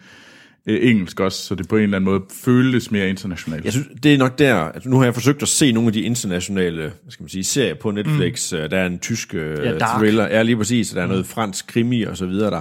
øh, 0.68 0.88
engelsk 0.90 1.20
også, 1.20 1.38
så 1.46 1.54
det 1.54 1.68
på 1.68 1.76
en 1.76 1.82
eller 1.82 1.96
anden 1.96 2.10
måde 2.10 2.22
føles 2.44 2.90
mere 2.90 3.08
internationalt. 3.08 3.64
Jeg 3.64 3.72
synes, 3.72 3.88
det 4.02 4.14
er 4.14 4.18
nok 4.18 4.38
der, 4.38 4.54
altså 4.54 4.88
nu 4.88 4.96
har 4.96 5.04
jeg 5.04 5.14
forsøgt 5.14 5.42
at 5.42 5.48
se 5.48 5.72
nogle 5.72 5.86
af 5.86 5.92
de 5.92 6.00
internationale, 6.00 6.80
hvad 6.80 7.10
skal 7.10 7.22
man 7.22 7.28
sige, 7.28 7.44
serier 7.44 7.74
på 7.74 7.90
Netflix. 7.90 8.52
Mm. 8.52 8.58
Der 8.70 8.78
er 8.78 8.86
en 8.86 8.98
tysk 8.98 9.34
øh, 9.34 9.58
Ja, 9.64 9.78
Dark. 9.78 9.98
thriller, 9.98 10.24
ja 10.28 10.42
lige 10.42 10.56
præcis, 10.56 10.90
og 10.90 10.96
der 10.96 11.02
er 11.02 11.06
noget 11.06 11.26
fransk 11.26 11.66
krimi 11.66 12.02
og 12.02 12.16
så 12.16 12.26
videre 12.26 12.50
der, 12.50 12.60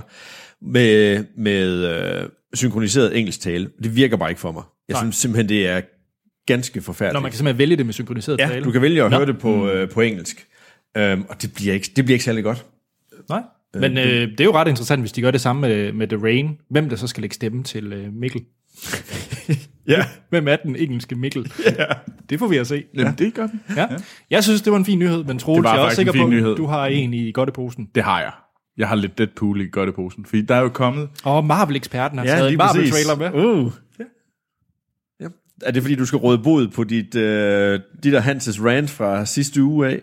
med, 0.62 1.24
med 1.38 1.88
øh, 2.22 2.30
synkroniseret 2.54 3.18
engelsk 3.18 3.39
tale. 3.41 3.70
Det 3.84 3.95
virker 3.95 4.18
bare 4.18 4.30
ikke 4.30 4.41
for 4.41 4.51
mig. 4.51 4.64
Jeg 4.88 4.93
Nej. 4.93 5.04
synes 5.04 5.16
simpelthen, 5.16 5.49
det 5.49 5.68
er 5.68 5.82
ganske 6.47 6.82
forfærdeligt. 6.82 7.14
Når 7.14 7.20
man 7.20 7.32
kan 7.32 7.38
simpelthen 7.38 7.60
vælge 7.60 7.76
det 7.76 7.86
med 7.86 7.93
synkroniseret 7.93 8.39
ja, 8.39 8.47
tale. 8.47 8.66
du 8.66 8.72
kan 8.72 8.82
vælge 8.82 9.04
at 9.04 9.12
Nå. 9.12 9.18
høre 9.18 9.26
det 9.28 9.38
på, 9.38 9.70
øh, 9.70 9.89
på 9.89 10.01
engelsk, 10.01 10.47
øhm, 10.97 11.26
og 11.30 11.41
det 11.41 11.54
bliver, 11.54 11.74
ikke, 11.74 11.91
det 11.95 12.06
bliver 12.06 12.16
ikke 12.16 12.26
særlig 12.26 12.43
godt. 12.43 12.66
Nej. 13.30 13.41
Men 13.80 13.98
øh, 13.98 14.32
det 14.32 14.40
er 14.40 14.44
jo 14.44 14.54
ret 14.54 14.68
interessant, 14.68 15.02
hvis 15.02 15.12
de 15.12 15.22
gør 15.22 15.32
det 15.32 15.42
samme 15.42 15.62
med, 15.62 15.94
med 15.94 16.08
The 16.08 16.18
Rain. 16.24 16.58
Hvem 16.70 16.90
der 16.90 16.96
så 16.96 17.08
skal 17.08 17.22
lægge 17.22 17.34
stemme 17.34 17.64
til 17.64 17.94
øh, 17.94 18.14
Mikkel? 18.14 18.42
Ja. 19.88 20.06
Hvem 20.30 20.48
er 20.48 20.56
den 20.56 20.76
engelske 20.76 21.16
Mikkel? 21.16 21.52
Ja. 21.66 21.86
Det 22.30 22.40
får 22.40 22.48
vi 22.48 22.58
at 22.58 22.68
se. 22.68 22.84
Jamen, 22.96 23.14
det 23.18 23.34
gør 23.34 23.48
den. 23.48 23.62
Ja. 23.78 23.88
Jeg 24.30 24.44
synes, 24.44 24.62
det 24.62 24.72
var 24.72 24.78
en 24.78 24.86
fin 24.86 25.00
nyhed, 25.00 25.24
men 25.24 25.40
Troels, 25.40 25.66
jeg 25.66 25.76
er 25.76 25.80
også 25.80 25.96
sikker 25.96 26.12
en 26.12 26.18
fin 26.20 26.26
på, 26.26 26.30
nyhed. 26.30 26.56
du 26.56 26.66
har 26.66 26.86
en 26.86 27.14
i 27.14 27.32
godteposen. 27.32 27.90
Det 27.96 28.04
har 28.04 28.20
jeg. 28.22 28.32
Jeg 28.78 28.88
har 28.88 28.96
lidt 28.96 29.18
Deadpool 29.18 29.62
i 29.62 29.68
godteposen, 29.72 30.26
fordi 30.26 30.42
der 30.42 30.56
er 30.56 30.62
jo 30.62 30.70
kommet... 30.70 31.10
Og 31.24 31.46
Marvel-eksperten 31.46 32.18
har 32.18 32.26
taget 32.26 32.52
en 32.52 32.58
Marvel-trailer 32.58 33.16
med. 33.16 33.46
Uh. 33.46 33.72
Ja. 34.00 34.04
Ja. 35.20 35.28
Er 35.64 35.72
det 35.72 35.82
fordi, 35.82 35.96
du 35.96 36.06
skal 36.06 36.18
råde 36.18 36.38
bod 36.38 36.68
på 36.68 36.84
dit, 36.84 37.16
øh, 37.16 37.80
dit 38.04 38.16
og 38.16 38.24
Hanses 38.24 38.64
rant 38.64 38.90
fra 38.90 39.26
sidste 39.26 39.64
uge 39.64 39.88
af? 39.88 40.02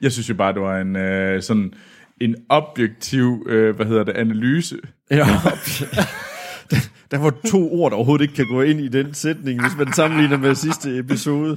Jeg 0.00 0.12
synes 0.12 0.28
jo 0.28 0.34
bare, 0.34 0.52
det 0.52 0.62
var 0.62 0.78
en 0.80 0.96
øh, 0.96 1.42
sådan 1.42 1.72
en 2.20 2.36
objektiv, 2.48 3.46
øh, 3.48 3.76
hvad 3.76 3.86
hedder 3.86 4.04
det, 4.04 4.12
analyse. 4.16 4.76
Ja. 5.10 5.26
Der 7.10 7.18
var 7.18 7.34
to 7.50 7.72
ord, 7.72 7.90
der 7.90 7.96
overhovedet 7.96 8.22
ikke 8.22 8.34
kan 8.34 8.46
gå 8.46 8.62
ind 8.62 8.80
i 8.80 8.88
den 8.88 9.14
sætning, 9.14 9.60
hvis 9.60 9.72
man 9.78 9.92
sammenligner 9.92 10.36
med 10.36 10.54
sidste 10.54 10.98
episode. 10.98 11.50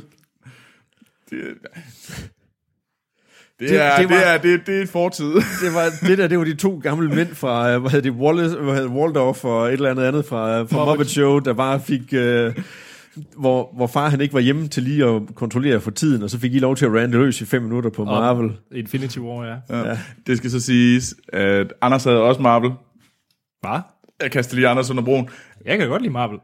Det, 1.30 1.40
det, 3.60 3.70
Det- 3.70 3.82
er, 3.82 3.98
det 4.00 4.10
det, 4.10 4.16
var- 4.18 4.22
er, 4.24 4.38
det, 4.38 4.62
det 4.68 4.82
er 4.82 4.88
fortid. 4.88 5.34
Det 5.64 5.74
var 5.74 5.90
det 6.08 6.18
der, 6.18 6.28
det 6.28 6.38
var 6.38 6.44
de 6.44 6.56
to 6.56 6.80
gamle 6.84 7.16
mænd 7.16 7.36
fra, 7.36 7.72
øh, 7.72 7.82
hvad 7.82 7.92
hedder 7.92 8.12
det, 8.12 8.20
Wallace, 8.20 8.56
hvad 8.58 8.74
hedder 8.76 8.88
det, 8.90 8.98
Waldorf 8.98 9.46
og 9.46 9.68
et 9.68 9.74
eller 9.74 9.92
andet 9.92 10.04
andet 10.04 10.26
fra, 10.26 10.60
øh, 10.60 10.70
fra 10.70 10.86
Muppet 10.86 11.10
Show, 11.10 11.40
der 11.40 11.54
bare 11.54 11.82
fik, 11.82 12.14
øh, 12.14 12.56
hvor, 13.38 13.72
hvor 13.76 13.88
far 13.88 14.10
han 14.10 14.22
ikke 14.22 14.34
var 14.34 14.40
hjemme 14.40 14.68
til 14.68 14.84
lige 14.84 15.06
at 15.06 15.22
kontrollere 15.36 15.82
for 15.82 15.92
tiden, 15.92 16.24
og 16.24 16.30
så 16.30 16.40
fik 16.40 16.56
I 16.56 16.60
lov 16.60 16.76
til 16.76 16.86
at 16.86 16.92
rande 16.92 17.18
løs 17.18 17.42
i 17.42 17.46
fem 17.46 17.62
minutter 17.62 17.90
på 17.90 18.06
Marvel. 18.06 18.52
Infinity 18.72 19.18
War, 19.18 19.46
ja. 19.46 19.88
Ja. 19.90 19.98
Det 20.28 20.38
skal 20.38 20.52
så 20.52 20.60
siges, 20.60 21.16
at 21.34 21.74
Anders 21.82 22.04
havde 22.04 22.22
også 22.22 22.42
Marvel. 22.42 22.72
Hvad? 23.62 23.80
Jeg 24.22 24.32
kaster 24.32 24.56
lige 24.56 24.68
Anders 24.68 24.90
under 24.90 25.04
broen. 25.04 25.30
Jeg 25.66 25.78
kan 25.78 25.88
godt 25.88 26.02
lide 26.02 26.14
Marvel. 26.14 26.40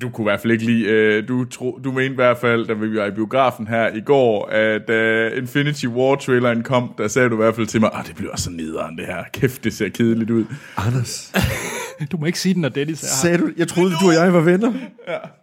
Du 0.00 0.08
kunne 0.10 0.22
i 0.22 0.28
hvert 0.28 0.40
fald 0.40 0.52
ikke 0.52 0.64
lide, 0.64 0.84
øh, 0.84 1.28
du, 1.28 1.44
tro, 1.44 1.78
du 1.84 1.92
mente 1.92 2.12
i 2.12 2.14
hvert 2.14 2.38
fald, 2.38 2.66
da 2.66 2.72
vi 2.72 2.96
var 2.96 3.06
i 3.06 3.10
biografen 3.10 3.66
her 3.66 3.94
i 3.94 4.00
går, 4.00 4.46
at 4.46 4.90
uh, 4.90 5.38
Infinity 5.38 5.86
War-traileren 5.86 6.62
kom, 6.62 6.94
der 6.98 7.08
sagde 7.08 7.28
du 7.28 7.34
i 7.34 7.36
hvert 7.36 7.54
fald 7.54 7.66
til 7.66 7.80
mig, 7.80 7.90
at 7.94 8.06
det 8.06 8.16
bliver 8.16 8.36
så 8.36 8.50
nederen 8.50 8.96
det 8.98 9.06
her. 9.06 9.24
Kæft, 9.32 9.64
det 9.64 9.72
ser 9.72 9.88
kedeligt 9.88 10.30
ud. 10.30 10.44
Anders, 10.76 11.32
Du 12.12 12.16
må 12.16 12.26
ikke 12.26 12.40
sige 12.40 12.54
den, 12.54 12.62
når 12.62 12.68
Dennis 12.68 13.02
er 13.02 13.06
her. 13.06 13.10
sagde 13.10 13.38
du, 13.38 13.52
jeg 13.56 13.68
troede, 13.68 13.90
du 13.90 14.06
og 14.06 14.12
jeg 14.12 14.32
var 14.32 14.40
venner. 14.40 14.72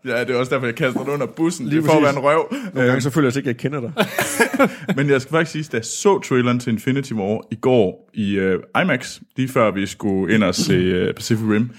Ja, 0.06 0.20
det 0.24 0.30
er 0.30 0.36
også 0.36 0.54
derfor, 0.54 0.68
jeg 0.68 0.76
kaster 0.76 1.04
dig 1.04 1.14
under 1.14 1.26
bussen. 1.26 1.68
Lige 1.68 1.82
det 1.82 1.86
får 1.86 1.98
at 1.98 2.02
være 2.02 2.14
en 2.14 2.20
røv. 2.20 2.54
Nogle 2.74 2.88
gange 2.88 3.02
så 3.02 3.10
føler 3.10 3.28
jeg 3.28 3.38
ikke, 3.38 3.50
at 3.50 3.56
jeg 3.56 3.62
kender 3.62 3.82
dig. 3.82 3.92
Men 4.98 5.10
jeg 5.10 5.22
skal 5.22 5.32
faktisk 5.32 5.52
sige, 5.52 5.62
at 5.66 5.72
da 5.72 5.78
jeg 5.78 5.86
så 5.86 6.20
traileren 6.20 6.60
til 6.60 6.74
Infinity 6.74 7.14
War 7.14 7.42
i 7.52 7.56
går 7.56 8.10
i 8.14 8.40
uh, 8.40 8.82
IMAX, 8.82 9.20
lige 9.36 9.50
før 9.50 9.72
vi 9.72 9.86
skulle 9.86 10.36
ind 10.36 10.44
og 10.44 10.56
se 10.56 11.08
uh, 11.08 11.16
Pacific 11.16 11.46
Rim, 11.50 11.70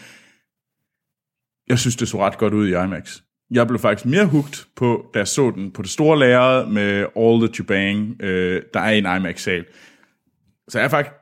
jeg 1.68 1.78
synes, 1.78 1.96
det 1.96 2.08
så 2.08 2.18
ret 2.18 2.38
godt 2.38 2.54
ud 2.54 2.68
i 2.68 2.70
IMAX. 2.70 3.16
Jeg 3.50 3.66
blev 3.66 3.78
faktisk 3.78 4.06
mere 4.06 4.26
hugt 4.26 4.66
på, 4.76 5.06
da 5.14 5.18
jeg 5.18 5.28
så 5.28 5.50
den 5.50 5.70
på 5.70 5.82
det 5.82 5.90
store 5.90 6.18
lærred 6.18 6.66
med 6.66 7.06
All 7.16 7.40
the 7.40 7.48
Jubang, 7.58 8.10
uh, 8.22 8.28
der 8.74 8.80
er 8.80 8.90
i 8.90 8.98
en 8.98 9.06
IMAX-sal. 9.16 9.64
Så 10.68 10.78
jeg 10.78 10.84
er 10.84 10.88
faktisk 10.88 11.12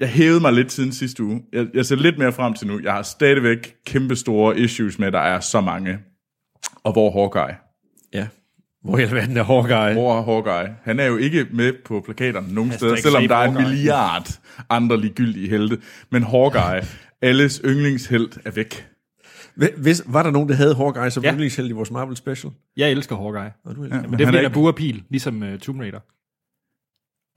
jeg 0.00 0.08
hævede 0.08 0.40
mig 0.40 0.52
lidt 0.52 0.72
siden 0.72 0.92
sidste 0.92 1.22
uge. 1.24 1.42
Jeg, 1.52 1.66
jeg 1.74 1.86
ser 1.86 1.96
lidt 1.96 2.18
mere 2.18 2.32
frem 2.32 2.54
til 2.54 2.66
nu. 2.66 2.80
Jeg 2.82 2.92
har 2.92 3.02
stadigvæk 3.02 3.76
kæmpe 3.86 4.16
store 4.16 4.58
issues 4.58 4.98
med, 4.98 5.06
at 5.06 5.12
der 5.12 5.18
er 5.20 5.40
så 5.40 5.60
mange. 5.60 5.98
Og 6.84 6.92
hvor 6.92 7.08
er 7.08 7.12
Hawkeye? 7.12 7.56
Ja. 8.12 8.26
Hvor 8.84 8.98
i 8.98 9.02
alverden 9.02 9.36
er 9.36 9.42
Hawkeye? 9.42 9.92
Hvor 9.92 10.18
er 10.18 10.22
Hawkeye? 10.22 10.74
Han 10.82 11.00
er 11.00 11.04
jo 11.04 11.16
ikke 11.16 11.46
med 11.52 11.72
på 11.84 12.00
plakaterne 12.04 12.54
nogen 12.54 12.72
steder, 12.72 12.96
selvom 12.96 13.28
der 13.28 13.36
er 13.36 13.44
en 13.48 13.52
Hawkeye. 13.52 13.68
milliard 13.72 14.40
andre 14.70 15.00
ligegyldige 15.00 15.48
helte. 15.48 15.78
Men 16.10 16.22
Hawkeye, 16.22 16.82
alles 17.30 17.60
yndlingshelt, 17.64 18.38
er 18.44 18.50
væk. 18.50 18.88
Hvis, 19.76 20.02
var 20.06 20.22
der 20.22 20.30
nogen, 20.30 20.48
der 20.48 20.54
havde 20.54 20.74
Hawkeye 20.74 21.10
som 21.10 21.22
Ja. 21.24 21.32
yndlingsheld 21.32 21.68
i 21.68 21.72
vores 21.72 21.90
Marvel 21.90 22.16
Special? 22.16 22.52
Jeg 22.76 22.90
elsker 22.90 23.16
Hawkeye. 23.16 23.52
Og 23.64 23.76
du 23.76 23.84
ja. 23.84 23.96
Ja, 23.96 24.02
Men 24.02 24.12
det 24.12 24.20
er 24.20 24.26
fordi, 24.26 24.26
er 24.26 24.30
der 24.30 24.40
ikke... 24.40 24.54
buer 24.54 24.72
pil, 24.72 25.02
ligesom 25.10 25.42
uh, 25.42 25.58
Tomb 25.58 25.80
Raider. 25.80 26.00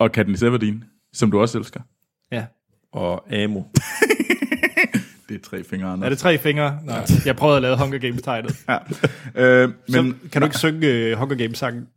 Og 0.03 0.11
Katniss 0.11 0.43
Everdeen, 0.43 0.83
som 1.13 1.31
du 1.31 1.39
også 1.39 1.57
elsker. 1.57 1.81
Ja. 2.31 2.45
Og 2.91 3.33
Amo. 3.33 3.61
Det 5.29 5.35
er 5.35 5.41
tre 5.43 5.63
fingre, 5.63 5.87
Anders. 5.87 6.05
Er 6.05 6.09
det 6.09 6.19
tre 6.19 6.37
fingre? 6.37 6.79
Nej. 6.85 7.05
Jeg 7.25 7.35
prøvede 7.35 7.55
at 7.57 7.61
lave 7.61 7.77
Hunger 7.77 7.97
Games-tegnet. 7.97 8.65
Ja. 8.69 8.77
Øh, 9.35 9.69
Men, 9.69 9.75
så 9.89 10.13
kan 10.31 10.41
du 10.41 10.45
ikke 10.47 10.57
synge 10.57 11.11
uh, 11.11 11.19
Hunger 11.19 11.35
Games-sangen? 11.35 11.87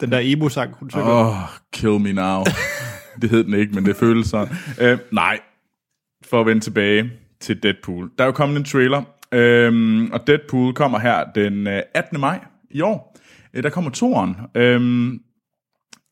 Den 0.00 0.12
der 0.12 0.18
emo-sang, 0.22 0.74
hun 0.74 0.90
synger. 0.90 1.08
Åh, 1.08 1.28
oh, 1.28 1.48
kill 1.72 2.00
me 2.00 2.12
now. 2.12 2.44
det 3.22 3.30
hed 3.30 3.44
den 3.44 3.54
ikke, 3.54 3.74
men 3.74 3.84
det 3.84 3.96
føles 3.96 4.26
sådan. 4.26 4.56
Øh, 4.80 4.98
nej, 5.12 5.40
for 6.24 6.40
at 6.40 6.46
vende 6.46 6.60
tilbage 6.60 7.10
til 7.40 7.62
Deadpool. 7.62 8.10
Der 8.18 8.24
er 8.24 8.28
jo 8.28 8.32
kommet 8.32 8.56
en 8.56 8.64
trailer, 8.64 9.02
øhm, 9.32 10.10
og 10.10 10.26
Deadpool 10.26 10.74
kommer 10.74 10.98
her 10.98 11.24
den 11.34 11.66
øh, 11.66 11.82
18. 11.94 12.20
maj 12.20 12.40
i 12.70 12.80
år. 12.80 13.16
Øh, 13.54 13.62
der 13.62 13.70
kommer 13.70 13.90
toeren. 13.90 14.36
Øhm, 14.54 15.20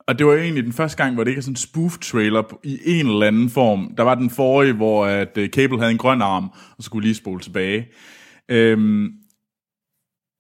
og 0.09 0.19
det 0.19 0.27
var 0.27 0.35
egentlig 0.35 0.65
den 0.65 0.73
første 0.73 1.03
gang, 1.03 1.15
hvor 1.15 1.25
det 1.25 1.31
ikke 1.31 1.39
er 1.39 1.43
sådan 1.43 1.53
en 1.53 1.57
spoof-trailer 1.57 2.61
i 2.65 2.79
en 2.87 3.07
eller 3.07 3.27
anden 3.27 3.51
form. 3.51 3.95
Der 3.97 4.03
var 4.03 4.15
den 4.15 4.31
forrige, 4.31 4.73
hvor 4.73 5.07
at, 5.07 5.39
øh, 5.39 5.49
Cable 5.49 5.79
havde 5.79 5.91
en 5.91 5.99
grøn 5.99 6.23
arm, 6.23 6.51
og 6.79 6.85
skulle 6.85 7.07
lige 7.07 7.15
spole 7.15 7.41
tilbage. 7.41 7.89
Øhm, 8.49 9.13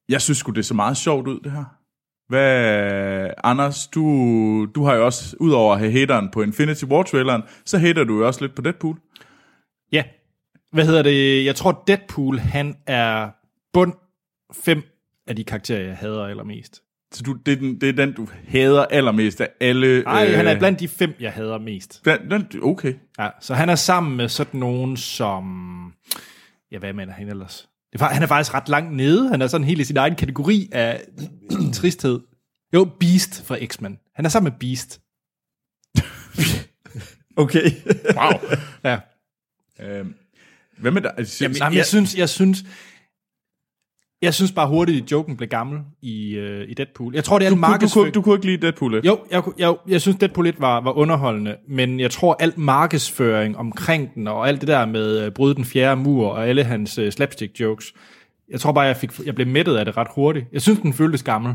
jeg 0.08 0.22
synes 0.22 0.38
sgu, 0.38 0.52
det 0.52 0.66
så 0.66 0.74
meget 0.74 0.96
sjovt 0.96 1.28
ud, 1.28 1.40
det 1.40 1.52
her. 1.52 1.64
Hvad, 2.28 3.30
Anders, 3.44 3.86
du, 3.86 4.04
du 4.74 4.84
har 4.84 4.94
jo 4.94 5.04
også, 5.04 5.36
udover 5.40 5.74
at 5.74 5.80
have 5.80 5.92
hateren 5.92 6.28
på 6.30 6.42
Infinity 6.42 6.84
War-traileren, 6.84 7.42
så 7.64 7.78
hater 7.78 8.04
du 8.04 8.18
jo 8.18 8.26
også 8.26 8.40
lidt 8.40 8.54
på 8.54 8.62
Deadpool. 8.62 8.98
Ja. 9.92 10.04
Hvad 10.72 10.86
hedder 10.86 11.02
det? 11.02 11.44
Jeg 11.44 11.56
tror, 11.56 11.84
Deadpool, 11.86 12.38
han 12.38 12.76
er 12.86 13.30
bund 13.72 13.92
fem 14.52 14.82
af 15.26 15.36
de 15.36 15.44
karakterer, 15.44 15.80
jeg 15.80 15.96
hader 15.96 16.26
allermest. 16.26 16.82
Så 17.12 17.22
du, 17.22 17.32
det, 17.46 17.52
er 17.52 17.56
den, 17.56 17.80
det 17.80 17.88
er 17.88 17.92
den, 17.92 18.12
du 18.12 18.28
hader 18.48 18.84
allermest 18.84 19.40
af 19.40 19.48
alle... 19.60 20.02
Nej, 20.02 20.26
øh, 20.28 20.36
han 20.36 20.46
er 20.46 20.58
blandt 20.58 20.80
de 20.80 20.88
fem, 20.88 21.14
jeg 21.20 21.32
hader 21.32 21.58
mest. 21.58 22.04
Den, 22.04 22.46
okay. 22.62 22.94
Ja, 23.18 23.28
så 23.40 23.54
han 23.54 23.68
er 23.68 23.74
sammen 23.74 24.16
med 24.16 24.28
sådan 24.28 24.60
nogen 24.60 24.96
som... 24.96 25.44
Ja, 26.72 26.78
hvad 26.78 26.92
mener 26.92 27.12
han 27.12 27.28
ellers? 27.28 27.68
Det 27.92 28.00
er, 28.00 28.04
han 28.04 28.22
er 28.22 28.26
faktisk 28.26 28.54
ret 28.54 28.68
langt 28.68 28.92
nede. 28.92 29.28
Han 29.28 29.42
er 29.42 29.46
sådan 29.46 29.66
helt 29.66 29.80
i 29.80 29.84
sin 29.84 29.96
egen 29.96 30.14
kategori 30.14 30.68
af 30.72 31.00
tristhed. 31.74 32.20
Jo, 32.74 32.84
Beast 33.00 33.46
fra 33.46 33.58
X-Men. 33.66 33.98
Han 34.14 34.24
er 34.24 34.28
sammen 34.28 34.52
med 34.52 34.58
Beast. 34.60 35.00
Okay. 37.36 37.70
Wow. 38.14 38.32
Ja. 38.84 38.98
øhm, 39.80 40.14
hvad 40.78 40.90
med 40.90 41.02
dig? 41.02 41.12
Altså, 41.18 41.44
Jamen, 41.44 41.56
jamen, 41.56 41.76
jeg 41.76 41.86
synes, 41.86 42.16
jeg 42.16 42.28
synes, 42.28 42.64
jeg 44.26 44.34
synes 44.34 44.52
bare 44.52 44.68
hurtigt, 44.68 45.04
at 45.04 45.12
joken 45.12 45.36
blev 45.36 45.48
gammel 45.48 45.80
i, 46.02 46.34
øh, 46.34 46.68
i 46.68 46.74
Deadpool. 46.74 47.14
Jeg 47.14 47.24
tror, 47.24 47.38
det 47.38 47.46
er 47.46 47.50
en 47.50 47.56
du, 47.56 47.60
du, 47.60 47.66
du, 47.66 47.70
markedsføring. 47.70 48.06
kunne, 48.06 48.14
du 48.14 48.22
kunne 48.22 48.34
ikke 48.34 48.46
lide 48.46 48.62
Deadpool 48.62 48.94
1? 48.94 49.06
Jo, 49.06 49.18
jeg, 49.30 49.42
jeg, 49.58 49.74
jeg 49.88 50.00
synes, 50.00 50.16
Deadpool 50.18 50.46
1 50.46 50.60
var, 50.60 50.80
var 50.80 50.92
underholdende, 50.92 51.56
men 51.68 52.00
jeg 52.00 52.10
tror, 52.10 52.36
alt 52.40 52.58
markedsføring 52.58 53.56
omkring 53.56 54.14
den, 54.14 54.28
og 54.28 54.48
alt 54.48 54.60
det 54.60 54.68
der 54.68 54.86
med 54.86 55.24
øh, 55.24 55.32
bryde 55.32 55.54
den 55.54 55.64
fjerde 55.64 56.00
mur, 56.00 56.28
og 56.28 56.48
alle 56.48 56.64
hans 56.64 56.98
øh, 56.98 57.12
slapstick 57.12 57.60
jokes, 57.60 57.92
jeg 58.48 58.60
tror 58.60 58.72
bare, 58.72 58.84
jeg, 58.84 58.96
fik, 58.96 59.10
jeg 59.26 59.34
blev 59.34 59.46
mættet 59.46 59.76
af 59.76 59.84
det 59.84 59.96
ret 59.96 60.08
hurtigt. 60.14 60.46
Jeg 60.52 60.62
synes, 60.62 60.78
den 60.78 60.92
føltes 60.92 61.22
gammel. 61.22 61.54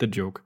Den 0.00 0.10
joke. 0.10 0.42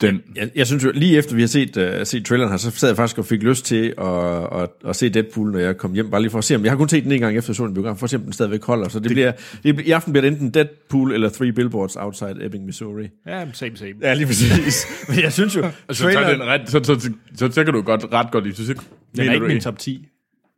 Den. 0.00 0.22
Jeg, 0.36 0.50
jeg 0.54 0.66
synes 0.66 0.84
jo, 0.84 0.90
lige 0.94 1.18
efter 1.18 1.34
vi 1.34 1.40
har 1.42 1.48
set, 1.48 1.76
uh, 1.76 1.84
set 2.06 2.24
traileren 2.26 2.50
her, 2.50 2.56
så 2.56 2.70
sad 2.70 2.88
jeg 2.88 2.96
faktisk 2.96 3.18
og 3.18 3.26
fik 3.26 3.42
lyst 3.42 3.64
til 3.64 3.94
at, 3.98 4.62
at, 4.62 4.68
at 4.88 4.96
se 4.96 5.08
Deadpool, 5.08 5.52
når 5.52 5.58
jeg 5.58 5.76
kom 5.76 5.92
hjem, 5.92 6.10
bare 6.10 6.20
lige 6.22 6.30
for 6.30 6.38
at 6.38 6.44
se, 6.44 6.54
om 6.56 6.64
jeg 6.64 6.72
har 6.72 6.76
kun 6.76 6.88
set 6.88 7.04
den 7.04 7.12
en 7.12 7.20
gang 7.20 7.36
efter 7.36 7.50
jeg 7.50 7.56
så 7.56 7.62
den 7.64 7.72
i 7.72 7.74
biografen, 7.74 7.98
for 7.98 8.04
at 8.04 8.10
se, 8.10 8.16
om 8.16 8.22
den 8.22 8.32
stadigvæk 8.32 8.64
holder. 8.64 8.88
Så 8.88 8.98
det, 8.98 9.04
det 9.04 9.12
bliver, 9.14 9.32
det, 9.62 9.74
bliver- 9.76 9.88
i 9.88 9.90
aften 9.90 10.12
bliver 10.12 10.20
det 10.22 10.32
enten 10.32 10.50
Deadpool 10.50 11.12
eller 11.12 11.28
Three 11.28 11.52
Billboards 11.52 11.96
Outside 11.96 12.36
Ebbing, 12.44 12.64
Missouri. 12.66 13.08
Ja, 13.26 13.46
same, 13.52 13.76
same. 13.76 13.92
Ja, 14.00 14.14
lige 14.14 14.26
præcis. 14.26 14.86
Men 15.08 15.20
jeg 15.22 15.32
synes 15.32 15.56
jo, 15.56 15.62
Så, 15.90 15.94
så, 15.94 16.08
er 16.08 16.32
den 16.32 16.42
ret, 16.42 16.60
så, 16.70 16.80
så, 16.84 17.00
så, 17.00 17.12
så, 17.36 17.50
så, 17.52 17.64
kan 17.64 17.74
du 17.74 17.82
godt, 17.82 18.04
ret 18.12 18.30
godt 18.32 18.44
lide. 18.44 18.56
Så, 18.56 18.66
så, 18.66 18.74
Den 19.16 19.28
er 19.28 19.32
ikke 19.32 19.46
min 19.46 19.60
top 19.60 19.78
10. 19.78 20.06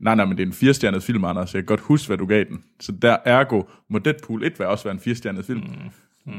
Nej, 0.01 0.15
nej, 0.15 0.25
men 0.25 0.37
det 0.37 0.43
er 0.43 0.47
en 0.47 0.53
firestjernet 0.53 1.03
film, 1.03 1.25
Anders. 1.25 1.51
så 1.51 1.59
Jeg 1.59 1.63
kan 1.63 1.67
godt 1.67 1.81
huske, 1.81 2.07
hvad 2.07 2.17
du 2.19 2.27
gav 2.27 2.45
den. 2.45 2.59
Så 2.81 2.93
der 3.03 3.17
ergo 3.25 3.63
må 3.91 3.99
Deadpool 3.99 4.45
1 4.45 4.53
være 4.59 4.69
også 4.69 4.85
være 4.85 4.95
en 4.95 5.01
firestjernet 5.01 5.45
film. 5.45 5.61
Mm. 5.61 5.67
Mm. 6.27 6.33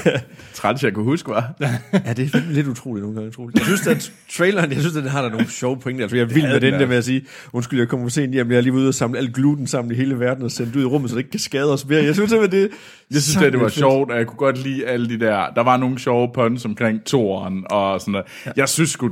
Træt, 0.54 0.84
jeg 0.84 0.92
kunne 0.92 1.04
huske, 1.04 1.30
var. 1.30 1.54
Ja, 2.06 2.12
det 2.12 2.34
er 2.34 2.52
lidt 2.52 2.66
utroligt 2.66 3.02
nogle 3.02 3.14
gange. 3.16 3.28
Utroligt. 3.28 3.58
Jeg 3.58 3.66
synes, 3.66 3.86
at 3.86 4.12
traileren, 4.30 4.72
jeg 4.72 4.80
synes, 4.80 4.96
at 4.96 5.02
den 5.02 5.10
har 5.10 5.22
der 5.22 5.30
nogle 5.30 5.50
sjove 5.50 5.76
pointer. 5.76 6.04
Altså, 6.04 6.16
jeg 6.16 6.22
er 6.22 6.26
vild 6.26 6.46
med 6.46 6.60
den 6.60 6.74
er. 6.74 6.78
der 6.78 6.86
med 6.86 6.96
at 6.96 7.04
sige, 7.04 7.26
undskyld, 7.52 7.78
jeg 7.78 7.88
kommer 7.88 8.06
for 8.06 8.10
sent 8.10 8.32
hjem, 8.32 8.50
jeg 8.50 8.56
er 8.56 8.60
lige 8.60 8.72
ude 8.72 8.88
og 8.88 8.94
samle 8.94 9.18
alt 9.18 9.34
gluten 9.34 9.66
sammen 9.66 9.92
i 9.92 9.94
hele 9.94 10.20
verden 10.20 10.44
og 10.44 10.50
sende 10.50 10.72
det 10.72 10.76
ud 10.76 10.82
i 10.82 10.86
rummet, 10.86 11.10
så 11.10 11.16
det 11.16 11.20
ikke 11.20 11.30
kan 11.30 11.40
skade 11.40 11.72
os 11.72 11.86
mere. 11.86 12.04
Jeg 12.04 12.14
synes 12.14 12.30
simpelthen, 12.30 12.62
det 12.62 12.70
Jeg 13.10 13.22
synes, 13.22 13.36
at 13.36 13.52
det 13.52 13.60
var 13.60 13.68
sjovt, 13.68 14.10
og 14.10 14.18
jeg 14.18 14.26
kunne 14.26 14.38
godt 14.38 14.62
lide 14.62 14.86
alle 14.86 15.08
de 15.08 15.20
der... 15.20 15.50
Der 15.50 15.62
var 15.62 15.76
nogle 15.76 15.98
sjove 15.98 16.30
puns 16.34 16.64
omkring 16.64 17.04
toeren 17.04 17.64
og 17.70 18.00
sådan 18.00 18.12
noget. 18.12 18.26
Ja. 18.46 18.52
Jeg 18.56 18.68
synes 18.68 18.90
sgu, 18.90 19.10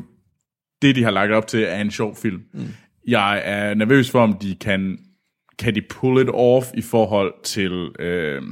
det 0.82 0.96
de 0.96 1.02
har 1.02 1.10
lagt 1.10 1.32
op 1.32 1.46
til, 1.46 1.62
er 1.62 1.80
en 1.80 1.90
sjov 1.90 2.16
film. 2.16 2.40
Mm. 2.54 2.68
Jeg 3.08 3.42
er 3.44 3.74
nervøs 3.74 4.10
for, 4.10 4.20
om 4.20 4.36
de 4.42 4.56
kan... 4.60 4.98
Kan 5.58 5.74
de 5.74 5.82
pull 5.90 6.22
it 6.22 6.28
off 6.34 6.66
i 6.74 6.82
forhold 6.82 7.32
til... 7.44 7.90
Øh, 8.00 8.42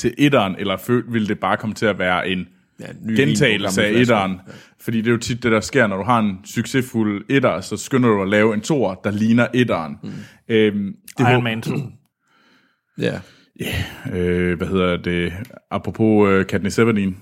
til 0.00 0.14
etteren, 0.18 0.56
eller 0.58 1.02
vil 1.12 1.28
det 1.28 1.38
bare 1.40 1.56
komme 1.56 1.74
til 1.74 1.86
at 1.86 1.98
være 1.98 2.28
en 2.28 2.46
Ja, 2.80 2.86
ny 3.02 3.16
gentagelse 3.16 3.84
af 3.84 3.90
etteren. 3.92 4.40
Fordi 4.80 4.98
det 4.98 5.06
er 5.06 5.10
jo 5.10 5.16
tit 5.18 5.42
det, 5.42 5.52
der 5.52 5.60
sker, 5.60 5.86
når 5.86 5.96
du 5.96 6.02
har 6.02 6.18
en 6.18 6.38
succesfuld 6.44 7.24
etter, 7.28 7.60
så 7.60 7.76
skynder 7.76 8.08
du 8.08 8.22
at 8.22 8.28
lave 8.28 8.54
en 8.54 8.60
toer, 8.60 8.94
der 8.94 9.10
ligner 9.10 9.46
etteren. 9.54 9.96
Mm. 10.02 10.10
Øhm, 10.48 10.94
det 11.18 11.20
Iron 11.24 11.34
må- 11.34 11.40
Man 11.40 11.62
2. 11.62 11.72
Ja. 12.98 13.20
øh, 14.12 14.56
hvad 14.56 14.66
hedder 14.66 14.96
det, 14.96 15.32
apropos 15.70 16.28
øh, 16.30 16.46
Katniss 16.46 16.78
Everdeen, 16.78 17.16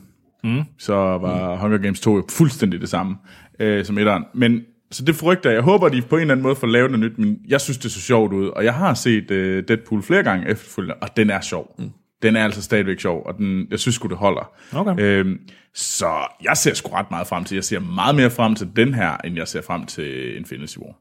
mm. 0.45 0.63
så 0.79 0.95
var 0.95 1.55
mm. 1.55 1.61
Hunger 1.61 1.79
Games 1.79 2.01
2 2.01 2.17
jo 2.17 2.25
fuldstændig 2.31 2.81
det 2.81 2.89
samme 2.89 3.17
øh, 3.61 3.85
som 3.85 3.99
etteren. 3.99 4.25
Men 4.35 4.61
så 4.91 5.05
det 5.05 5.15
frygter 5.15 5.51
jeg. 5.51 5.55
Jeg 5.55 5.63
håber, 5.65 5.89
de 5.89 6.03
på 6.03 6.17
en 6.17 6.21
eller 6.21 6.35
anden 6.35 6.43
måde 6.43 6.57
får 6.57 6.67
lavet 6.67 6.91
noget 6.91 7.11
nyt, 7.11 7.19
men 7.19 7.39
jeg 7.49 7.61
synes, 7.61 7.79
det 7.79 7.91
så 7.93 8.01
sjovt 8.01 8.33
ud. 8.33 8.47
Og 8.49 8.65
jeg 8.65 8.75
har 8.75 8.95
set 8.95 9.31
øh, 9.31 9.65
Deadpool 9.69 10.03
flere 10.03 10.23
gange 10.23 10.49
efterfølgende, 10.51 10.95
og 10.95 11.09
den 11.17 11.31
er 11.31 11.41
sjov. 11.41 11.75
Mm. 11.79 11.91
Den 12.23 12.37
er 12.37 12.45
altså 12.45 12.63
stadigvæk 12.63 13.01
sjov, 13.01 13.23
og 13.27 13.35
den, 13.39 13.67
jeg 13.71 13.79
synes 13.79 13.95
sgu, 13.95 14.09
det 14.09 14.17
holder. 14.17 14.53
Okay. 14.75 14.95
Øhm, 14.99 15.39
så 15.75 16.27
jeg 16.45 16.57
ser 16.57 16.75
sgu 16.75 16.91
ret 16.91 17.11
meget 17.11 17.27
frem 17.27 17.45
til. 17.45 17.55
Jeg 17.55 17.65
ser 17.65 17.79
meget 17.79 18.15
mere 18.15 18.31
frem 18.31 18.55
til 18.55 18.71
den 18.77 18.95
her, 18.95 19.17
end 19.17 19.37
jeg 19.37 19.49
ser 19.49 19.63
frem 19.63 19.87
til 19.87 20.37
Infinity 20.37 20.79
War. 20.79 20.97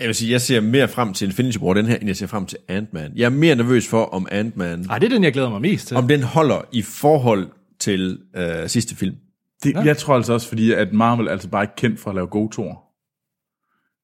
Jeg 0.00 0.06
vil 0.06 0.14
sige, 0.14 0.32
jeg 0.32 0.40
ser 0.40 0.60
mere 0.60 0.88
frem 0.88 1.12
til 1.12 1.26
Infinity 1.26 1.58
War, 1.58 1.74
den 1.74 1.86
her, 1.86 1.96
end 1.96 2.06
jeg 2.06 2.16
ser 2.16 2.26
frem 2.26 2.46
til 2.46 2.58
Ant-Man. 2.68 3.12
Jeg 3.16 3.24
er 3.24 3.30
mere 3.30 3.54
nervøs 3.54 3.88
for, 3.88 4.04
om 4.04 4.26
Ant-Man, 4.30 4.86
Ej, 4.90 4.98
det 4.98 5.06
er 5.06 5.10
den, 5.10 5.24
jeg 5.24 5.32
glæder 5.32 5.50
mig 5.50 5.60
mest 5.60 5.88
til. 5.88 5.96
om 5.96 6.08
den 6.08 6.22
holder 6.22 6.60
i 6.72 6.82
forhold 6.82 7.48
til 7.80 8.18
øh, 8.36 8.68
sidste 8.68 8.96
film. 8.96 9.16
Det, 9.62 9.74
ja. 9.74 9.80
Jeg 9.80 9.96
tror 9.96 10.16
altså 10.16 10.32
også, 10.32 10.48
fordi 10.48 10.72
at 10.72 10.92
Marvel 10.92 11.26
er 11.26 11.30
altså 11.30 11.48
bare 11.48 11.62
ikke 11.62 11.76
kendt 11.76 12.00
for 12.00 12.10
at 12.10 12.14
lave 12.14 12.26
gode 12.26 12.54
tor. 12.54 12.84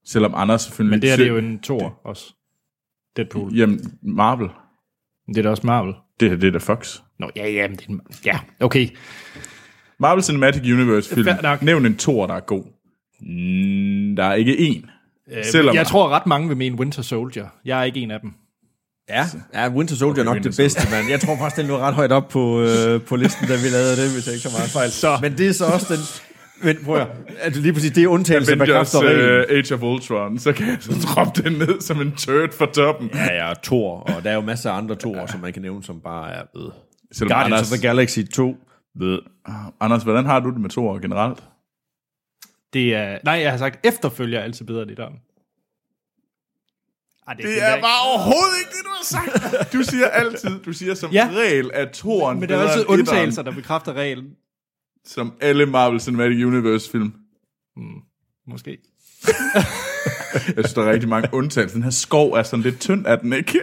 Selvom 0.07 0.33
Anders 0.37 0.63
selvfølgelig... 0.63 0.97
Men 0.97 1.03
det 1.03 1.11
her 1.11 1.17
det 1.17 1.27
er 1.27 1.31
jo 1.31 1.37
en 1.39 1.59
tor 1.61 2.01
også. 2.05 2.35
Deadpool. 3.17 3.55
Jamen, 3.55 3.99
Marvel. 4.03 4.49
Det 5.27 5.39
er 5.39 5.43
da 5.43 5.51
også 5.51 5.67
Marvel. 5.67 5.95
Det 6.21 6.31
her, 6.31 6.37
det 6.37 6.47
er 6.47 6.51
da 6.51 6.59
Fox. 6.59 6.99
Nå, 7.19 7.31
ja, 7.37 7.49
ja, 7.51 7.69
men 7.69 7.77
det 7.77 7.85
er 7.87 7.91
en, 7.91 8.01
ja, 8.25 8.39
okay. 8.61 8.89
Marvel 10.01 10.23
Cinematic 10.25 10.63
Universe 10.73 11.15
film. 11.15 11.25
Fair 11.27 11.43
nok. 11.43 11.63
Nævn 11.63 11.87
en 11.87 11.97
tor, 11.97 12.27
der 12.27 12.35
er 12.35 12.41
god. 12.41 12.65
Mm, 13.21 14.17
der 14.17 14.25
er 14.25 14.35
ikke 14.35 14.53
én. 14.53 14.91
Selvom- 15.53 15.75
Jeg 15.75 15.87
tror, 15.87 16.09
ret 16.09 16.27
mange 16.27 16.49
vil 16.49 16.57
mene 16.57 16.79
Winter 16.79 17.03
Soldier. 17.03 17.47
Jeg 17.65 17.81
er 17.81 17.85
ikke 17.85 18.01
en 18.01 18.11
af 18.11 18.21
dem. 18.21 18.33
Ja, 19.09 19.25
ja 19.55 19.69
Winter 19.71 19.95
Soldier 19.97 20.21
er 20.23 20.25
nok 20.25 20.35
Winter 20.35 20.51
det 20.51 20.57
bedste, 20.57 20.81
men 20.91 21.11
jeg 21.11 21.21
tror 21.21 21.37
faktisk, 21.39 21.57
den 21.61 21.67
lå 21.67 21.79
ret 21.79 21.95
højt 21.95 22.13
op 22.13 22.29
på, 22.29 22.61
øh, 22.63 23.03
på 23.03 23.17
listen, 23.17 23.49
da 23.49 23.55
vi 23.55 23.69
lavede 23.69 23.97
det, 24.03 24.13
hvis 24.13 24.27
jeg 24.27 24.35
ikke 24.35 24.49
så 24.49 24.55
meget 24.57 24.71
fejl. 24.71 24.91
Så. 24.91 25.19
Men 25.23 25.39
det 25.39 25.49
er 25.49 25.53
så 25.53 25.65
også 25.67 25.95
den... 25.95 26.03
Men 26.63 26.77
prøv 26.85 26.97
at, 26.97 27.09
altså 27.41 27.61
lige 27.65 27.73
præcis, 27.73 27.91
det 27.93 28.05
er 28.05 28.09
undtagelse, 28.09 28.51
der 28.53 28.65
bekræfter 28.65 28.99
reglen. 29.01 29.25
uh, 29.51 29.57
Age 29.59 29.75
of 29.75 29.83
Ultron, 29.83 30.39
så 30.39 30.53
kan 30.53 30.67
jeg 30.69 30.77
så 30.81 30.93
droppe 31.15 31.43
den 31.43 31.53
ned 31.53 31.81
som 31.81 32.01
en 32.01 32.13
turd 32.17 32.53
for 32.53 32.67
toppen. 32.67 33.11
Ja, 33.15 33.47
ja, 33.49 33.55
Thor, 33.63 34.01
og 34.01 34.25
der 34.25 34.31
er 34.31 34.35
jo 34.35 34.41
masser 34.41 34.71
af 34.71 34.77
andre 34.77 34.97
Thor, 34.97 35.27
som 35.27 35.41
man 35.41 35.53
kan 35.53 35.63
nævne, 35.63 35.85
som 35.85 36.01
bare 36.01 36.33
er 36.33 36.43
ved. 36.59 36.71
Selvom 37.13 37.29
Guardians 37.35 37.53
Anders, 37.53 37.73
of 37.73 37.79
the 37.79 37.89
Galaxy 37.89 38.19
2, 38.35 38.57
ved. 38.99 39.19
Anders, 39.81 40.03
hvordan 40.03 40.25
har 40.27 40.41
du 40.41 40.51
det 40.51 40.61
med 40.61 40.71
Thor 40.71 40.99
generelt? 40.99 41.43
Det 42.73 42.95
er, 42.95 43.19
nej, 43.25 43.35
jeg 43.35 43.51
har 43.51 43.59
sagt, 43.59 43.87
efterfølger 43.87 44.39
er 44.39 44.43
altid 44.45 44.65
bedre 44.67 44.83
end 44.83 44.91
etteren. 44.91 45.15
Ej, 47.29 47.35
Det 47.35 47.63
er 47.63 47.81
bare 47.81 48.01
overhovedet 48.11 48.59
ikke 48.61 48.71
det, 48.71 48.85
du 48.85 48.91
har 48.91 49.05
sagt. 49.05 49.73
Du 49.73 49.83
siger 49.83 50.07
altid, 50.09 50.59
du 50.65 50.73
siger 50.73 50.95
som 50.95 51.11
Ja. 51.13 51.29
ja. 51.33 51.39
regel, 51.39 51.71
at 51.75 51.89
Thoren 51.93 52.41
Men 52.41 52.49
der 52.49 52.57
er 52.57 52.69
altid 52.69 52.85
undtagelser, 52.89 53.43
der 53.43 53.51
bekræfter 53.53 53.93
reglen. 53.93 54.27
Som 55.09 55.33
alle 55.41 55.67
Marvel 55.67 56.01
Cinematic 56.01 56.45
Universe 56.45 56.91
film. 56.91 57.13
Måske. 58.47 58.71
Jeg 60.35 60.55
synes, 60.55 60.73
der 60.73 60.83
er 60.83 60.93
rigtig 60.93 61.09
mange 61.09 61.29
undtagelser. 61.33 61.77
Den 61.77 61.83
her 61.83 61.91
skov 61.91 62.33
er 62.33 62.43
sådan 62.43 62.63
lidt 62.63 62.81
tynd, 62.81 63.07
er 63.07 63.17
den 63.17 63.33
ikke? 63.33 63.61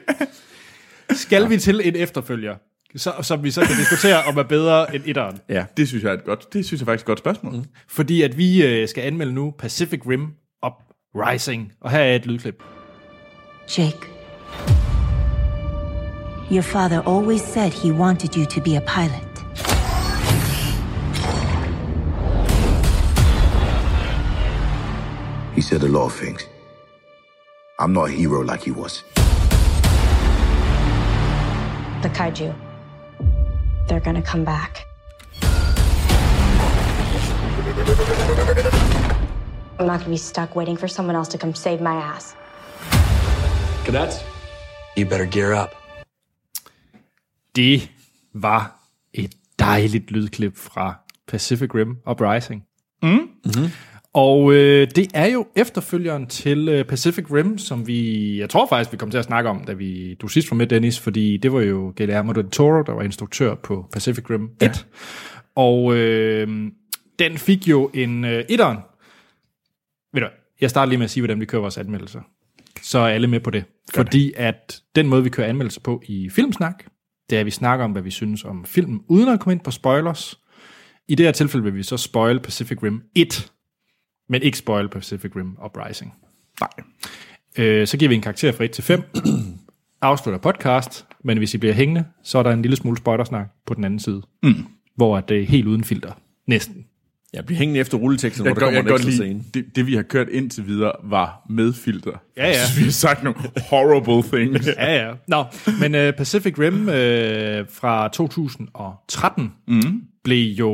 Skal 1.12 1.50
vi 1.50 1.58
til 1.58 1.82
en 1.84 1.96
efterfølger, 1.96 2.56
så, 2.96 3.14
som 3.22 3.44
vi 3.44 3.52
så 3.52 3.62
kan 3.62 3.76
diskutere, 3.76 4.24
om 4.24 4.38
er 4.38 4.44
bedre 4.44 4.96
end 4.96 5.04
etteren? 5.06 5.40
Ja. 5.50 5.66
Det 5.78 5.88
synes 5.88 6.04
jeg 6.04 6.10
er 6.10 6.18
et 6.18 6.26
godt, 6.26 6.54
det 6.54 6.66
synes 6.66 6.82
jeg 6.82 6.86
faktisk 6.86 7.02
er 7.02 7.06
et 7.06 7.08
godt 7.08 7.20
spørgsmål. 7.20 7.54
Mm. 7.54 7.66
Fordi 7.88 8.22
at 8.22 8.38
vi 8.38 8.66
øh, 8.66 8.88
skal 8.88 9.02
anmelde 9.02 9.34
nu 9.34 9.54
Pacific 9.58 10.02
Rim 10.08 10.28
Uprising. 10.66 11.72
Og 11.82 11.92
her 11.92 12.00
er 12.00 12.16
et 12.16 12.26
lydklip. 12.26 12.64
Jake. 13.78 13.98
Your 16.52 16.62
father 16.62 17.02
always 17.08 17.42
said 17.42 17.72
he 17.72 17.92
wanted 17.92 18.38
you 18.38 18.46
to 18.46 18.62
be 18.62 18.78
a 18.78 18.80
pilot. 18.80 19.35
Said 25.66 25.84
a 25.84 25.88
lot 25.88 26.06
of 26.06 26.14
things. 26.14 26.42
I'm 27.80 27.92
not 27.92 28.10
a 28.10 28.12
hero 28.12 28.44
like 28.52 28.62
he 28.62 28.72
was. 28.72 29.04
The 32.04 32.10
kaiju. 32.10 32.54
They're 33.88 34.06
gonna 34.08 34.22
come 34.22 34.44
back. 34.46 34.86
I'm 39.80 39.88
not 39.88 40.00
gonna 40.00 40.10
be 40.10 40.18
stuck 40.18 40.56
waiting 40.56 40.78
for 40.78 40.88
someone 40.88 41.16
else 41.16 41.30
to 41.30 41.38
come 41.38 41.54
save 41.56 41.82
my 41.82 41.96
ass. 41.96 42.36
Cadets, 43.86 44.24
you 44.96 45.06
better 45.06 45.26
gear 45.26 45.54
up. 45.64 45.76
Det 47.56 47.90
var 48.34 48.80
et 49.14 49.36
dejligt 49.60 50.12
lydklip 50.12 50.58
fra 50.58 50.94
Pacific 51.28 51.74
Rim 51.74 51.98
Uprising. 52.12 52.64
Mm. 53.04 53.30
Mm-hmm. 53.44 53.95
Og 54.16 54.54
øh, 54.54 54.88
det 54.96 55.08
er 55.14 55.26
jo 55.26 55.48
efterfølgeren 55.56 56.28
til 56.28 56.70
øh, 56.70 56.86
Pacific 56.86 57.26
Rim, 57.32 57.58
som 57.58 57.88
vi, 57.88 58.40
jeg 58.40 58.50
tror 58.50 58.68
faktisk, 58.68 58.92
vi 58.92 58.98
kom 58.98 59.12
til 59.12 59.18
at 59.18 59.26
snakke 59.26 59.50
om, 59.50 59.64
da 59.64 59.74
vi, 59.74 60.14
du 60.14 60.28
sidst 60.28 60.52
var 60.52 60.58
med, 60.58 60.68
Dennis, 60.68 61.00
fordi 61.00 61.38
det 61.38 61.54
var 61.54 61.62
jo 61.62 61.94
Guillermo 61.98 62.32
del 62.32 62.50
Toro, 62.50 62.82
der 62.82 62.94
var 62.94 63.02
instruktør 63.02 63.56
på 63.56 63.86
Pacific 63.94 64.30
Rim 64.30 64.44
1. 64.44 64.50
Ja. 64.62 64.72
Og 65.56 65.96
øh, 65.96 66.48
den 67.20 67.38
fik 67.38 67.68
jo 67.68 67.92
en 67.94 68.26
øh, 68.26 68.44
etteren. 68.50 68.78
Ved 70.14 70.22
du 70.22 70.28
jeg 70.62 70.70
starter 70.70 70.90
lige 70.90 70.98
med 70.98 71.04
at 71.04 71.10
sige, 71.10 71.22
hvordan 71.22 71.40
vi 71.40 71.46
kører 71.46 71.62
vores 71.62 71.78
anmeldelser. 71.78 72.22
Så 72.82 73.00
er 73.00 73.08
alle 73.08 73.28
med 73.28 73.40
på 73.40 73.50
det. 73.50 73.64
Fordi 73.96 74.34
at 74.36 74.82
den 74.96 75.08
måde, 75.08 75.24
vi 75.24 75.30
kører 75.30 75.48
anmeldelser 75.48 75.82
på 75.82 76.02
i 76.06 76.30
Filmsnak, 76.30 76.84
det 77.30 77.36
er, 77.36 77.40
at 77.40 77.46
vi 77.46 77.52
snakker 77.52 77.86
om, 77.86 77.92
hvad 77.92 78.02
vi 78.02 78.12
synes 78.12 78.44
om 78.44 78.66
filmen, 78.66 79.02
uden 79.08 79.30
at 79.30 79.40
komme 79.40 79.54
ind 79.54 79.62
på 79.62 79.72
spoilers. 79.72 80.40
I 81.08 81.16
det 81.16 81.26
her 81.26 81.34
tilfælde 81.34 81.64
vil 81.64 81.76
vi 81.76 81.84
så 81.84 81.98
spoil 81.98 82.40
Pacific 82.40 82.84
Rim 82.84 83.02
1, 83.16 83.52
men 84.30 84.42
ikke 84.42 84.58
spoil 84.58 84.90
Pacific 84.90 85.32
Rim 85.36 85.58
Uprising. 85.66 86.14
Nej. 86.60 86.70
Øh, 87.58 87.88
så 87.88 87.98
giver 87.98 88.10
vi 88.10 88.16
en 88.16 88.22
karakter 88.22 88.52
fra 88.52 88.64
1 88.64 88.72
til 88.72 88.84
5, 88.84 89.04
afslutter 90.02 90.40
podcast, 90.40 91.06
men 91.24 91.38
hvis 91.38 91.54
I 91.54 91.58
bliver 91.58 91.74
hængende, 91.74 92.06
så 92.24 92.38
er 92.38 92.44
der 92.44 92.52
en 92.52 92.62
lille 92.62 92.78
smule 92.78 92.98
spoilersnak 92.98 93.48
på 93.66 93.74
den 93.74 93.84
anden 93.84 94.00
side, 94.00 94.22
mm. 94.44 94.66
hvor 94.96 95.20
det 95.20 95.42
er 95.42 95.46
helt 95.46 95.68
uden 95.68 95.84
filter. 95.84 96.12
Næsten. 96.48 96.86
Jeg 97.34 97.46
bliver 97.46 97.58
hængende 97.58 97.80
efter 97.80 97.98
rulleteksten, 97.98 98.46
hvor 98.46 98.54
der 98.54 98.60
kommer 98.60 98.80
jeg 98.80 98.90
en 98.90 98.94
ekstra 98.94 99.12
scene. 99.12 99.44
det, 99.54 99.76
det 99.76 99.88
vi 99.88 99.96
har 99.96 100.02
kørt 100.02 100.30
indtil 100.30 100.68
videre, 100.68 100.92
var 101.04 101.46
med 101.50 101.74
filter. 101.74 102.12
Ja, 102.38 102.48
ja. 102.48 102.54
Synes, 102.54 102.78
vi 102.80 102.84
har 102.84 102.92
sagt 102.92 103.24
nogle 103.24 103.40
horrible 103.70 104.38
things. 104.38 104.68
Ja, 104.78 105.06
ja. 105.06 105.14
Nå, 105.28 105.44
men 105.80 105.96
uh, 105.96 106.14
Pacific 106.18 106.60
Rim 106.60 106.82
uh, 106.82 107.68
fra 107.70 108.08
2013 108.08 109.54
mm. 109.68 110.04
blev 110.24 110.56
jo 110.56 110.72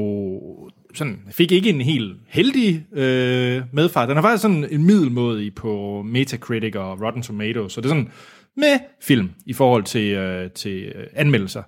sådan, 0.93 1.19
fik 1.31 1.51
ikke 1.51 1.69
en 1.69 1.81
helt 1.81 2.17
heldig 2.27 2.85
øh, 2.93 3.61
medfart. 3.71 4.09
Den 4.09 4.17
er 4.17 4.21
faktisk 4.21 4.41
sådan 4.41 4.67
en 4.71 4.83
middelmådig 4.83 5.55
på 5.55 6.01
Metacritic 6.05 6.75
og 6.75 7.01
Rotten 7.01 7.21
Tomatoes, 7.21 7.73
så 7.73 7.81
det 7.81 7.85
er 7.85 7.89
sådan 7.89 8.11
med 8.57 8.79
film 9.01 9.29
i 9.45 9.53
forhold 9.53 9.83
til, 9.83 10.11
øh, 10.11 10.51
til 10.51 10.83
øh, 10.95 11.07
anmeldelser. 11.15 11.63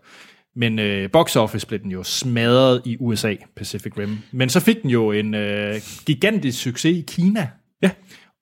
Men 0.56 0.80
øh, 0.80 1.12
box 1.12 1.36
office 1.36 1.68
blev 1.68 1.80
den 1.80 1.92
jo 1.92 2.04
smadret 2.04 2.82
i 2.86 2.98
USA, 3.00 3.36
Pacific 3.56 3.98
Rim. 3.98 4.18
Men 4.32 4.50
så 4.50 4.60
fik 4.60 4.82
den 4.82 4.90
jo 4.90 5.12
en 5.12 5.34
øh, 5.34 5.76
gigantisk 6.06 6.62
succes 6.62 6.98
i 6.98 7.04
Kina. 7.08 7.50
Ja. 7.82 7.90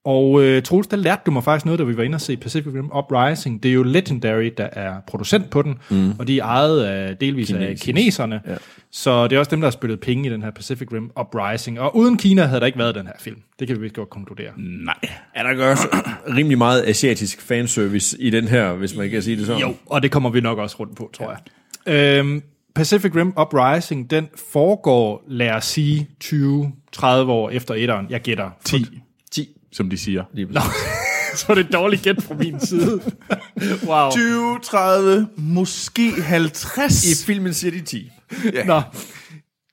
Og 0.05 0.43
øh, 0.43 0.63
Troels, 0.63 0.87
der 0.87 0.97
lærte 0.97 1.21
du 1.25 1.31
mig 1.31 1.43
faktisk 1.43 1.65
noget, 1.65 1.79
da 1.79 1.83
vi 1.83 1.97
var 1.97 2.03
inde 2.03 2.15
og 2.15 2.21
se 2.21 2.37
Pacific 2.37 2.73
Rim 2.73 2.91
Uprising. 2.97 3.63
Det 3.63 3.69
er 3.69 3.73
jo 3.73 3.83
Legendary, 3.83 4.49
der 4.57 4.67
er 4.71 4.95
producent 5.07 5.49
på 5.49 5.61
den, 5.61 5.79
mm. 5.89 6.13
og 6.19 6.27
de 6.27 6.39
er 6.39 6.43
ejet 6.43 6.83
af, 6.83 7.17
delvis 7.17 7.47
Kinesisk. 7.47 7.87
af 7.87 7.93
kineserne. 7.93 8.41
Ja. 8.47 8.55
Så 8.91 9.27
det 9.27 9.35
er 9.35 9.39
også 9.39 9.51
dem, 9.51 9.61
der 9.61 9.67
har 9.67 9.71
spyttet 9.71 9.99
penge 9.99 10.29
i 10.29 10.31
den 10.31 10.43
her 10.43 10.51
Pacific 10.51 10.87
Rim 10.93 11.11
Uprising. 11.19 11.79
Og 11.79 11.95
uden 11.95 12.17
Kina 12.17 12.45
havde 12.45 12.59
der 12.59 12.65
ikke 12.65 12.77
været 12.77 12.95
den 12.95 13.05
her 13.05 13.13
film. 13.19 13.37
Det 13.59 13.67
kan 13.67 13.77
vi 13.77 13.81
vist 13.81 13.95
godt 13.95 14.09
konkludere. 14.09 14.51
Nej. 14.57 14.95
Ja, 15.37 15.43
der 15.43 15.53
gør 15.53 15.71
også 15.71 15.87
rimelig 16.37 16.57
meget 16.57 16.83
asiatisk 16.87 17.41
fanservice 17.41 18.21
i 18.21 18.29
den 18.29 18.47
her, 18.47 18.73
hvis 18.73 18.95
man 18.95 19.09
kan 19.09 19.21
sige 19.21 19.37
det 19.37 19.45
sådan. 19.45 19.61
Jo, 19.61 19.75
og 19.85 20.03
det 20.03 20.11
kommer 20.11 20.29
vi 20.29 20.41
nok 20.41 20.57
også 20.57 20.75
rundt 20.79 20.95
på, 20.95 21.09
tror 21.13 21.31
ja. 21.31 21.93
jeg. 21.93 22.19
Øhm, 22.19 22.41
Pacific 22.75 23.15
Rim 23.15 23.33
Uprising, 23.41 24.11
den 24.11 24.29
foregår, 24.51 25.23
lad 25.27 25.51
os 25.51 25.65
sige, 25.65 26.09
20-30 26.23 27.05
år 27.05 27.49
efter 27.49 27.73
etteren. 27.73 28.05
Jeg 28.09 28.21
gætter 28.21 28.49
10, 28.63 28.83
10. 28.83 29.01
som 29.71 29.89
de 29.89 29.97
siger. 29.97 30.23
Lige 30.33 30.47
Nå, 30.51 30.61
så 31.37 31.45
er 31.49 31.53
det 31.55 31.65
et 31.65 31.73
dårligt 31.73 32.01
gæt 32.03 32.23
fra 32.23 32.35
min 32.35 32.59
side. 32.59 33.01
wow. 33.87 34.11
20, 34.11 34.59
30, 34.63 35.27
måske 35.37 36.21
50. 36.21 37.03
I 37.21 37.25
filmen 37.25 37.53
siger 37.53 37.71
de 37.71 37.81
10. 37.81 38.11
Nå, 38.65 38.81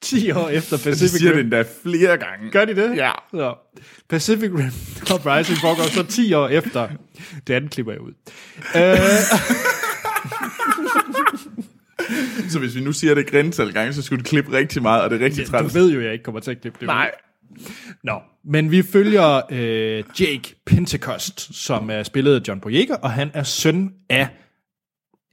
10 0.02 0.30
år 0.30 0.48
efter 0.48 0.76
de 0.76 0.82
Pacific 0.82 1.10
siger 1.10 1.28
det 1.30 1.38
Rim. 1.38 1.44
endda 1.44 1.64
flere 1.82 2.16
gange. 2.16 2.50
Gør 2.52 2.64
de 2.64 2.74
det? 2.76 2.96
Ja. 2.96 3.10
Så. 3.30 3.54
Pacific 4.08 4.50
Rim 4.54 4.72
Uprising 5.14 5.58
foregår 5.58 5.82
så 5.82 6.02
10 6.02 6.32
år 6.32 6.48
efter. 6.48 6.88
Det 7.46 7.54
andet 7.54 7.70
klipper 7.70 7.92
jeg 7.92 8.00
ud. 8.00 8.12
Øh, 8.76 8.98
Så 12.50 12.58
hvis 12.58 12.74
vi 12.74 12.80
nu 12.80 12.92
siger 12.92 13.14
det 13.14 13.30
græntal 13.30 13.72
gange, 13.72 13.92
så 13.92 14.02
skulle 14.02 14.24
du 14.24 14.28
klippe 14.28 14.52
rigtig 14.52 14.82
meget, 14.82 15.02
og 15.02 15.10
det 15.10 15.20
er 15.20 15.24
rigtig 15.24 15.46
du 15.46 15.50
træls. 15.50 15.74
ved 15.74 15.90
jo, 15.92 16.00
jeg 16.00 16.12
ikke 16.12 16.22
kommer 16.24 16.40
til 16.40 16.50
at 16.50 16.60
klippe 16.60 16.76
det 16.80 16.86
ud. 16.86 16.86
Nej. 16.86 17.10
Nå, 18.04 18.20
men 18.44 18.70
vi 18.70 18.82
følger 18.82 19.40
øh, 19.50 20.04
Jake 20.20 20.54
Pentecost, 20.66 21.54
som 21.54 21.90
er 21.90 22.02
spillet 22.02 22.34
af 22.34 22.48
John 22.48 22.60
Boyega, 22.60 22.94
og 22.94 23.10
han 23.10 23.30
er 23.34 23.42
søn 23.42 23.92
af 24.10 24.28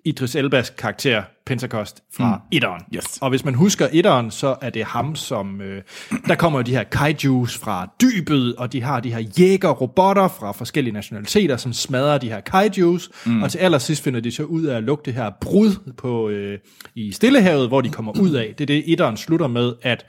Idris 0.05 0.35
Elbas 0.35 0.69
karakter 0.69 1.23
Pentecost 1.45 2.03
fra 2.13 2.35
mm. 2.35 2.41
etteren. 2.51 2.81
Yes. 2.95 3.17
Og 3.21 3.29
hvis 3.29 3.45
man 3.45 3.53
husker 3.53 3.87
etteren, 3.91 4.31
så 4.31 4.55
er 4.61 4.69
det 4.69 4.85
ham, 4.85 5.15
som... 5.15 5.61
Øh, 5.61 5.81
der 6.27 6.35
kommer 6.35 6.59
jo 6.59 6.63
de 6.63 6.71
her 6.71 6.83
kaijus 6.83 7.57
fra 7.57 7.89
dybet, 8.01 8.55
og 8.55 8.73
de 8.73 8.81
har 8.81 8.99
de 8.99 9.13
her 9.13 9.19
jæger-robotter 9.39 10.27
fra 10.27 10.51
forskellige 10.51 10.93
nationaliteter, 10.93 11.57
som 11.57 11.73
smadrer 11.73 12.17
de 12.17 12.29
her 12.29 12.39
kaijus. 12.39 13.09
Mm. 13.25 13.43
Og 13.43 13.51
til 13.51 13.57
allersidst 13.57 14.03
finder 14.03 14.19
de 14.19 14.31
så 14.31 14.43
ud 14.43 14.63
af 14.63 14.77
at 14.77 14.83
lukke 14.83 15.01
det 15.05 15.13
her 15.13 15.31
brud 15.41 15.93
på, 15.97 16.29
øh, 16.29 16.59
i 16.95 17.11
Stillehavet, 17.11 17.67
hvor 17.67 17.81
de 17.81 17.89
kommer 17.89 18.19
ud 18.19 18.31
af. 18.31 18.53
Det 18.57 18.63
er 18.63 18.65
det, 18.65 18.91
etteren 18.91 19.17
slutter 19.17 19.47
med, 19.47 19.73
at 19.81 20.05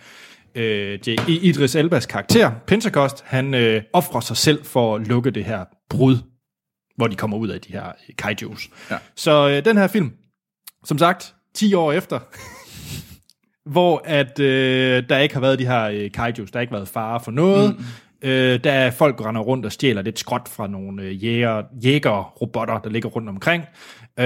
øh, 0.57 0.99
I- 1.29 1.39
Idris 1.43 1.75
Elbas 1.75 2.07
karakter, 2.07 2.51
Pentecost, 2.67 3.23
han 3.27 3.55
øh, 3.55 3.83
offrer 3.93 4.21
sig 4.21 4.37
selv 4.37 4.65
for 4.65 4.97
at 4.97 5.07
lukke 5.09 5.31
det 5.31 5.45
her 5.45 5.65
brud, 5.91 6.17
hvor 6.97 7.07
de 7.07 7.17
kommer 7.17 7.37
ud 7.37 7.49
af 7.49 7.61
de 7.61 7.73
her 7.73 7.87
øh, 7.87 8.17
kaijus. 8.19 8.69
Ja. 8.91 8.97
Så 9.15 9.49
øh, 9.49 9.65
den 9.65 9.77
her 9.77 9.87
film, 9.87 10.13
som 10.85 10.99
sagt, 10.99 11.35
10 11.55 11.75
år 11.75 11.93
efter, 11.93 12.19
hvor 13.73 14.03
at 14.05 14.41
øh, 14.41 15.03
der 15.09 15.19
ikke 15.19 15.35
har 15.35 15.41
været 15.41 15.59
de 15.59 15.67
her 15.67 15.83
øh, 15.85 16.11
kaijus, 16.13 16.51
der 16.51 16.59
har 16.59 16.61
ikke 16.61 16.73
været 16.73 16.89
fare 16.89 17.21
for 17.21 17.31
noget, 17.31 17.77
mm. 18.23 18.29
øh, 18.29 18.65
der 18.65 18.73
er 18.73 18.91
folk, 18.91 19.19
der 19.19 19.29
render 19.29 19.41
rundt 19.43 19.67
og 19.67 19.73
stjæler 19.73 20.03
lidt 20.03 20.19
skråt 20.19 20.49
fra 20.49 20.67
nogle 20.67 21.03
øh, 21.03 21.25
jæger, 21.25 21.63
jæger-robotter, 21.85 22.79
der 22.79 22.91
ligger 22.91 23.09
rundt 23.09 23.29
omkring. 23.29 23.65
Øh, 24.19 24.25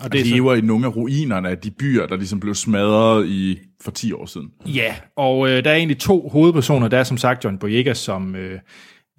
og 0.00 0.12
det 0.12 0.20
er 0.20 0.24
så- 0.24 0.34
lever 0.34 0.54
i 0.54 0.60
nogle 0.60 0.86
af 0.86 0.96
ruinerne 0.96 1.48
af 1.48 1.58
de 1.58 1.70
byer, 1.70 2.06
der 2.06 2.16
ligesom 2.16 2.40
blev 2.40 2.54
smadret 2.54 3.26
i 3.26 3.58
for 3.80 3.90
10 3.90 4.12
år 4.12 4.26
siden. 4.26 4.48
Ja, 4.66 4.94
og 5.16 5.48
øh, 5.50 5.64
der 5.64 5.70
er 5.70 5.74
egentlig 5.74 5.98
to 5.98 6.28
hovedpersoner. 6.28 6.88
Der 6.88 6.98
er 6.98 7.04
som 7.04 7.16
sagt 7.16 7.44
John 7.44 7.58
Boyega 7.58 7.94
som 7.94 8.34
øh, 8.36 8.58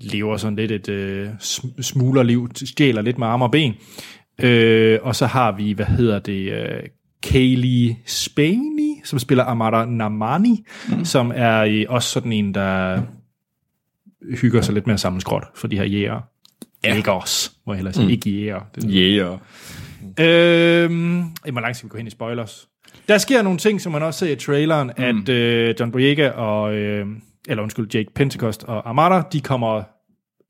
lever 0.02 0.38
sådan 0.38 0.56
lidt 0.56 0.72
et 0.72 0.90
øh, 0.90 1.30
sm- 1.30 1.82
smuglerliv, 1.82 2.50
stjæler 2.56 3.02
lidt 3.02 3.18
med 3.18 3.28
arme 3.28 3.46
og 3.46 3.52
ben. 3.52 3.74
Øh, 4.44 5.00
og 5.02 5.16
så 5.16 5.26
har 5.26 5.52
vi, 5.52 5.72
hvad 5.72 5.86
hedder 5.86 6.20
det, 6.20 6.52
øh, 6.54 6.84
Kaylee 7.24 7.96
Spaney, 8.06 8.94
som 9.04 9.20
spiller 9.20 9.44
Amara 9.44 9.86
Namani, 9.86 10.66
mm. 10.90 11.06
som 11.06 11.32
er 11.36 11.60
øh, 11.62 11.86
også 11.90 12.10
sådan 12.10 12.32
en, 12.32 12.54
der 12.54 13.02
hygger 14.42 14.62
sig 14.62 14.74
lidt 14.74 14.88
med 14.88 14.94
at 14.94 15.00
samle 15.00 15.22
skrot 15.22 15.44
for 15.56 15.68
de 15.68 15.78
her 15.78 15.86
jæger. 15.86 16.20
Ja. 16.84 17.12
Os, 17.12 17.52
må 17.68 17.74
jeg 17.74 17.78
hellere 17.78 17.94
sige. 17.94 18.06
Mm. 18.06 18.12
Ikke 18.12 18.30
jæger. 18.30 18.60
Det 18.76 18.84
Yeah. 18.88 19.40
Øhm, 20.20 21.24
hvor 21.52 21.62
langt 21.62 21.78
skal 21.78 21.88
vi 21.88 21.90
gå 21.90 21.98
hen 21.98 22.08
i 22.08 22.10
spoilers? 22.10 22.68
Der 23.08 23.18
sker 23.18 23.42
nogle 23.42 23.60
ting, 23.60 23.82
som 23.82 23.92
man 23.92 24.04
også 24.04 24.20
ser 24.20 24.32
i 24.32 24.36
traileren, 24.36 24.92
mm. 24.98 25.04
at 25.04 25.30
øh, 25.30 25.76
John 25.80 25.92
Boyega 25.92 26.30
og, 26.30 26.74
øh, 26.74 27.08
eller 27.50 27.64
undskyld, 27.64 27.94
Jake 27.94 28.14
Pentecost 28.16 28.64
og 28.64 28.90
Armada, 28.90 29.24
de 29.34 29.42
kommer 29.42 29.84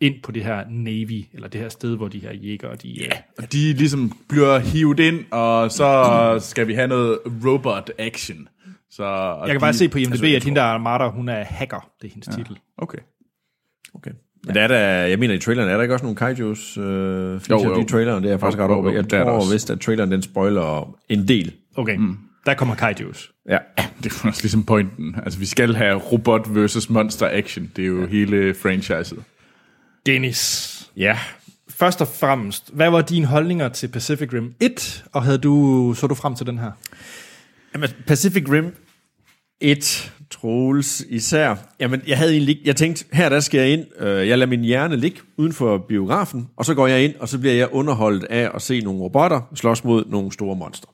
ind 0.01 0.15
på 0.23 0.31
det 0.31 0.43
her 0.43 0.63
Navy, 0.69 1.25
eller 1.33 1.47
det 1.47 1.61
her 1.61 1.69
sted, 1.69 1.97
hvor 1.97 2.07
de 2.07 2.19
her 2.19 2.33
jæger, 2.33 2.75
de... 2.75 2.97
Yeah. 3.01 3.11
Og 3.37 3.53
de 3.53 3.73
ligesom 3.73 4.17
bliver 4.29 4.59
hivet 4.59 4.99
ind, 4.99 5.25
og 5.31 5.71
så 5.71 6.37
skal 6.41 6.67
vi 6.67 6.73
have 6.73 6.87
noget 6.87 7.19
robot 7.45 7.91
action. 7.99 8.47
Så, 8.89 9.05
Jeg 9.45 9.51
kan 9.51 9.59
bare 9.59 9.73
se 9.73 9.89
på 9.89 9.97
IMDb, 9.97 10.23
at 10.23 10.43
hende 10.43 10.59
der 10.59 10.65
Armada, 10.65 11.07
hun 11.07 11.29
er 11.29 11.43
hacker, 11.43 11.91
det 12.01 12.07
er 12.07 12.11
hendes 12.11 12.27
ja. 12.27 12.33
titel. 12.33 12.57
Okay. 12.77 12.97
Okay. 13.93 14.11
Men 14.45 14.55
der 14.55 14.61
er 14.61 14.67
der, 14.67 14.77
jeg 14.79 15.19
mener 15.19 15.33
i 15.33 15.39
traileren, 15.39 15.69
er 15.69 15.73
der 15.75 15.81
ikke 15.81 15.93
også 15.95 16.05
nogle 16.05 16.15
kaijus 16.15 16.77
øh, 16.77 16.83
Jo, 16.83 17.39
jo. 17.49 17.81
i 17.81 17.85
traileren? 17.85 18.23
Det 18.23 18.29
er 18.29 18.33
jeg 18.33 18.39
faktisk 18.39 18.57
Jo, 18.59 18.63
ret 18.63 18.69
jo, 18.69 18.73
over. 18.75 18.89
jo, 18.89 18.95
Jeg 18.95 19.03
det 19.03 19.13
er 19.13 19.17
der 19.17 19.25
tror 19.25 19.33
også. 19.33 19.51
vist, 19.53 19.69
at 19.69 19.79
traileren 19.79 20.11
den 20.11 20.21
spoiler 20.21 20.97
en 21.09 21.27
del. 21.27 21.53
Okay, 21.75 21.95
mm. 21.95 22.17
der 22.45 22.53
kommer 22.53 22.75
kaijus. 22.75 23.31
Ja. 23.49 23.57
Det 24.03 24.11
er 24.11 24.27
også 24.27 24.41
ligesom 24.43 24.63
pointen. 24.63 25.15
Altså, 25.23 25.39
vi 25.39 25.45
skal 25.45 25.75
have 25.75 25.95
robot 25.97 26.55
versus 26.55 26.89
monster 26.89 27.29
action. 27.31 27.71
Det 27.75 27.81
er 27.83 27.87
jo 27.87 28.01
ja. 28.01 28.07
hele 28.07 28.53
franchiset. 28.61 29.17
Dennis, 30.05 30.71
Ja. 30.97 31.17
først 31.69 32.01
og 32.01 32.07
fremmest, 32.07 32.69
hvad 32.73 32.89
var 32.89 33.01
dine 33.01 33.25
holdninger 33.25 33.69
til 33.69 33.87
Pacific 33.87 34.33
Rim 34.33 34.53
1, 34.59 35.03
og 35.13 35.23
havde 35.23 35.37
du, 35.37 35.93
så 35.97 36.07
du 36.07 36.15
frem 36.15 36.35
til 36.35 36.45
den 36.45 36.57
her? 36.59 36.71
Jamen, 37.73 37.89
Pacific 38.07 38.43
Rim 38.51 38.75
1, 39.61 40.13
Troels 40.31 41.05
især. 41.09 41.55
Jamen, 41.79 42.01
jeg 42.07 42.17
havde 42.17 42.31
egentlig 42.31 42.59
jeg 42.65 42.75
tænkte, 42.75 43.05
her 43.13 43.29
der 43.29 43.39
skal 43.39 43.59
jeg 43.59 43.69
ind, 43.69 43.85
øh, 43.99 44.27
jeg 44.27 44.37
lader 44.37 44.49
min 44.49 44.61
hjerne 44.61 44.95
ligge 44.95 45.19
uden 45.37 45.53
for 45.53 45.77
biografen, 45.89 46.47
og 46.57 46.65
så 46.65 46.73
går 46.73 46.87
jeg 46.87 47.03
ind, 47.03 47.13
og 47.19 47.29
så 47.29 47.39
bliver 47.39 47.55
jeg 47.55 47.67
underholdt 47.71 48.23
af 48.23 48.49
at 48.55 48.61
se 48.61 48.81
nogle 48.81 48.99
robotter 48.99 49.41
slås 49.55 49.83
mod 49.83 50.03
nogle 50.09 50.31
store 50.31 50.55
monster. 50.55 50.87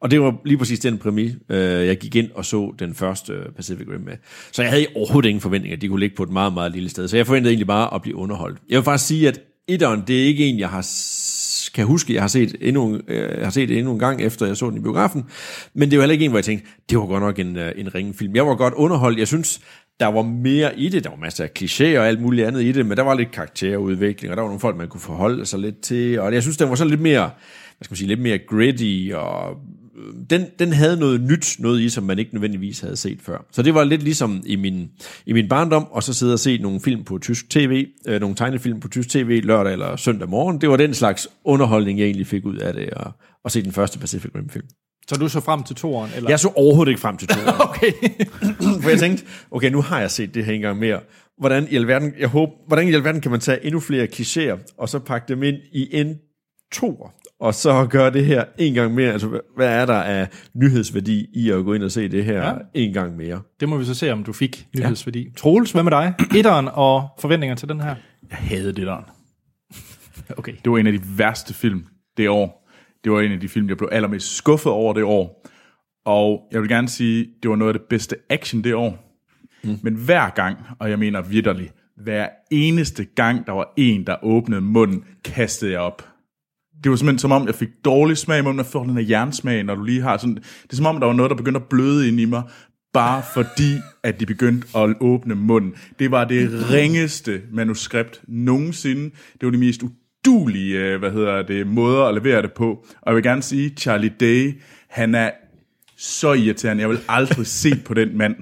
Og 0.00 0.10
det 0.10 0.20
var 0.20 0.34
lige 0.44 0.58
præcis 0.58 0.78
den 0.78 0.98
præmis, 0.98 1.32
øh, 1.48 1.86
jeg 1.86 1.98
gik 1.98 2.16
ind 2.16 2.30
og 2.34 2.44
så 2.44 2.74
den 2.78 2.94
første 2.94 3.32
øh, 3.32 3.52
Pacific 3.56 3.86
Rim 3.92 4.00
med. 4.00 4.12
Så 4.52 4.62
jeg 4.62 4.70
havde 4.70 4.86
overhovedet 4.96 5.28
ingen 5.28 5.40
forventninger, 5.40 5.76
de 5.76 5.88
kunne 5.88 6.00
ligge 6.00 6.16
på 6.16 6.22
et 6.22 6.30
meget, 6.30 6.52
meget 6.52 6.72
lille 6.72 6.88
sted. 6.88 7.08
Så 7.08 7.16
jeg 7.16 7.26
forventede 7.26 7.50
egentlig 7.50 7.66
bare 7.66 7.94
at 7.94 8.02
blive 8.02 8.16
underholdt. 8.16 8.58
Jeg 8.68 8.76
vil 8.76 8.84
faktisk 8.84 9.06
sige, 9.06 9.28
at 9.28 9.40
etteren, 9.68 10.02
det 10.06 10.22
er 10.22 10.26
ikke 10.26 10.46
en, 10.46 10.58
jeg 10.58 10.68
har 10.68 10.82
kan 11.74 11.86
huske, 11.86 12.14
jeg 12.14 12.22
har 12.22 12.28
set 12.28 12.56
endnu, 12.60 13.00
øh, 13.08 13.36
jeg 13.36 13.44
har 13.44 13.50
set 13.50 13.78
endnu 13.78 13.92
en 13.92 13.98
gang, 13.98 14.22
efter 14.22 14.46
jeg 14.46 14.56
så 14.56 14.70
den 14.70 14.78
i 14.78 14.80
biografen. 14.80 15.24
Men 15.74 15.90
det 15.90 15.98
var 15.98 16.02
heller 16.02 16.12
ikke 16.12 16.24
en, 16.24 16.30
hvor 16.30 16.38
jeg 16.38 16.44
tænkte, 16.44 16.68
det 16.90 16.98
var 16.98 17.06
godt 17.06 17.22
nok 17.22 17.38
en, 17.38 17.56
øh, 17.56 17.72
en 17.76 17.94
ringe 17.94 18.14
film. 18.14 18.34
Jeg 18.36 18.46
var 18.46 18.54
godt 18.54 18.74
underholdt. 18.74 19.18
Jeg 19.18 19.26
synes, 19.26 19.60
der 20.00 20.06
var 20.06 20.22
mere 20.22 20.78
i 20.78 20.88
det. 20.88 21.04
Der 21.04 21.10
var 21.10 21.16
masser 21.16 21.44
af 21.44 21.50
klichéer 21.58 21.98
og 21.98 22.08
alt 22.08 22.20
muligt 22.20 22.46
andet 22.46 22.62
i 22.62 22.72
det, 22.72 22.86
men 22.86 22.96
der 22.96 23.02
var 23.02 23.14
lidt 23.14 23.32
karakterudvikling, 23.32 24.30
og 24.30 24.36
der 24.36 24.42
var 24.42 24.48
nogle 24.48 24.60
folk, 24.60 24.76
man 24.76 24.88
kunne 24.88 25.00
forholde 25.00 25.46
sig 25.46 25.60
lidt 25.60 25.80
til. 25.80 26.20
Og 26.20 26.34
jeg 26.34 26.42
synes, 26.42 26.56
den 26.56 26.68
var 26.68 26.74
så 26.74 26.84
lidt 26.84 27.00
mere, 27.00 27.30
hvad 27.78 27.84
skal 27.84 27.92
man 27.92 27.96
sige, 27.96 28.08
lidt 28.08 28.20
mere 28.20 28.38
gritty, 28.38 29.10
og 29.14 29.56
den, 30.30 30.46
den 30.58 30.72
havde 30.72 30.96
noget 30.96 31.20
nyt, 31.20 31.56
noget 31.58 31.80
i, 31.80 31.88
som 31.88 32.04
man 32.04 32.18
ikke 32.18 32.34
nødvendigvis 32.34 32.80
havde 32.80 32.96
set 32.96 33.18
før. 33.22 33.46
Så 33.52 33.62
det 33.62 33.74
var 33.74 33.84
lidt 33.84 34.02
ligesom 34.02 34.42
i 34.46 34.56
min, 34.56 34.90
i 35.26 35.32
min 35.32 35.48
barndom, 35.48 35.86
og 35.90 36.02
så 36.02 36.14
sidde 36.14 36.32
og 36.32 36.38
se 36.38 36.58
nogle 36.58 36.80
film 36.80 37.04
på 37.04 37.18
tysk 37.18 37.50
tv, 37.50 37.86
øh, 38.06 38.20
nogle 38.20 38.36
tegnefilm 38.36 38.80
på 38.80 38.88
tysk 38.88 39.08
tv 39.08 39.40
lørdag 39.44 39.72
eller 39.72 39.96
søndag 39.96 40.28
morgen. 40.28 40.60
Det 40.60 40.68
var 40.68 40.76
den 40.76 40.94
slags 40.94 41.28
underholdning, 41.44 41.98
jeg 41.98 42.04
egentlig 42.04 42.26
fik 42.26 42.46
ud 42.46 42.56
af 42.56 42.72
det, 42.72 42.88
at, 42.92 43.06
at 43.44 43.52
se 43.52 43.62
den 43.62 43.72
første 43.72 43.98
Pacific 43.98 44.30
Rim-film. 44.34 44.66
Så 45.08 45.14
du 45.14 45.28
så 45.28 45.40
frem 45.40 45.62
til 45.62 45.76
toeren? 45.76 46.10
Eller? 46.16 46.30
Jeg 46.30 46.40
så 46.40 46.52
overhovedet 46.56 46.90
ikke 46.90 47.00
frem 47.00 47.16
til 47.16 47.28
to 47.28 47.40
Okay. 47.68 47.92
For 48.82 48.88
jeg 48.88 48.98
tænkte, 48.98 49.24
okay, 49.50 49.70
nu 49.70 49.82
har 49.82 50.00
jeg 50.00 50.10
set 50.10 50.34
det 50.34 50.44
her 50.44 50.52
en 50.52 50.60
gang 50.60 50.78
mere. 50.78 51.00
Hvordan 51.38 51.68
i 51.70 51.76
alverden, 51.76 52.12
jeg 52.18 52.28
håber, 52.28 52.52
hvordan 52.66 52.88
i 52.88 52.94
alverden 52.94 53.20
kan 53.20 53.30
man 53.30 53.40
tage 53.40 53.64
endnu 53.64 53.80
flere 53.80 54.04
klichéer, 54.04 54.74
og 54.78 54.88
så 54.88 54.98
pakke 54.98 55.28
dem 55.28 55.42
ind 55.42 55.56
i 55.72 55.88
en 55.92 56.14
toer, 56.72 57.14
og 57.40 57.54
så 57.54 57.86
gøre 57.90 58.10
det 58.10 58.24
her 58.26 58.44
en 58.58 58.74
gang 58.74 58.94
mere? 58.94 59.12
Altså, 59.12 59.40
hvad- 59.56 59.68
er 59.68 59.86
der 59.86 59.94
af 59.94 60.28
nyhedsværdi 60.54 61.26
i 61.34 61.50
at 61.50 61.64
gå 61.64 61.72
ind 61.74 61.82
og 61.82 61.90
se 61.90 62.08
det 62.08 62.24
her 62.24 62.46
ja. 62.48 62.54
en 62.74 62.92
gang 62.92 63.16
mere? 63.16 63.40
Det 63.60 63.68
må 63.68 63.76
vi 63.76 63.84
så 63.84 63.94
se, 63.94 64.12
om 64.12 64.24
du 64.24 64.32
fik 64.32 64.66
nyhedsværdi. 64.78 65.22
Ja. 65.22 65.28
Troels, 65.36 65.72
hvad 65.72 65.82
med 65.82 65.90
dig? 65.92 66.14
Etteren 66.36 66.68
og 66.72 67.08
forventninger 67.18 67.56
til 67.56 67.68
den 67.68 67.80
her? 67.80 67.94
Jeg 68.30 68.38
havde 68.38 68.72
det 68.72 68.86
der. 68.86 69.14
Okay. 70.36 70.52
Det 70.64 70.72
var 70.72 70.78
en 70.78 70.86
af 70.86 70.92
de 70.92 71.00
værste 71.18 71.54
film 71.54 71.84
det 72.16 72.28
år. 72.28 72.68
Det 73.04 73.12
var 73.12 73.20
en 73.20 73.32
af 73.32 73.40
de 73.40 73.48
film, 73.48 73.68
jeg 73.68 73.76
blev 73.76 73.88
allermest 73.92 74.36
skuffet 74.36 74.72
over 74.72 74.92
det 74.92 75.04
år. 75.04 75.46
Og 76.04 76.40
jeg 76.52 76.60
vil 76.60 76.68
gerne 76.68 76.88
sige, 76.88 77.26
det 77.42 77.50
var 77.50 77.56
noget 77.56 77.74
af 77.74 77.80
det 77.80 77.88
bedste 77.88 78.16
action 78.30 78.64
det 78.64 78.74
år. 78.74 79.20
Mm. 79.64 79.78
Men 79.82 79.94
hver 79.94 80.30
gang, 80.30 80.56
og 80.78 80.90
jeg 80.90 80.98
mener 80.98 81.22
vidderligt, 81.22 81.72
hver 81.96 82.28
eneste 82.50 83.04
gang, 83.04 83.46
der 83.46 83.52
var 83.52 83.72
en, 83.76 84.06
der 84.06 84.16
åbnede 84.24 84.60
munden, 84.60 85.04
kastede 85.24 85.72
jeg 85.72 85.80
op. 85.80 86.08
Det 86.82 86.90
var 86.90 86.96
simpelthen 86.96 87.18
som 87.18 87.32
om, 87.32 87.46
jeg 87.46 87.54
fik 87.54 87.68
dårlig 87.84 88.16
smag 88.16 88.38
i 88.38 88.42
munden, 88.42 88.60
og 88.60 88.66
får 88.66 88.84
den 88.84 88.96
her 88.96 89.04
jernsmag, 89.08 89.64
når 89.64 89.74
du 89.74 89.82
lige 89.82 90.02
har 90.02 90.16
sådan... 90.16 90.34
Det 90.34 90.72
er 90.72 90.76
som 90.76 90.86
om, 90.86 91.00
der 91.00 91.06
var 91.06 91.14
noget, 91.14 91.30
der 91.30 91.36
begyndte 91.36 91.60
at 91.60 91.68
bløde 91.68 92.08
ind 92.08 92.20
i 92.20 92.24
mig, 92.24 92.42
bare 92.92 93.22
fordi, 93.34 93.74
at 94.02 94.20
de 94.20 94.26
begyndte 94.26 94.78
at 94.78 94.96
åbne 95.00 95.34
munden. 95.34 95.74
Det 95.98 96.10
var 96.10 96.24
det 96.24 96.70
ringeste 96.70 97.42
manuskript 97.52 98.22
nogensinde. 98.28 99.04
Det 99.40 99.42
var 99.42 99.50
de 99.50 99.58
mest 99.58 99.82
udulige, 99.82 100.78
øh, 100.78 100.98
hvad 100.98 101.10
hedder 101.10 101.42
det, 101.42 101.66
måder 101.66 102.04
at 102.04 102.14
levere 102.14 102.42
det 102.42 102.52
på. 102.52 102.86
Og 103.00 103.06
jeg 103.06 103.14
vil 103.14 103.22
gerne 103.22 103.42
sige, 103.42 103.68
Charlie 103.68 104.14
Day, 104.20 104.60
han 104.88 105.14
er 105.14 105.30
så 105.96 106.32
irriterende. 106.32 106.80
Jeg 106.80 106.90
vil 106.90 107.00
aldrig 107.08 107.46
se 107.46 107.76
på 107.84 107.94
den 107.94 108.18
mand. 108.18 108.36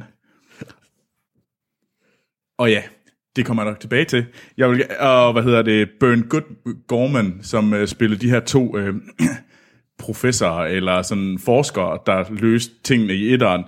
Og 2.58 2.70
ja, 2.70 2.82
det 3.36 3.46
kommer 3.46 3.62
jeg 3.62 3.70
nok 3.70 3.80
tilbage 3.80 4.04
til. 4.04 4.26
Jeg 4.56 4.70
vil, 4.70 4.84
og 5.00 5.32
hvad 5.32 5.42
hedder 5.42 5.62
det, 5.62 5.88
Burn 6.00 6.22
Good 6.22 6.74
Gorman, 6.86 7.38
som 7.42 7.72
uh, 7.72 7.86
spillede 7.86 8.20
de 8.20 8.30
her 8.30 8.40
to 8.40 8.78
uh, 8.78 8.94
professorer, 9.98 10.66
eller 10.66 11.02
sådan 11.02 11.38
forskere, 11.38 11.98
der 12.06 12.24
løste 12.30 12.74
tingene 12.84 13.14
i 13.14 13.32
etteren. 13.32 13.64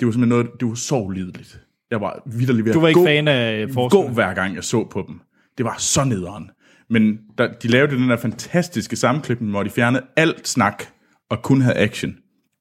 Det 0.00 0.06
var 0.06 0.12
simpelthen 0.12 0.28
noget, 0.28 0.50
det 0.60 0.68
var 0.68 0.74
så 0.74 0.96
ulideligt. 0.96 1.60
Jeg 1.90 2.00
var 2.00 2.22
vidderlig 2.26 2.64
ved 2.64 2.72
Du 2.72 2.80
var 2.80 2.86
at 2.86 2.90
ikke 2.90 3.00
gå, 3.00 3.06
fan 3.06 3.28
af 3.28 3.66
gå 3.66 3.72
forskerne? 3.72 4.14
hver 4.14 4.34
gang 4.34 4.54
jeg 4.54 4.64
så 4.64 4.84
på 4.84 5.04
dem. 5.08 5.20
Det 5.58 5.64
var 5.64 5.74
så 5.78 6.04
nederen. 6.04 6.50
Men 6.90 7.18
der, 7.38 7.48
de 7.62 7.68
lavede 7.68 7.96
den 7.96 8.10
der 8.10 8.16
fantastiske 8.16 8.96
sammenklipning, 8.96 9.50
hvor 9.50 9.62
de 9.62 9.70
fjernede 9.70 10.02
alt 10.16 10.48
snak, 10.48 10.84
og 11.30 11.42
kun 11.42 11.60
havde 11.60 11.76
action. 11.76 12.14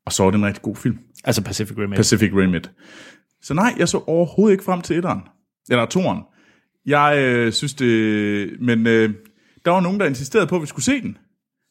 Og 0.06 0.14
så 0.14 0.24
var 0.24 0.32
det 0.32 0.38
en 0.38 0.46
rigtig 0.46 0.62
god 0.62 0.76
film. 0.76 1.00
Altså 1.24 1.44
Pacific 1.44 1.78
Rim 1.78 1.94
1. 1.94 1.98
Pacific 1.98 2.32
Rim 2.34 2.56
1. 2.56 2.72
Så 3.42 3.54
nej, 3.54 3.74
jeg 3.78 3.90
så 3.90 4.04
overhovedet 4.08 4.54
ikke 4.54 4.64
frem 4.64 4.82
til 4.82 4.98
etteren. 4.98 5.22
Eller 5.70 5.86
toeren. 5.86 6.20
Jeg 6.86 7.18
øh, 7.18 7.54
synes 7.54 7.74
det... 7.74 8.62
Men 8.62 8.88
øh, 8.88 9.14
der 9.66 9.72
var 9.72 9.80
nogen, 9.80 10.00
der 10.00 10.06
insisterede 10.06 10.48
på, 10.48 10.56
at 10.56 10.62
vi 10.62 10.68
skulle 10.68 10.86
se 10.86 11.02
den. 11.02 11.18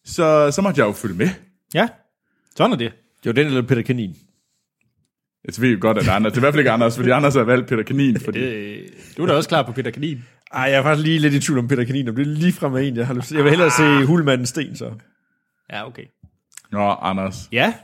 Så, 0.05 0.51
så 0.51 0.63
måtte 0.63 0.81
jeg 0.81 0.87
jo 0.87 0.93
følge 0.93 1.15
med. 1.15 1.29
Ja, 1.75 1.89
sådan 2.57 2.73
er 2.73 2.77
det. 2.77 2.93
Det 3.25 3.27
var 3.27 3.33
den 3.33 3.47
eller 3.47 3.63
Peter 3.63 3.83
Kanin. 3.83 4.17
Jeg 5.45 5.55
ved 5.59 5.71
jo 5.71 5.79
godt, 5.81 5.99
at 5.99 6.09
Anders... 6.09 6.33
Det 6.33 6.39
er 6.39 6.41
i 6.41 6.45
hvert 6.45 6.55
fald 6.55 6.61
ikke 6.61 6.71
Anders, 6.71 6.97
fordi 6.97 7.11
Anders 7.11 7.35
har 7.35 7.43
valgt 7.43 7.69
Peter 7.69 7.83
Kanin. 7.83 8.21
Fordi, 8.21 8.39
Øh, 8.39 8.89
du 9.17 9.23
er 9.23 9.27
da 9.27 9.33
også 9.33 9.49
klar 9.49 9.63
på 9.63 9.73
Peter 9.73 9.91
Kanin. 9.91 10.25
Ej, 10.53 10.63
jeg 10.63 10.75
er 10.75 10.83
faktisk 10.83 11.05
lige 11.07 11.19
lidt 11.19 11.35
i 11.35 11.41
tvivl 11.41 11.59
om 11.59 11.69
Peter 11.69 11.85
Kanin, 11.85 12.09
om 12.09 12.15
det 12.17 12.23
er 12.23 12.27
lige 12.27 12.53
frem 12.53 12.75
af 12.75 12.83
en, 12.83 12.97
jeg 12.97 13.07
har 13.07 13.15
lyst 13.15 13.29
til. 13.29 13.35
Jeg 13.35 13.45
vil 13.45 13.51
hellere 13.51 13.71
se 13.71 14.07
Hulmanden 14.07 14.47
Sten, 14.47 14.77
så. 14.77 14.93
Ja, 15.73 15.87
okay. 15.87 16.05
Nå, 16.73 16.91
Anders. 17.03 17.49
Ja, 17.53 17.75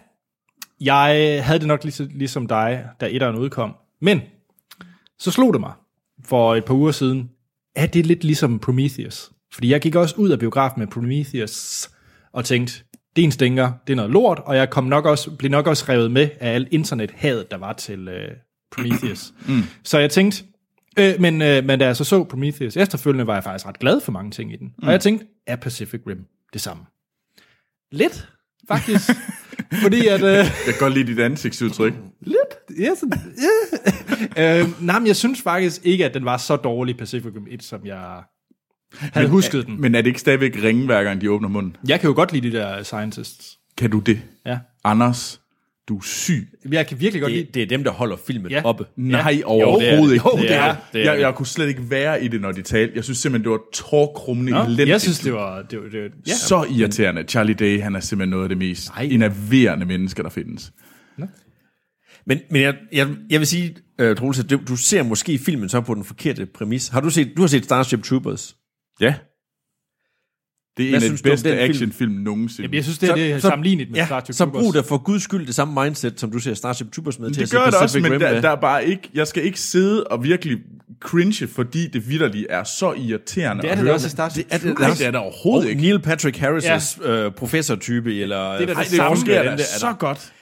jeg 0.81 1.41
havde 1.45 1.59
det 1.59 1.69
nok 1.69 1.85
ligesom, 1.85 2.09
ligesom 2.15 2.47
dig, 2.47 2.89
da 3.01 3.09
etteren 3.11 3.37
udkom. 3.37 3.74
Men 4.01 4.20
så 5.19 5.31
slog 5.31 5.53
det 5.53 5.61
mig 5.61 5.73
for 6.28 6.55
et 6.55 6.65
par 6.65 6.74
uger 6.74 6.93
siden, 6.93 7.31
at 7.77 7.94
det 7.94 8.01
er 8.01 8.05
lidt 8.05 8.24
ligesom 8.24 8.59
Prometheus. 8.59 9.31
Fordi 9.55 9.70
jeg 9.70 9.81
gik 9.81 9.94
også 9.94 10.15
ud 10.19 10.31
af 10.31 10.39
biografen 10.39 10.81
med 10.81 10.86
Prometheus 10.86 11.90
og 12.32 12.44
tænkte, 12.44 12.74
det 13.16 13.23
er 13.23 13.27
en 13.27 13.32
stinker, 13.32 13.73
det 13.86 13.93
er 13.93 13.97
noget 13.97 14.11
lort, 14.11 14.39
og 14.44 14.57
jeg 14.57 14.70
kom 14.70 14.85
nok 14.85 15.05
også, 15.05 15.31
blev 15.31 15.51
nok 15.51 15.66
også 15.66 15.85
revet 15.89 16.11
med 16.11 16.28
af 16.40 16.55
al 16.55 16.69
internethadet, 16.70 17.51
der 17.51 17.57
var 17.57 17.73
til 17.73 18.09
øh, 18.09 18.31
Prometheus. 18.77 19.32
mm. 19.48 19.62
Så 19.82 19.98
jeg 19.98 20.11
tænkte, 20.11 20.44
øh, 20.98 21.15
men, 21.20 21.43
øh, 21.43 21.65
men 21.65 21.78
da 21.78 21.86
jeg 21.86 21.97
så 21.97 22.05
så 22.05 22.24
Prometheus 22.24 22.77
efterfølgende, 22.77 23.27
var 23.27 23.35
jeg 23.35 23.44
faktisk 23.44 23.66
ret 23.66 23.78
glad 23.78 24.01
for 24.01 24.12
mange 24.12 24.31
ting 24.31 24.53
i 24.53 24.57
den. 24.57 24.66
Mm. 24.66 24.86
Og 24.86 24.93
jeg 24.93 25.01
tænkte, 25.01 25.27
er 25.47 25.57
Pacific 25.57 26.01
Rim 26.07 26.24
det 26.53 26.61
samme? 26.61 26.82
Lidt, 27.93 28.28
faktisk. 28.69 29.11
Fordi 29.83 30.07
at... 30.07 30.23
Øh, 30.23 30.33
Jeg 30.33 30.51
kan 30.65 30.75
godt 30.79 30.95
lide 30.95 31.07
dit 31.07 31.19
ansigtsudtryk. 31.19 31.95
Lidt, 32.21 32.79
ja, 32.81 32.91
sådan, 33.01 33.21
ja. 34.37 34.61
øh, 34.61 34.69
nej, 34.81 34.99
men 34.99 35.07
jeg 35.07 35.17
synes 35.17 35.43
faktisk 35.43 35.81
ikke, 35.85 36.05
at 36.05 36.15
den 36.15 36.25
var 36.25 36.37
så 36.37 36.57
dårlig 36.57 36.97
Pacific 36.97 37.33
Rim 37.37 37.47
1, 37.51 37.63
som 37.63 37.87
jeg 37.87 38.23
havde 38.93 39.29
husket 39.29 39.67
den. 39.67 39.81
Men 39.81 39.95
er 39.95 40.01
det 40.01 40.07
ikke 40.07 40.21
stadigvæk 40.21 40.57
ringe, 40.63 40.85
hver 40.87 41.03
gang 41.05 41.21
de 41.21 41.31
åbner 41.31 41.49
munden? 41.49 41.77
Jeg 41.89 42.01
kan 42.01 42.09
jo 42.09 42.15
godt 42.15 42.33
lide 42.33 42.51
de 42.51 42.57
der 42.57 42.83
scientists. 42.83 43.59
Kan 43.79 43.91
du 43.91 43.99
det? 43.99 44.21
Ja. 44.47 44.59
Anders, 44.85 45.41
du 45.89 45.97
er 45.97 46.03
syg. 46.03 46.49
Jeg 46.73 46.87
kan 46.87 47.01
virkelig 47.01 47.21
godt 47.23 47.33
lide 47.33 47.45
Det, 47.45 47.55
det 47.55 47.63
er 47.63 47.67
dem, 47.67 47.85
der 47.85 47.91
holder 47.91 48.17
filmen 48.27 48.51
Ja. 48.51 48.63
oppe. 48.65 48.85
Nej, 48.97 49.39
Jo, 49.41 49.47
overhovedet 49.47 49.81
det 49.81 49.93
er 49.93 50.03
det. 50.03 50.13
ikke. 50.13 50.25
Jo, 50.29 50.39
det 50.39 50.53
er 50.55 50.69
det. 50.73 50.79
Det 50.93 51.01
er 51.01 51.05
jeg, 51.05 51.17
det. 51.17 51.23
jeg 51.23 51.35
kunne 51.35 51.47
slet 51.47 51.69
ikke 51.69 51.91
være 51.91 52.25
i 52.25 52.29
det, 52.29 52.41
når 52.41 52.53
de 52.53 52.63
talte. 52.63 52.93
Jeg 52.97 53.05
synes 53.05 53.19
simpelthen, 53.19 53.45
det 53.45 53.51
var 53.51 53.61
tårkrummende 53.73 54.53
Nå, 54.53 54.63
elendigt. 54.63 54.89
Jeg 54.89 55.01
synes, 55.01 55.19
det 55.19 55.33
var... 55.33 55.63
Det 55.63 55.79
var, 55.83 55.89
det 55.89 56.03
var 56.03 56.09
ja. 56.27 56.33
så 56.35 56.67
irriterende. 56.71 57.23
Charlie 57.23 57.55
Day, 57.55 57.81
han 57.83 57.97
er 57.97 58.01
simpelthen 58.01 58.31
noget 58.31 58.43
af 58.43 58.49
det 58.49 58.59
mest 58.59 58.89
Nej. 58.97 59.09
enerverende 59.11 59.87
mennesker, 59.87 60.23
der 60.23 60.31
findes. 60.31 60.73
Men, 62.29 62.39
men 62.51 62.63
jeg, 62.63 62.75
jeg, 62.93 63.09
jeg 63.31 63.41
vil 63.41 63.47
sige, 63.47 63.77
uh, 64.03 64.17
Troels, 64.17 64.39
at 64.39 64.51
du, 64.51 64.59
du 64.69 64.77
ser 64.77 65.03
måske 65.03 65.39
filmen 65.39 65.69
så 65.69 65.81
på 65.81 65.95
den 65.95 66.05
forkerte 66.05 66.47
præmis. 66.47 66.89
Har 66.89 67.01
du 67.01 67.11
set, 67.11 67.33
du 67.37 67.43
har 67.43 67.47
set 67.49 67.65
Starship 67.65 68.03
Troopers? 68.03 68.57
Ja. 69.01 69.15
Det 70.77 70.86
er 70.86 70.90
Hvad 70.90 71.03
en 71.03 71.11
af 71.12 71.16
de 71.19 71.23
bedste 71.23 71.59
actionfilm 71.61 72.12
nogensinde. 72.12 72.62
Jamen, 72.62 72.74
jeg 72.74 72.85
synes, 72.85 72.98
det, 72.98 73.11
er 73.11 73.15
det 73.15 73.32
er 73.32 73.39
sammenlignet 73.39 73.90
med 73.90 73.98
ja, 73.98 74.07
Starship 74.07 74.35
så 74.35 74.44
Troopers. 74.44 74.62
brug 74.62 74.74
da 74.74 74.81
for 74.81 74.98
guds 74.98 75.23
skyld 75.23 75.47
det 75.47 75.55
samme 75.55 75.82
mindset, 75.85 76.20
som 76.20 76.31
du 76.31 76.39
ser 76.39 76.55
Starship 76.55 76.93
Troopers 76.93 77.19
med 77.19 77.31
til 77.31 77.36
det 77.36 77.55
at 77.55 77.62
gør 77.62 77.70
da 77.70 77.77
også, 77.77 78.01
men 78.01 78.12
der, 78.12 78.19
med. 78.32 78.43
der 78.43 78.51
er 78.51 78.57
bare 78.61 78.86
ikke, 78.86 79.11
jeg 79.15 79.27
skal 79.27 79.44
ikke 79.44 79.61
sidde 79.61 80.05
og 80.05 80.24
virkelig 80.24 80.59
cringe, 81.01 81.47
fordi 81.47 81.89
det 81.89 82.09
vidderligt 82.11 82.47
er 82.51 82.65
så 82.65 82.93
irriterende 82.93 83.62
Det 83.62 83.69
er 83.69 83.73
at 83.73 83.78
det 83.78 83.85
høre. 83.85 83.94
også 83.94 84.07
i 84.07 84.11
Starship 84.11 84.44
Det 84.51 84.55
er 84.55 84.59
det. 84.59 84.78
Nej, 84.78 84.90
det 84.90 85.07
er 85.07 85.11
der 85.11 85.19
overhovedet 85.19 85.65
og 85.65 85.70
ikke. 85.70 85.82
Neil 85.82 85.98
Patrick 85.98 86.39
Harris' 86.43 87.05
ja. 87.07 87.24
øh, 87.27 87.32
professortype, 87.32 88.20
eller 88.20 88.53
Det 88.53 88.53
er 88.53 88.57
da 88.59 88.62
øh, 88.62 88.69
det 88.69 88.77
det 88.77 88.86
samme. 88.97 89.16
fungerer 89.16 89.43
den 89.43 89.51
da 89.51 89.57
der- 89.57 89.78
så 89.78 89.94
godt. 89.98 90.11
Altså, 90.11 90.27
det 90.27 90.32
det 90.32 90.36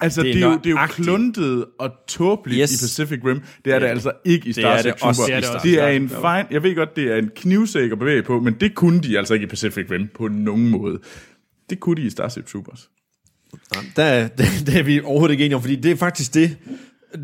er 0.00 0.06
er, 0.44 0.50
jo, 0.50 0.54
det 0.56 0.66
er 0.66 0.70
jo 0.70 0.74
nøjagtigt. 0.74 1.04
kluntet 1.06 1.64
og 1.78 1.90
tåbeligt 2.08 2.60
Yes. 2.62 2.82
i 2.82 2.84
Pacific 2.84 3.20
Rim. 3.24 3.40
Det 3.64 3.72
er 3.74 3.78
det 3.78 3.86
altså 3.86 4.12
ikke 4.24 4.48
i 4.48 4.52
Det 4.52 4.64
er 4.64 4.72
det 4.72 4.80
Starship 4.82 5.02
også 5.02 5.20
Troopers. 5.22 5.28
i 5.30 5.36
Det, 5.36 5.44
Starship 5.44 5.70
det 5.70 5.82
er 5.82 5.88
en 5.88 6.08
fejl. 6.08 6.46
Jeg 6.50 6.62
ved 6.62 6.74
godt, 6.74 6.96
det 6.96 7.12
er 7.12 7.16
en 7.16 7.30
knivsæk 7.36 7.92
at 7.92 7.98
bevæge 7.98 8.22
på, 8.22 8.40
men 8.40 8.54
det 8.60 8.74
kunne 8.74 9.00
de 9.00 9.18
altså 9.18 9.34
ikke 9.34 9.44
i 9.44 9.48
Pacific 9.48 9.90
Rim 9.90 10.08
på 10.14 10.28
nogen 10.28 10.68
måde. 10.70 10.98
Det 11.70 11.80
kunne 11.80 11.96
de 11.96 12.06
i 12.06 12.10
Starship 12.10 12.46
Troopers. 12.46 12.88
der, 13.96 14.28
der, 14.38 14.44
der 14.66 14.78
er 14.78 14.82
vi 14.82 15.00
overhovedet 15.00 15.32
ikke 15.32 15.44
enige 15.44 15.56
om, 15.56 15.62
fordi 15.62 15.76
det 15.76 15.90
er 15.90 15.96
faktisk 15.96 16.34
det, 16.34 16.56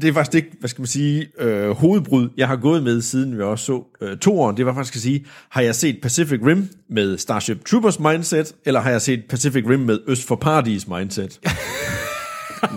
det 0.01 0.05
er 0.09 0.13
faktisk 0.13 0.33
det, 0.33 0.59
hvad 0.61 0.69
skal 0.69 0.81
man 0.83 0.87
sige, 0.87 1.27
øh, 1.39 1.71
hovedbrud, 1.71 2.29
jeg 2.37 2.49
har 2.49 2.57
gået 2.57 2.83
med, 2.83 3.01
siden 3.03 3.37
vi 3.39 3.43
også 3.43 3.65
så 3.65 3.85
øh, 4.03 4.17
toeren. 4.19 4.57
Det 4.57 4.67
var 4.67 4.75
faktisk 4.75 4.97
at 4.97 5.03
sige, 5.03 5.27
har 5.49 5.63
jeg 5.63 5.75
set 5.75 5.99
Pacific 6.03 6.41
Rim 6.47 6.69
med 6.91 7.19
Starship 7.19 7.65
Troopers 7.65 7.99
mindset, 8.01 8.55
eller 8.65 8.81
har 8.81 8.91
jeg 8.91 9.03
set 9.03 9.23
Pacific 9.29 9.65
Rim 9.69 9.81
med 9.81 9.99
Øst 10.09 10.27
for 10.27 10.37
Paradis 10.37 10.89
mindset? 10.89 11.41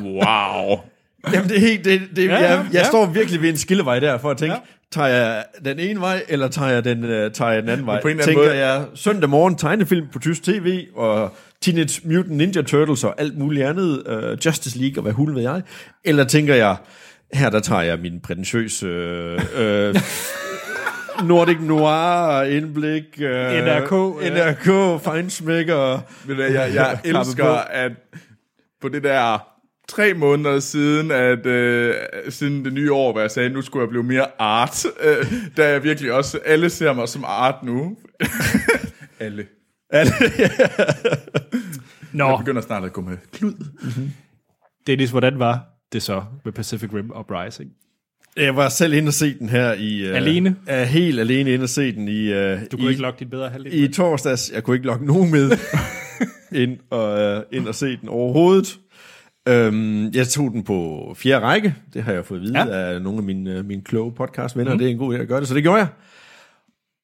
Wow. 0.04 0.80
Jamen 1.34 1.50
det 1.50 1.56
er 1.56 1.60
helt, 1.60 1.86
det, 1.86 2.02
det, 2.16 2.26
ja, 2.26 2.34
ja, 2.34 2.40
jeg, 2.50 2.66
jeg 2.66 2.74
ja. 2.74 2.84
står 2.84 3.06
virkelig 3.06 3.42
ved 3.42 3.50
en 3.50 3.58
skillevej 3.58 4.00
der, 4.00 4.18
for 4.18 4.30
at 4.32 4.38
tænke, 4.38 4.54
Ja. 4.56 4.60
ja. 4.60 4.92
tager 4.92 5.08
jeg 5.08 5.44
den 5.66 5.80
ene 5.80 6.00
vej, 6.00 6.24
eller 6.28 6.48
tager 6.48 6.72
jeg 6.72 6.84
den, 6.86 7.04
uh, 7.04 7.32
tager 7.32 7.52
jeg 7.52 7.62
den 7.62 7.70
anden 7.70 7.86
vej? 7.86 8.02
på 8.02 8.08
en 8.08 8.18
Tænker 8.20 8.44
måde- 8.44 8.58
jeg 8.58 8.86
søndag 8.96 9.30
morgen 9.30 9.56
tegnefilm 9.58 10.08
på 10.14 10.20
tysk 10.20 10.44
tv, 10.44 10.86
og 10.96 11.36
Teenage 11.62 12.02
Mutant 12.08 12.30
Ninja 12.32 12.62
Turtles 12.62 13.04
og 13.04 13.16
alt 13.22 13.38
muligt 13.38 13.66
andet, 13.66 14.04
uh, 14.08 14.46
Justice 14.46 14.80
League 14.80 14.98
og 14.98 15.02
hvad 15.04 15.12
hul 15.14 15.36
ved 15.36 15.42
jeg, 15.42 15.62
eller 16.04 16.24
tænker 16.24 16.56
jeg, 16.56 16.76
her 17.34 17.50
der 17.50 17.60
tager 17.60 17.82
jeg 17.82 18.00
min 18.00 18.20
prætentiøse 18.24 18.86
øh, 18.88 19.40
øh, 19.58 19.96
Nordic 21.28 21.58
Noir 21.62 22.42
indblik, 22.44 23.04
øh, 23.20 23.52
NRK, 23.52 24.24
ja. 24.24 24.52
NRK, 24.52 25.02
Feinschmecker, 25.04 26.00
Men 26.26 26.40
jeg, 26.40 26.54
jeg, 26.54 26.72
jeg 26.74 27.00
elsker, 27.06 27.44
på. 27.46 27.58
at 27.70 27.92
på 28.82 28.90
det 28.90 29.04
der 29.04 29.48
tre 29.88 30.14
måneder 30.14 30.60
siden, 30.60 31.12
at 31.12 31.46
øh, 31.46 31.96
siden 32.30 32.66
det 32.66 32.74
nye 32.74 32.94
år, 32.94 33.12
hvor 33.12 33.22
jeg 33.22 33.32
sagde, 33.32 33.50
nu 33.50 33.62
skulle 33.62 33.82
jeg 33.84 33.90
blive 33.90 34.04
mere 34.04 34.28
art, 34.40 34.86
øh, 35.04 35.26
der 35.58 35.64
er 35.64 35.70
jeg 35.70 35.84
virkelig 35.84 36.14
også, 36.14 36.40
alle 36.46 36.70
ser 36.70 36.94
mig 36.94 37.10
som 37.10 37.24
art 37.28 37.64
nu. 37.64 37.98
alle. 39.20 39.46
Nå, 42.14 42.30
Jeg 42.30 42.38
begynder 42.40 42.62
snart 42.62 42.84
at 42.84 42.94
gå 42.94 43.02
med 43.02 43.18
klud. 43.34 43.54
Dennis, 44.88 45.12
hvordan 45.12 45.40
var 45.40 45.64
det 45.94 46.04
så 46.04 46.24
med 46.46 46.54
Pacific 46.54 46.90
Rim 46.94 47.12
Uprising? 47.20 47.72
Jeg 48.38 48.56
var 48.56 48.70
selv 48.70 48.94
inde 48.94 49.10
og 49.10 49.14
se 49.14 49.40
den 49.40 49.50
her 49.50 49.74
i... 49.74 50.10
Uh, 50.10 50.16
Alene? 50.16 50.56
Er 50.68 50.84
helt 50.86 51.20
alene 51.20 51.54
inde 51.54 51.64
og 51.64 51.70
se 51.70 51.96
den 51.96 52.08
i... 52.08 52.32
Uh, 52.32 52.60
Du 52.72 52.78
kunne 52.78 52.86
i, 52.88 52.90
ikke 52.90 53.02
lokke 53.02 53.20
din 53.20 53.30
bedre 53.30 53.50
halvdel? 53.50 53.84
I 53.84 53.88
torsdags, 53.94 54.52
jeg 54.56 54.64
kunne 54.64 54.76
ikke 54.76 54.88
lokke 54.88 55.06
nogen 55.06 55.32
med 55.32 55.52
ind, 56.64 56.78
og, 56.90 57.36
uh, 57.38 57.44
ind 57.52 57.68
og 57.68 57.76
se 57.76 57.98
den 57.98 58.10
overhovedet. 58.10 58.80
Um, 59.50 60.10
jeg 60.14 60.28
tog 60.28 60.52
den 60.52 60.64
på 60.64 61.14
fjerde 61.18 61.46
række. 61.46 61.76
Det 61.94 62.04
har 62.04 62.14
jeg 62.14 62.26
fået 62.26 62.38
at 62.38 62.44
vide 62.44 62.60
Ja. 62.60 62.94
af 62.94 63.02
nogle 63.02 63.18
af 63.18 63.24
mine, 63.24 63.64
mine 63.64 63.82
kloge 63.82 64.12
podcastvenner. 64.12 64.72
Mm. 64.74 64.78
Det 64.78 64.88
er 64.88 64.92
en 64.92 64.98
god 64.98 65.16
idé 65.16 65.22
at 65.22 65.28
gøre 65.28 65.40
det, 65.40 65.48
så 65.48 65.54
det 65.56 65.64
gjorde 65.64 65.78
jeg. 65.78 65.88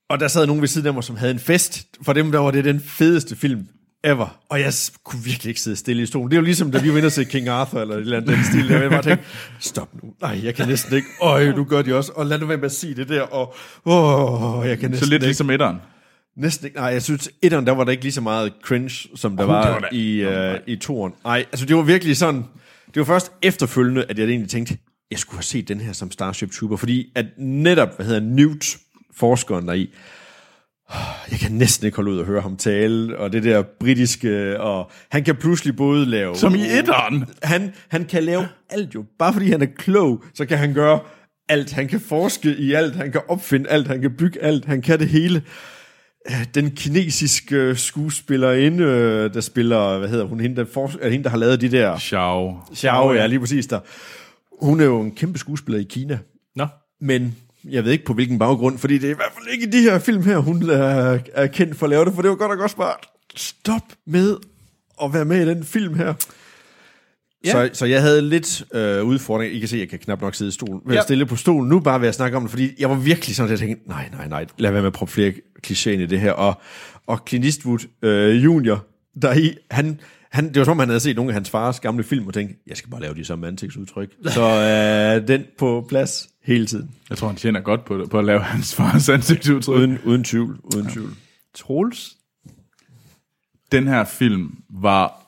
Og 0.09 0.19
der 0.19 0.27
sad 0.27 0.45
nogen 0.47 0.61
ved 0.61 0.67
siden 0.67 0.87
af 0.87 0.93
mig, 0.93 1.03
som 1.03 1.15
havde 1.15 1.31
en 1.33 1.39
fest. 1.39 1.87
For 2.01 2.13
dem 2.13 2.31
der 2.31 2.39
var 2.39 2.51
det 2.51 2.65
den 2.65 2.79
fedeste 2.79 3.35
film 3.35 3.67
ever. 4.03 4.39
Og 4.49 4.59
jeg 4.59 4.73
kunne 5.03 5.23
virkelig 5.23 5.49
ikke 5.49 5.61
sidde 5.61 5.77
stille 5.77 6.03
i 6.03 6.05
stolen. 6.05 6.31
Det 6.31 6.37
er 6.37 6.39
jo 6.41 6.45
ligesom, 6.45 6.71
da 6.71 6.79
vi 6.81 6.89
var 6.91 6.97
inde 6.97 7.05
og 7.05 7.11
se 7.11 7.23
King 7.25 7.47
Arthur, 7.47 7.81
eller 7.81 7.95
et 7.95 8.01
eller 8.01 8.17
andet 8.17 8.35
den 8.35 8.43
stil. 8.43 8.69
Der. 8.69 8.81
Jeg 8.81 8.89
bare 8.89 9.01
tænkte, 9.03 9.25
stop 9.59 9.89
nu. 10.03 10.13
Nej, 10.21 10.39
jeg 10.43 10.55
kan 10.55 10.67
næsten 10.67 10.95
ikke. 10.95 11.07
Øj, 11.21 11.51
du 11.51 11.63
gør 11.63 11.81
det 11.81 11.93
også. 11.93 12.11
Og 12.15 12.25
lad 12.25 12.39
nu 12.39 12.45
være 12.45 12.57
med 12.57 12.65
at 12.65 12.71
sige 12.71 12.93
det 12.95 13.09
der. 13.09 13.21
Og 13.21 13.55
åh, 13.85 14.67
jeg 14.67 14.79
kan 14.79 14.89
næsten 14.89 15.05
Så 15.05 15.09
lidt 15.09 15.21
ikke. 15.23 15.25
ligesom 15.27 15.49
etteren. 15.49 15.77
Næsten 16.37 16.65
ikke. 16.65 16.77
Nej, 16.77 16.85
jeg 16.87 17.01
synes, 17.01 17.29
etteren, 17.41 17.65
der 17.67 17.71
var 17.71 17.83
der 17.83 17.91
ikke 17.91 18.03
lige 18.03 18.11
så 18.13 18.21
meget 18.21 18.53
cringe, 18.63 18.89
som 19.15 19.37
der 19.37 19.43
Oh, 19.43 19.49
var, 19.49 19.69
var 19.71 19.79
der. 19.79 19.87
i, 19.91 20.25
uh, 20.53 20.59
i 20.67 20.75
toeren. 20.75 21.13
Nej, 21.23 21.45
altså 21.51 21.65
det 21.65 21.75
var 21.75 21.81
virkelig 21.81 22.17
sådan, 22.17 22.43
det 22.87 22.99
var 22.99 23.03
først 23.03 23.31
efterfølgende, 23.41 24.05
at 24.09 24.19
jeg 24.19 24.27
egentlig 24.27 24.49
tænkte, 24.49 24.77
jeg 25.11 25.19
skulle 25.19 25.37
have 25.37 25.43
set 25.43 25.67
den 25.67 25.79
her 25.81 25.93
som 25.93 26.11
Starship 26.11 26.51
Trooper, 26.51 26.75
fordi 26.77 27.11
at 27.15 27.25
netop, 27.37 27.95
hvad 27.95 28.05
hedder 28.05 28.19
Newt, 28.21 28.77
forskeren 29.15 29.67
deri, 29.67 29.89
jeg 31.31 31.39
kan 31.39 31.51
næsten 31.51 31.85
ikke 31.85 31.95
holde 31.95 32.11
ud 32.11 32.19
at 32.19 32.25
høre 32.25 32.41
ham 32.41 32.57
tale, 32.57 33.17
og 33.17 33.33
det 33.33 33.43
der 33.43 33.63
britiske, 33.79 34.59
og 34.61 34.91
han 35.11 35.23
kan 35.23 35.35
pludselig 35.35 35.75
både 35.75 36.05
lave... 36.05 36.35
Som 36.35 36.55
i 36.55 36.61
etteren. 36.77 37.25
Han, 37.43 37.73
han 37.87 38.05
kan 38.05 38.23
lave 38.23 38.47
alt 38.69 38.95
jo. 38.95 39.05
Bare 39.19 39.33
fordi 39.33 39.49
han 39.51 39.61
er 39.61 39.67
klog, 39.77 40.23
så 40.33 40.45
kan 40.45 40.57
han 40.57 40.73
gøre 40.73 40.99
alt. 41.49 41.71
Han 41.71 41.87
kan 41.87 41.99
forske 41.99 42.55
i 42.55 42.73
alt, 42.73 42.95
han 42.95 43.11
kan 43.11 43.21
opfinde 43.27 43.69
alt, 43.69 43.87
han 43.87 44.01
kan 44.01 44.11
bygge 44.17 44.41
alt, 44.43 44.65
han 44.65 44.81
kan 44.81 44.99
det 44.99 45.07
hele. 45.09 45.41
Øh, 46.29 46.45
Den 46.55 46.71
kinesiske 46.71 47.75
skuespillerinde, 47.75 48.83
øh, 48.83 49.33
der 49.33 49.41
spiller, 49.41 49.97
hvad 49.97 50.09
hedder 50.09 50.25
hun, 50.25 50.39
hende 50.39 50.55
der, 50.55 50.65
for, 50.73 50.91
er 51.01 51.09
hende, 51.09 51.23
der 51.23 51.29
har 51.29 51.37
lavet 51.37 51.61
de 51.61 51.71
der... 51.71 51.97
Ciao. 51.97 52.57
Xiao, 52.75 53.13
ja, 53.13 53.25
lige 53.25 53.39
præcis 53.39 53.67
der. 53.67 53.79
Hun 54.61 54.79
er 54.81 54.85
jo 54.85 55.01
en 55.01 55.15
kæmpe 55.15 55.39
skuespiller 55.39 55.79
i 55.79 55.83
Kina. 55.83 56.19
Nå, 56.55 56.67
Men 57.01 57.35
jeg 57.63 57.83
ved 57.85 57.91
ikke 57.91 58.05
på 58.05 58.13
hvilken 58.13 58.39
baggrund, 58.39 58.77
fordi 58.77 58.97
det 58.97 59.07
er 59.07 59.11
i 59.11 59.15
hvert 59.15 59.31
fald 59.33 59.47
ikke 59.53 59.67
i 59.67 59.69
de 59.69 59.81
her 59.81 59.99
film 59.99 60.23
her, 60.23 60.37
hun 60.37 60.69
er, 60.69 61.19
er 61.33 61.47
kendt 61.47 61.75
for 61.75 61.85
at 61.85 61.89
lave 61.89 62.05
det, 62.05 62.13
for 62.13 62.21
det 62.21 62.29
var 62.29 62.35
godt 62.35 62.51
nok 62.51 62.59
også 62.59 62.75
bare, 62.75 62.93
stop 63.35 63.83
med 64.05 64.37
at 65.03 65.13
være 65.13 65.25
med 65.25 65.47
i 65.47 65.49
den 65.49 65.63
film 65.63 65.95
her. 65.95 66.13
Ja. 67.45 67.51
Så, 67.51 67.69
så 67.73 67.85
jeg 67.85 68.01
havde 68.01 68.21
lidt 68.21 68.63
øh, 68.73 69.03
udfordring. 69.03 69.53
I 69.53 69.59
kan 69.59 69.67
se, 69.67 69.77
jeg 69.77 69.89
kan 69.89 69.99
knap 69.99 70.21
nok 70.21 70.35
sidde 70.35 70.49
i 70.49 70.51
stolen. 70.51 70.81
Ved 70.85 70.93
Ja. 70.93 70.99
at 70.99 71.03
stille 71.03 71.25
på 71.25 71.35
stolen 71.35 71.69
nu, 71.69 71.79
bare 71.79 72.01
ved 72.01 72.07
at 72.07 72.15
snakke 72.15 72.37
om 72.37 72.43
det, 72.43 72.51
fordi 72.51 72.69
jeg 72.79 72.89
var 72.89 72.95
virkelig 72.95 73.35
sådan, 73.35 73.53
at 73.53 73.59
jeg 73.61 73.67
tænkte, 73.67 73.89
nej, 73.89 74.09
nej, 74.11 74.27
nej, 74.27 74.45
lad 74.57 74.71
være 74.71 74.81
med 74.81 74.87
at 74.87 74.93
proppe 74.93 75.13
flere 75.13 75.33
klichéer 75.67 75.89
ind 75.89 76.01
i 76.01 76.05
det 76.05 76.19
her. 76.19 76.31
Og, 76.31 76.61
og 77.07 77.19
Clint 77.27 77.45
Eastwood 77.45 77.79
øh, 78.01 78.43
junior, 78.43 78.85
der 79.21 79.33
i, 79.33 79.55
han, 79.71 79.99
han, 80.31 80.47
det 80.47 80.57
var 80.57 80.63
som 80.63 80.71
om, 80.71 80.79
han 80.79 80.89
havde 80.89 80.99
set 80.99 81.15
nogle 81.15 81.31
af 81.31 81.33
hans 81.33 81.49
fars 81.49 81.79
gamle 81.79 82.03
film, 82.03 82.27
og 82.27 82.33
tænkte, 82.33 82.55
jeg 82.67 82.77
skal 82.77 82.89
bare 82.91 83.01
lave 83.01 83.15
de 83.15 83.25
samme 83.25 83.47
ansigtsudtryk. 83.47 84.09
Så 84.35 84.41
øh, 85.21 85.27
den 85.27 85.43
på 85.57 85.85
plads 85.89 86.29
hele 86.43 86.65
tiden. 86.65 86.91
Jeg 87.09 87.17
tror, 87.17 87.27
han 87.27 87.37
tjener 87.37 87.59
godt 87.59 87.85
på, 87.85 87.97
det, 87.97 88.09
på 88.09 88.19
at 88.19 88.25
lave 88.25 88.39
hans 88.39 88.75
fars 88.75 89.09
ansigtsudtryk. 89.09 89.77
Uden, 89.77 89.97
uden 90.05 90.23
tvivl, 90.23 90.59
uden 90.75 90.85
ja. 90.85 90.91
tvivl. 90.93 91.09
Troels? 91.55 92.11
Den 93.71 93.87
her 93.87 94.03
film 94.05 94.57
var 94.69 95.20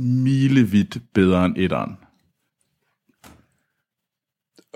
milevidt 0.00 0.98
bedre 1.14 1.44
end 1.46 1.54
etteren. 1.58 1.96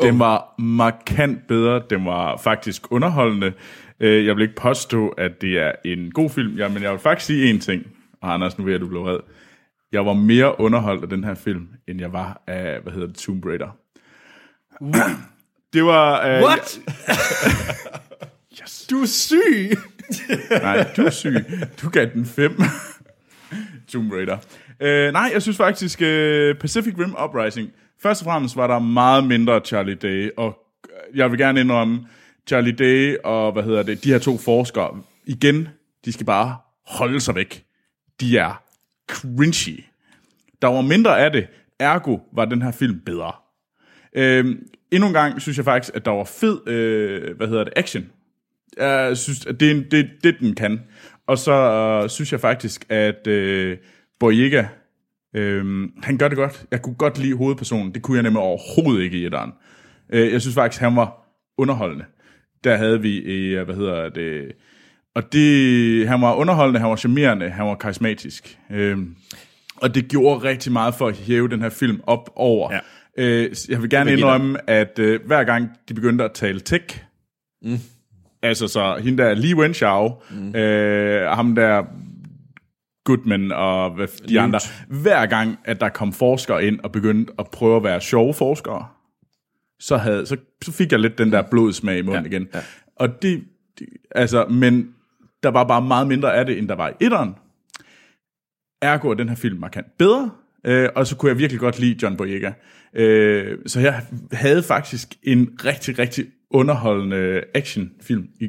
Den 0.03 0.19
var 0.19 0.55
markant 0.59 1.47
bedre. 1.47 1.83
Den 1.91 2.05
var 2.05 2.37
faktisk 2.37 2.93
underholdende. 2.93 3.53
Øh, 4.01 4.27
Jeg 4.27 4.37
vil 4.37 4.43
ikke 4.43 4.55
påstå, 4.55 5.09
at 5.09 5.41
det 5.41 5.59
er 5.59 5.73
en 5.85 6.11
god 6.13 6.31
film, 6.31 6.57
ja, 6.57 6.69
men 6.69 6.83
jeg 6.83 6.93
vil 6.93 6.99
faktisk 7.01 7.27
sige 7.27 7.51
en 7.51 7.61
ting. 7.61 7.87
Og 8.21 8.35
Anders, 8.35 8.59
nu 8.59 8.65
ved 8.65 8.73
jeg, 8.73 8.77
at 8.77 8.81
du 8.81 8.89
blev 8.89 9.03
vred. 9.03 9.19
Jeg 9.93 10.07
var 10.07 10.13
mere 10.13 10.61
underholdt 10.61 11.03
af 11.03 11.09
den 11.09 11.25
her 11.25 11.35
film, 11.35 11.69
end 11.89 12.01
jeg 12.01 12.13
var 12.13 12.43
af, 12.47 12.81
hvad 12.81 12.93
hedder 12.93 13.07
det, 13.07 13.17
Tomb 13.17 13.45
Raider. 13.45 13.77
Det 15.73 15.85
var... 15.85 16.37
Uh, 16.39 16.45
What? 16.45 16.81
yes. 18.63 18.87
Du 18.91 19.01
er 19.03 19.07
syg! 19.07 19.71
Nej, 20.51 20.93
du 20.97 21.03
er 21.03 21.11
syg. 21.11 21.35
Du 21.83 21.89
gav 21.89 22.07
den 22.15 22.27
5. 22.27 22.53
Tomb 23.89 24.13
Raider. 24.13 24.39
Øh, 24.81 25.13
nej, 25.13 25.31
jeg 25.33 25.43
synes 25.43 25.57
faktisk, 25.57 26.03
øh, 26.03 26.55
Pacific 26.55 26.95
Rim 26.99 27.17
Uprising, 27.25 27.71
først 28.03 28.23
og 28.23 28.25
fremmest 28.25 28.57
var 28.57 28.67
der 28.67 28.79
meget 28.79 29.25
mindre 29.25 29.61
Charlie 29.61 29.95
Day, 29.95 30.31
og 30.37 30.59
øh, 30.85 31.19
jeg 31.19 31.31
vil 31.31 31.39
gerne 31.39 31.61
indrømme, 31.61 32.07
Charlie 32.47 32.73
Day 32.73 33.17
og, 33.25 33.53
hvad 33.53 33.63
hedder 33.63 33.83
det, 33.83 34.05
de 34.05 34.13
her 34.13 34.19
to 34.19 34.39
forskere, 34.39 35.03
igen, 35.27 35.69
de 36.05 36.13
skal 36.13 36.27
bare 36.27 36.57
holde 36.87 37.21
sig 37.21 37.35
væk. 37.35 37.65
De 38.21 38.39
er 38.39 38.63
cringy. 39.11 39.85
Der 40.63 40.69
var 40.69 40.81
mindre 40.81 41.21
af 41.21 41.33
det, 41.33 41.47
ergo 41.79 42.19
var 42.33 42.45
den 42.45 42.63
her 42.63 42.73
film 42.73 43.01
bedre. 43.01 43.33
Øh, 44.17 44.57
endnu 44.91 45.07
en 45.07 45.13
gang 45.13 45.43
synes 45.43 45.57
jeg 45.57 45.65
faktisk, 45.65 45.97
at 45.97 46.05
der 46.05 46.11
var 46.11 46.25
fed, 46.25 46.69
øh, 46.69 47.37
hvad 47.37 47.49
hedder 47.49 47.65
det, 47.65 47.73
action. 47.77 48.05
Jeg 48.77 49.17
synes, 49.17 49.47
at 49.47 49.61
det 49.61 49.71
er 49.71 49.83
det, 49.91 50.11
det 50.23 50.37
den 50.41 50.55
kan. 50.55 50.81
Og 51.27 51.39
så 51.39 51.53
øh, 51.53 52.11
synes 52.11 52.33
jeg 52.33 52.41
faktisk, 52.41 52.87
at 52.89 53.27
øh, 53.27 53.79
Boyega, 54.25 54.65
Øhm, 55.37 55.93
han 56.03 56.19
gør 56.19 56.29
det 56.29 56.37
godt. 56.37 56.65
Jeg 56.71 56.83
kunne 56.83 56.95
godt 56.95 57.19
lide 57.19 57.35
hovedpersonen. 57.35 57.95
Det 57.95 58.03
kunne 58.03 58.17
jeg 58.17 58.23
nemlig 58.23 58.43
overhovedet 58.43 59.03
ikke 59.03 59.19
i 59.19 59.27
etteren. 59.27 59.53
Øh, 60.13 60.33
jeg 60.33 60.41
synes 60.41 60.55
faktisk, 60.55 60.83
han 60.83 60.97
var 60.97 61.37
underholdende. 61.59 62.05
Der 62.65 62.77
havde 62.77 63.03
vi, 63.03 63.19
øh, 63.19 63.65
hvad 63.65 63.75
hedder 63.75 64.09
det... 64.09 64.53
Og 65.15 65.33
det, 65.33 66.09
han 66.09 66.21
var 66.21 66.35
underholdende, 66.35 66.81
han 66.81 66.91
var 66.91 66.97
charmerende, 66.97 67.51
han 67.51 67.67
var 67.67 67.75
karismatisk. 67.75 68.59
Øhm, 68.71 69.17
og 69.77 69.95
det 69.95 70.09
gjorde 70.09 70.49
rigtig 70.49 70.73
meget 70.73 70.95
for 70.95 71.09
at 71.09 71.17
hæve 71.17 71.49
den 71.49 71.63
her 71.63 71.69
film 71.69 72.01
op 72.07 72.31
over. 72.37 72.73
Ja. 72.73 72.81
Øh, 73.19 73.51
jeg 73.69 73.83
vil 73.83 73.91
gerne 73.91 74.13
indrømme, 74.13 74.71
at 74.71 74.99
øh, 74.99 75.21
hver 75.27 75.45
gang 75.45 75.69
de 75.89 75.95
begyndte 75.95 76.25
at 76.25 76.33
tale 76.33 76.61
tech, 76.61 77.03
mm. 77.63 77.79
altså 78.43 78.69
så 78.69 78.97
hende 79.03 79.23
der 79.23 79.35
Lee 79.35 79.57
Wenchow, 79.57 80.09
mm. 80.31 80.55
øh, 80.55 81.31
ham 81.31 81.55
der 81.55 81.85
Goodman 83.05 83.53
og 83.53 83.91
hvad, 83.91 84.07
de 84.07 84.23
Lynch. 84.23 84.43
andre, 84.43 84.59
hver 84.89 85.27
gang, 85.27 85.59
at 85.65 85.81
der 85.81 85.89
kom 85.89 86.13
forskere 86.13 86.65
ind 86.65 86.81
og 86.81 86.93
begyndte 86.93 87.33
at 87.39 87.47
prøve 87.53 87.77
at 87.77 87.83
være 87.85 88.01
sjove 88.01 88.35
forskere, 88.35 88.87
så, 89.81 89.97
havde, 89.97 90.27
så, 90.27 90.37
så 90.65 90.73
fik 90.73 90.93
jeg 90.93 91.01
lidt 91.01 91.19
den 91.19 91.33
der 91.33 91.43
blodsmag 91.43 91.99
i 91.99 92.03
munden 92.03 92.23
Ja, 92.25 92.29
igen. 92.31 92.49
ja. 92.55 92.61
Og 92.97 93.23
det, 93.23 93.45
det, 93.79 93.87
altså, 94.11 94.47
men 94.47 94.89
der 95.43 95.49
var 95.49 95.65
bare 95.65 95.83
meget 95.83 96.07
mindre 96.09 96.35
af 96.37 96.47
det, 96.47 96.59
end 96.59 96.69
der 96.69 96.75
var 96.75 96.89
i 96.89 96.93
etteren. 97.01 97.35
Ergo 98.83 99.11
er 99.11 99.15
den 99.15 99.29
her 99.29 99.37
film 99.37 99.59
markant 99.61 99.87
bedre, 99.99 100.31
øh, 100.67 100.89
og 100.95 101.07
så 101.07 101.17
kunne 101.17 101.31
jeg 101.31 101.39
virkelig 101.39 101.61
godt 101.61 101.79
lide 101.79 101.99
John 102.03 102.17
Boyega. 102.17 102.53
Øh, 102.95 103.59
så 103.67 103.81
jeg 103.81 104.03
havde 104.33 104.63
faktisk 104.63 105.09
en 105.23 105.49
rigtig, 105.65 105.99
rigtig 105.99 106.27
underholdende 106.51 107.43
actionfilm. 107.55 108.29
I, 108.41 108.49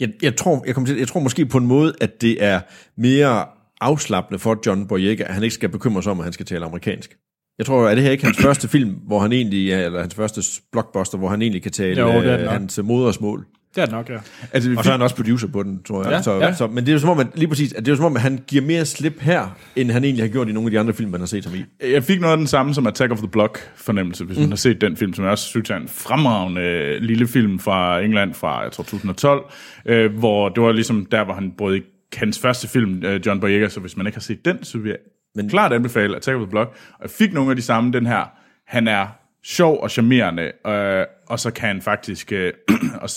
Jeg, 0.00 0.10
jeg, 0.22 0.36
tror, 0.36 0.62
jeg, 0.66 0.74
kommer 0.74 0.86
til, 0.88 0.96
jeg 0.98 1.08
tror 1.08 1.20
måske 1.20 1.46
på 1.46 1.58
en 1.58 1.66
måde, 1.66 1.94
at 2.00 2.20
det 2.20 2.44
er 2.44 2.60
mere 2.96 3.46
afslappende 3.84 4.38
for 4.38 4.58
John 4.66 4.86
Boyega, 4.86 5.24
at 5.24 5.34
han 5.34 5.42
ikke 5.42 5.54
skal 5.54 5.68
bekymre 5.68 6.02
sig 6.02 6.12
om, 6.12 6.20
at 6.20 6.24
han 6.24 6.32
skal 6.32 6.46
tale 6.46 6.64
amerikansk. 6.64 7.16
Jeg 7.58 7.66
tror, 7.66 7.88
at 7.88 7.96
det 7.96 8.04
her 8.04 8.10
ikke 8.10 8.24
hans 8.24 8.38
første 8.48 8.68
film, 8.68 8.90
hvor 9.06 9.18
han 9.18 9.32
egentlig, 9.32 9.72
eller 9.72 10.00
hans 10.00 10.14
første 10.14 10.42
blockbuster, 10.72 11.18
hvor 11.18 11.28
han 11.28 11.42
egentlig 11.42 11.62
kan 11.62 11.72
tale 11.72 12.00
Jo, 12.00 12.08
det 12.08 12.24
det 12.24 12.38
øh, 12.38 12.40
nok. 12.40 12.52
hans 12.52 12.80
modersmål. 12.84 13.46
Det 13.74 13.80
er 13.82 13.86
det 13.86 13.94
nok, 13.94 14.10
ja. 14.10 14.18
altså, 14.52 14.70
vi 14.70 14.76
Og 14.76 14.84
så 14.84 14.90
er 14.90 14.92
han 14.92 15.02
også 15.02 15.16
producer 15.16 15.48
på 15.48 15.62
den, 15.62 15.82
tror 15.82 16.02
jeg. 16.02 16.12
Ja, 16.12 16.22
så, 16.22 16.32
ja. 16.32 16.54
Så, 16.54 16.66
men 16.66 16.76
det 16.76 16.88
er 16.88 16.92
jo 16.92 16.98
som 16.98 17.10
om, 17.10 17.18
at, 17.18 17.26
lige 17.34 17.48
præcis, 17.48 17.72
at 17.72 17.78
det 17.78 17.88
er 17.88 17.92
jo 17.92 17.96
som 17.96 18.04
om, 18.04 18.16
at 18.16 18.22
han 18.22 18.40
giver 18.46 18.62
mere 18.62 18.84
slip 18.84 19.20
her, 19.20 19.56
end 19.76 19.90
han 19.90 20.04
egentlig 20.04 20.24
har 20.24 20.28
gjort 20.28 20.48
i 20.48 20.52
nogle 20.52 20.66
af 20.66 20.70
de 20.70 20.78
andre 20.80 20.92
film, 20.92 21.10
man 21.10 21.20
har 21.20 21.26
set 21.26 21.44
ham 21.44 21.54
i. 21.54 21.64
Jeg 21.92 22.04
fik 22.04 22.20
noget 22.20 22.32
af 22.32 22.38
den 22.38 22.46
samme 22.46 22.74
som 22.74 22.86
Attack 22.86 23.12
of 23.12 23.18
the 23.18 23.28
Block 23.28 23.70
fornemmelse, 23.76 24.24
hvis 24.24 24.36
mm. 24.36 24.42
man 24.42 24.50
har 24.50 24.56
set 24.56 24.80
den 24.80 24.96
film, 24.96 25.14
som 25.14 25.24
jeg 25.24 25.32
også 25.32 25.44
synes 25.44 25.70
er 25.70 25.76
en 25.76 25.88
fremragende 25.88 26.60
øh, 26.60 27.02
lille 27.02 27.26
film 27.26 27.58
fra 27.58 28.00
England 28.00 28.34
fra, 28.34 28.62
jeg 28.62 28.72
tror, 28.72 28.84
2012, 28.84 29.44
øh, 29.86 30.18
hvor 30.18 30.48
det 30.48 30.62
var 30.62 30.72
ligesom 30.72 31.06
der, 31.06 31.24
hvor 31.24 31.34
han 31.34 31.52
brød 31.58 31.80
hans 32.16 32.38
første 32.38 32.68
film, 32.68 33.04
øh, 33.04 33.20
John 33.26 33.40
Boyega, 33.40 33.68
så 33.68 33.80
hvis 33.80 33.96
man 33.96 34.06
ikke 34.06 34.16
har 34.16 34.20
set 34.20 34.44
den, 34.44 34.64
så 34.64 34.78
vil 34.78 34.88
jeg 34.88 34.98
Men... 35.34 35.48
klart 35.48 35.72
anbefale 35.72 36.16
Attack 36.16 36.36
of 36.36 36.40
the 36.40 36.50
Block. 36.50 36.76
Og 36.92 37.02
jeg 37.02 37.10
fik 37.10 37.32
nogle 37.32 37.50
af 37.50 37.56
de 37.56 37.62
samme, 37.62 37.92
den 37.92 38.06
her, 38.06 38.24
han 38.66 38.88
er 38.88 39.06
sjov 39.44 39.80
og 39.82 39.90
charmerende, 39.90 40.52
øh, 40.66 41.06
og 41.26 41.40
så 41.40 41.50
kan 41.50 41.68
han 41.68 41.82
faktisk, 41.82 42.32
øh, 42.32 42.52
og 43.02 43.10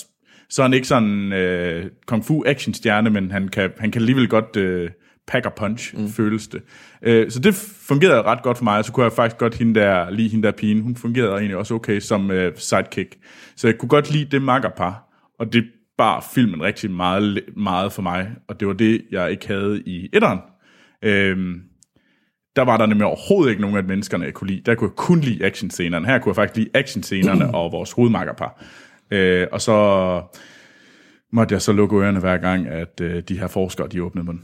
så 0.49 0.61
er 0.61 0.63
han 0.63 0.73
ikke 0.73 0.87
sådan 0.87 1.33
øh, 1.33 1.85
kung 2.05 2.25
fu 2.25 2.43
action 2.45 2.73
stjerne, 2.73 3.09
men 3.09 3.31
han 3.31 3.47
kan, 3.47 3.71
han 3.77 3.91
kan 3.91 4.01
alligevel 4.01 4.27
godt 4.27 4.55
øh, 4.55 4.89
pack 5.27 5.45
og 5.45 5.53
punch, 5.53 5.97
mm. 5.97 6.09
føles 6.09 6.47
det. 6.47 6.61
Øh, 7.01 7.31
så 7.31 7.39
det 7.39 7.55
fungerede 7.87 8.21
ret 8.21 8.43
godt 8.43 8.57
for 8.57 8.63
mig, 8.63 8.77
og 8.77 8.85
så 8.85 8.91
kunne 8.91 9.03
jeg 9.03 9.11
faktisk 9.11 9.37
godt 9.37 9.55
hende 9.55 9.79
der, 9.79 10.09
lige 10.09 10.29
hende 10.29 10.47
der 10.47 10.51
pigen, 10.51 10.81
hun 10.81 10.95
fungerede 10.95 11.31
egentlig 11.31 11.57
også 11.57 11.73
okay 11.73 11.99
som 11.99 12.31
øh, 12.31 12.53
sidekick. 12.55 13.15
Så 13.55 13.67
jeg 13.67 13.77
kunne 13.77 13.89
godt 13.89 14.11
lide 14.11 14.25
det 14.25 14.41
makkerpar, 14.41 15.03
og 15.39 15.53
det 15.53 15.65
bar 15.97 16.27
filmen 16.33 16.61
rigtig 16.61 16.91
meget, 16.91 17.39
meget 17.57 17.93
for 17.93 18.01
mig, 18.01 18.31
og 18.47 18.59
det 18.59 18.67
var 18.67 18.73
det, 18.73 19.01
jeg 19.11 19.31
ikke 19.31 19.47
havde 19.47 19.83
i 19.85 20.09
etteren. 20.13 20.39
Øhm, 21.01 21.61
der 22.55 22.61
var 22.61 22.77
der 22.77 22.85
nemlig 22.85 23.05
overhovedet 23.07 23.49
ikke 23.51 23.61
nogen 23.61 23.77
af 23.77 23.83
menneskerne, 23.83 24.25
jeg 24.25 24.33
kunne 24.33 24.49
lide. 24.49 24.61
Der 24.65 24.75
kunne 24.75 24.89
jeg 24.89 24.95
kun 24.95 25.19
lide 25.21 25.45
actionscenerne. 25.45 26.07
Her 26.07 26.19
kunne 26.19 26.29
jeg 26.29 26.35
faktisk 26.35 26.57
lide 26.57 26.69
actionscenerne 26.73 27.53
og 27.57 27.71
vores 27.71 27.91
hovedmakkerpar. 27.91 28.63
Øh, 29.11 29.47
og 29.51 29.61
så 29.61 30.21
måtte 31.33 31.53
jeg 31.53 31.61
så 31.61 31.71
lukke 31.73 31.95
ørerne 31.95 32.19
hver 32.19 32.37
gang, 32.37 32.67
at 32.67 33.01
øh, 33.01 33.23
de 33.29 33.39
her 33.39 33.47
forskere, 33.47 33.87
de 33.87 34.03
åbnede 34.03 34.25
munden. 34.25 34.43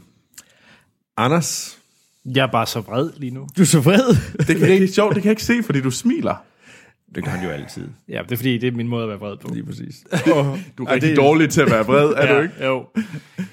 Anders, 1.16 1.78
Jeg 2.24 2.42
er 2.46 2.50
bare 2.52 2.66
så 2.66 2.80
vred 2.80 3.10
lige 3.16 3.30
nu. 3.34 3.48
du 3.56 3.62
er 3.62 3.66
så 3.66 3.80
vred. 3.80 4.36
Det, 4.38 4.56
kan, 4.56 4.68
det 4.68 4.82
er 4.84 4.88
sjovt, 4.88 5.14
det 5.14 5.22
kan 5.22 5.28
jeg 5.28 5.32
ikke 5.32 5.42
se, 5.42 5.62
fordi 5.62 5.80
du 5.80 5.90
smiler. 5.90 6.44
Det 7.14 7.24
kan 7.24 7.32
han 7.32 7.44
jo 7.44 7.50
altid. 7.50 7.88
Ja, 8.08 8.22
det 8.22 8.32
er 8.32 8.36
fordi, 8.36 8.58
det 8.58 8.66
er 8.68 8.72
min 8.72 8.88
måde 8.88 9.02
at 9.02 9.08
være 9.08 9.18
vred 9.18 9.36
på. 9.36 9.48
Lige 9.54 9.66
præcis. 9.66 10.04
Du 10.78 10.84
er 10.84 10.92
rigtig 10.92 11.10
det... 11.10 11.16
dårlig 11.16 11.50
til 11.50 11.60
at 11.60 11.70
være 11.70 11.84
vred, 11.86 12.08
er 12.16 12.26
ja, 12.32 12.36
du 12.36 12.42
ikke? 12.42 12.64
Jo. 12.64 12.86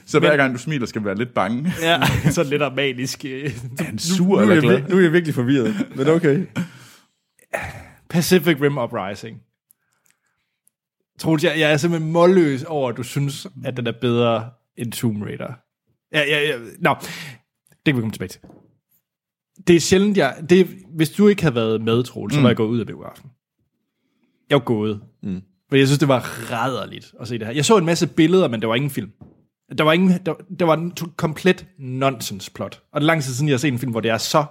Så 0.06 0.20
hver 0.20 0.38
gang 0.38 0.54
du 0.54 0.60
smiler, 0.60 0.86
skal 0.86 1.02
du 1.02 1.06
være 1.06 1.18
lidt 1.18 1.34
bange. 1.34 1.74
Ja, 1.82 2.00
så 2.32 2.44
lidt 2.44 2.62
af 2.62 2.72
manisk. 2.76 3.26
øh, 3.26 3.44
Er 3.80 3.84
han 3.84 4.00
sur 4.00 4.26
Nu 4.26 4.34
er, 4.34 4.42
eller 4.42 4.54
jeg, 4.54 4.64
glad? 4.64 4.82
nu 4.90 4.98
er 4.98 5.02
jeg 5.02 5.14
virkelig 5.14 5.36
forvirret, 5.36 5.88
men 5.96 6.08
okay. 6.08 6.46
Pacific 8.10 8.62
Rim 8.62 8.78
Uprising. 8.78 9.38
Troels, 11.20 11.44
jeg, 11.44 11.60
jeg 11.60 11.72
er 11.72 11.78
simpelthen 11.78 12.12
målløs 12.12 12.64
over, 12.64 12.90
at 12.90 12.98
du 12.98 13.04
synes, 13.04 13.48
at 13.66 13.78
den 13.78 13.88
er 13.88 13.94
bedre 14.02 14.50
end 14.78 14.92
Tomb 14.92 15.24
Raider. 15.24 15.54
Ja, 16.14 16.22
ja, 16.28 16.40
ja. 16.50 16.58
Nå, 16.80 16.96
det 17.72 17.86
kan 17.86 17.96
vi 17.96 18.00
komme 18.00 18.12
tilbage 18.12 18.30
til. 18.30 18.42
Det 19.68 19.76
er 19.76 19.80
sjældent, 19.80 20.18
jeg... 20.18 20.36
Det, 20.50 20.68
hvis 20.96 21.10
du 21.10 21.28
ikke 21.28 21.42
havde 21.42 21.56
været 21.56 21.82
med, 21.82 22.04
Troels, 22.04 22.34
så 22.34 22.42
var 22.42 22.50
jeg 22.50 22.56
gået 22.58 22.68
ud 22.68 22.80
af 22.80 22.86
biografen. 22.88 23.30
Jeg 24.52 24.56
var 24.56 24.64
gået. 24.66 25.02
Mm. 25.24 25.42
For 25.70 25.76
jeg 25.76 25.88
synes, 25.88 26.00
det 26.00 26.08
var 26.08 26.20
rædderligt 26.52 27.14
at 27.22 27.28
se 27.28 27.38
det 27.40 27.48
her. 27.48 27.54
Jeg 27.54 27.66
så 27.66 27.78
en 27.78 27.86
masse 27.86 28.08
billeder, 28.08 28.48
men 28.48 28.62
der 28.62 28.68
var 28.68 28.76
ingen 28.76 28.92
film. 28.92 29.12
Der 29.78 29.84
var, 29.84 29.94
ingen, 29.94 30.20
der, 30.26 30.34
der 30.60 30.66
var 30.66 30.74
en 30.76 30.92
to- 30.92 31.08
komplet 31.18 31.66
nonsense 31.80 32.52
plot. 32.52 32.82
Og 32.94 33.02
det 33.02 33.06
er 33.06 33.08
lang 33.08 33.24
tid 33.24 33.34
siden, 33.34 33.48
jeg 33.48 33.54
har 33.54 33.58
set 33.58 33.74
en 33.74 33.80
film, 33.80 33.92
hvor 33.92 34.02
det 34.02 34.12
er 34.12 34.18
så 34.18 34.46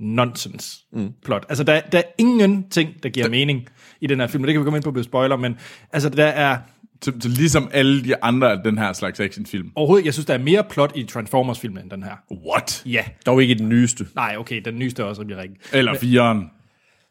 nonsense 0.00 0.76
mm. 0.92 1.08
plot. 1.24 1.46
Altså, 1.48 1.64
der, 1.64 1.80
der 1.80 1.98
er 1.98 2.02
ingenting, 2.18 3.02
der 3.02 3.08
giver 3.08 3.28
mening 3.28 3.66
i 4.00 4.06
den 4.06 4.20
her 4.20 4.26
film. 4.26 4.42
Og 4.44 4.46
det 4.46 4.54
kan 4.54 4.60
vi 4.60 4.64
komme 4.64 4.76
ind 4.76 4.84
på 4.84 4.90
ved 4.90 5.02
spoiler, 5.02 5.36
men 5.36 5.56
altså, 5.92 6.08
der 6.08 6.24
er 6.26 6.58
Så, 7.02 7.12
så 7.20 7.28
ligesom 7.28 7.68
alle 7.72 8.04
de 8.04 8.24
andre 8.24 8.52
af 8.52 8.58
den 8.64 8.78
her 8.78 8.92
slags 8.92 9.20
actionfilm. 9.20 9.70
overhovedet, 9.74 10.04
jeg 10.06 10.12
synes, 10.12 10.26
der 10.26 10.34
er 10.34 10.38
mere 10.38 10.64
plot 10.70 10.92
i 10.96 11.04
Transformers-filmen 11.04 11.82
end 11.82 11.90
den 11.90 12.02
her. 12.02 12.12
What? 12.48 12.82
Ja. 12.86 13.04
Dog 13.26 13.42
ikke 13.42 13.54
i 13.54 13.58
den 13.58 13.68
nyeste. 13.68 14.06
Nej, 14.14 14.34
okay, 14.38 14.60
den 14.64 14.78
nyeste 14.78 15.02
er 15.02 15.06
også 15.06 15.20
rigtig 15.22 15.36
rigtig. 15.36 15.56
Eller 15.72 15.94
fireren. 15.94 16.50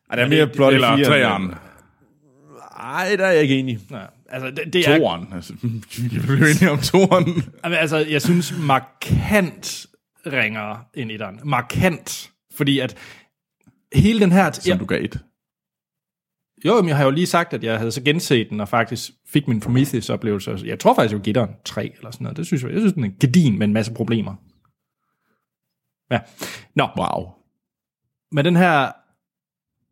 Ej, 0.09 0.15
der 0.15 0.23
er 0.23 0.29
mere 0.29 0.47
plot 0.47 0.73
Eller 0.73 0.87
i 0.87 0.95
firen. 0.95 1.05
træeren. 1.05 1.53
Nej, 2.77 3.15
der 3.15 3.25
er 3.25 3.31
jeg 3.31 3.41
ikke 3.41 3.59
enig. 3.59 3.79
Nej, 3.89 4.07
altså, 4.29 4.51
det, 4.51 4.73
det 4.73 4.89
er... 4.89 4.97
Toren. 4.97 5.33
Altså, 5.33 5.53
vi 6.01 6.19
blev 6.25 6.37
enige 6.37 6.71
om 6.71 6.79
toren. 6.79 7.43
Altså, 7.63 7.97
jeg 7.97 8.21
synes 8.21 8.53
markant 8.59 9.85
ringere 10.25 10.83
end 10.93 11.11
etteren. 11.11 11.39
Markant. 11.43 12.31
Fordi 12.55 12.79
at 12.79 12.97
hele 13.93 14.19
den 14.19 14.31
her... 14.31 14.51
Som 14.51 14.79
du 14.79 14.85
gav 14.85 15.03
et. 15.03 15.19
Jo, 16.65 16.81
men 16.81 16.89
jeg 16.89 16.97
har 16.97 17.03
jo 17.03 17.11
lige 17.11 17.27
sagt, 17.27 17.53
at 17.53 17.63
jeg 17.63 17.77
havde 17.77 17.91
så 17.91 18.01
genset 18.03 18.47
den, 18.49 18.59
og 18.59 18.69
faktisk 18.69 19.11
fik 19.27 19.47
min 19.47 19.59
Prometheus-oplevelse. 19.59 20.59
Jeg 20.65 20.79
tror 20.79 20.95
faktisk, 20.95 21.13
jeg 21.13 21.21
giver 21.21 21.45
den 21.45 21.55
3 21.65 21.91
eller 21.97 22.11
sådan 22.11 22.23
noget. 22.23 22.37
Det 22.37 22.45
synes 22.45 22.63
jeg, 22.63 22.71
jeg 22.71 22.79
synes, 22.79 22.93
den 22.93 23.03
er 23.03 23.09
gedin 23.19 23.57
med 23.59 23.67
en 23.67 23.73
masse 23.73 23.93
problemer. 23.93 24.35
Ja. 26.11 26.19
Nå, 26.75 26.87
Wow. 26.97 27.29
men 28.31 28.45
den 28.45 28.55
her... 28.55 28.91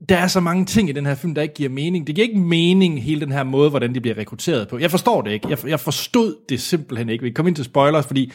Der 0.10 0.18
er 0.18 0.28
så 0.28 0.40
mange 0.40 0.66
ting 0.66 0.90
i 0.90 0.92
den 0.92 1.06
her 1.06 1.16
film, 1.16 1.36
der 1.36 1.42
ikke 1.42 1.54
giver 1.54 1.70
mening. 1.70 2.08
Det 2.08 2.16
giver 2.16 2.28
ikke 2.28 2.40
mening, 2.40 3.04
hele 3.04 3.22
den 3.22 3.32
her 3.32 3.44
måde, 3.44 3.70
hvordan 3.70 3.96
de 3.96 4.02
bliver 4.02 4.18
rekrutteret 4.18 4.68
på. 4.68 4.78
Jeg 4.78 4.92
forstår 4.92 5.22
det 5.22 5.32
ikke. 5.32 5.50
Jeg, 5.50 5.68
jeg 5.68 5.80
forstod 5.80 6.36
det 6.50 6.62
simpelthen 6.62 7.10
ikke. 7.10 7.24
Vi 7.24 7.32
kommer 7.32 7.48
ind 7.48 7.56
til 7.56 7.66
spoilers, 7.66 8.06
fordi 8.06 8.32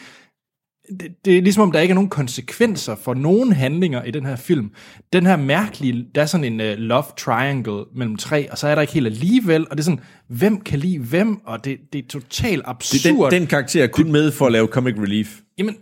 det, 0.99 1.25
det 1.25 1.37
er 1.37 1.41
ligesom 1.41 1.63
om, 1.63 1.71
der 1.71 1.79
ikke 1.79 1.91
er 1.91 1.95
nogen 1.95 2.09
konsekvenser 2.09 2.95
for 2.95 3.13
nogen 3.13 3.51
handlinger 3.51 4.03
i 4.03 4.11
den 4.11 4.25
her 4.25 4.35
film. 4.35 4.71
Den 5.13 5.25
her 5.25 5.35
mærkelige, 5.35 6.05
der 6.15 6.21
er 6.21 6.25
sådan 6.25 6.43
en 6.43 6.59
uh, 6.59 6.77
love 6.77 7.03
triangle 7.17 7.85
mellem 7.95 8.17
tre, 8.17 8.51
og 8.51 8.57
så 8.57 8.67
er 8.67 8.75
der 8.75 8.81
ikke 8.81 8.93
helt 8.93 9.07
alligevel, 9.07 9.61
og 9.61 9.77
det 9.77 9.79
er 9.79 9.83
sådan, 9.83 9.99
hvem 10.27 10.61
kan 10.61 10.79
lide 10.79 10.99
hvem, 10.99 11.37
og 11.45 11.65
det, 11.65 11.77
det 11.93 12.05
er 12.05 12.07
totalt 12.09 12.61
absurd. 12.65 13.31
Den, 13.31 13.41
den 13.41 13.47
karakter 13.47 13.83
er 13.83 13.87
kun 13.87 14.11
med 14.11 14.31
for 14.31 14.45
at 14.45 14.51
lave 14.51 14.67
comic 14.67 14.95
relief. 14.97 15.39
Jamen, 15.57 15.75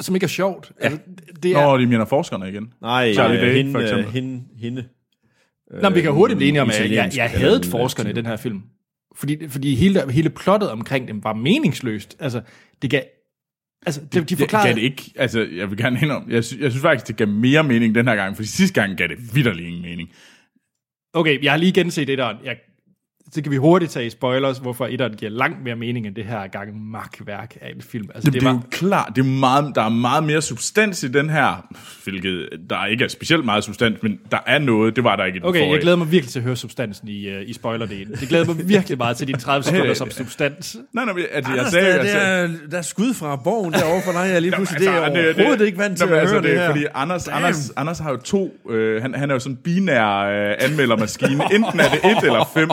som 0.00 0.14
ikke 0.14 0.24
er 0.24 0.28
sjovt. 0.28 0.72
Ja. 0.80 0.84
Altså, 0.84 1.00
det 1.42 1.52
Nå, 1.52 1.58
er, 1.58 1.76
de 1.76 1.86
mener 1.86 2.04
forskerne 2.04 2.48
igen. 2.48 2.72
Nej, 2.82 3.12
Charlie 3.12 3.40
øh, 3.40 3.46
Day, 3.46 3.56
hende, 3.56 3.72
for 3.72 3.80
eksempel. 3.80 4.06
øh, 4.06 4.12
hende, 4.12 4.42
hende. 4.60 4.84
Nå, 5.70 5.88
men 5.88 5.94
vi 5.94 6.00
kan 6.00 6.12
hurtigt 6.12 6.36
blive 6.36 6.48
enige 6.48 6.62
om, 6.62 6.70
at 6.70 6.90
jeg, 6.90 7.12
jeg, 7.16 7.30
havde 7.30 7.60
forskerne 7.70 8.10
i 8.10 8.12
den 8.12 8.26
her 8.26 8.36
film. 8.36 8.62
Fordi, 9.16 9.48
fordi 9.48 9.74
hele, 9.74 10.12
hele 10.12 10.30
plottet 10.30 10.70
omkring 10.70 11.08
dem 11.08 11.24
var 11.24 11.32
meningsløst. 11.34 12.16
Altså, 12.20 12.40
det 12.82 12.90
gav... 12.90 13.02
Altså, 13.86 14.00
de, 14.00 14.20
de 14.20 14.24
Det 14.24 14.38
forklarede... 14.38 14.68
gav 14.68 14.74
det 14.74 14.82
ikke, 14.82 15.12
altså 15.16 15.46
jeg 15.56 15.70
vil 15.70 15.78
gerne 15.78 15.98
indrømme, 16.02 16.34
jeg, 16.34 16.44
sy- 16.44 16.60
jeg 16.60 16.70
synes 16.70 16.82
faktisk, 16.82 17.08
det 17.08 17.16
gav 17.16 17.28
mere 17.28 17.62
mening 17.62 17.94
den 17.94 18.08
her 18.08 18.16
gang, 18.16 18.36
fordi 18.36 18.48
sidste 18.48 18.80
gang 18.80 18.96
gav 18.96 19.08
det 19.08 19.34
vidderlig 19.34 19.66
ingen 19.66 19.82
mening. 19.82 20.08
Okay, 21.12 21.42
jeg 21.42 21.52
har 21.52 21.56
lige 21.56 21.72
genset 21.72 22.08
det 22.08 22.18
der. 22.18 22.34
Jeg 22.44 22.56
så 23.34 23.42
kan 23.42 23.52
vi 23.52 23.56
hurtigt 23.56 23.92
tage 23.92 24.06
i 24.06 24.10
spoilers, 24.10 24.58
hvorfor 24.58 24.86
etteren 24.86 25.12
giver 25.14 25.30
langt 25.30 25.64
mere 25.64 25.76
mening 25.76 26.06
end 26.06 26.14
det 26.14 26.24
her 26.24 26.46
gang 26.46 26.90
magtværk 26.90 27.56
af 27.60 27.70
en 27.76 27.82
film. 27.82 28.08
Altså, 28.14 28.30
Det, 28.30 28.40
det 28.40 28.48
er 28.48 28.52
jo 28.52 28.60
klart, 28.70 29.12
det 29.16 29.20
er 29.20 29.26
meget, 29.26 29.72
der 29.74 29.82
er 29.82 29.88
meget 29.88 30.24
mere 30.24 30.42
substans 30.42 31.02
i 31.02 31.08
den 31.08 31.30
her, 31.30 31.66
hvilket 32.04 32.48
der 32.70 32.86
ikke 32.86 33.04
er 33.04 33.08
specielt 33.08 33.44
meget 33.44 33.64
substans, 33.64 34.02
men 34.02 34.18
der 34.30 34.38
er 34.46 34.58
noget, 34.58 34.96
det 34.96 35.04
var 35.04 35.16
der 35.16 35.24
ikke 35.24 35.36
i 35.36 35.38
den 35.40 35.48
Okay, 35.48 35.60
forrige. 35.60 35.72
jeg 35.72 35.80
glæder 35.80 35.96
mig 35.96 36.10
virkelig 36.10 36.32
til 36.32 36.38
at 36.38 36.42
høre 36.44 36.56
substansen 36.56 37.08
i, 37.08 37.36
uh, 37.36 37.42
i 37.48 37.52
spoilerdelen. 37.52 38.14
Det 38.20 38.28
glæder 38.28 38.44
mig 38.54 38.68
virkelig 38.68 38.98
meget 38.98 39.16
til 39.16 39.28
de 39.28 39.32
30 39.36 39.64
sekunder 39.64 39.94
som 39.94 40.10
substans. 40.10 40.76
Nej, 40.92 41.04
nej, 41.04 41.14
men, 41.14 41.24
altså, 41.32 41.52
jeg 41.54 41.66
sagde, 41.66 41.86
der, 41.86 42.04
jeg 42.04 42.14
der, 42.14 42.18
er, 42.20 42.48
der 42.70 42.78
er 42.78 42.82
skud 42.82 43.14
fra 43.14 43.36
borgen 43.36 43.72
derovre 43.72 44.02
for 44.04 44.12
dig, 44.12 44.30
jeg 44.32 44.42
lige 44.42 44.52
pludselig. 44.52 44.80
det 44.80 44.88
er 44.88 45.00
altså, 45.00 45.34
overhovedet 45.36 45.66
ikke 45.66 45.78
vant 45.78 45.98
til 45.98 46.06
Nå, 46.06 46.10
men 46.10 46.14
at 46.16 46.20
altså, 46.20 46.34
høre 46.34 46.42
det, 46.42 46.58
her. 46.60 46.66
Fordi 46.66 46.84
Anders, 46.94 47.28
Anders, 47.28 47.70
Anders 47.76 47.98
har 47.98 48.10
jo 48.10 48.16
to, 48.16 48.54
øh, 48.70 49.02
han, 49.02 49.14
han 49.14 49.30
er 49.30 49.34
jo 49.34 49.38
sådan 49.38 49.52
en 49.52 49.56
binær 49.56 50.16
øh, 50.18 50.54
anmeldermaskine. 50.60 51.44
Enten 51.54 51.80
er 51.80 51.88
det 51.88 52.04
et 52.04 52.24
eller 52.24 52.50
fem. 52.54 52.68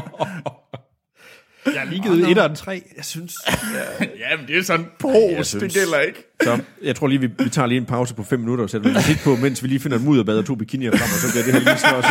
Jeg 1.65 1.73
har 1.81 1.85
lige 1.89 2.01
givet 2.03 2.29
etteren 2.29 2.55
3. 2.55 2.83
Jeg 2.97 3.05
synes... 3.05 3.33
Ja, 4.01 4.37
men 4.37 4.47
det 4.47 4.57
er 4.57 4.63
sådan 4.63 4.85
pros, 4.99 5.47
synes- 5.47 5.63
det 5.63 5.73
gælder 5.73 5.99
ikke. 5.99 6.23
Så 6.43 6.59
jeg 6.83 6.95
tror 6.95 7.07
lige, 7.07 7.19
vi, 7.19 7.27
vi 7.43 7.49
tager 7.49 7.65
lige 7.65 7.77
en 7.77 7.85
pause 7.85 8.15
på 8.15 8.23
fem 8.23 8.39
minutter, 8.39 8.63
og 8.63 8.69
sætter 8.69 8.89
vi 8.89 8.93
musik 8.95 9.17
på, 9.23 9.35
mens 9.35 9.63
vi 9.63 9.67
lige 9.67 9.79
finder 9.79 9.97
et 9.97 10.03
mudderbad 10.03 10.37
og 10.37 10.45
to 10.45 10.55
bikinier 10.55 10.91
frem, 10.91 11.01
og 11.01 11.07
så 11.07 11.31
bliver 11.31 11.43
det 11.43 11.53
her 11.53 11.59
lige 11.59 11.77
snart. 11.79 12.05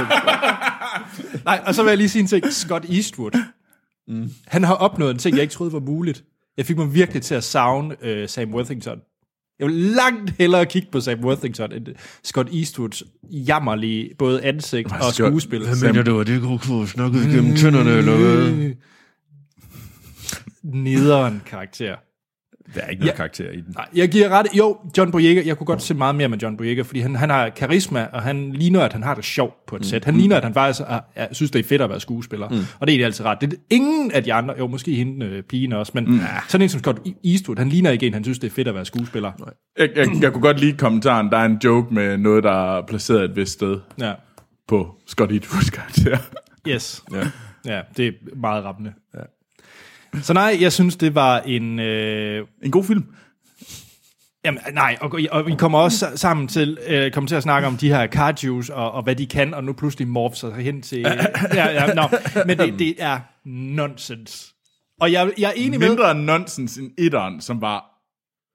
Nej, 1.44 1.60
og 1.66 1.74
så 1.74 1.82
vil 1.82 1.88
jeg 1.90 1.98
lige 1.98 2.08
sige 2.08 2.20
en 2.22 2.26
ting. 2.28 2.52
Scott 2.52 2.84
Eastwood. 2.90 3.30
Mm. 4.08 4.30
Han 4.46 4.64
har 4.64 4.74
opnået 4.74 5.10
en 5.10 5.18
ting, 5.18 5.36
jeg 5.36 5.42
ikke 5.42 5.52
troede 5.54 5.72
var 5.72 5.80
muligt. 5.80 6.24
Jeg 6.56 6.66
fik 6.66 6.76
mig 6.76 6.94
virkelig 6.94 7.22
til 7.22 7.34
at 7.34 7.44
savne 7.44 7.96
uh, 8.22 8.28
Sam 8.28 8.54
Worthington. 8.54 8.98
Jeg 9.58 9.66
vil 9.68 9.74
langt 9.76 10.32
hellere 10.38 10.66
kigge 10.66 10.88
på 10.92 11.00
Sam 11.00 11.24
Worthington 11.24 11.72
end 11.72 11.86
Scott 12.24 12.48
Eastwoods 12.54 13.02
jammerlige 13.32 14.10
både 14.18 14.42
ansigt 14.42 14.92
og 14.92 14.98
Scott- 14.98 15.12
skuespil. 15.12 15.60
mener 15.82 16.02
du, 16.02 16.20
at 16.20 16.26
det 16.26 16.40
kunne 16.42 16.58
få 16.58 16.86
snakket 16.86 17.24
igennem 17.26 17.56
tænderne, 17.56 17.90
eller 17.90 18.16
hvad? 18.16 18.70
Nederen 20.62 21.42
karakter. 21.46 21.96
Der 22.74 22.80
er 22.80 22.88
ikke 22.88 23.00
noget 23.02 23.16
karakter 23.16 23.50
i 23.50 23.56
den. 23.56 23.74
Nej, 23.74 23.88
jeg 23.94 24.08
giver 24.08 24.28
ret. 24.28 24.46
Jo, 24.58 24.78
John 24.98 25.10
Boyega, 25.12 25.42
jeg 25.46 25.58
kunne 25.58 25.66
godt 25.66 25.82
se 25.82 25.94
meget 25.94 26.14
mere 26.14 26.28
med 26.28 26.38
John 26.38 26.56
Boyega, 26.56 26.82
fordi 26.82 27.00
han, 27.00 27.16
han 27.16 27.30
har 27.30 27.48
karisma, 27.48 28.06
og 28.12 28.22
han 28.22 28.52
ligner, 28.52 28.80
at 28.80 28.92
han 28.92 29.02
har 29.02 29.14
det 29.14 29.24
sjovt 29.24 29.66
på 29.66 29.76
et 29.76 29.80
mm. 29.80 29.84
sæt. 29.84 30.04
Han 30.04 30.16
ligner, 30.16 30.36
at 30.36 30.44
han 30.44 30.54
faktisk 30.54 30.80
er, 30.88 31.00
er, 31.14 31.34
synes, 31.34 31.50
det 31.50 31.58
er 31.58 31.62
fedt 31.62 31.82
at 31.82 31.90
være 31.90 32.00
skuespiller. 32.00 32.48
Mm. 32.48 32.54
Og 32.54 32.60
det 32.60 32.66
er 32.80 32.86
egentlig 32.86 33.04
altid 33.04 33.24
ret. 33.24 33.40
Det 33.40 33.52
er 33.52 33.56
ingen 33.70 34.12
af 34.12 34.24
de 34.24 34.32
andre, 34.32 34.54
jo 34.58 34.66
måske 34.66 34.94
hende 34.94 35.26
øh, 35.26 35.42
pigen 35.42 35.72
også, 35.72 35.92
men 35.94 36.04
mm. 36.04 36.20
sådan 36.48 36.62
en 36.62 36.68
som 36.68 36.80
Scott 36.80 37.00
Eastwood, 37.24 37.58
han 37.58 37.68
ligner 37.68 37.90
ikke 37.90 38.06
en, 38.06 38.14
han 38.14 38.24
synes, 38.24 38.38
det 38.38 38.46
er 38.46 38.54
fedt 38.54 38.68
at 38.68 38.74
være 38.74 38.84
skuespiller. 38.84 39.32
Nej. 39.38 39.48
Jeg, 39.78 39.88
jeg, 39.96 40.22
jeg 40.22 40.32
kunne 40.32 40.42
godt 40.42 40.60
lide 40.60 40.76
kommentaren. 40.76 41.30
Der 41.30 41.36
er 41.38 41.44
en 41.44 41.58
joke 41.64 41.94
med 41.94 42.18
noget, 42.18 42.44
der 42.44 42.76
er 42.76 42.86
placeret 42.86 43.24
et 43.24 43.36
vist 43.36 43.52
sted 43.52 43.80
Ja. 44.00 44.12
på 44.68 44.94
Scott 45.06 45.32
Eastwoods 45.32 45.70
karakter. 45.70 46.18
Yes. 46.68 47.02
Ja. 47.12 47.30
ja, 47.64 47.80
det 47.96 48.06
er 48.06 48.12
meget 48.36 48.64
rammende. 48.64 48.92
Ja. 49.14 49.20
Så 50.22 50.32
nej, 50.32 50.56
jeg 50.60 50.72
synes, 50.72 50.96
det 50.96 51.14
var 51.14 51.40
en... 51.40 51.78
Øh, 51.78 52.46
En 52.62 52.70
god 52.70 52.84
film. 52.84 53.04
Jamen, 54.44 54.60
nej, 54.72 54.96
og, 55.00 55.20
og 55.30 55.46
vi 55.46 55.54
kommer 55.58 55.78
også 55.78 56.06
sa- 56.06 56.16
sammen 56.16 56.48
til, 56.48 56.78
øh, 56.86 57.12
kommer 57.12 57.28
til 57.28 57.34
at 57.34 57.42
snakke 57.42 57.68
om 57.68 57.76
de 57.76 57.88
her 57.88 58.06
kajus, 58.06 58.68
og, 58.68 58.92
og 58.92 59.02
hvad 59.02 59.16
de 59.16 59.26
kan, 59.26 59.54
og 59.54 59.64
nu 59.64 59.72
pludselig 59.72 60.08
morph 60.08 60.34
sig 60.34 60.52
hen 60.54 60.82
til... 60.82 61.00
ja, 61.54 61.66
ja, 61.70 61.94
no, 61.94 62.02
men 62.46 62.58
det, 62.58 62.78
det 62.78 62.94
er 62.98 63.20
nonsens. 63.44 64.52
Og 65.00 65.12
jeg, 65.12 65.30
jeg 65.38 65.48
er 65.48 65.52
enig 65.56 65.78
med... 65.80 65.88
Mindre 65.88 66.14
nonsens 66.14 66.76
end 66.76 66.90
etteren, 66.98 67.40
som 67.40 67.60
var 67.60 67.84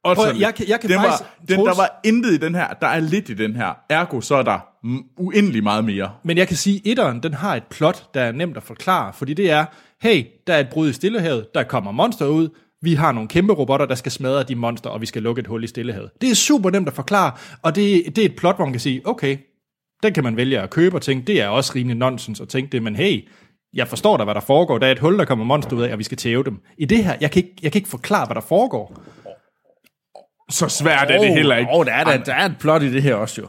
Prøv, 0.03 0.11
utterly. 0.11 0.39
jeg 0.39 0.55
kan- 0.55 0.67
jeg 0.69 0.79
kan 0.79 0.89
den 0.89 0.99
faktisk- 0.99 1.23
var, 1.23 1.45
den, 1.47 1.59
Troels- 1.59 1.69
der 1.69 1.75
var 1.75 1.99
intet 2.03 2.31
i 2.33 2.37
den 2.37 2.55
her. 2.55 2.67
Der 2.67 2.87
er 2.87 2.99
lidt 2.99 3.29
i 3.29 3.33
den 3.33 3.55
her. 3.55 3.73
Ergo, 3.89 4.21
så 4.21 4.35
er 4.35 4.43
der 4.43 4.59
mm, 4.83 5.03
uendelig 5.17 5.63
meget 5.63 5.85
mere. 5.85 6.11
Men 6.23 6.37
jeg 6.37 6.47
kan 6.47 6.57
sige, 6.57 6.75
at 6.75 6.81
etteren, 6.91 7.23
den 7.23 7.33
har 7.33 7.55
et 7.55 7.63
plot, 7.63 8.13
der 8.13 8.21
er 8.21 8.31
nemt 8.31 8.57
at 8.57 8.63
forklare, 8.63 9.13
fordi 9.13 9.33
det 9.33 9.51
er, 9.51 9.65
hey, 10.05 10.25
der 10.47 10.53
er 10.53 10.59
et 10.59 10.69
brud 10.69 10.89
i 10.89 10.93
Stillehavet, 10.93 11.47
der 11.55 11.63
kommer 11.63 11.91
monster 11.91 12.25
ud, 12.25 12.49
vi 12.81 12.93
har 12.93 13.11
nogle 13.11 13.29
kæmpe 13.29 13.53
robotter, 13.53 13.85
der 13.85 13.95
skal 13.95 14.11
smadre 14.11 14.43
de 14.43 14.55
monster, 14.55 14.89
og 14.89 15.01
vi 15.01 15.05
skal 15.05 15.23
lukke 15.23 15.39
et 15.39 15.47
hul 15.47 15.63
i 15.63 15.67
Stillehavet. 15.67 16.09
Det 16.21 16.31
er 16.31 16.35
super 16.35 16.69
nemt 16.69 16.87
at 16.87 16.93
forklare, 16.93 17.31
og 17.61 17.75
det, 17.75 18.15
det 18.15 18.17
er 18.17 18.25
et 18.25 18.35
plot, 18.35 18.55
hvor 18.55 18.65
man 18.65 18.73
kan 18.73 18.79
sige, 18.79 19.01
okay, 19.05 19.37
den 20.03 20.13
kan 20.13 20.23
man 20.23 20.37
vælge 20.37 20.59
at 20.59 20.69
købe 20.69 20.97
og 20.97 21.01
tænke, 21.01 21.27
det 21.27 21.41
er 21.41 21.47
også 21.47 21.71
rimelig 21.75 21.97
nonsens 21.97 22.41
at 22.41 22.49
tænke 22.49 22.71
det, 22.71 22.83
men 22.83 22.95
hey, 22.95 23.27
jeg 23.73 23.87
forstår 23.87 24.17
da, 24.17 24.23
hvad 24.23 24.35
der 24.35 24.41
foregår. 24.41 24.77
Der 24.77 24.87
er 24.87 24.91
et 24.91 24.99
hul, 24.99 25.19
der 25.19 25.25
kommer 25.25 25.45
monster 25.45 25.75
ud 25.75 25.81
af, 25.81 25.91
og 25.93 25.99
vi 25.99 26.03
skal 26.03 26.17
tæve 26.17 26.43
dem. 26.43 26.59
I 26.77 26.85
det 26.85 27.03
her, 27.03 27.15
jeg 27.21 27.31
kan 27.31 27.43
ikke, 27.43 27.55
jeg 27.61 27.71
kan 27.71 27.79
ikke 27.79 27.89
forklare, 27.89 28.25
hvad 28.25 28.35
der 28.35 28.41
foregår. 28.41 29.01
Så 30.49 30.69
svært 30.69 31.11
er 31.11 31.19
det 31.19 31.33
heller 31.33 31.55
ikke. 31.55 31.71
Åh, 31.71 31.79
oh, 31.79 31.85
der, 31.85 31.93
er, 31.93 32.03
der, 32.03 32.23
der 32.23 32.33
er 32.33 32.45
et 32.45 32.55
plot 32.59 32.83
i 32.83 32.93
det 32.93 33.03
her 33.03 33.15
også 33.15 33.41
jo. 33.41 33.47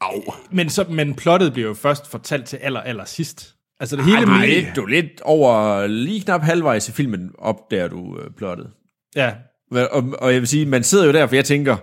Au. 0.00 0.22
Men, 0.50 0.70
så, 0.70 0.84
men 0.88 1.14
plottet 1.14 1.52
bliver 1.52 1.68
jo 1.68 1.74
først 1.74 2.10
fortalt 2.10 2.46
til 2.46 2.56
aller, 2.56 2.80
aller 2.80 3.04
sidst. 3.04 3.55
Altså 3.80 3.96
det 3.96 4.04
hele... 4.04 4.16
Ej, 4.18 4.24
med- 4.24 4.48
lidt, 4.48 4.66
du 4.76 4.82
er 4.82 4.88
lidt 4.88 5.20
over 5.24 5.86
lige 5.86 6.20
knap 6.20 6.42
halvvejs 6.42 6.88
i 6.88 6.92
filmen, 6.92 7.30
opdager 7.38 7.88
du 7.88 8.18
øh, 8.20 8.30
plottet. 8.38 8.66
Ja, 9.16 9.32
Og, 9.70 10.04
og 10.18 10.32
jeg 10.32 10.40
vil 10.40 10.48
sige, 10.48 10.66
man 10.66 10.82
sidder 10.82 11.06
jo 11.06 11.12
der, 11.12 11.26
for 11.26 11.34
jeg 11.34 11.44
tænker, 11.44 11.76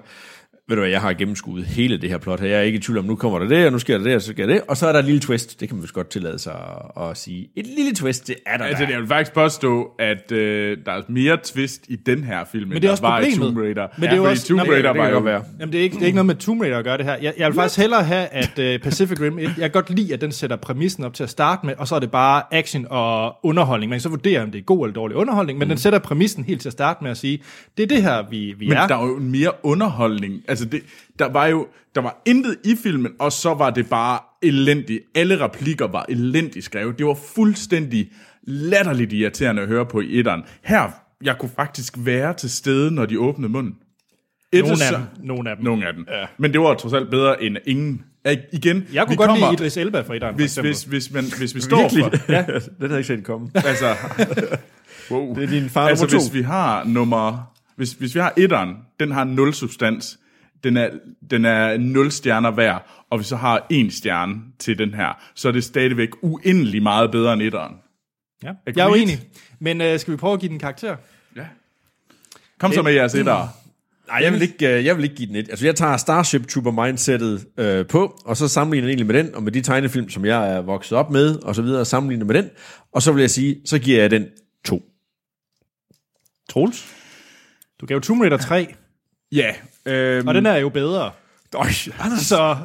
ved 0.67 0.75
du 0.75 0.81
hvad, 0.81 0.89
jeg 0.91 1.01
har 1.01 1.13
gennemskuet 1.13 1.65
hele 1.65 1.97
det 1.97 2.09
her 2.09 2.17
plot 2.17 2.39
her. 2.39 2.47
Jeg 2.47 2.57
er 2.57 2.61
ikke 2.61 2.77
i 2.77 2.81
tvivl 2.81 2.97
om, 2.99 3.05
nu 3.05 3.15
kommer 3.15 3.39
der 3.39 3.47
det, 3.47 3.65
og 3.65 3.71
nu 3.71 3.79
sker 3.79 3.97
der 3.97 4.03
det, 4.03 4.15
og 4.15 4.21
så 4.21 4.31
sker 4.31 4.45
det. 4.45 4.61
Og 4.67 4.77
så 4.77 4.87
er 4.87 4.91
der 4.91 4.99
et 4.99 5.05
lille 5.05 5.19
twist. 5.19 5.59
Det 5.59 5.67
kan 5.69 5.75
man 5.77 5.81
vist 5.81 5.93
godt 5.93 6.09
tillade 6.09 6.39
sig 6.39 6.53
at, 6.97 7.09
at 7.09 7.17
sige. 7.17 7.49
Et 7.55 7.65
lille 7.77 7.93
twist, 7.93 8.27
det 8.27 8.35
er 8.45 8.57
der. 8.57 8.65
Altså, 8.65 8.83
der. 8.83 8.89
jeg 8.89 8.99
vil 8.99 9.07
faktisk 9.07 9.33
påstå, 9.33 9.91
at 9.99 10.31
øh, 10.31 10.77
der 10.85 10.91
er 10.91 11.01
mere 11.07 11.37
twist 11.43 11.85
i 11.89 11.95
den 11.95 12.23
her 12.23 12.43
film, 12.51 12.69
Men 12.69 12.81
det 12.81 12.87
er 12.87 12.91
også 12.91 13.01
der 13.03 13.07
var 13.09 13.19
i. 13.19 13.35
Tomb 13.35 13.57
Raider. 13.57 13.87
Men 13.97 14.03
det 14.03 14.11
er 14.11 14.15
jo 14.17 14.23
også- 14.23 14.47
Tomb 14.47 14.61
men- 14.61 14.71
Raider 14.71 14.93
det 14.93 15.01
var 15.01 15.09
jo... 15.09 15.19
være. 15.19 15.43
Jamen, 15.59 15.73
det 15.73 15.79
er 15.79 15.83
ikke, 15.83 15.93
det 15.95 16.01
er 16.01 16.05
ikke 16.05 16.15
noget 16.15 16.25
med 16.25 16.35
Tomb 16.35 16.61
Raider 16.61 16.77
at 16.77 16.83
gøre 16.83 16.97
det 16.97 17.05
her. 17.05 17.17
Jeg, 17.21 17.33
jeg 17.37 17.47
vil 17.47 17.55
faktisk 17.55 17.79
hellere 17.79 18.03
have, 18.03 18.27
at 18.27 18.59
uh, 18.75 18.81
Pacific 18.83 19.21
Rim 19.21 19.39
1, 19.39 19.43
jeg 19.43 19.53
kan 19.57 19.71
godt 19.71 19.89
lide, 19.89 20.13
at 20.13 20.21
den 20.21 20.31
sætter 20.31 20.55
præmissen 20.55 21.03
op 21.03 21.13
til 21.13 21.23
at 21.23 21.29
starte 21.29 21.65
med, 21.65 21.73
og 21.77 21.87
så 21.87 21.95
er 21.95 21.99
det 21.99 22.11
bare 22.11 22.43
action 22.51 22.87
og 22.89 23.35
underholdning. 23.45 23.89
Man 23.89 23.95
kan 23.97 24.01
så 24.01 24.09
vurdere, 24.09 24.41
om 24.41 24.51
det 24.51 24.59
er 24.59 24.63
god 24.63 24.85
eller 24.85 24.93
dårlig 24.93 25.17
underholdning, 25.17 25.59
men 25.59 25.65
mm. 25.65 25.69
den 25.69 25.77
sætter 25.77 25.99
præmissen 25.99 26.43
helt 26.43 26.61
til 26.61 26.69
at 26.69 26.73
starte 26.73 27.03
med 27.03 27.11
at 27.11 27.17
sige, 27.17 27.39
det 27.77 27.83
er 27.83 27.87
det 27.87 28.01
her, 28.03 28.23
vi, 28.29 28.53
vi 28.57 28.67
Men 28.67 28.77
er. 28.77 28.87
der 28.87 28.95
var 28.95 29.05
jo 29.07 29.19
mere 29.19 29.51
underholdning. 29.63 30.41
Altså, 30.53 30.65
det, 30.65 30.83
der 31.19 31.25
var 31.31 31.47
jo 31.47 31.67
der 31.95 32.01
var 32.01 32.21
intet 32.25 32.57
i 32.65 32.75
filmen, 32.83 33.11
og 33.19 33.31
så 33.31 33.53
var 33.53 33.69
det 33.69 33.89
bare 33.89 34.19
elendigt. 34.41 35.03
Alle 35.15 35.39
replikker 35.39 35.87
var 35.87 36.05
elendigt 36.09 36.65
skrevet. 36.65 36.97
Det 36.97 37.05
var 37.05 37.17
fuldstændig 37.35 38.11
latterligt 38.43 39.13
irriterende 39.13 39.61
at 39.61 39.67
høre 39.67 39.85
på 39.85 40.01
i 40.01 40.19
etteren. 40.19 40.43
Her, 40.63 40.89
jeg 41.23 41.37
kunne 41.37 41.51
faktisk 41.55 41.93
være 41.97 42.33
til 42.33 42.49
stede, 42.49 42.91
når 42.91 43.05
de 43.05 43.19
åbnede 43.19 43.51
munden. 43.51 43.75
Nogle 44.53 44.85
af 44.85 44.91
dem. 44.97 45.25
Nogle 45.25 45.49
af 45.49 45.55
dem. 45.55 45.65
Nogle 45.65 45.87
af 45.87 45.93
dem. 45.93 46.05
Ja. 46.11 46.25
Men 46.37 46.53
det 46.53 46.61
var 46.61 46.73
trods 46.73 46.93
alt 46.93 47.09
bedre 47.09 47.43
end 47.43 47.57
ingen. 47.65 48.01
Ja, 48.25 48.35
Igen, 48.53 48.87
Jeg 48.93 49.07
kunne 49.07 49.17
godt 49.17 49.29
kommer, 49.29 49.51
lide 49.51 49.53
Idris 49.53 49.77
Elba 49.77 50.01
fra 50.01 50.15
etteren, 50.15 50.33
for 50.33 50.37
hvis, 50.37 50.51
eksempel. 50.51 50.71
hvis, 50.71 50.83
hvis, 50.83 51.11
man, 51.11 51.23
hvis 51.37 51.55
vi 51.55 51.61
står 51.61 51.89
for... 51.89 52.31
ja. 52.31 52.37
den 52.45 52.59
havde 52.79 52.91
jeg 52.91 52.97
ikke 52.97 53.07
set 53.07 53.23
komme. 53.23 53.51
Altså, 53.65 53.95
wow. 55.11 55.35
Det 55.35 55.43
er 55.43 55.47
din 55.47 55.69
far 55.69 55.87
altså, 55.87 56.05
nummer 56.05 56.19
to. 56.19 56.23
hvis 56.23 56.33
vi 56.33 56.41
har 56.41 56.83
nummer... 56.83 57.53
Hvis, 57.75 57.91
hvis 57.91 58.15
vi 58.15 58.19
har 58.19 58.33
etteren, 58.37 58.75
den 58.99 59.11
har 59.11 59.23
nul 59.23 59.53
substans. 59.53 60.19
Den 60.63 60.77
er, 60.77 60.89
den 61.29 61.45
er 61.45 61.77
nul 61.77 62.11
stjerner 62.11 62.51
hver. 62.51 63.05
Og 63.09 63.19
vi 63.19 63.23
så 63.23 63.35
har 63.35 63.65
en 63.69 63.91
stjerne 63.91 64.35
til 64.59 64.77
den 64.77 64.93
her, 64.93 65.21
så 65.35 65.47
er 65.47 65.51
det 65.51 65.63
stadigvæk 65.63 66.09
uendelig 66.21 66.83
meget 66.83 67.11
bedre 67.11 67.33
end 67.33 67.41
etteren. 67.41 67.75
Ja. 68.43 68.49
Agreed. 68.49 68.75
Jeg 68.75 68.85
er 68.85 68.91
uenig. 68.91 69.19
Men 69.59 69.81
uh, 69.81 69.99
skal 69.99 70.11
vi 70.11 70.17
prøve 70.17 70.33
at 70.33 70.39
give 70.39 70.49
den 70.49 70.59
karakter? 70.59 70.95
Kom 72.63 72.73
så 72.73 72.81
med 72.81 72.93
jeres 72.93 73.15
etter. 73.15 73.47
Nej, 74.07 74.17
jeg 74.23 74.33
vil, 74.33 74.41
ikke, 74.41 74.77
øh, 74.77 74.85
jeg 74.85 74.97
vil 74.97 75.03
ikke 75.03 75.15
give 75.15 75.27
den 75.27 75.35
et. 75.35 75.49
Altså, 75.49 75.65
jeg 75.65 75.75
tager 75.75 75.97
Starship 75.97 76.47
Trooper 76.47 76.71
mindsetet 76.71 77.47
øh, 77.57 77.87
på, 77.87 78.21
og 78.25 78.37
så 78.37 78.47
sammenligner 78.47 78.87
jeg 78.87 78.91
egentlig 78.91 79.07
med 79.07 79.23
den, 79.23 79.35
og 79.35 79.43
med 79.43 79.51
de 79.51 79.61
tegnefilm, 79.61 80.09
som 80.09 80.25
jeg 80.25 80.53
er 80.53 80.61
vokset 80.61 80.97
op 80.97 81.11
med, 81.11 81.35
og 81.35 81.55
så 81.55 81.61
videre, 81.61 81.85
sammenligner 81.85 82.25
med 82.25 82.35
den. 82.35 82.49
Og 82.91 83.01
så 83.01 83.11
vil 83.11 83.21
jeg 83.21 83.29
sige, 83.29 83.61
så 83.65 83.79
giver 83.79 84.01
jeg 84.01 84.11
den 84.11 84.25
to. 84.65 84.83
Troels? 86.49 86.85
Du 87.81 87.85
gav 87.85 88.01
Tomb 88.01 88.21
Raider 88.21 88.37
3, 88.37 88.75
Ja. 89.31 89.53
Øhm, 89.85 90.27
og 90.27 90.33
den 90.33 90.45
er 90.45 90.57
jo 90.57 90.69
bedre. 90.69 91.11
Øj, 91.55 91.67
Anders. 91.99 92.19
Så 92.19 92.55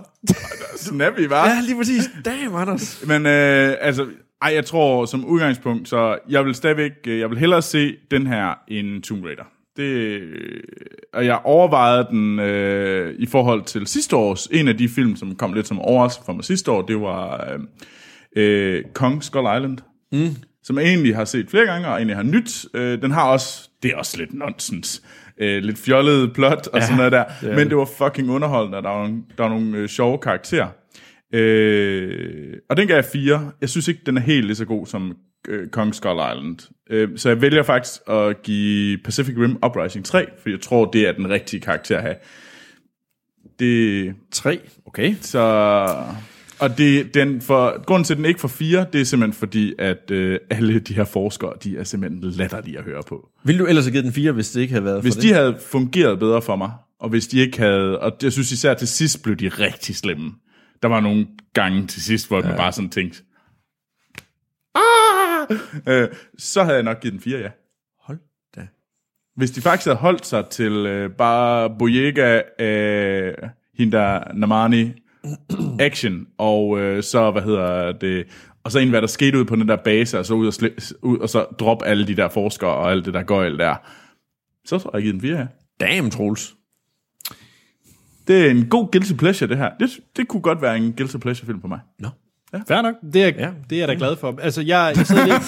Snappy, 0.77 1.21
var. 1.21 1.49
Ja, 1.49 1.61
lige 1.67 1.77
præcis. 1.77 2.11
Damn, 2.25 2.55
Anders. 2.55 3.05
Men 3.07 3.27
øh, 3.27 3.75
altså, 3.81 4.07
ej, 4.43 4.55
jeg 4.55 4.65
tror 4.65 5.07
som 5.07 5.25
udgangspunkt, 5.25 5.89
så 5.89 6.19
jeg 6.29 6.45
vil 6.45 6.55
stadigvæk, 6.55 6.93
øh, 7.07 7.19
jeg 7.19 7.31
vil 7.31 7.39
hellere 7.39 7.63
se 7.63 7.97
den 8.11 8.27
her 8.27 8.55
end 8.69 9.03
Tomb 9.03 9.25
Raider. 9.25 9.45
Det, 9.77 9.83
øh, 9.83 10.61
og 11.13 11.27
jeg 11.27 11.41
overvejede 11.45 12.07
den 12.11 12.39
øh, 12.39 13.15
i 13.19 13.27
forhold 13.27 13.65
til 13.65 13.87
sidste 13.87 14.17
års, 14.17 14.47
en 14.47 14.69
af 14.69 14.77
de 14.77 14.89
film, 14.89 15.17
som 15.17 15.37
kom 15.37 15.53
lidt 15.53 15.67
som 15.67 15.81
overraskelse 15.81 16.27
for 16.27 16.33
mig 16.33 16.45
sidste 16.45 16.71
år, 16.71 16.83
det 16.83 17.01
var 17.01 17.49
øh, 17.53 17.61
øh, 18.37 18.85
Kong 18.95 19.25
Skull 19.25 19.57
Island. 19.57 19.79
Mm. 20.13 20.37
Som 20.63 20.79
jeg 20.79 20.87
egentlig 20.87 21.17
har 21.17 21.25
set 21.25 21.51
flere 21.51 21.67
gange, 21.67 21.89
og 21.89 21.97
egentlig 21.97 22.17
har 22.17 22.23
nyt. 22.23 22.67
Øh, 22.75 23.03
den 23.03 23.11
har 23.11 23.29
også, 23.29 23.69
det 23.83 23.91
er 23.91 23.97
også 23.97 24.17
lidt 24.17 24.35
nonsens. 24.35 25.03
Øh, 25.41 25.63
lidt 25.63 25.79
fjollet 25.79 26.33
plot 26.35 26.67
og 26.67 26.79
ja, 26.79 26.85
sådan 26.85 26.97
noget 26.97 27.13
der. 27.13 27.25
Det 27.41 27.57
Men 27.57 27.69
det 27.69 27.77
var 27.77 27.89
fucking 27.99 28.31
underholdende, 28.31 28.79
og 28.79 28.83
der 28.83 28.91
var 28.91 29.07
nogle, 29.07 29.23
der 29.37 29.43
var 29.43 29.49
nogle 29.49 29.79
øh, 29.79 29.89
sjove 29.89 30.19
karakterer. 30.19 30.69
Øh, 31.35 32.57
og 32.71 32.77
den 32.77 32.89
gav 32.89 32.95
jeg 32.95 33.05
fire. 33.05 33.51
Jeg 33.61 33.69
synes 33.69 33.89
ikke, 33.89 34.01
den 34.07 34.17
er 34.17 34.21
helt 34.21 34.47
lige 34.47 34.57
så 34.57 34.65
god 34.65 34.87
som 34.87 35.17
øh, 35.49 35.69
Kong 35.69 35.95
Skull 35.95 36.21
Island. 36.21 36.59
Øh, 36.91 37.09
så 37.17 37.29
jeg 37.29 37.41
vælger 37.43 37.63
faktisk 37.63 38.01
at 38.09 38.43
give 38.43 38.99
Pacific 39.05 39.35
Rim 39.39 39.59
Uprising 39.67 40.05
3, 40.05 40.27
for 40.43 40.51
jeg 40.51 40.61
tror, 40.61 40.85
det 40.85 41.09
er 41.09 41.13
den 41.13 41.31
rigtige 41.31 41.61
karakter 41.61 41.97
at 41.97 42.03
have. 42.03 42.17
Det, 43.59 44.15
Tre. 44.33 44.61
Okay. 44.87 45.15
så 45.21 45.87
Og 46.61 46.79
det, 46.79 47.15
den 47.15 47.41
for, 47.41 47.85
grunden 47.85 48.05
til, 48.05 48.15
at 48.15 48.17
den 48.17 48.25
ikke 48.25 48.41
får 48.41 48.49
fire, 48.49 48.87
det 48.93 49.01
er 49.01 49.05
simpelthen 49.05 49.39
fordi, 49.39 49.75
at 49.79 50.11
øh, 50.11 50.39
alle 50.51 50.79
de 50.79 50.95
her 50.95 51.05
forskere, 51.05 51.53
de 51.65 51.79
er 51.79 51.85
simpelthen 51.85 52.31
latterlige 52.31 52.79
at 52.79 52.85
høre 52.85 53.03
på. 53.09 53.29
Vil 53.45 53.59
du 53.59 53.67
ellers 53.67 53.85
have 53.85 53.93
givet 53.93 54.05
den 54.05 54.13
4, 54.13 54.33
hvis 54.33 54.51
det 54.51 54.61
ikke 54.61 54.73
havde 54.73 54.85
været 54.85 55.03
Hvis 55.03 55.15
for 55.15 55.21
de 55.21 55.29
det? 55.29 55.37
havde 55.37 55.59
fungeret 55.67 56.19
bedre 56.19 56.43
for 56.43 56.57
mig, 56.57 56.71
og 57.01 57.09
hvis 57.09 57.27
de 57.27 57.41
ikke 57.41 57.59
havde, 57.59 57.99
og 57.99 58.13
jeg 58.23 58.33
synes 58.33 58.53
især 58.53 58.75
til 58.75 58.89
sidst 58.89 59.23
blev 59.23 59.37
de 59.37 59.49
rigtig 59.49 59.97
slemme. 59.97 60.33
Der 60.83 60.89
var 60.89 61.01
nogle 61.01 61.27
gange 61.53 61.87
til 61.87 62.03
sidst, 62.03 62.29
hvor 62.29 62.41
ja. 62.41 62.49
man 62.49 62.57
bare 62.57 62.73
sådan 62.73 62.91
tænkte, 62.91 63.23
ah! 64.75 65.57
øh, 65.89 66.09
så 66.39 66.63
havde 66.63 66.77
jeg 66.77 66.85
nok 66.85 67.01
givet 67.01 67.13
den 67.13 67.21
fire, 67.21 67.39
ja. 67.39 67.49
Hold 68.01 68.19
da. 68.57 68.67
Hvis 69.37 69.51
de 69.51 69.61
faktisk 69.61 69.87
havde 69.87 69.99
holdt 69.99 70.27
sig 70.27 70.47
til 70.51 70.73
øh, 70.73 71.11
bare 71.11 71.71
Boyega, 71.79 72.43
øh, 72.61 73.35
hende 73.79 73.97
der 73.97 74.33
Namani 74.35 74.93
action, 75.81 76.27
og 76.39 76.79
øh, 76.81 77.03
så, 77.03 77.31
hvad 77.31 77.43
hedder 77.43 77.93
det, 77.93 78.25
og 78.65 78.73
så 78.73 78.79
egentlig, 78.79 78.93
hvad 78.93 79.01
der 79.01 79.07
skete 79.07 79.39
ud 79.39 79.45
på 79.45 79.57
den 79.57 79.69
der 79.69 79.77
base, 79.77 80.19
og 80.19 80.27
så 80.27 80.35
ud 80.35 80.47
og, 80.47 80.53
sli- 80.63 80.93
ud, 81.03 81.19
og 81.19 81.29
så 81.29 81.41
droppe 81.59 81.87
alle 81.87 82.07
de 82.07 82.17
der 82.17 82.29
forskere 82.29 82.71
og 82.71 82.91
alt 82.93 83.05
det 83.07 83.15
der 83.15 83.23
gøjl 83.23 83.59
der. 83.59 83.75
Så 84.65 84.79
tror 84.79 84.91
jeg, 84.91 84.95
jeg 84.95 85.03
givet 85.03 85.15
den 85.15 85.21
fire, 85.21 85.39
ja. 85.39 85.47
Damn, 85.87 86.11
Troels. 86.11 86.55
Det 88.29 88.47
er 88.47 88.51
en 88.51 88.67
god 88.69 88.91
guilty 88.93 89.13
pleasure, 89.13 89.49
det 89.49 89.59
her. 89.59 89.71
Det, 89.81 89.91
det 90.17 90.29
kunne 90.29 90.43
godt 90.43 90.63
være 90.63 90.77
en 90.77 90.93
guilty 90.97 91.17
pleasure 91.17 91.47
film 91.47 91.61
for 91.61 91.69
mig. 91.69 91.79
Nå. 91.99 92.09
Fair 92.69 92.83
nok. 92.83 92.95
Det 93.13 93.23
er, 93.23 93.27
ja. 93.27 93.33
Ja. 93.45 93.51
det 93.71 93.77
er 93.77 93.81
jeg 93.81 93.89
da 93.89 93.95
glad 93.95 94.17
for. 94.17 94.39
Altså, 94.43 94.63
jeg, 94.63 94.93
jeg, 94.97 95.07
sidder 95.07 95.25
lidt, 95.27 95.43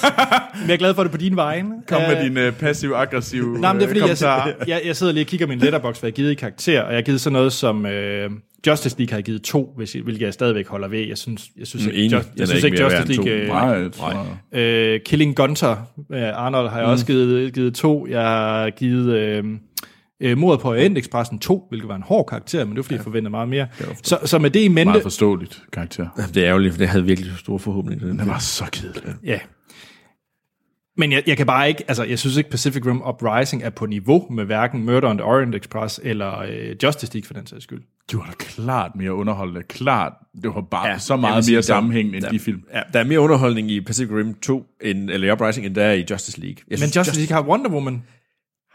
men 0.60 0.66
jeg 0.68 0.72
er 0.74 0.78
glad 0.78 0.94
for 0.94 1.02
det 1.02 1.12
på 1.12 1.18
din 1.18 1.36
vegne. 1.36 1.70
Kom 1.88 2.02
med 2.02 2.16
Øh, 2.18 2.24
din 2.24 2.48
uh, 2.48 2.54
passiv-aggressiv 2.54 3.56
Nej, 3.56 3.72
men 3.72 3.80
det 3.80 3.84
er 3.84 3.88
fordi, 3.88 4.00
kommentar. 4.00 4.46
jeg, 4.46 4.68
jeg, 4.68 4.80
jeg 4.84 4.96
sidder 4.96 5.12
lige 5.12 5.22
og 5.24 5.26
kigger 5.26 5.46
min 5.46 5.58
letterbox, 5.58 5.98
hvad 6.00 6.08
jeg 6.08 6.12
har 6.12 6.16
givet 6.16 6.30
i 6.30 6.34
karakter, 6.34 6.82
og 6.82 6.88
jeg 6.90 6.96
har 6.96 7.02
givet 7.02 7.20
sådan 7.20 7.32
noget 7.32 7.52
som 7.52 7.86
øh, 7.86 8.30
Justice 8.66 8.98
League 8.98 9.14
har 9.14 9.20
givet 9.20 9.42
to, 9.42 9.72
hvis, 9.76 9.94
jeg- 9.94 10.02
hvilket 10.02 10.24
jeg 10.24 10.34
stadigvæk 10.34 10.68
holder 10.68 10.88
ved. 10.88 10.98
Jeg 11.08 11.18
synes, 11.18 11.48
jeg 11.58 11.66
synes, 11.66 11.86
Mm, 11.86 11.92
ikke. 11.94 12.16
Just, 12.16 12.28
jeg 12.36 12.48
synes 12.48 12.64
ikke 12.64 12.82
Justice 12.82 13.12
League... 13.22 13.30
Øh, 13.32 13.48
Nej, 13.48 13.88
jeg. 14.52 14.60
øh, 14.60 15.00
Killing 15.06 15.36
Gunter, 15.36 15.76
øh, 16.12 16.22
Arnold 16.22 16.68
har 16.68 16.78
jeg 16.78 16.86
også 16.86 17.06
givet, 17.06 17.54
givet 17.54 17.74
to. 17.74 18.06
Jeg 18.06 18.22
har 18.22 18.70
givet 18.70 19.14
øh, 19.16 19.44
øh, 20.20 20.38
Mordet 20.38 20.60
på 20.60 20.68
Orientexpressen 20.70 21.38
to, 21.38 21.66
hvilket 21.68 21.88
var 21.88 21.96
en 21.96 22.02
hård 22.02 22.26
karakter, 22.26 22.64
men 22.64 22.70
det 22.70 22.76
var 22.76 22.82
fordi, 22.82 22.94
jeg 22.94 23.04
forventede 23.04 23.30
meget 23.30 23.48
mere. 23.48 23.66
Så, 24.02 24.18
så 24.24 24.38
med 24.38 24.50
det 24.50 24.60
i 24.60 24.68
mente... 24.68 24.84
Meget 24.84 25.02
forståeligt 25.02 25.62
karakter. 25.72 26.08
Det 26.34 26.42
er 26.42 26.48
ærgerligt, 26.48 26.72
for 26.74 26.78
det 26.78 26.88
havde 26.88 27.04
virkelig 27.04 27.32
store 27.38 27.58
forhåbninger. 27.58 28.00
til 28.00 28.08
Den 28.10 28.18
Den 28.18 28.28
var 28.28 28.38
så 28.38 28.64
kedelig. 28.72 29.14
Ja. 29.24 29.38
Men 31.00 31.12
jeg, 31.12 31.22
jeg 31.26 31.36
kan 31.36 31.46
bare 31.46 31.68
ikke, 31.68 31.84
altså 31.88 32.04
jeg 32.04 32.18
synes 32.18 32.36
ikke 32.36 32.50
Pacific 32.50 32.86
Rim 32.86 33.02
Uprising 33.08 33.62
er 33.62 33.70
på 33.70 33.86
niveau 33.86 34.26
med 34.30 34.44
hverken 34.44 34.84
Murder 34.84 35.08
on 35.08 35.18
the 35.18 35.24
Orient 35.24 35.54
Express 35.54 36.00
eller 36.02 36.38
øh, 36.38 36.76
Justice 36.82 37.12
League 37.14 37.26
for 37.26 37.34
den 37.34 37.46
sags 37.46 37.64
skyld. 37.64 37.82
Du 38.12 38.18
var 38.18 38.26
da 38.26 38.32
klart 38.38 38.90
mere 38.96 39.14
underholdende. 39.14 39.62
Klart, 39.62 40.12
det 40.42 40.54
var 40.54 40.60
bare 40.60 40.86
ja, 40.86 40.92
Ja, 40.92 40.98
så 40.98 41.16
meget 41.16 41.44
sige, 41.44 41.54
mere 41.54 41.62
sammenhængende 41.62 42.16
end 42.16 42.24
der- 42.24 42.30
de 42.30 42.38
film. 42.38 42.62
Ja, 42.74 42.80
der 42.92 43.00
er 43.00 43.04
mere 43.04 43.20
underholdning 43.20 43.70
i 43.70 43.80
Pacific 43.80 44.12
Rim 44.16 44.34
2, 44.34 44.66
end, 44.82 45.10
eller 45.10 45.28
i 45.28 45.32
Uprising, 45.32 45.66
end 45.66 45.74
der 45.74 45.84
er 45.84 45.92
i 45.92 46.04
Justice 46.10 46.40
League. 46.40 46.56
Jeg 46.70 46.78
Men 46.80 46.88
Justice 46.96 47.20
League 47.20 47.34
har 47.36 47.42
Wonder 47.50 47.70
Woman. 47.70 48.02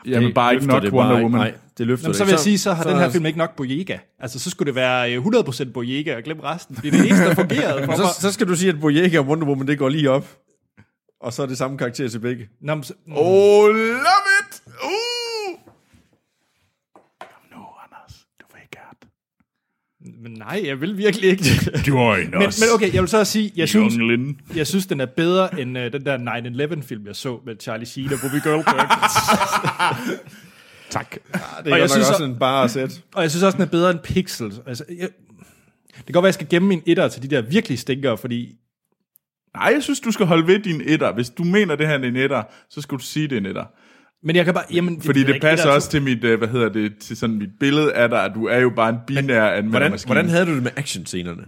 Jamen 0.07 0.33
bare 0.33 0.53
ikke 0.53 0.67
nok 0.67 0.81
det 0.83 0.91
Wonder. 0.93 1.21
Woman. 1.21 1.31
Nej, 1.41 1.53
det 1.77 1.87
løfter 1.87 2.03
Jamen, 2.05 2.11
det 2.11 2.17
så 2.17 2.23
vil 2.23 2.31
jeg 2.31 2.39
sige, 2.39 2.57
så 2.57 2.73
har 2.73 2.83
den 2.83 2.97
her 2.97 3.09
film 3.09 3.25
ikke 3.25 3.37
nok 3.37 3.55
Boyega. 3.55 3.97
Altså 4.19 4.39
så 4.39 4.49
skulle 4.49 4.67
det 4.67 4.75
være 4.75 5.13
øh, 5.15 5.25
100% 5.25 5.71
Boyega 5.71 6.15
og 6.17 6.23
glem 6.23 6.39
resten. 6.39 6.75
Det 6.75 6.87
er 6.87 6.91
det 6.91 6.99
eneste, 7.07 7.25
der 7.25 7.35
fungerede 7.35 7.73
for 7.73 7.79
Men 7.79 7.87
mig. 7.87 7.97
så, 7.97 8.21
så 8.21 8.31
skal 8.31 8.47
du 8.47 8.55
sige, 8.55 8.69
at 8.69 8.79
Boyega 8.79 9.19
og 9.19 9.25
Wonder 9.27 9.47
Woman, 9.47 9.67
det 9.67 9.77
går 9.77 9.89
lige 9.89 10.09
op. 10.11 10.27
Og 11.25 11.33
så 11.33 11.41
er 11.41 11.45
det 11.45 11.57
samme 11.57 11.77
karakter 11.77 12.07
til 12.09 12.19
begge. 12.19 12.49
Nå, 12.61 12.75
men, 12.75 12.83
så, 12.83 12.93
Oh, 13.11 13.67
love 13.67 14.27
it! 14.41 14.61
Uh! 14.83 15.59
Kom 17.19 17.27
nu, 17.51 17.57
Anders. 17.57 18.25
Du 18.41 18.45
vil 18.53 18.61
ikke 18.63 18.77
have 18.77 18.95
det. 19.01 19.09
men 20.23 20.31
nej, 20.31 20.61
jeg 20.65 20.81
vil 20.81 20.97
virkelig 20.97 21.29
ikke. 21.29 21.43
Join 21.87 22.29
men, 22.31 22.39
men 22.39 22.69
okay, 22.73 22.93
jeg 22.93 23.01
vil 23.01 23.09
så 23.09 23.23
sige, 23.23 23.51
jeg 23.55 23.69
synes, 23.69 23.93
Younglin. 23.93 24.39
jeg 24.55 24.67
synes 24.67 24.85
den 24.85 25.01
er 25.01 25.05
bedre 25.05 25.59
end 25.61 25.77
øh, 25.77 25.93
den 25.93 26.05
der 26.05 26.17
9-11 26.77 26.81
film, 26.87 27.07
jeg 27.07 27.15
så 27.15 27.39
med 27.45 27.55
Charlie 27.61 27.85
Sheen 27.85 28.13
og 28.13 28.19
Whoopi 28.23 28.39
Goldberg. 28.49 28.87
Tak. 30.89 31.11
Det 31.11 31.21
Og 31.33 31.39
er 31.39 31.59
jeg 31.63 31.63
godt 31.63 31.79
nok 31.79 31.89
synes 31.89 32.07
også 32.09 32.17
så- 32.17 32.23
en 32.23 32.39
bare 32.39 32.69
sæt. 32.69 33.01
Og 33.15 33.21
jeg 33.21 33.31
synes 33.31 33.43
også, 33.43 33.55
den 33.57 33.65
er 33.65 33.69
bedre 33.69 33.91
end 33.91 33.99
Pixels. 33.99 34.55
Altså, 34.67 34.83
jeg, 34.89 35.09
det 35.97 36.05
kan 36.05 36.13
godt 36.13 36.23
være, 36.23 36.23
at 36.23 36.25
jeg 36.25 36.33
skal 36.33 36.47
gemme 36.49 36.67
min 36.67 36.81
etter 36.85 37.07
til 37.07 37.21
de 37.23 37.27
der 37.27 37.41
virkelig 37.41 37.79
stinkere, 37.79 38.17
fordi 38.17 38.55
Nej, 39.55 39.71
jeg 39.73 39.83
synes, 39.83 39.99
du 39.99 40.11
skal 40.11 40.25
holde 40.25 40.47
ved 40.47 40.59
din 40.59 40.81
etter. 40.85 41.13
Hvis 41.13 41.29
du 41.29 41.43
mener, 41.43 41.75
det 41.75 41.87
her 41.87 41.93
er 41.99 42.03
en 42.03 42.15
etter, 42.15 42.43
så 42.69 42.81
skal 42.81 42.97
du 42.97 43.03
sige, 43.03 43.27
det 43.27 43.35
er 43.35 43.39
en 43.39 43.45
etter. 43.45 43.65
Men 44.23 44.35
jeg 44.35 44.45
kan 44.45 44.53
bare... 44.53 44.63
Jamen, 44.73 45.01
Fordi 45.01 45.19
det 45.23 45.27
ikke, 45.29 45.39
passer 45.41 45.65
etter- 45.67 45.71
også 45.75 45.89
til 45.89 46.01
mit, 46.01 46.23
øh, 46.23 46.37
hvad 46.37 46.47
hedder 46.47 46.69
det, 46.69 46.97
til 46.97 47.17
sådan 47.17 47.35
mit 47.35 47.49
billede 47.59 47.93
af 47.93 48.09
dig, 48.09 48.23
at 48.25 48.31
du 48.35 48.45
er 48.47 48.57
jo 48.59 48.69
bare 48.75 48.89
en 48.89 48.95
binær 49.07 49.21
Hvordan, 49.39 49.57
anmeldermaskine. 49.65 50.13
hvordan 50.13 50.29
havde 50.29 50.45
du 50.45 50.55
det 50.55 50.63
med 50.63 50.71
actionscenerne? 50.75 51.43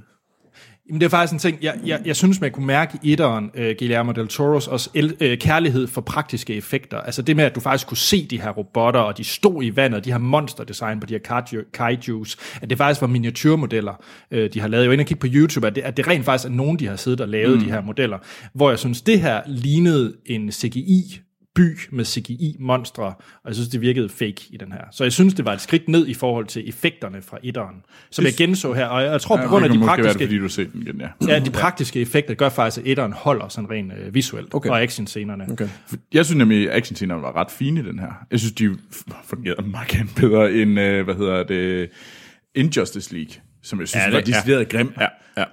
Jamen, 0.89 1.01
det 1.01 1.05
er 1.05 1.09
faktisk 1.09 1.33
en 1.33 1.39
ting, 1.39 1.57
jeg, 1.61 1.79
jeg, 1.85 2.01
jeg 2.05 2.15
synes, 2.15 2.41
man 2.41 2.51
kunne 2.51 2.65
mærke 2.65 2.99
i 3.03 3.11
etteren, 3.11 3.51
uh, 3.57 3.65
Guillermo 3.79 4.11
del 4.11 4.27
Toros 4.27 4.67
også 4.67 4.89
el, 4.93 5.05
uh, 5.05 5.37
kærlighed 5.37 5.87
for 5.87 6.01
praktiske 6.01 6.55
effekter. 6.55 6.97
Altså 6.97 7.21
det 7.21 7.35
med, 7.35 7.43
at 7.43 7.55
du 7.55 7.59
faktisk 7.59 7.87
kunne 7.87 7.97
se 7.97 8.25
de 8.25 8.41
her 8.41 8.49
robotter, 8.49 8.99
og 8.99 9.17
de 9.17 9.23
stod 9.23 9.63
i 9.63 9.75
vandet, 9.75 10.05
de 10.05 10.11
her 10.11 10.17
monsterdesign 10.17 10.99
på 10.99 11.05
de 11.05 11.13
her 11.13 11.19
kaiju, 11.19 11.63
kaijus, 11.73 12.37
at 12.61 12.69
det 12.69 12.77
faktisk 12.77 13.01
var 13.01 13.07
miniatyrmodeller, 13.07 13.93
uh, 14.31 14.37
de 14.53 14.59
har 14.59 14.67
lavet. 14.67 14.83
Jeg 14.83 14.89
var 14.89 14.93
inde 14.93 15.01
og 15.01 15.07
kigge 15.07 15.21
på 15.21 15.27
YouTube, 15.29 15.67
at 15.67 15.75
det, 15.75 15.81
at 15.81 15.97
det 15.97 16.07
rent 16.07 16.25
faktisk 16.25 16.49
er 16.49 16.55
nogen, 16.55 16.79
de 16.79 16.87
har 16.87 16.95
siddet 16.95 17.21
og 17.21 17.27
lavet 17.27 17.57
mm. 17.57 17.63
de 17.63 17.71
her 17.71 17.81
modeller. 17.81 18.17
Hvor 18.53 18.69
jeg 18.69 18.79
synes, 18.79 19.01
det 19.01 19.21
her 19.21 19.41
lignede 19.47 20.13
en 20.25 20.51
CGI 20.51 21.21
by 21.57 21.77
med 21.91 22.05
CGI-monstre, 22.05 23.03
og 23.03 23.15
jeg 23.47 23.55
synes, 23.55 23.69
det 23.69 23.81
virkede 23.81 24.09
fake 24.09 24.35
i 24.49 24.57
den 24.59 24.71
her. 24.71 24.81
Så 24.91 25.03
jeg 25.03 25.11
synes, 25.13 25.33
det 25.33 25.45
var 25.45 25.53
et 25.53 25.61
skridt 25.61 25.87
ned 25.89 26.07
i 26.07 26.13
forhold 26.13 26.45
til 26.45 26.69
effekterne 26.69 27.21
fra 27.21 27.37
etteren, 27.43 27.75
som 28.11 28.25
jeg 28.25 28.33
genså 28.37 28.73
her, 28.73 28.85
og 28.85 29.03
jeg 29.03 29.21
tror 29.21 29.35
på 29.35 29.41
Ja, 29.41 29.47
grund 29.47 29.65
af 29.65 29.69
det 29.71 29.79
de 29.79 29.85
være 29.85 29.95
det, 29.97 30.03
praktiske... 30.03 30.25
fordi 30.27 30.37
du 30.39 30.49
set 30.49 30.73
den 30.73 30.81
igen, 30.81 31.01
ja. 31.01 31.07
Ja, 31.33 31.39
de 31.39 31.49
praktiske 31.51 32.01
effekter 32.01 32.33
gør 32.33 32.49
faktisk, 32.49 32.85
at 32.85 32.91
etteren 32.91 33.13
holder 33.13 33.47
sådan 33.47 33.69
rent 33.69 33.93
øh, 33.93 34.13
visuelt, 34.15 34.53
okay. 34.53 34.69
og 34.69 34.81
actionscenerne. 34.81 35.45
Okay. 35.51 35.67
Jeg 36.13 36.25
synes 36.25 36.37
nemlig, 36.37 36.69
at 36.71 36.77
actionscenerne 36.77 37.21
var 37.21 37.35
ret 37.35 37.51
fine 37.51 37.79
i 37.79 37.83
den 37.83 37.99
her. 37.99 38.11
Jeg 38.31 38.39
synes, 38.39 38.53
de 38.53 38.77
fungerede 39.23 39.67
markant 39.67 40.15
bedre 40.15 40.53
end, 40.53 40.79
øh, 40.79 41.03
hvad 41.05 41.15
hedder 41.15 41.43
det, 41.43 41.89
Injustice 42.55 43.13
League, 43.13 43.31
som 43.63 43.79
jeg 43.79 43.87
synes 43.87 44.01
Ja, 44.05 44.09
ja, 44.11 44.17
det- 44.17 44.27
var 44.33 44.33
decideret 44.39 44.73
ja. 44.73 44.77
grim. 44.77 44.91
Ja, 44.99 45.07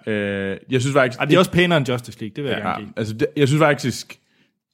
ja. 0.07 0.13
Øh, 0.13 0.57
jeg 0.71 0.81
synes 0.81 0.95
faktisk... 0.95 1.19
Ej, 1.19 1.25
det 1.25 1.35
er 1.35 1.39
også 1.39 1.51
pænere 1.51 1.79
end 1.79 1.89
Justice 1.91 2.21
League, 2.21 2.33
det 2.37 2.45
vil 2.45 2.51
jeg 2.51 2.59
ja, 2.59 2.65
gerne 2.69 2.85
give. 2.85 2.93
altså, 2.97 3.15
det, 3.15 3.27
jeg 3.37 3.49
synes 3.49 3.61
faktisk, 3.61 4.19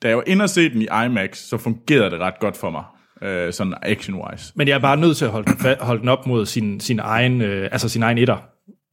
da 0.03 0.09
jeg 0.09 0.17
var 0.17 0.25
inde 0.27 0.43
og 0.43 0.51
se 0.51 0.71
den 0.71 0.83
i 0.83 0.89
IMAX, 1.07 1.39
så 1.39 1.59
fungerede 1.59 2.11
det 2.11 2.19
ret 2.21 2.39
godt 2.41 2.57
for 2.57 2.71
mig, 2.71 2.85
øh, 3.23 3.53
sådan 3.53 3.75
action-wise. 3.83 4.53
Men 4.57 4.69
jeg 4.69 4.75
er 4.75 4.79
bare 4.79 4.97
nødt 4.97 5.17
til 5.17 5.25
at 5.25 5.31
holde 5.31 5.53
den, 5.53 5.77
holde 5.81 6.01
den 6.01 6.09
op 6.09 6.27
mod 6.27 6.47
sin, 6.47 6.81
sin 6.81 6.99
egen, 6.99 7.43
øh, 7.43 7.69
altså 7.73 7.89
sin 7.89 8.03
egen 8.03 8.19
etter 8.19 8.37
et 8.37 8.43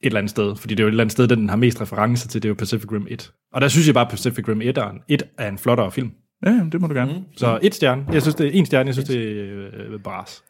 eller 0.01 0.19
andet 0.19 0.29
sted, 0.29 0.55
fordi 0.55 0.75
det 0.75 0.79
er 0.79 0.83
jo 0.83 0.87
et 0.87 0.91
eller 0.91 1.03
andet 1.03 1.11
sted, 1.11 1.27
den 1.27 1.49
har 1.49 1.55
mest 1.55 1.81
referencer 1.81 2.27
til, 2.27 2.43
det 2.43 2.47
er 2.47 2.49
jo 2.49 2.55
Pacific 2.55 2.91
Rim 2.91 3.07
1. 3.09 3.31
Og 3.53 3.61
der 3.61 3.67
synes 3.67 3.87
jeg 3.87 3.93
bare, 3.93 4.05
at 4.05 4.11
Pacific 4.11 4.47
Rim 4.47 4.61
1 4.61 4.77
er 4.77 4.89
en, 4.89 4.99
1 5.07 5.23
er 5.37 5.47
en 5.47 5.57
flottere 5.57 5.91
film. 5.91 6.11
Ja, 6.45 6.59
det 6.71 6.81
må 6.81 6.87
du 6.87 6.93
gerne. 6.93 7.13
Mm. 7.13 7.23
Så 7.37 7.59
et 7.61 7.75
stjerne. 7.75 8.05
Jeg 8.11 8.21
synes, 8.21 8.35
det 8.35 8.47
er 8.47 8.51
en 8.51 8.65
stjerne. 8.65 8.87
Jeg 8.87 8.95
synes, 8.95 9.09
det 9.09 9.49
er 9.49 9.93
øh, 9.93 9.99
bras. 9.99 10.43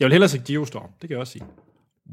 Jeg 0.00 0.06
vil 0.06 0.12
hellere 0.12 0.28
se 0.28 0.42
Geostorm. 0.46 0.90
Det 1.00 1.08
kan 1.08 1.10
jeg 1.10 1.18
også 1.18 1.32
sige. 1.32 1.44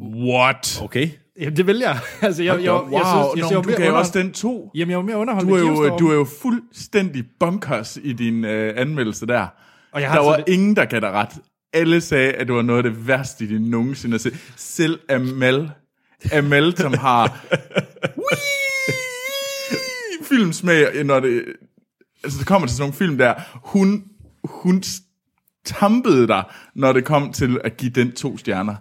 What? 0.01 0.81
Okay. 0.84 1.09
Jamen, 1.39 1.57
det 1.57 1.68
vil 1.68 1.77
jeg. 1.77 1.99
altså, 2.22 2.43
jeg, 2.43 2.55
jeg, 2.55 2.64
jeg, 2.64 2.73
wow, 2.73 2.91
jeg, 2.91 3.01
synes, 3.05 3.51
jeg, 3.51 3.55
Nå, 3.55 3.69
jeg, 3.69 3.77
du 3.77 3.81
gav 3.84 3.93
også 3.93 4.19
den 4.19 4.34
to. 4.34 4.72
Jamen, 4.76 4.89
jeg 4.89 4.97
var 4.97 5.03
mere 5.03 5.18
underholdt 5.18 5.49
Du 5.49 5.55
er, 5.55 5.59
jo, 5.59 5.65
Geostorm. 5.65 5.99
du 5.99 6.09
er 6.09 6.14
jo 6.15 6.27
fuldstændig 6.41 7.26
bunkers 7.39 7.97
i 8.03 8.14
din 8.14 8.45
øh, 8.45 8.73
anmeldelse 8.77 9.26
der. 9.26 9.47
Og 9.91 10.01
jeg 10.01 10.09
har 10.09 10.15
der 10.15 10.22
altså 10.22 10.30
var 10.38 10.43
det- 10.45 10.53
ingen, 10.53 10.76
der 10.76 10.85
gav 10.85 10.99
dig 10.99 11.11
ret. 11.11 11.30
Alle 11.73 12.01
sagde, 12.01 12.31
at 12.31 12.47
det 12.47 12.55
var 12.55 12.61
noget 12.61 12.85
af 12.85 12.91
det 12.91 13.07
værste, 13.07 13.49
de 13.49 13.69
nogensinde 13.69 14.14
har 14.14 14.19
set. 14.19 14.34
Selv 14.55 14.99
Amal, 15.09 15.72
Amal, 16.34 16.77
som 16.77 16.93
har 16.93 17.39
filmsmag, 20.30 21.03
når 21.03 21.19
det, 21.19 21.43
altså 22.23 22.39
det 22.39 22.47
kommer 22.47 22.68
til 22.68 22.77
sådan 22.77 22.84
nogle 22.84 22.93
film 22.97 23.18
der, 23.18 23.34
hun, 23.53 24.03
hun 24.43 24.84
stampede 25.65 26.27
dig, 26.27 26.43
når 26.76 26.93
det 26.93 27.05
kom 27.05 27.34
til 27.34 27.59
at 27.64 27.77
give 27.77 27.91
den 27.91 28.11
to 28.11 28.38
stjerner. 28.38 28.76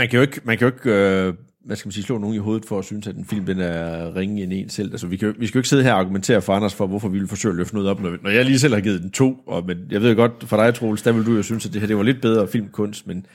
Man 0.00 0.08
kan 0.08 0.16
jo 0.16 0.22
ikke, 0.22 0.40
man 0.44 0.58
kan 0.58 0.68
jo 0.68 0.74
ikke 0.74 0.90
øh, 0.90 1.34
hvad 1.66 1.76
skal 1.76 1.88
man 1.88 1.92
sige, 1.92 2.04
slå 2.04 2.18
nogen 2.18 2.34
i 2.34 2.38
hovedet 2.38 2.64
for 2.68 2.78
at 2.78 2.84
synes, 2.84 3.06
at 3.06 3.16
en 3.16 3.24
film 3.24 3.46
den 3.46 3.60
er 3.60 4.16
ringe 4.16 4.42
end 4.42 4.52
en 4.52 4.68
selv. 4.68 4.92
Altså, 4.92 5.06
vi, 5.06 5.16
kan, 5.16 5.28
jo- 5.28 5.34
vi 5.38 5.46
skal 5.46 5.58
jo 5.58 5.60
ikke 5.60 5.68
sidde 5.68 5.82
her 5.82 5.92
og 5.92 5.98
argumentere 6.00 6.42
for 6.42 6.52
Anders 6.54 6.74
for, 6.74 6.86
hvorfor 6.86 7.08
vi 7.08 7.18
vil 7.18 7.28
forsøge 7.28 7.52
at 7.52 7.56
løfte 7.56 7.74
noget 7.74 7.90
op, 7.90 8.00
når, 8.02 8.16
når 8.22 8.30
jeg 8.30 8.44
lige 8.44 8.58
selv 8.58 8.74
har 8.74 8.80
givet 8.80 9.02
den 9.02 9.10
to. 9.10 9.34
Og, 9.46 9.66
men 9.66 9.78
jeg 9.90 10.02
ved 10.02 10.16
godt, 10.16 10.32
for 10.46 10.56
dig, 10.56 10.74
Troels, 10.74 11.02
der 11.02 11.12
vil 11.12 11.26
du 11.26 11.32
jo 11.36 11.42
synes, 11.42 11.66
at 11.66 11.72
det 11.72 11.80
her 11.80 11.86
det 11.88 11.96
var 11.96 12.02
lidt 12.02 12.20
bedre 12.20 12.48
filmkunst, 12.48 13.06
men, 13.06 13.26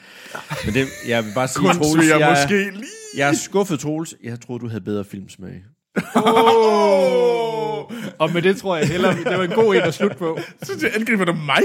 men 0.65 0.73
det, 0.73 0.85
jeg 1.07 1.23
vil 1.23 1.31
bare 1.35 1.47
sige, 1.47 1.65
Kunst 1.65 1.79
Troels, 1.79 2.09
jeg, 2.09 2.19
jeg, 2.19 2.29
måske 2.29 2.77
lige... 2.77 2.85
jeg 3.17 3.29
er 3.29 3.33
skuffet, 3.33 3.79
Troels. 3.79 4.15
Jeg 4.23 4.39
troede, 4.41 4.61
du 4.63 4.67
havde 4.67 4.81
bedre 4.83 5.03
filmsmag. 5.03 5.63
Oh! 6.15 7.83
Og 8.19 8.33
med 8.33 8.41
det 8.41 8.57
tror 8.57 8.77
jeg 8.77 8.87
hellere, 8.87 9.15
det 9.17 9.37
var 9.37 9.43
en 9.43 9.49
god 9.49 9.75
en 9.75 9.81
at 9.81 9.93
slutte 9.93 10.17
på. 10.17 10.39
Så 10.63 10.71
det 10.81 10.89
angriber 10.95 11.25
du 11.25 11.33
mig? 11.33 11.63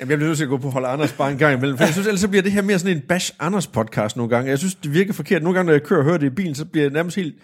Jamen, 0.00 0.10
jeg 0.10 0.18
bliver 0.18 0.28
nødt 0.28 0.36
til 0.38 0.44
at 0.44 0.50
gå 0.50 0.56
på 0.56 0.70
Hold 0.70 0.84
Anders 0.84 1.12
bare 1.12 1.32
en 1.32 1.38
gang 1.38 1.54
imellem, 1.56 1.76
for 1.78 1.84
jeg 1.84 1.92
synes, 1.92 2.06
ellers 2.06 2.20
så 2.20 2.28
bliver 2.28 2.42
det 2.42 2.52
her 2.52 2.62
mere 2.62 2.78
sådan 2.78 2.96
en 2.96 3.02
Bash 3.02 3.32
Anders 3.40 3.66
podcast 3.66 4.16
nogle 4.16 4.30
gange. 4.30 4.50
Jeg 4.50 4.58
synes, 4.58 4.74
det 4.74 4.94
virker 4.94 5.12
forkert. 5.12 5.42
Nogle 5.42 5.58
gange, 5.58 5.66
når 5.66 5.72
jeg 5.72 5.82
kører 5.82 5.98
og 6.00 6.04
hører 6.04 6.18
det 6.18 6.26
i 6.26 6.30
bilen, 6.30 6.54
så 6.54 6.64
bliver 6.64 6.84
jeg 6.84 6.92
nærmest 6.92 7.16
helt, 7.16 7.34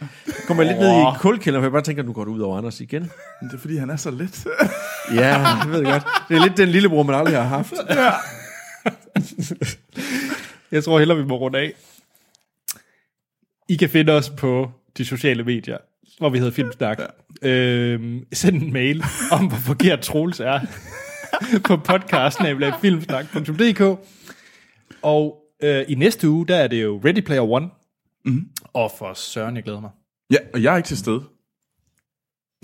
kommer 0.47 0.62
jeg 0.62 0.72
lidt 0.72 0.81
ned 0.81 0.89
i 0.89 1.01
en 1.01 1.06
kulkælder, 1.18 1.60
for 1.60 1.64
jeg 1.64 1.72
bare 1.72 1.82
tænker, 1.82 2.02
nu 2.02 2.12
går 2.12 2.24
det 2.24 2.32
ud 2.32 2.40
over 2.40 2.59
Anders 2.59 2.81
igen. 2.81 3.02
Det 3.02 3.55
er 3.55 3.59
fordi, 3.59 3.77
han 3.77 3.90
er 3.90 3.97
så 3.97 4.10
let. 4.10 4.44
Ja, 5.14 5.39
jeg 5.39 5.64
ved 5.68 5.85
godt. 5.85 6.02
Det 6.28 6.36
er 6.36 6.43
lidt 6.43 6.56
den 6.56 6.68
lillebror, 6.68 7.02
man 7.02 7.16
aldrig 7.16 7.36
har 7.36 7.43
haft. 7.44 7.72
Jeg 10.72 10.85
tror 10.85 10.98
hellere, 10.98 11.18
vi 11.18 11.24
må 11.24 11.36
runde 11.36 11.59
af. 11.59 11.72
I 13.68 13.77
kan 13.77 13.90
finde 13.90 14.12
os 14.12 14.31
på 14.31 14.70
de 14.98 15.05
sociale 15.05 15.44
medier, 15.44 15.77
hvor 16.18 16.28
vi 16.28 16.39
hedder 16.39 16.52
Filmsnak. 16.52 16.98
Ja. 17.43 17.48
Øhm, 17.48 18.24
send 18.32 18.62
en 18.62 18.72
mail 18.72 19.05
om, 19.31 19.47
hvor 19.47 19.59
forkert 19.59 20.01
Troels 20.01 20.40
er 20.40 20.60
på 21.64 21.76
podcasten 21.76 22.46
af 22.46 22.72
filmsnak.dk. 22.80 23.80
Og 25.02 25.36
øh, 25.62 25.84
i 25.88 25.94
næste 25.94 26.28
uge, 26.30 26.46
der 26.46 26.56
er 26.56 26.66
det 26.66 26.82
jo 26.82 27.00
Ready 27.04 27.20
Player 27.20 27.42
One. 27.42 27.68
Mm. 28.24 28.48
Og 28.72 28.90
for 28.98 29.14
Søren, 29.14 29.56
jeg 29.56 29.64
glæder 29.64 29.80
mig. 29.80 29.90
Ja, 30.30 30.36
og 30.54 30.62
jeg 30.62 30.72
er 30.72 30.76
ikke 30.76 30.86
til 30.86 30.98
stede. 30.98 31.22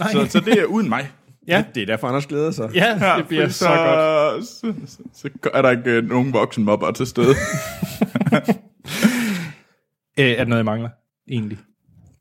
Nej, 0.00 0.12
Så, 0.12 0.26
så 0.26 0.40
det 0.40 0.60
er 0.60 0.64
uden 0.64 0.88
mig. 0.88 1.10
ja, 1.48 1.64
Det 1.74 1.82
er 1.82 1.86
derfor, 1.86 2.08
Anders 2.08 2.26
glæder 2.26 2.50
sig. 2.50 2.70
ja, 2.74 3.14
det 3.18 3.28
bliver 3.28 3.48
så, 3.48 3.58
så 3.58 3.68
godt. 3.68 4.46
Så, 4.46 4.74
så, 4.86 5.02
så 5.14 5.50
er 5.54 5.62
der 5.62 5.70
ikke 5.70 5.90
øh, 5.90 6.04
nogen 6.08 6.32
voksenmobber 6.32 6.90
til 6.90 7.06
stede. 7.06 7.34
Øh, 10.18 10.26
er 10.26 10.36
der 10.36 10.44
noget, 10.44 10.58
jeg 10.58 10.64
mangler, 10.64 10.88
egentlig? 11.30 11.58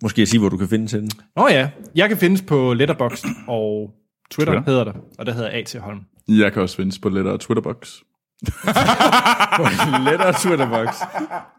Måske 0.03 0.21
at 0.21 0.27
sige, 0.27 0.39
hvor 0.39 0.49
du 0.49 0.57
kan 0.57 0.67
finde 0.67 0.87
til 0.87 1.01
den. 1.01 1.09
Åh 1.35 1.43
oh, 1.43 1.51
ja, 1.51 1.69
jeg 1.95 2.09
kan 2.09 2.17
findes 2.17 2.41
på 2.41 2.73
Letterboxd 2.73 3.25
og 3.47 3.91
Twitter, 4.31 4.53
Twitter. 4.53 4.53
Twitter 4.53 4.71
hedder 4.71 4.83
det, 4.83 5.01
og 5.19 5.25
der 5.25 5.33
hedder 5.33 5.49
A.T. 5.59 5.75
Holm. 5.79 5.99
Jeg 6.27 6.53
kan 6.53 6.61
også 6.61 6.75
findes 6.75 6.99
på 6.99 7.09
lettere 7.09 7.37
Twitterbox. 7.37 7.91
Lettere 10.09 10.33
Twitterbox. 10.33 10.95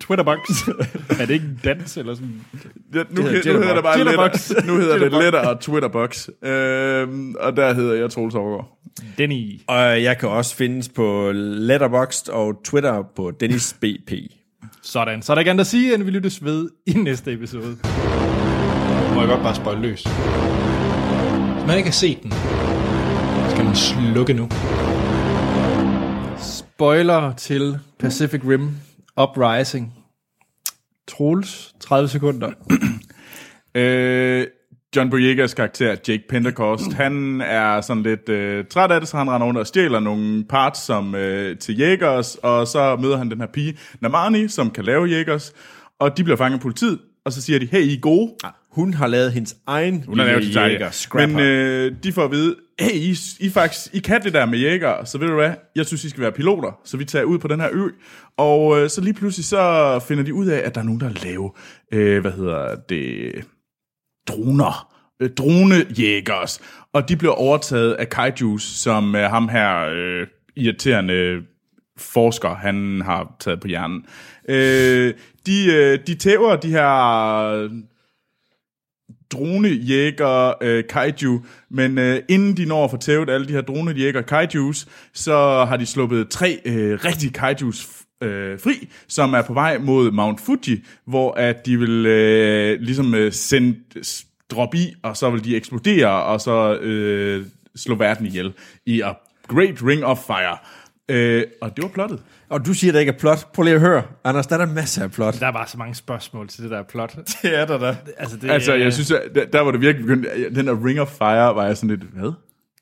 Twitterbox. 0.01 0.39
er 1.21 1.27
det 1.27 1.31
ikke 1.31 1.47
en 1.47 1.61
dans 1.65 1.97
eller 1.97 2.15
sådan? 2.15 2.45
Ja, 2.95 3.03
nu, 3.11 3.23
hedder 3.23 3.37
hedder, 3.37 3.53
nu 3.53 3.59
hedder 3.59 3.75
det 3.75 3.85
bare 3.85 3.99
lettere, 3.99 4.67
nu 4.67 4.77
hedder 4.77 4.99
det 4.99 5.13
lettere 5.13 5.61
Twitterbox. 5.61 6.29
Øhm, 6.43 7.35
og 7.41 7.57
der 7.57 7.75
hedder 7.75 7.95
jeg 7.95 8.11
Troels 8.11 8.35
Overgaard. 8.35 8.79
Denny. 9.19 9.61
Og 9.67 10.03
jeg 10.03 10.19
kan 10.19 10.29
også 10.29 10.57
findes 10.57 10.89
på 10.89 11.31
Letterboxd 11.35 12.29
og 12.29 12.55
Twitter 12.65 13.03
på 13.17 13.31
Dennis 13.41 13.77
BP. 13.81 14.13
Sådan. 14.83 15.23
Så 15.23 15.33
er 15.33 15.35
der 15.35 15.41
ikke 15.41 15.51
andet 15.51 15.61
at 15.61 15.67
sige, 15.67 15.95
end 15.95 16.03
vi 16.03 16.11
lyttes 16.11 16.45
ved 16.45 16.71
i 16.87 16.93
næste 16.93 17.33
episode. 17.33 17.77
Må 19.15 19.21
jeg 19.21 19.29
godt 19.29 19.43
bare 19.43 19.55
spøjle 19.55 19.83
løs. 19.83 20.03
Hvis 21.55 21.67
man 21.67 21.77
ikke 21.77 21.89
har 21.89 21.93
set 21.93 22.23
den, 22.23 22.33
skal 23.57 23.67
man 23.67 23.77
slukke 23.77 24.33
nu. 24.33 24.49
Spoiler 26.39 27.33
til 27.37 27.79
Pacific 27.99 28.41
Rim 28.45 28.71
Uprising. 29.21 29.95
Troels, 31.09 31.75
30 31.81 32.09
sekunder. 32.09 32.51
Øh, 33.75 34.47
John 34.97 35.11
Boyegas 35.11 35.55
karakter, 35.55 35.97
Jake 36.09 36.23
Pentecost, 36.29 36.93
han 36.93 37.41
er 37.41 37.81
sådan 37.81 38.03
lidt 38.03 38.29
øh, 38.29 38.65
træt 38.71 38.91
af 38.91 39.01
det, 39.01 39.09
så 39.09 39.17
han 39.17 39.31
render 39.31 39.47
rundt 39.47 39.61
og 39.61 39.67
stjæler 39.67 40.01
nogle 40.01 40.45
parts 40.45 40.81
som, 40.81 41.15
øh, 41.15 41.59
til 41.59 41.79
Jægers, 41.79 42.35
og 42.35 42.67
så 42.67 42.97
møder 42.97 43.17
han 43.17 43.31
den 43.31 43.41
her 43.41 43.47
pige, 43.47 43.79
Namani, 44.01 44.49
som 44.49 44.71
kan 44.71 44.85
lave 44.85 45.05
Jægers, 45.05 45.53
og 45.99 46.17
de 46.17 46.25
bliver 46.25 46.37
fanget 46.37 46.59
af 46.59 46.63
politiet, 46.63 46.99
og 47.25 47.33
så 47.33 47.43
siger 47.43 47.59
de, 47.59 47.67
hey, 47.67 47.83
I 47.83 47.95
er 47.95 48.01
gode. 48.01 48.33
Hun 48.77 48.95
har 48.95 49.07
lavet 49.07 49.33
hendes 49.33 49.57
egen 49.67 50.05
Hun 50.07 50.19
har 50.19 50.27
lavet 50.27 50.95
Scrapper. 50.95 51.27
Men 51.27 51.47
øh, 51.47 51.93
de 52.03 52.13
får 52.13 52.25
at 52.25 52.31
vide, 52.31 52.57
hey, 52.81 52.95
I, 52.95 53.17
I, 53.41 53.51
faktisk, 53.51 53.95
I 53.95 53.99
kan 53.99 54.23
det 54.23 54.33
der 54.33 54.47
med 54.47 54.59
jæger, 54.59 55.05
så 55.05 55.19
ved 55.19 55.29
du 55.29 55.35
hvad, 55.35 55.55
jeg 55.77 55.87
synes, 55.87 56.05
I 56.05 56.09
skal 56.09 56.23
være 56.23 56.33
piloter, 56.33 56.81
så 56.85 56.97
vi 56.97 57.05
tager 57.05 57.25
ud 57.25 57.39
på 57.39 57.49
den 57.49 57.61
her 57.61 57.69
ø. 57.73 57.89
Og 58.37 58.81
øh, 58.81 58.91
så 58.91 59.01
lige 59.01 59.15
pludselig 59.15 59.45
så 59.45 59.99
finder 60.09 60.25
de 60.25 60.35
ud 60.35 60.47
af, 60.47 60.63
at 60.65 60.75
der 60.75 60.81
er 60.81 60.85
nogen, 60.85 61.01
der 61.01 61.11
laver, 61.25 61.51
øh, 61.93 62.21
hvad 62.21 62.33
hedder 62.33 62.75
det, 62.89 63.33
droner. 64.29 64.93
Øh, 65.23 65.31
dronejægers. 65.31 66.61
Og 66.93 67.09
de 67.09 67.17
bliver 67.17 67.35
overtaget 67.35 67.93
af 67.93 68.09
kaijus, 68.09 68.63
som 68.63 69.15
øh, 69.15 69.31
ham 69.31 69.49
her 69.49 69.89
øh, 69.95 70.27
irriterende 70.57 71.43
forsker, 71.99 72.55
han 72.55 73.03
har 73.05 73.37
taget 73.41 73.61
på 73.61 73.69
hjernen. 73.69 74.05
Øh, 74.49 75.15
de, 75.47 75.73
øh, 75.73 75.99
de 76.07 76.15
tæver 76.15 76.57
de 76.57 76.71
her 76.71 77.69
dronejæger 79.33 80.53
øh, 80.63 80.85
kaiju, 80.89 81.43
men 81.71 81.99
øh, 81.99 82.23
inden 82.29 82.57
de 82.57 82.67
når 82.67 82.85
at 82.85 82.91
få 82.91 82.97
tævet 82.97 83.31
alle 83.31 83.49
de 83.49 83.53
her 83.53 83.61
dronejæger 83.61 84.23
kaijus, 84.23 84.87
så 85.13 85.65
har 85.69 85.77
de 85.77 85.87
sluppet 85.87 86.29
tre 86.29 86.61
øh, 86.65 86.99
rigtige 87.05 87.33
kaijus 87.33 87.89
øh, 88.23 88.61
fri, 88.61 88.89
som 89.09 89.35
er 89.35 89.43
på 89.43 89.53
vej 89.53 89.79
mod 89.79 90.11
Mount 90.11 90.41
Fuji, 90.41 90.85
hvor 91.05 91.33
at 91.33 91.67
de 91.67 91.79
vil 91.79 92.07
øh, 92.07 92.81
ligesom 92.81 93.15
øh, 93.15 93.33
sende 93.33 93.77
drop 94.51 94.75
i, 94.75 94.95
og 95.03 95.17
så 95.17 95.31
vil 95.31 95.45
de 95.45 95.57
eksplodere, 95.57 96.23
og 96.23 96.41
så 96.41 96.77
øh, 96.77 97.47
slå 97.77 97.95
verden 97.95 98.27
ihjel 98.27 98.53
i 98.87 99.01
A 99.01 99.13
Great 99.49 99.83
Ring 99.83 100.05
of 100.05 100.19
Fire. 100.19 100.57
Øh, 101.09 101.45
og 101.61 101.77
det 101.77 101.83
var 101.83 101.89
plottet. 101.89 102.23
Og 102.49 102.67
du 102.67 102.75
siger, 102.75 102.93
der 102.93 103.01
ikke 103.01 103.13
er 103.13 103.19
plot. 103.19 103.53
Prøv 103.53 103.63
lige 103.63 103.75
at 103.75 103.81
høre. 103.81 104.03
Anders, 104.25 104.47
der 104.47 104.55
er 104.55 104.67
der 104.67 104.73
masser 104.73 105.03
af 105.03 105.11
plot. 105.11 105.41
Der 105.41 105.47
er 105.47 105.53
bare 105.53 105.69
så 105.69 105.79
mange 105.79 105.95
spørgsmål 105.95 106.49
til 106.49 106.63
det 106.63 106.71
der 106.71 106.83
plot. 106.83 107.17
Det 107.43 107.59
er 107.59 107.67
der 107.67 107.79
da. 107.79 107.97
Altså, 108.19 108.37
det, 108.37 108.51
Altså, 108.51 108.75
jeg 108.75 108.93
synes, 108.93 109.11
at 109.11 109.23
der, 109.35 109.45
der 109.45 109.61
var 109.61 109.71
det 109.71 109.81
virkelig 109.81 110.07
begyndt, 110.07 110.57
den 110.57 110.67
der 110.67 110.85
Ring 110.85 111.01
of 111.01 111.09
Fire, 111.09 111.55
var 111.55 111.67
jeg 111.67 111.77
sådan 111.77 111.91
lidt, 111.91 112.03
hvad? 112.03 112.33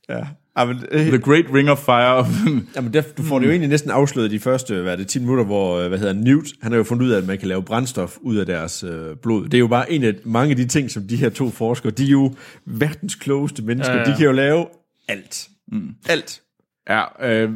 Ja. 0.09 0.26
Jamen, 0.59 0.84
øh, 0.90 1.06
The 1.06 1.18
Great 1.18 1.44
Ring 1.55 1.70
of 1.70 1.78
Fire. 1.78 2.26
jamen 2.76 2.92
der, 2.92 3.02
du 3.18 3.22
får 3.22 3.38
det 3.38 3.46
jo 3.46 3.51
egentlig 3.51 3.68
næsten 3.68 3.90
afsløret 3.90 4.30
de 4.30 4.40
første 4.40 4.82
hvad 4.82 4.92
er 4.92 4.96
det, 4.96 5.09
10 5.09 5.18
minutter, 5.18 5.44
hvor 5.44 5.78
øh, 5.78 5.88
hvad 5.88 5.98
hedder 5.98 6.14
han, 6.14 6.22
Newt, 6.22 6.46
han 6.62 6.72
har 6.72 6.76
jo 6.76 6.84
fundet 6.84 7.06
ud 7.06 7.10
af, 7.10 7.18
at 7.18 7.26
man 7.26 7.38
kan 7.38 7.48
lave 7.48 7.62
brændstof 7.62 8.16
ud 8.20 8.36
af 8.36 8.46
deres 8.46 8.84
øh, 8.84 9.16
blod. 9.16 9.44
Det 9.44 9.55
er 9.55 9.59
jo 9.59 9.66
bare 9.66 9.92
en 9.92 10.05
af 10.05 10.14
mange 10.24 10.51
af 10.51 10.56
de 10.56 10.66
ting, 10.66 10.90
som 10.90 11.02
de 11.02 11.16
her 11.16 11.28
to 11.28 11.51
forskere, 11.51 11.92
de 11.92 12.05
er 12.05 12.10
jo 12.10 12.34
verdens 12.64 13.14
klogeste 13.14 13.62
mennesker. 13.62 13.94
Ja. 13.94 14.01
ja. 14.01 14.05
De 14.05 14.16
kan 14.16 14.26
jo 14.26 14.32
lave 14.32 14.66
alt. 15.09 15.48
Mm. 15.68 15.90
Alt. 16.09 16.42
ja, 16.88 17.30
øh, 17.30 17.51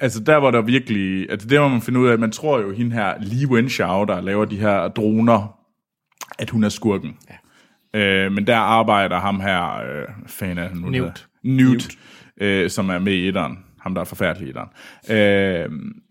altså 0.00 0.20
der 0.20 0.36
var 0.36 0.50
der 0.50 0.62
virkelig, 0.62 1.30
altså 1.30 1.48
det 1.48 1.60
må 1.60 1.68
man 1.68 1.82
finde 1.82 2.00
ud 2.00 2.08
af, 2.08 2.18
man 2.18 2.32
tror 2.32 2.60
jo, 2.60 2.72
hende 2.72 2.92
her 2.92 3.14
Lee 3.20 3.48
Wenxiao, 3.48 4.04
der 4.04 4.20
laver 4.20 4.44
de 4.44 4.56
her 4.56 4.88
droner, 4.88 5.56
at 6.38 6.50
hun 6.50 6.64
er 6.64 6.68
skurken. 6.68 7.16
Ja. 7.30 7.34
Øh, 8.00 8.32
men 8.32 8.46
der 8.46 8.56
arbejder 8.56 9.20
ham 9.20 9.40
her, 9.40 9.76
øh, 9.76 10.08
fan 10.26 10.58
af 10.58 10.76
nu 10.76 10.88
Newt. 10.88 11.28
Newt, 11.42 11.68
Newt. 11.68 11.88
Øh, 12.40 12.70
som 12.70 12.88
er 12.90 12.98
med 12.98 13.12
i 13.12 13.28
etteren, 13.28 13.58
ham 13.80 13.94
der 13.94 14.00
er 14.00 14.04
forfærdelig 14.04 14.46
i 14.46 14.50
etteren. 14.50 14.68
Øh, 15.10 15.70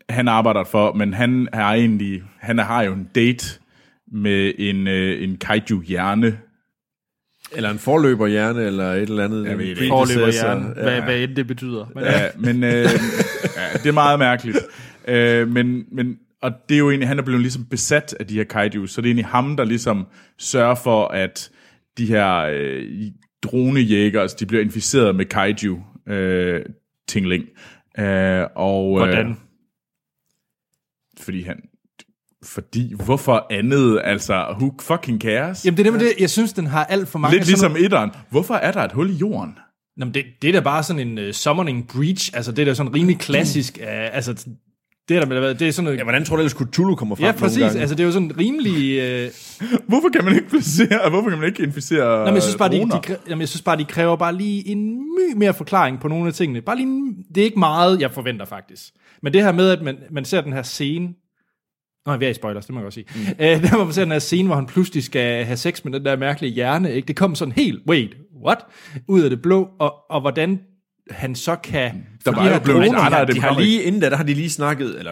han 0.10 0.28
arbejder 0.28 0.64
for, 0.64 0.94
men 0.94 1.14
han 1.14 1.48
er 1.54 1.66
egentlig, 1.66 2.24
han 2.40 2.58
har 2.58 2.82
jo 2.82 2.94
en 2.94 3.10
date 3.16 3.60
med 4.12 4.54
en, 4.58 4.88
øh, 4.88 5.24
en 5.24 5.38
kaiju-hjerne, 5.38 6.38
Eller 7.52 7.70
en 7.70 7.80
forløberhjerne, 7.80 8.64
eller 8.64 8.94
et 8.94 9.02
eller 9.02 9.24
andet. 9.24 9.46
Jeg 9.46 9.58
ved 9.58 9.66
det 9.66 9.78
en 9.78 9.84
ikke. 9.84 9.92
Forløber 9.92 10.22
predecessor. 10.22 10.48
hjernen, 10.48 10.74
hvad, 10.74 11.02
hvad 11.02 11.20
end 11.20 11.36
det 11.36 11.48
betyder. 11.48 11.92
Men, 11.96 12.04
ja. 12.04 12.22
Ja, 12.24 12.30
men 12.38 12.64
øh, 12.64 12.72
ja, 13.60 13.78
det 13.84 13.86
er 13.86 13.92
meget 13.92 14.20
mærkeligt. 14.20 14.58
Øh, 15.08 15.48
men, 15.48 15.86
men, 15.92 16.18
og 16.42 16.52
det 16.70 16.76
er 16.76 16.80
jo 16.80 16.90
egentlig, 16.90 17.08
han 17.08 17.20
er 17.20 17.24
blevet 17.24 17.42
ligesom 17.42 17.66
besat 17.66 18.16
af 18.20 18.28
de 18.28 18.34
her 18.34 18.44
kaiju, 18.44 18.88
så 18.88 19.02
det 19.02 19.08
er 19.08 19.10
egentlig 19.10 19.26
ham, 19.26 19.58
der 19.58 19.64
ligesom 19.64 20.08
sørger 20.38 20.76
for, 20.76 21.08
at 21.08 21.52
de 21.98 22.06
her 22.06 22.38
øh, 22.52 22.86
dronejægere, 23.44 24.28
de 24.40 24.46
bliver 24.46 24.64
inficeret 24.64 25.16
med 25.16 25.26
kaiju 25.26 25.84
øh, 26.08 26.62
tingling. 27.08 27.46
Øh, 28.00 28.46
og, 28.56 28.98
Hvordan? 28.98 29.30
Øh, 29.30 29.36
fordi 31.20 31.42
han... 31.42 31.62
Fordi, 32.44 32.94
hvorfor 33.06 33.48
andet? 33.52 34.02
Altså, 34.04 34.46
who 34.60 34.74
fucking 34.82 35.22
cares? 35.22 35.66
Jamen, 35.66 35.78
det 35.78 35.88
er 35.88 35.92
det 35.92 36.02
med 36.02 36.10
det, 36.10 36.14
jeg 36.20 36.30
synes, 36.30 36.54
den 36.54 36.68
har 36.68 36.86
alt 36.86 37.08
for 37.08 37.20
mange... 37.20 37.38
Lidt 37.38 37.48
ligesom 37.48 37.72
nogle- 37.72 37.86
etteren. 37.86 38.12
Hvorfor 38.30 38.54
er 38.54 38.72
der 38.72 38.82
et 38.82 38.92
hul 38.92 39.10
i 39.10 39.14
jorden? 39.14 39.54
Nå, 39.98 40.06
men 40.06 40.14
det, 40.14 40.26
det 40.42 40.48
er 40.48 40.52
da 40.54 40.60
bare 40.60 40.84
sådan 40.84 41.08
en 41.08 41.28
uh, 41.28 41.32
summoning 41.32 41.88
breach, 41.88 42.32
altså 42.34 42.52
det 42.52 42.62
er 42.62 42.66
da 42.66 42.74
sådan 42.74 42.96
rimelig 42.96 43.20
klassisk, 43.20 43.78
uh, 43.82 44.16
altså 44.16 44.46
det 45.10 45.18
er 45.18 45.26
der 45.26 45.54
det 45.54 45.68
er 45.68 45.72
sådan 45.72 45.84
noget... 45.84 45.98
Ja, 45.98 46.04
hvordan 46.04 46.26
tror 46.26 46.36
du 46.36 46.42
ellers, 46.42 46.58
Cthulhu 46.74 46.96
kommer 46.96 47.16
frem 47.16 47.26
Ja, 47.26 47.32
præcis. 47.32 47.62
Altså, 47.62 47.96
det 47.96 48.00
er 48.00 48.06
jo 48.06 48.12
sådan 48.12 48.32
rimelig... 48.38 49.00
Øh... 49.00 49.30
Hvorfor 49.90 50.10
kan 50.10 50.26
man 50.26 50.36
ikke 50.36 50.50
placere, 50.50 51.10
hvorfor 51.10 51.30
kan 51.30 51.40
man 51.40 51.48
ikke 51.48 51.64
inficere 51.64 52.20
Nå, 52.20 52.26
men 52.26 52.34
jeg 52.34 52.44
synes, 52.44 52.56
bare, 52.58 52.70
de, 52.70 52.76
de, 52.76 53.18
jamen, 53.30 53.40
jeg 53.40 53.50
synes 53.50 53.62
bare, 53.62 53.78
de 53.78 53.86
kræver 53.86 54.16
bare 54.16 54.36
lige 54.36 54.68
en 54.68 54.94
my 54.96 55.34
mere 55.36 55.54
forklaring 55.54 56.00
på 56.00 56.08
nogle 56.08 56.28
af 56.28 56.34
tingene. 56.34 56.62
Bare 56.62 56.78
lige, 56.78 57.16
det 57.36 57.42
er 57.42 57.46
ikke 57.46 57.60
meget, 57.60 58.02
jeg 58.02 58.12
forventer 58.12 58.46
faktisk. 58.46 58.84
Men 59.24 59.34
det 59.34 59.44
her 59.44 59.52
med, 59.52 59.70
at 59.70 59.82
man, 59.82 59.98
man 60.12 60.26
ser 60.26 60.42
den 60.42 60.54
her 60.54 60.64
scene... 60.64 61.10
Nå, 62.06 62.18
vi 62.18 62.26
er 62.26 62.30
i 62.30 62.34
spoilers, 62.34 62.66
det 62.66 62.74
må 62.74 62.80
jeg 62.80 62.84
godt 62.84 62.94
sige. 62.94 63.06
Mm. 63.16 63.22
Øh, 63.40 63.64
der 63.64 63.84
man 63.86 63.94
ser 63.94 64.02
den 64.04 64.12
her 64.12 64.20
scene, 64.20 64.48
hvor 64.48 64.56
han 64.56 64.66
pludselig 64.66 65.04
skal 65.04 65.46
have 65.46 65.58
sex 65.58 65.84
med 65.84 65.94
den 65.94 66.06
der 66.06 66.16
mærkelige 66.18 66.54
hjerne, 66.54 66.94
ikke? 66.94 67.08
det 67.08 67.16
kom 67.16 67.36
sådan 67.36 67.52
helt, 67.52 67.82
wait, 67.88 68.16
what? 68.46 68.58
Ud 69.08 69.22
af 69.22 69.30
det 69.30 69.42
blå, 69.42 69.70
og, 69.80 69.96
og 70.10 70.22
hvordan 70.22 70.60
han 71.10 71.36
så 71.36 71.56
kan... 71.56 71.92
Der 72.26 72.32
var 72.32 72.48
de 72.48 72.54
jo 72.54 72.60
blevet- 72.60 72.80
droner- 72.86 72.92
Nej, 72.92 73.10
nej, 73.10 73.26
det 73.26 73.36
de 73.36 73.42
har 73.42 73.60
lige 73.60 73.84
inden 73.84 74.02
da, 74.02 74.10
der 74.10 74.16
har 74.16 74.24
de 74.24 74.34
lige 74.34 74.50
snakket, 74.50 75.00
eller 75.00 75.12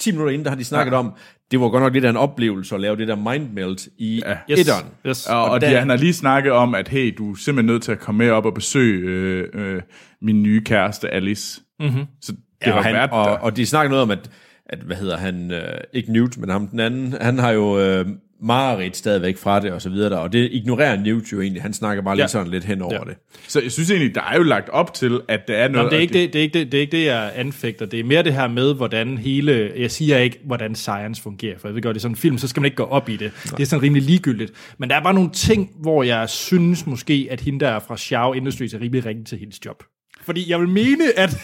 10 0.00 0.10
minutter 0.12 0.32
inden, 0.32 0.44
der 0.44 0.50
har 0.50 0.56
de 0.58 0.64
snakket 0.64 0.92
ja. 0.92 0.96
om, 0.96 1.12
det 1.50 1.60
var 1.60 1.68
godt 1.68 1.82
nok 1.82 1.92
lidt 1.92 2.04
af 2.04 2.10
en 2.10 2.16
oplevelse 2.16 2.74
at 2.74 2.80
lave 2.80 2.96
det 2.96 3.08
der 3.08 3.16
mindmelt 3.16 3.88
i 3.98 4.22
ja. 4.26 4.36
Yes, 4.50 4.60
etteren. 4.60 4.86
yes. 5.06 5.26
Og, 5.26 5.44
og 5.50 5.60
der- 5.60 5.70
de, 5.70 5.76
han 5.76 5.88
har 5.88 5.96
lige 5.96 6.12
snakket 6.12 6.52
om, 6.52 6.74
at 6.74 6.88
hey, 6.88 7.14
du 7.18 7.32
er 7.32 7.36
simpelthen 7.36 7.66
nødt 7.72 7.82
til 7.82 7.92
at 7.92 7.98
komme 8.00 8.18
med 8.18 8.30
op 8.30 8.44
og 8.46 8.54
besøge 8.54 9.00
øh, 9.10 9.48
øh, 9.54 9.82
min 10.22 10.42
nye 10.42 10.62
kæreste 10.64 11.08
Alice. 11.10 11.60
Mm-hmm. 11.80 12.04
Så 12.22 12.32
det 12.32 12.38
Ja, 12.66 12.70
har 12.70 12.78
og, 12.78 12.84
han, 12.84 12.94
været 12.94 13.10
og, 13.10 13.26
og 13.40 13.56
de 13.56 13.66
snakker 13.66 13.90
noget 13.90 14.02
om, 14.02 14.10
at, 14.10 14.30
at 14.78 14.84
hvad 14.86 14.96
hedder 14.96 15.16
han, 15.16 15.50
øh, 15.50 15.62
ikke 15.92 16.12
Newt, 16.12 16.38
men 16.38 16.48
ham 16.50 16.68
den 16.68 16.80
anden, 16.80 17.14
han 17.20 17.38
har 17.38 17.50
jo 17.50 17.78
øh, 17.80 18.06
mareridt 18.42 18.96
stadigvæk 18.96 19.36
fra 19.36 19.60
det, 19.60 19.70
og 19.72 19.82
så 19.82 19.88
videre 19.90 20.10
der, 20.10 20.16
og 20.16 20.32
det 20.32 20.48
ignorerer 20.52 21.00
Newt 21.00 21.32
jo 21.32 21.40
egentlig, 21.40 21.62
han 21.62 21.72
snakker 21.72 22.02
bare 22.02 22.14
lige 22.16 22.22
Ja. 22.22 22.28
sådan 22.28 22.48
lidt 22.50 22.64
hen 22.64 22.82
over 22.82 22.94
Ja. 22.94 22.98
det. 23.10 23.16
Så 23.48 23.60
jeg 23.60 23.72
synes 23.72 23.90
egentlig, 23.90 24.14
der 24.14 24.20
er 24.22 24.36
jo 24.36 24.42
lagt 24.42 24.68
op 24.68 24.94
til, 24.94 25.20
at 25.28 25.48
der 25.48 25.54
er 25.54 25.68
noget... 25.68 25.84
men 25.84 25.90
det, 25.90 25.96
er 25.96 26.00
ikke 26.00 26.14
det, 26.14 26.32
det, 26.32 26.38
er 26.38 26.42
ikke 26.42 26.58
det, 26.58 26.72
det 26.72 26.78
er 26.78 26.80
ikke 26.80 26.96
det, 26.96 27.04
jeg 27.04 27.32
anfægter. 27.34 27.86
Det 27.86 28.00
er 28.00 28.04
mere 28.04 28.22
det 28.22 28.34
her 28.34 28.48
med, 28.48 28.74
hvordan 28.74 29.18
hele... 29.18 29.72
Jeg 29.76 29.90
siger 29.90 30.18
ikke, 30.18 30.38
hvordan 30.46 30.74
science 30.74 31.22
fungerer, 31.22 31.58
for 31.58 31.68
jeg 31.68 31.74
ved 31.74 31.82
godt, 31.82 31.94
det 31.94 31.98
er 31.98 32.02
sådan 32.02 32.12
en 32.12 32.16
film, 32.16 32.38
så 32.38 32.48
skal 32.48 32.60
man 32.60 32.64
ikke 32.66 32.76
gå 32.76 32.84
op 32.84 33.08
i 33.08 33.16
det. 33.16 33.32
Det 33.44 33.60
er 33.60 33.64
sådan 33.66 33.82
rimelig 33.82 34.02
ligegyldigt. 34.02 34.52
Men 34.78 34.90
der 34.90 34.96
er 34.96 35.02
bare 35.02 35.14
nogle 35.14 35.30
ting, 35.30 35.70
hvor 35.80 36.02
jeg 36.02 36.28
synes 36.28 36.86
måske, 36.86 37.28
at 37.30 37.40
hende 37.40 37.60
der 37.60 37.78
fra 37.78 37.96
Xiao 37.96 38.32
Industries 38.32 38.74
er 38.74 38.80
rimelig 38.80 39.06
ringe 39.06 39.24
til 39.24 39.38
hendes 39.38 39.64
job. 39.66 39.82
Fordi 40.24 40.50
jeg 40.50 40.60
vil 40.60 40.68
mene, 40.68 41.04
at, 41.18 41.36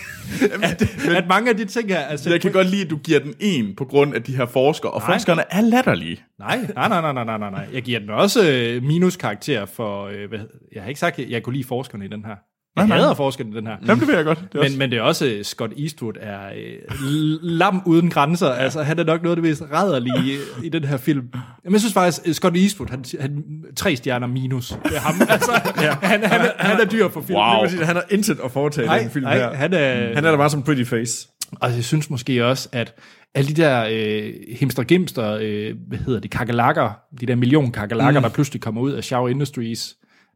at, 0.63 0.83
at 1.17 1.27
mange 1.29 1.51
af 1.51 1.57
de 1.57 1.65
ting 1.65 1.89
her... 1.89 1.99
Altså, 2.01 2.31
Jeg 2.31 2.41
kan 2.41 2.53
godt 2.53 2.71
lide, 2.71 2.83
at 2.83 2.91
du 2.91 2.97
giver 2.97 3.19
den 3.21 3.35
en 3.41 3.75
på 3.77 3.85
grund 3.85 4.15
af 4.15 4.23
de 4.23 4.37
her 4.37 4.47
forskere, 4.47 4.93
og 4.93 5.01
Nej. 5.01 5.07
forskerne 5.11 5.43
er 5.51 5.61
latterlige. 5.61 6.23
Nej, 6.39 6.59
nej, 6.75 6.89
nej, 6.89 7.01
nej, 7.01 7.13
nej, 7.13 7.25
nej, 7.25 7.39
nej, 7.39 7.51
nej. 7.51 7.69
Jeg 7.73 7.83
giver 7.83 7.99
den 8.01 8.11
også 8.11 8.51
øh, 8.51 8.83
minuskarakter 8.83 9.67
for... 9.67 10.07
Øh, 10.07 10.29
hvad, 10.29 10.39
jeg 10.73 10.83
har 10.83 10.89
ikke 10.89 11.01
sagt, 11.01 11.19
at 11.19 11.31
jeg 11.31 11.43
kunne 11.43 11.53
lide 11.57 11.65
forskerne 11.69 12.05
i 12.05 12.09
den 12.09 12.25
her. 12.25 12.35
Jeg 12.77 12.87
nej. 12.87 12.99
hader 12.99 13.15
forskerne 13.15 13.51
i 13.51 13.57
den 13.57 13.67
her. 13.67 13.77
Jamen, 13.87 14.01
det 14.01 14.09
vil 14.09 14.17
jeg 14.17 14.25
godt. 14.25 14.39
Det 14.39 14.45
er 14.55 14.59
Men, 14.59 14.65
også... 14.65 14.79
men 14.79 14.91
det 14.91 14.99
er 14.99 15.03
også, 15.03 15.27
øh, 15.27 15.45
Scott 15.45 15.73
Eastwood 15.79 16.13
er 16.21 16.41
øh, 16.47 17.39
lam 17.43 17.83
uden 17.87 18.11
grænser. 18.11 18.47
Ja. 18.47 18.55
Altså, 18.55 18.83
han 18.83 18.99
er 18.99 19.05
nok 19.05 19.23
noget 19.23 19.37
af 19.37 19.43
det 19.43 19.51
mest 19.51 19.63
rædderlige 19.73 20.15
i, 20.25 20.67
i 20.67 20.69
den 20.69 20.85
her 20.85 20.97
film. 20.97 21.29
Jamen, 21.65 21.73
jeg 21.73 21.81
synes 21.81 21.95
faktisk, 21.95 22.27
at 22.27 22.35
Scott 22.37 22.57
Eastwood, 22.57 22.89
han, 22.91 23.05
han 23.21 23.45
tre 23.77 23.97
stjerner 23.97 24.27
minus. 24.27 24.69
Det 24.69 24.97
er 24.97 25.01
ham. 25.01 25.15
Altså, 25.29 25.53
ja. 25.87 25.95
han, 26.03 26.25
han, 26.25 26.41
er, 26.41 26.51
han 26.59 26.81
er 26.81 26.85
dyr 26.85 27.09
for 27.09 27.21
film. 27.21 27.37
Wow. 27.37 27.69
Sige, 27.69 27.81
at 27.81 27.87
han 27.87 27.97
har 27.97 28.05
intet 28.11 28.39
at 28.45 28.51
foretage 28.51 28.85
i 28.85 28.89
Nej, 28.89 28.99
den 28.99 29.11
film 29.11 29.25
nej, 29.25 29.39
her. 29.39 29.55
han 29.55 29.73
er... 29.73 30.15
Han 30.15 30.25
er 30.25 30.31
der 30.31 30.37
bare 30.37 30.51
som 30.51 30.63
pretty 30.63 30.85
face. 30.85 31.29
Og 31.61 31.71
jeg 31.75 31.85
synes 31.85 32.11
måske 32.11 32.47
også, 32.47 32.69
at 32.73 32.95
alle 33.35 33.49
de 33.49 33.63
der 33.63 33.87
øh, 33.91 34.33
himster-gimster, 34.53 35.39
øh, 35.41 35.75
hvad 35.89 35.99
hedder 35.99 36.21
det, 36.21 36.31
kakalakker, 36.31 36.91
de 37.21 37.27
der 37.27 37.35
million 37.35 37.73
kakalakker, 37.73 38.21
mm. 38.21 38.23
der 38.23 38.31
pludselig 38.31 38.63
kommer 38.63 38.81
ud 38.81 38.93
af 38.93 39.05
Shaw 39.05 39.27
Industries, 39.27 39.95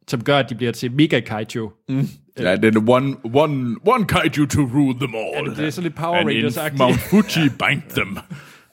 som 0.09 0.25
gør, 0.25 0.39
at 0.39 0.51
de 0.51 0.55
bliver 0.55 0.73
til 0.73 0.93
mega 0.93 1.21
kaiju. 1.21 1.71
Mm. 1.89 2.09
Ja, 2.39 2.57
det 2.57 2.77
er 2.77 2.81
one, 2.89 3.15
one, 3.35 3.77
one 3.87 4.05
kaiju 4.05 4.47
to 4.47 4.61
rule 4.61 4.95
them 5.01 5.15
all. 5.37 5.57
det 5.57 5.67
er 5.67 5.71
sådan 5.71 5.83
lidt 5.83 5.95
Power 5.95 6.17
Rangers-agtigt. 6.17 6.79
Mount 6.79 6.97
Fuji 7.11 7.49
bind 7.49 7.83
them. 7.91 8.19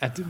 At, 0.01 0.17
det- 0.17 0.25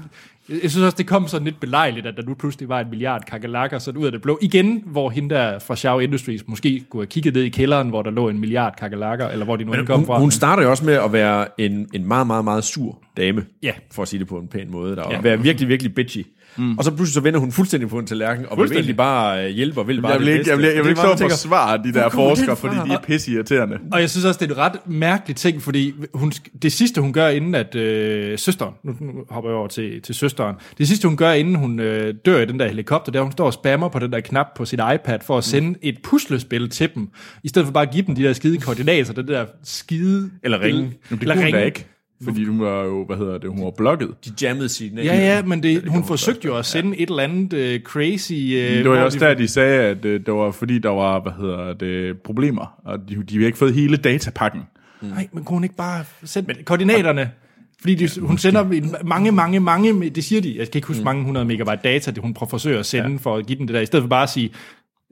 jeg 0.64 0.72
synes 0.72 0.84
også, 0.86 0.98
det 0.98 1.08
kom 1.08 1.28
sådan 1.28 1.46
lidt 1.46 1.60
belejligt, 1.60 2.06
at 2.06 2.14
der 2.18 2.24
nu 2.24 2.34
pludselig 2.34 2.70
var 2.70 2.80
en 2.80 2.90
milliard 2.90 3.22
kakalakker 3.28 3.80
sådan 3.80 4.02
ud 4.02 4.06
af 4.06 4.12
det 4.12 4.22
blå. 4.22 4.40
Igen, 4.42 4.84
hvor 4.86 5.10
hende 5.10 5.36
der 5.36 5.60
fra 5.60 5.76
Shaw 5.76 6.00
Industries 6.00 6.48
måske 6.48 6.84
kunne 6.90 7.02
have 7.02 7.08
kigget 7.08 7.34
ned 7.34 7.42
i 7.44 7.50
kælderen, 7.50 7.90
hvor 7.90 8.02
der 8.02 8.12
lå 8.12 8.30
en 8.30 8.40
milliard 8.40 8.76
kakalakker, 8.76 9.28
eller 9.28 9.46
hvor 9.46 9.56
de 9.56 9.64
nu 9.64 9.74
kom 9.86 10.06
fra. 10.06 10.14
Hun, 10.14 10.22
hun 10.22 10.32
starter 10.32 10.64
jo 10.64 10.70
også 10.70 10.86
med 10.86 10.94
at 10.94 11.14
være 11.14 11.48
en, 11.58 11.88
en 11.94 12.08
meget, 12.08 12.28
meget, 12.28 12.44
meget 12.44 12.64
sur 12.64 13.04
dame, 13.18 13.46
Ja. 13.64 13.72
for 13.92 14.02
at 14.02 14.08
sige 14.08 14.20
det 14.20 14.28
på 14.28 14.38
en 14.40 14.48
pæn 14.48 14.72
måde, 14.72 14.96
der, 14.96 15.04
Ja. 15.12 15.22
være 15.22 15.42
virkelig, 15.42 15.68
virkelig 15.70 15.96
bitchy. 15.96 16.26
Mm. 16.58 16.78
Og 16.78 16.84
så 16.84 16.92
pludselig 16.92 17.14
så 17.14 17.22
vender 17.22 17.40
hun 17.40 17.52
fuldstændig 17.52 17.90
på 17.90 18.00
en 18.00 18.06
tallerken, 18.06 18.46
og 18.50 18.58
vil 18.58 18.72
egentlig 18.72 18.98
bare 18.98 19.50
hjælpe, 19.50 19.80
og 19.80 19.88
vil 19.88 20.02
bare 20.02 20.12
Jeg 20.12 20.20
vil 20.20 20.28
det 20.28 20.34
ikke, 20.34 20.40
bedste. 20.40 20.52
jeg 20.52 20.58
vil, 20.58 20.66
jeg 20.66 20.76
vil 20.76 20.78
Det 20.78 20.86
er 20.86 21.10
ikke 21.10 21.18
stå 21.18 21.26
og 21.26 21.32
forsvare 21.32 21.84
de 21.84 21.94
der 21.94 22.10
forskere, 22.24 22.56
fordi 22.56 22.76
de 22.76 22.94
er 22.94 23.00
pisse 23.04 23.32
irriterende. 23.32 23.78
Og 23.92 24.02
jeg 24.02 24.10
synes 24.10 24.26
også, 24.26 24.40
det 24.40 24.52
er 24.52 24.56
en 24.56 24.58
ret 24.58 24.88
mærkelig 24.88 25.36
ting, 25.36 25.62
fordi 25.62 25.94
hun, 26.14 26.32
det 26.62 26.72
sidste, 26.72 27.02
hun 27.02 27.14
gør, 27.14 27.28
inden 27.28 27.56
at 27.56 27.76
øh, 27.76 28.38
søsteren, 28.40 28.74
nu, 28.84 28.96
nu 29.00 29.12
hopper 29.30 29.50
jeg 29.50 29.58
over 29.58 29.68
til, 29.68 30.02
til 30.02 30.16
søsteren, 30.16 30.56
det 30.78 30.88
sidste, 30.88 31.08
hun 31.08 31.18
gør, 31.18 31.32
inden 31.32 31.56
hun 31.56 31.80
øh, 31.80 32.14
dør 32.26 32.42
i 32.42 32.46
den 32.46 32.60
der 32.60 32.68
helikopter, 32.68 33.12
er, 33.14 33.18
at 33.18 33.24
hun 33.24 33.32
står 33.32 33.46
og 33.46 33.54
spammer 33.54 33.90
på 33.90 34.00
den 34.00 34.12
der 34.12 34.20
knap 34.20 34.48
på 34.56 34.66
sit 34.66 34.80
iPad, 34.96 35.20
for 35.26 35.38
at 35.38 35.44
sende 35.44 35.80
et 35.82 35.98
puslespil 36.04 36.70
til 36.70 36.90
dem, 36.96 37.10
i 37.44 37.48
stedet 37.48 37.66
for 37.66 37.74
bare 37.74 37.88
at 37.88 37.94
give 37.94 38.06
dem 38.06 38.16
de 38.16 38.24
der 38.24 38.34
skide 38.34 38.58
koordinater, 38.58 39.14
den 39.14 39.28
der 39.28 39.46
skide... 39.64 40.30
Eller 40.44 40.62
ringe. 40.62 40.94
Eller 41.22 41.36
ringe. 41.36 41.66
ikke. 41.66 41.88
Fordi 42.24 42.46
hun 42.46 42.60
var 42.60 42.84
jo, 42.84 43.06
hvad 43.06 43.18
hedder 43.18 43.38
det, 43.38 43.50
hun 43.50 43.64
var 43.66 43.72
blokket. 43.78 44.10
De 44.26 44.32
jammede 44.46 44.70
sine 44.70 45.02
Ja, 45.02 45.16
ja, 45.16 45.44
men 45.44 45.64
det, 45.64 45.84
hun 45.88 46.04
forsøgte 46.04 46.46
jo 46.48 46.58
at 46.58 46.66
sende 46.66 46.98
et 46.98 47.10
eller 47.10 47.24
andet 47.24 47.54
øh, 47.54 47.80
crazy... 47.82 48.32
Øh, 48.34 48.78
Det 48.78 48.90
var 48.90 48.98
jo 49.00 49.06
også 49.06 49.20
de- 49.20 49.26
der, 49.26 49.34
de 49.34 49.48
sagde, 49.48 49.82
at 49.82 50.06
øh, 50.06 50.26
det 50.26 50.34
var 50.34 50.52
fordi, 50.52 50.80
der 50.80 50.90
var, 50.90 51.20
hvad 51.22 51.32
hedder 51.40 51.74
det, 51.74 52.22
problemer, 52.22 52.74
og 52.86 53.00
de, 53.10 53.16
de 53.16 53.34
havde 53.36 53.46
ikke 53.46 53.58
fået 53.58 53.74
hele 53.74 53.98
datapakken. 53.98 54.62
Nej, 55.02 55.28
men 55.34 55.44
kunne 55.44 55.56
hun 55.56 55.64
ikke 55.64 55.76
bare 55.76 56.04
sende 56.24 56.54
koordinaterne? 56.66 57.32
Fordi 57.80 57.96
de, 57.96 58.10
hun 58.22 58.38
sender 58.38 58.70
en- 58.70 58.96
mange, 59.06 59.32
mange, 59.32 59.60
mange, 59.60 60.10
det 60.10 60.24
siger 60.24 60.42
de, 60.42 60.58
jeg 60.58 60.68
kan 60.72 60.78
ikke 60.78 60.88
huske, 60.88 61.04
mange 61.04 61.24
hundrede 61.24 61.46
megabyte 61.46 61.80
data, 61.84 62.12
det 62.12 62.24
hun 62.24 62.34
prøver- 62.34 62.50
forsøger 62.50 62.80
at 62.80 62.86
sende 62.86 63.10
ja. 63.12 63.18
for 63.22 63.36
at 63.38 63.46
give 63.48 63.60
dem 63.60 63.68
det 63.68 63.74
der, 63.74 63.82
i 63.82 63.86
stedet 63.86 64.04
for 64.04 64.08
bare 64.10 64.24
at 64.24 64.30
sige, 64.30 64.50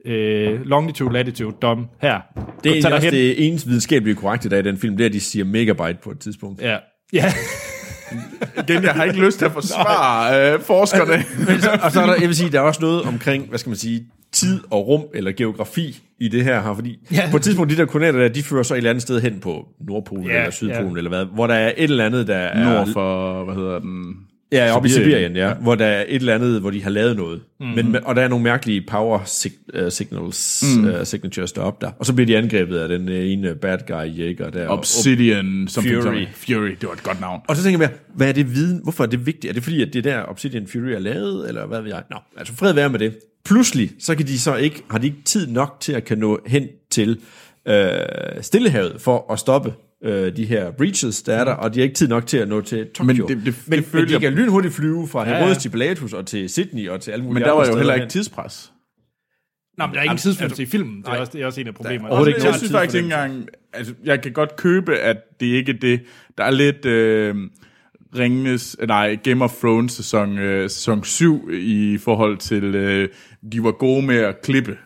øh, 0.06 0.66
longitude, 0.66 1.12
latitude, 1.12 1.56
dom, 1.62 1.86
her. 2.02 2.20
Det 2.64 2.72
er 2.72 2.76
også 2.76 2.88
derhen. 2.88 3.12
det 3.12 3.46
eneste 3.46 3.66
videnskabelige 3.68 4.14
korrekte 4.14 4.50
der 4.50 4.58
i 4.58 4.62
den 4.62 4.76
film, 4.78 4.96
det 4.96 5.04
er, 5.04 5.08
at 5.08 5.12
de 5.12 5.20
siger 5.20 5.44
megabyte 5.44 5.98
på 6.04 6.10
et 6.10 6.18
tidspunkt. 6.18 6.62
Ja. 6.62 6.76
Ja. 7.12 7.32
Igen, 8.68 8.82
jeg 8.82 8.92
har 8.92 9.04
ikke 9.04 9.20
lyst 9.24 9.38
til 9.38 9.44
at 9.44 9.52
forsvare 9.52 10.52
øh, 10.54 10.60
forskerne. 10.62 11.24
Men 11.48 11.60
så, 11.60 11.78
og 11.82 11.92
så 11.92 12.00
er 12.00 12.06
der, 12.06 12.14
jeg 12.14 12.28
vil 12.28 12.36
sige, 12.36 12.50
der 12.52 12.58
er 12.58 12.62
også 12.62 12.80
noget 12.80 13.02
omkring, 13.02 13.48
hvad 13.48 13.58
skal 13.58 13.70
man 13.70 13.76
sige, 13.76 14.06
tid 14.32 14.60
og 14.70 14.86
rum 14.88 15.02
eller 15.14 15.32
geografi 15.32 16.02
i 16.20 16.28
det 16.28 16.44
her 16.44 16.62
her, 16.62 16.74
fordi 16.74 16.98
Ja. 17.12 17.28
på 17.30 17.36
et 17.36 17.42
tidspunkt, 17.42 17.70
de 17.72 17.76
der 17.76 17.84
koordinater 17.86 18.18
der, 18.18 18.28
de 18.28 18.42
fører 18.42 18.62
så 18.62 18.74
et 18.74 18.78
eller 18.78 18.90
andet 18.90 19.02
sted 19.02 19.20
hen 19.20 19.40
på 19.40 19.68
Nordpolen 19.80 20.24
Ja, 20.26 20.38
eller 20.38 20.50
Sydpolen 20.50 20.90
ja. 20.92 20.96
eller 20.96 21.08
hvad, 21.08 21.24
hvor 21.24 21.46
der 21.46 21.54
er 21.54 21.68
et 21.76 21.90
eller 21.90 22.06
andet, 22.06 22.26
der 22.26 22.36
er... 22.36 22.64
Nord 22.64 22.88
for, 22.92 23.44
hvad 23.44 23.54
hedder 23.54 23.78
den? 23.78 24.14
Ja, 24.52 24.76
oppe 24.76 24.88
i 24.88 24.92
Sibirien. 24.92 25.36
Ja, 25.36 25.48
ja, 25.48 25.54
hvor 25.54 25.74
der 25.74 25.86
er 25.86 26.04
et 26.08 26.14
eller 26.14 26.34
andet, 26.34 26.60
hvor 26.60 26.70
de 26.70 26.82
har 26.82 26.90
lavet 26.90 27.16
noget. 27.16 27.40
Mhm. 27.60 27.68
Mm. 27.68 27.74
Men, 27.74 28.04
og 28.04 28.16
der 28.16 28.22
er 28.22 28.28
nogle 28.28 28.42
mærkelige 28.42 28.84
power 28.88 29.20
sig, 29.24 29.52
uh, 29.82 29.88
signals, 29.88 30.64
mm. 30.76 30.84
uh, 30.84 31.04
signatures 31.04 31.52
deroppe 31.52 31.86
der. 31.86 31.92
Og 31.98 32.06
så 32.06 32.12
bliver 32.14 32.26
de 32.26 32.36
angrebet 32.36 32.78
af 32.78 32.88
den 32.88 33.08
uh, 33.08 33.14
ene 33.14 33.54
bad 33.54 33.78
guy 33.86 34.18
jæger 34.18 34.50
der. 34.50 34.68
Obsidian, 34.68 35.66
som 35.68 35.84
Fury. 35.84 36.26
Fury, 36.34 36.70
det 36.80 36.88
var 36.88 36.92
et 36.92 37.02
godt 37.02 37.20
navn. 37.20 37.40
Og 37.48 37.56
så 37.56 37.62
tænker 37.62 37.80
jeg, 37.80 37.90
hvad 38.14 38.28
er 38.28 38.32
det 38.32 38.54
viden? 38.54 38.80
Hvorfor 38.82 39.04
er 39.04 39.08
det 39.08 39.26
vigtigt? 39.26 39.50
Er 39.50 39.52
det 39.52 39.62
fordi, 39.62 39.82
at 39.82 39.92
det 39.92 40.04
der 40.04 40.22
Obsidian 40.28 40.66
Fury 40.66 40.90
er 40.90 40.98
lavet, 40.98 41.48
eller 41.48 41.66
hvad 41.66 41.82
ved 41.82 41.90
jeg? 41.90 42.02
Nå, 42.10 42.16
altså 42.36 42.54
fred 42.54 42.72
være 42.72 42.88
med 42.88 42.98
det. 42.98 43.18
Pludselig, 43.44 43.90
så 43.98 44.14
kan 44.14 44.26
de 44.26 44.38
så 44.38 44.56
ikke, 44.56 44.82
har 44.90 44.98
de 44.98 45.06
ikke 45.06 45.22
tid 45.24 45.46
nok 45.46 45.76
til 45.80 45.92
at 45.92 46.04
kan 46.04 46.18
nå 46.18 46.40
hen 46.46 46.68
til 46.90 47.18
øh, 47.68 47.90
Stillehavet 48.40 49.00
for 49.00 49.32
at 49.32 49.38
stoppe 49.38 49.72
øh, 50.04 50.36
de 50.36 50.44
her 50.46 50.70
breaches, 50.70 51.22
der 51.22 51.34
er 51.34 51.44
der, 51.44 51.52
og 51.52 51.74
de 51.74 51.78
har 51.80 51.84
ikke 51.84 51.94
tid 51.94 52.08
nok 52.08 52.26
til 52.26 52.36
at 52.36 52.48
nå 52.48 52.60
til 52.60 52.86
Tokyo. 52.94 53.04
Men 53.04 53.16
det- 53.16 53.28
det- 53.28 53.44
det 53.46 53.68
men, 53.68 53.82
følger- 53.84 54.06
men 54.06 54.14
de 54.14 54.20
kan 54.20 54.32
lynhurtigt 54.32 54.74
flyve 54.74 55.08
fra 55.08 55.28
ja. 55.28 55.36
Herodes 55.38 55.58
til 55.58 55.68
Pilatus 55.68 56.12
og 56.12 56.26
til 56.26 56.48
Sydney 56.48 56.88
og 56.88 57.00
til 57.00 57.10
alle 57.10 57.24
mulige 57.24 57.34
Men 57.34 57.42
der 57.48 57.52
var 57.52 57.66
jo 57.66 57.76
heller 57.76 57.94
ikke 57.94 58.06
tidspres. 58.06 58.72
Nå, 59.78 59.86
men 59.86 59.94
der 59.94 60.00
er 60.00 60.04
ingen 60.04 60.18
tidspunkt 60.18 60.58
i 60.58 60.66
filmen, 60.66 61.02
det 61.02 61.08
er, 61.08 61.16
også, 61.16 61.32
det 61.32 61.42
er 61.42 61.46
også 61.46 61.60
en 61.60 61.66
af 61.66 61.74
problemerne. 61.74 62.28
ikke 62.28 62.44
jeg 62.46 62.54
synes 62.54 62.72
faktisk 62.72 62.94
ikke 62.94 63.04
engang, 63.04 63.48
altså, 63.72 63.94
jeg 64.04 64.22
kan 64.22 64.32
godt 64.32 64.56
købe, 64.56 64.96
at 64.98 65.16
det 65.40 65.46
ikke 65.46 65.72
er 65.72 65.76
det. 65.78 66.00
Der 66.38 66.44
er 66.44 66.50
lidt 66.50 66.84
øh, 66.86 67.34
Ringenes, 68.18 68.76
nej, 68.88 69.16
Game 69.24 69.44
of 69.44 69.52
Thrones 69.60 69.92
sæson, 69.92 70.38
øh, 70.38 70.70
sæson 70.70 71.04
7 71.04 71.50
i 71.52 71.98
forhold 71.98 72.36
til, 72.38 72.64
øh, 72.74 73.08
de 73.52 73.62
var 73.62 73.72
gode 73.72 74.06
med 74.06 74.16
at 74.16 74.42
klippe 74.42 74.78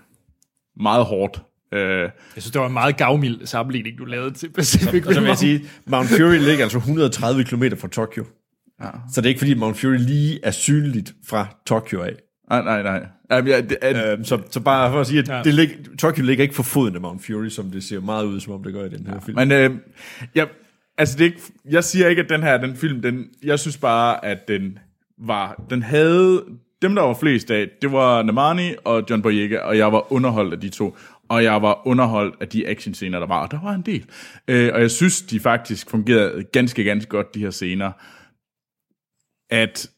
meget 0.81 1.05
hårdt. 1.05 1.43
Øh, 1.75 2.01
Jeg 2.01 2.11
synes, 2.37 2.51
det 2.51 2.61
var 2.61 2.67
en 2.67 2.73
meget 2.73 2.97
gavmild 2.97 3.47
sammenligning, 3.47 3.99
du 3.99 4.05
lavede 4.05 4.31
til 4.35 4.51
Pacific 4.51 5.07
Og 5.07 5.15
så 5.15 5.21
vil 5.21 5.27
Rim. 5.27 5.27
jeg 5.29 5.39
sige, 5.39 5.65
Mount 5.87 6.09
Fury 6.09 6.35
ligger 6.39 6.63
altså 6.65 6.79
130 6.79 7.45
km 7.45 7.63
fra 7.79 7.89
Tokyo. 7.89 8.25
Ja. 8.83 8.89
Så 9.13 9.21
det 9.21 9.27
er 9.27 9.29
ikke 9.29 9.39
fordi 9.39 9.55
Mount 9.55 9.77
Fury 9.81 9.97
lige 9.99 10.41
er 10.43 10.51
synligt 10.51 11.15
fra 11.29 11.47
Tokyo 11.67 12.03
af. 12.03 12.13
nej, 12.51 12.63
nej, 12.63 12.83
nej. 12.83 13.07
Jamen, 13.31 13.51
ja, 13.51 13.61
det, 13.61 13.77
er, 13.83 14.13
Øhm, 14.13 14.25
så, 14.25 14.39
så 14.51 14.61
bare 14.61 14.93
for 14.93 15.01
at 15.01 15.07
sige, 15.07 15.19
at 15.19 15.29
Ja. 15.29 15.37
ja. 15.37 15.43
det 15.43 15.55
lig, 15.55 15.77
Tokyo 15.99 16.25
ligger 16.25 16.43
ikke 16.43 16.55
for 16.55 16.63
foden 16.63 16.95
af 16.95 17.01
Mount 17.01 17.27
Fury, 17.27 17.49
som 17.49 17.71
det 17.71 17.85
ser 17.85 18.01
meget 18.01 18.25
ud, 18.25 18.41
som 18.41 18.53
om 18.53 18.63
det 18.65 18.73
gør 18.73 18.85
i 18.85 18.89
den 18.89 19.07
her 19.07 19.15
ja. 19.15 19.19
film. 19.21 19.37
Men 19.39 19.53
øh, 19.53 19.71
jeg, 20.35 20.49
altså 20.99 21.15
det 21.19 21.21
er 21.21 21.29
ikke, 21.29 21.41
jeg 21.71 21.85
siger 21.85 22.09
ikke, 22.09 22.23
at 22.23 22.29
den 22.29 22.43
her 22.43 22.57
den 22.59 22.77
film, 22.77 23.03
den, 23.03 23.25
jeg 23.45 23.59
synes 23.59 23.77
bare, 23.77 24.25
at 24.25 24.49
den 24.49 24.79
var, 25.19 25.63
den 25.71 25.83
havde, 25.83 26.45
dem 26.83 26.95
der 26.95 27.03
var 27.03 27.15
flest 27.15 27.51
af, 27.51 27.69
det 27.83 27.93
var 27.93 28.23
Namani 28.23 28.75
og 28.85 29.03
John 29.11 29.23
Boyega, 29.23 29.59
og 29.59 29.79
jeg 29.79 29.93
var 29.93 30.13
underholdt 30.13 30.55
af 30.55 30.61
de 30.61 30.69
to, 30.69 30.97
og 31.29 31.45
jeg 31.45 31.63
var 31.63 31.87
underholdt 31.87 32.35
af 32.41 32.49
de 32.49 32.69
actionscener, 32.69 33.19
der 33.19 33.27
var, 33.27 33.43
og 33.43 33.51
der 33.51 33.61
var 33.63 33.75
en 33.75 33.83
del. 33.83 34.05
Øh, 34.49 34.71
og 34.75 34.81
jeg 34.81 34.91
synes, 34.91 35.23
de 35.23 35.41
faktisk 35.41 35.91
fungerede 35.91 36.45
ganske, 36.53 36.85
ganske 36.85 37.09
godt, 37.09 37.35
de 37.35 37.41
her 37.41 37.51
scener. 37.51 37.93
At 39.51 39.91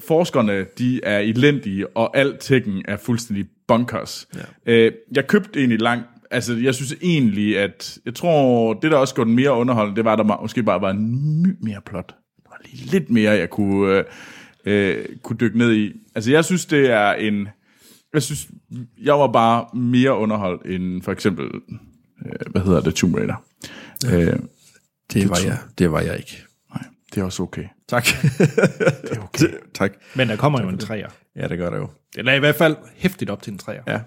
forskerne, 0.00 0.66
de 0.78 1.04
er 1.04 1.18
elendige, 1.18 1.96
og 1.96 2.16
al 2.16 2.36
tekken 2.40 2.82
er 2.88 2.96
fuldstændig 2.96 3.46
bunkers. 3.68 4.28
Ja. 4.66 4.72
Øh, 4.72 4.92
jeg 5.16 5.26
købte 5.26 5.58
egentlig 5.58 5.80
langt, 5.80 6.06
altså 6.30 6.54
jeg 6.54 6.74
synes 6.74 6.94
egentlig, 7.02 7.58
at 7.58 7.98
jeg 8.04 8.14
tror, 8.14 8.74
det 8.74 8.90
der 8.90 8.96
også 8.96 9.14
gjorde 9.14 9.28
den 9.28 9.36
mere 9.36 9.52
underholdende, 9.52 9.96
det 9.96 10.04
var, 10.04 10.12
at 10.12 10.18
der 10.18 10.40
måske 10.40 10.62
bare 10.62 10.80
var 10.80 10.90
en 10.90 11.42
my 11.42 11.56
mere 11.60 11.80
plot. 11.86 12.14
Der 12.42 12.48
var 12.50 12.60
lige 12.64 12.90
lidt 12.90 13.10
mere, 13.10 13.32
jeg 13.32 13.50
kunne, 13.50 13.98
øh, 13.98 14.04
øh, 14.64 15.06
kunne 15.22 15.36
dykke 15.36 15.58
ned 15.58 15.72
i. 15.72 15.92
Altså 16.14 16.30
jeg 16.30 16.44
synes, 16.44 16.66
det 16.66 16.90
er 16.90 17.12
en, 17.12 17.48
jeg 18.14 18.22
synes, 18.22 18.48
jeg 19.02 19.14
var 19.14 19.26
bare 19.32 19.78
mere 19.78 20.16
underholdt 20.18 20.66
end 20.66 21.02
for 21.02 21.12
eksempel, 21.12 21.44
øh, 22.26 22.32
hvad 22.50 22.62
hedder 22.62 22.80
det, 22.80 22.94
Tomb 22.94 23.14
Raider. 23.14 23.44
Ja. 24.04 24.20
Øh, 24.20 24.38
det, 25.12 25.30
var 25.30 25.38
jeg, 25.44 25.58
det 25.78 25.92
var 25.92 26.00
jeg 26.00 26.16
ikke. 26.16 26.44
nej, 26.74 26.84
det 27.14 27.20
er 27.20 27.24
også 27.24 27.42
okay. 27.42 27.64
Tak. 27.88 28.06
Det 29.02 29.10
er 29.12 29.20
okay. 29.22 29.46
tak. 29.74 29.92
Men 30.14 30.28
der 30.28 30.36
kommer 30.36 30.62
jo 30.62 30.68
en 30.68 30.78
træer. 30.78 31.08
Ja, 31.36 31.48
det 31.48 31.58
gør 31.58 31.70
der 31.70 31.76
jo. 31.76 31.88
Den 32.16 32.28
er 32.28 32.34
i 32.34 32.38
hvert 32.38 32.54
fald 32.56 32.76
hæftigt 32.96 33.30
op 33.30 33.42
til 33.42 33.52
en 33.52 33.58
træer. 33.58 33.82
Ja. 33.86 34.00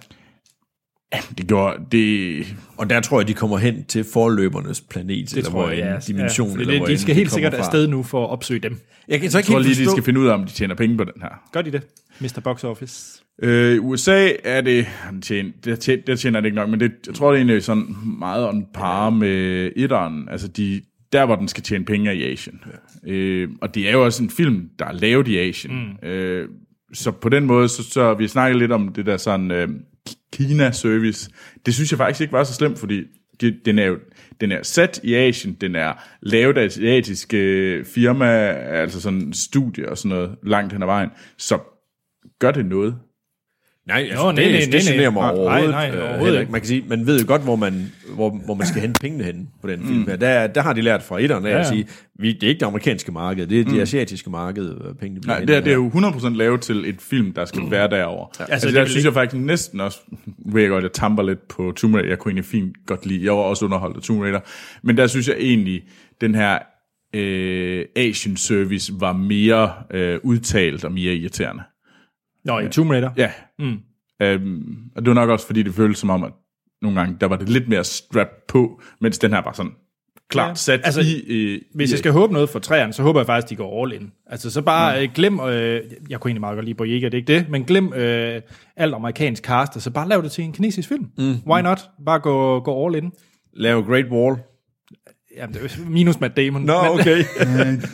Det 1.38 1.48
gjorde, 1.48 1.78
det, 1.92 2.46
Og 2.78 2.90
der 2.90 3.02
tror 3.02 3.20
jeg, 3.20 3.28
de 3.28 3.34
kommer 3.34 3.58
hen 3.58 3.86
til 3.86 4.04
forløbernes 4.14 4.82
planet, 4.82 5.30
Det 5.30 5.38
eller 5.38 5.50
tror 5.52 5.62
hvor 5.62 5.70
jeg, 5.70 5.80
en 5.80 5.94
ja. 5.94 6.00
dimension. 6.00 6.50
ja, 6.50 6.54
eller 6.56 6.72
det, 6.74 6.80
hvor 6.80 6.88
de 6.88 6.98
skal 6.98 7.16
helt 7.16 7.32
sikkert 7.32 7.54
fra. 7.54 7.60
afsted 7.60 7.88
nu 7.88 8.04
for 8.04 8.24
at 8.26 8.30
opsøge 8.30 8.60
dem. 8.60 8.80
Jeg 9.08 9.20
kan 9.20 9.32
så 9.32 9.38
jeg 9.38 9.44
ikke 9.44 9.52
tror 9.52 9.60
lige, 9.60 9.86
de 9.86 9.92
skal 9.92 10.04
finde 10.04 10.20
ud 10.20 10.28
af, 10.28 10.34
om 10.34 10.46
de 10.46 10.52
tjener 10.52 10.76
penge 10.76 10.98
på 10.98 11.04
den 11.04 11.22
her. 11.22 11.30
Gør 11.52 11.62
de 11.62 11.72
det? 11.72 11.82
Mr. 12.20 12.40
Box 12.44 12.64
Office. 12.64 13.24
Øh, 13.44 13.76
I 13.76 13.80
USA 13.80 14.32
er 14.44 14.62
det, 14.62 14.88
tjener, 15.22 15.52
det, 15.64 15.80
tjener, 15.80 16.04
det 16.08 16.20
tjener 16.20 16.40
det 16.40 16.46
ikke 16.46 16.56
nok, 16.56 16.70
men 16.70 16.80
det, 16.80 16.92
jeg 17.08 17.16
tror, 17.16 17.32
det 17.32 17.38
er 17.38 17.40
egentlig 17.40 17.64
sådan 17.64 17.96
meget 18.20 18.50
on 18.50 18.66
par 18.74 19.10
med 19.10 19.72
etteren. 19.76 20.28
Altså, 20.30 20.48
de, 20.48 20.82
der 21.12 21.26
hvor 21.26 21.36
den 21.36 21.48
skal 21.48 21.64
tjene 21.64 21.86
penge 21.86 22.10
er 22.10 22.14
i 22.14 22.32
Asien. 22.32 22.62
Ja. 23.06 23.12
Øh, 23.12 23.50
og 23.62 23.76
det 23.76 23.88
er 23.88 23.92
jo 23.92 24.06
også 24.06 24.24
en 24.24 24.30
film, 24.30 24.70
der 24.80 24.86
er 24.86 24.94
lavet 24.94 25.28
i 25.28 25.38
Asien. 25.38 25.98
Mm. 26.02 26.08
Øh, 26.10 26.50
så 26.94 27.12
på 27.12 27.30
den 27.30 27.46
måde, 27.46 27.70
så, 27.70 27.84
så 27.84 28.14
vi 28.14 28.28
snakker 28.28 28.60
lidt 28.60 28.72
om 28.72 28.88
det 28.88 29.06
der 29.06 29.18
sådan 29.18 29.52
øh, 29.52 29.70
Kina-service. 30.34 31.30
Det 31.66 31.74
synes 31.74 31.92
jeg 31.92 31.98
faktisk 31.98 32.22
ikke 32.22 32.34
var 32.34 32.44
så 32.44 32.54
slemt, 32.54 32.80
fordi 32.80 33.04
det, 33.42 33.56
den 33.66 33.80
er 33.80 33.86
jo 33.86 33.98
den 34.42 34.52
er 34.52 34.64
sat 34.64 35.00
i 35.04 35.14
Asien, 35.14 35.54
den 35.54 35.76
er 35.76 35.94
lavet 36.22 36.58
af 36.58 36.66
asiatiske 36.66 37.86
firma, 37.86 38.26
altså 38.54 39.02
sådan 39.02 39.34
studie 39.34 39.90
og 39.90 39.98
sådan 39.98 40.10
noget, 40.10 40.36
langt 40.44 40.74
hen 40.74 40.82
ad 40.82 40.88
vejen. 40.88 41.10
Så 41.38 41.60
gør 42.40 42.52
det 42.52 42.66
noget. 42.66 42.96
Nej, 43.88 43.98
altså, 44.10 44.24
Nå, 44.24 44.30
det, 44.32 44.36
nej, 44.36 44.46
nej, 44.52 44.60
det 44.60 44.70
nej, 44.86 44.94
generer 44.94 45.10
mig 45.10 45.22
nej. 45.22 45.32
overhovedet. 45.32 45.70
Nej, 45.70 45.90
nej, 45.90 46.00
øh, 46.00 46.10
overhovedet 46.10 46.40
ikke. 46.40 46.52
Man 46.52 46.62
kan 46.62 46.68
sige, 46.68 46.84
man 46.90 47.06
ved 47.08 47.20
jo 47.22 47.26
godt, 47.28 47.42
hvor 47.44 47.56
man, 47.56 47.92
hvor, 48.16 48.30
hvor 48.46 48.54
man 48.54 48.68
skal 48.68 48.82
hente 48.82 49.00
pengene 49.02 49.24
hen 49.24 49.50
på 49.62 49.68
den 49.68 49.80
film. 49.88 50.00
Mm. 50.00 50.06
Der, 50.20 50.48
der 50.48 50.62
har 50.62 50.74
de 50.74 50.82
lært 50.82 51.04
fra 51.04 51.22
etteren 51.22 51.46
af 51.46 51.50
Ja, 51.52 51.60
at 51.60 51.68
sige, 51.68 51.88
vi, 52.20 52.34
det 52.34 52.44
er 52.44 52.48
ikke 52.48 52.60
det 52.60 52.66
amerikanske 52.66 53.12
marked, 53.12 53.48
det 53.48 53.60
er 53.60 53.64
det 53.66 53.82
asiatiske 53.82 54.30
marked, 54.30 54.70
øh, 54.70 54.96
pengene 55.00 55.22
bliver 55.22 55.36
Nej, 55.36 55.46
det 55.46 55.56
er, 55.56 55.60
det 55.60 55.70
er 55.72 55.76
jo 55.76 55.90
100% 55.90 56.30
lavet 56.38 56.62
til 56.62 56.90
et 56.90 57.02
film, 57.02 57.32
der 57.34 57.46
skal 57.46 57.62
være 57.72 57.90
derovre. 57.90 58.28
Ja. 58.40 58.44
Altså, 58.44 58.54
Altså, 58.54 58.68
det 58.68 58.76
der 58.76 58.86
synes 58.86 58.96
ikke- 58.98 59.08
jeg 59.08 59.14
faktisk 59.14 59.42
næsten 59.42 59.80
også, 59.80 60.00
ved 60.46 60.62
jeg 60.62 60.70
godt, 60.70 60.84
jeg 60.84 60.92
tamper 60.92 61.24
lidt 61.24 61.48
på 61.48 61.72
Tomb 61.76 61.96
Raider, 61.96 62.10
jeg 62.10 62.20
kunne 62.20 62.30
egentlig 62.30 62.46
fint 62.46 62.76
godt 62.86 63.06
lide, 63.06 63.26
jeg 63.26 63.32
var 63.34 63.40
også 63.40 63.66
underholdt 63.66 63.98
af 63.98 64.04
Tomb 64.04 64.22
Raider, 64.22 64.40
men 64.84 64.98
der 64.98 65.08
synes 65.08 65.28
jeg 65.28 65.36
egentlig, 65.40 65.82
den 66.22 66.36
her 66.36 66.60
øh, 67.16 67.86
Asian 67.96 68.38
Service 68.38 68.94
var 69.00 69.14
mere 69.14 69.72
øh, 69.92 70.20
udtalt 70.24 70.86
og 70.86 70.92
mere 70.92 71.14
irriterende. 71.14 71.64
Nå, 72.48 72.60
i 72.60 72.70
Tomb 72.70 72.92
Raider. 72.92 73.10
Ja. 73.18 73.32
Mm. 73.60 73.78
Øhm, 74.22 74.78
og 74.96 75.02
det 75.02 75.08
var 75.08 75.14
nok 75.14 75.30
også, 75.30 75.46
fordi 75.48 75.64
det 75.64 75.74
føltes 75.74 76.00
som 76.00 76.10
om, 76.10 76.24
at 76.24 76.32
nogle 76.82 77.00
gange, 77.00 77.18
der 77.22 77.28
var 77.28 77.36
det 77.36 77.50
lidt 77.50 77.68
mere 77.70 77.84
strap 77.84 78.28
på, 78.48 78.82
mens 79.02 79.18
den 79.20 79.32
her 79.34 79.42
var 79.42 79.52
sådan 79.52 79.72
klart 80.30 80.50
Ja. 80.50 80.54
sat 80.56 80.82
Altså, 80.84 81.02
i... 81.02 81.24
Øh, 81.28 81.62
Hvis 81.76 81.90
i, 81.90 81.94
jeg 81.94 82.00
skal 82.00 82.12
håbe 82.12 82.34
noget 82.34 82.50
for 82.50 82.60
træerne, 82.60 82.94
så 82.94 83.04
håber 83.04 83.20
jeg 83.20 83.26
faktisk, 83.26 83.50
de 83.50 83.56
går 83.56 83.84
all 83.84 83.94
in. 83.94 84.12
Altså, 84.26 84.50
så 84.52 84.62
bare 84.62 85.04
øh, 85.04 85.10
glem, 85.16 85.40
øh, 85.40 85.82
jeg 86.10 86.20
kunne 86.20 86.30
egentlig 86.30 86.40
meget 86.42 86.56
godt 86.56 86.66
lide 86.66 86.76
Boyega, 86.76 87.06
det 87.06 87.14
er 87.14 87.18
ikke 87.18 87.34
det, 87.34 87.50
men 87.50 87.64
glem 87.64 87.94
øh, 87.94 88.42
alt 88.76 88.94
amerikansk 88.94 89.44
cast, 89.44 89.76
og 89.76 89.82
så 89.82 89.92
bare 89.92 90.08
lav 90.10 90.22
det 90.22 90.32
til 90.32 90.44
en 90.44 90.54
kinesisk 90.54 90.90
film. 90.90 91.08
Mm. 91.18 91.36
Why 91.52 91.62
not? 91.62 91.90
Bare 92.06 92.20
gå, 92.20 92.60
gå 92.60 92.86
all 92.86 92.96
in. 92.96 93.12
Lave 93.54 93.84
Great 93.84 94.06
Wall. 94.12 94.38
Jamen, 95.38 95.54
det 95.54 95.64
er 95.64 95.90
minus 95.90 96.20
Matt 96.20 96.38
Damon. 96.38 96.62
Nå, 96.62 96.74
men, 96.84 96.92
okay. 97.00 97.24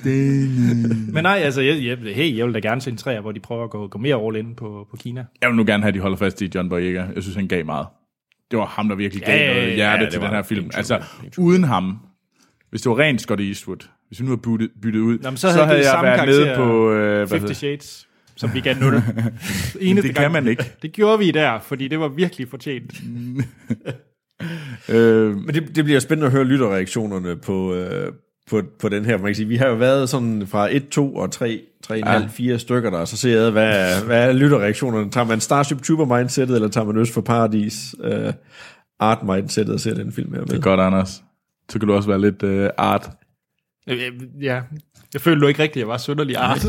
men 1.14 1.24
nej, 1.24 1.40
altså, 1.44 1.62
jeg, 1.62 1.84
jeg, 1.86 1.98
hey, 2.16 2.38
jeg 2.38 2.46
vil 2.46 2.54
da 2.54 2.60
gerne 2.60 2.82
se 2.82 2.90
en 2.92 2.98
træer, 2.98 3.22
hvor 3.22 3.32
de 3.32 3.40
prøver 3.40 3.64
at 3.64 3.70
gå, 3.70 3.88
gå 3.88 3.98
mere 4.00 4.26
all 4.28 4.36
in 4.36 4.56
på, 4.56 4.88
på 4.92 4.98
Kina. 4.98 5.26
Jeg 5.42 5.50
vil 5.50 5.56
nu 5.56 5.64
gerne 5.68 5.84
have, 5.84 5.88
at 5.88 5.94
de 5.94 6.00
holder 6.00 6.18
fast 6.18 6.42
i 6.42 6.50
John 6.56 6.70
Boyega. 6.70 7.04
Jeg 7.16 7.24
synes, 7.24 7.36
han 7.36 7.48
gav 7.48 7.66
meget. 7.66 7.88
Det 8.52 8.60
var 8.60 8.66
ham, 8.66 8.90
der 8.90 8.96
virkelig 8.96 9.24
gav 9.26 9.38
Ja, 9.40 9.54
noget 9.54 9.76
hjerte 9.76 10.00
ja, 10.00 10.06
det 10.06 10.12
til 10.14 10.22
den 10.22 10.30
her 10.30 10.42
film. 10.44 10.62
Tvivl, 10.62 10.76
Altså, 10.78 11.02
uden 11.38 11.64
ham, 11.64 11.98
hvis 12.70 12.82
det 12.82 12.90
var 12.90 13.00
rent 13.00 13.22
Scott 13.22 13.42
Eastwood, 13.42 13.88
hvis 14.08 14.20
vi 14.20 14.26
nu 14.26 14.32
havde 14.32 14.42
byttet, 14.42 14.70
byttet 14.82 15.00
ud, 15.00 15.20
Nå, 15.20 15.36
så 15.36 15.50
havde, 15.50 15.70
det 15.70 15.76
jeg 15.76 15.86
samme 15.86 16.10
været 16.12 16.28
nede 16.28 16.54
på... 16.56 16.92
Øh, 16.92 17.00
hvad 17.00 17.18
50 17.18 17.42
hedder- 17.42 17.54
Shades, 17.54 18.08
som 18.36 18.54
vi 18.54 18.60
gav 18.60 18.76
0. 18.76 18.94
Eneste 19.82 20.08
det 20.08 20.16
kan 20.18 20.32
man 20.32 20.48
ikke. 20.48 20.64
Det 20.82 20.92
gjorde 20.92 21.20
vi 21.20 21.32
der, 21.32 21.60
fordi 21.60 21.88
det 21.88 22.00
var 22.00 22.08
virkelig 22.08 22.48
fortjent. 22.48 22.94
Øh, 24.90 25.36
Men 25.38 25.56
det, 25.56 25.76
det 25.76 25.84
bliver 25.84 26.00
spændende 26.00 26.26
at 26.26 26.32
høre 26.32 26.44
lytterreaktionerne 26.44 27.36
på, 27.36 27.74
øh, 27.74 28.14
på, 28.50 28.62
på 28.80 28.90
den 28.90 29.06
her. 29.06 29.18
Man 29.18 29.26
kan 29.26 29.36
sige, 29.36 29.48
vi 29.48 29.56
har 29.56 29.68
jo 29.68 29.76
været 29.76 30.10
sådan 30.10 30.48
fra 30.48 30.76
1, 30.76 30.90
2 30.90 31.16
og 31.16 31.32
3, 31.32 31.62
3,5, 31.88 31.96
ja. 31.96 32.28
4 32.28 32.60
stykker 32.60 32.90
der, 32.90 32.98
og 32.98 33.08
så 33.08 33.18
ser 33.18 33.42
jeg, 33.42 33.52
hvad, 33.52 34.02
hvad 34.06 34.30
er 34.30 34.34
lytterreaktionerne? 34.34 35.12
Tager 35.12 35.26
man 35.26 35.40
Starship 35.40 35.82
Trooper 35.82 36.18
mindsetet, 36.18 36.56
eller 36.56 36.68
tager 36.68 36.86
man 36.86 36.98
Øst 36.98 37.14
for 37.14 37.22
Paradis 37.22 37.96
øh, 38.04 38.34
art 39.00 39.24
mindsetet 39.24 39.74
og 39.74 39.80
ser 39.80 39.94
den 39.94 40.12
film 40.12 40.34
her 40.34 40.40
med? 40.40 40.48
det 40.48 40.58
er 40.58 40.62
godt, 40.62 40.80
Anders. 40.80 41.24
Så 41.70 41.80
kan 41.80 41.88
du 41.88 41.94
også 41.94 42.10
være 42.10 42.22
lidt 42.22 42.44
øh, 42.44 42.70
art. 42.78 43.10
Øh, 43.90 43.98
Ja, 44.42 44.62
jeg 45.14 45.22
følte 45.22 45.42
du 45.42 45.48
ikke 45.48 45.64
rigtigt, 45.64 45.78
at 45.78 45.80
jeg 45.80 45.88
var 45.88 45.98
sønderlig 45.98 46.38
art. 46.38 46.66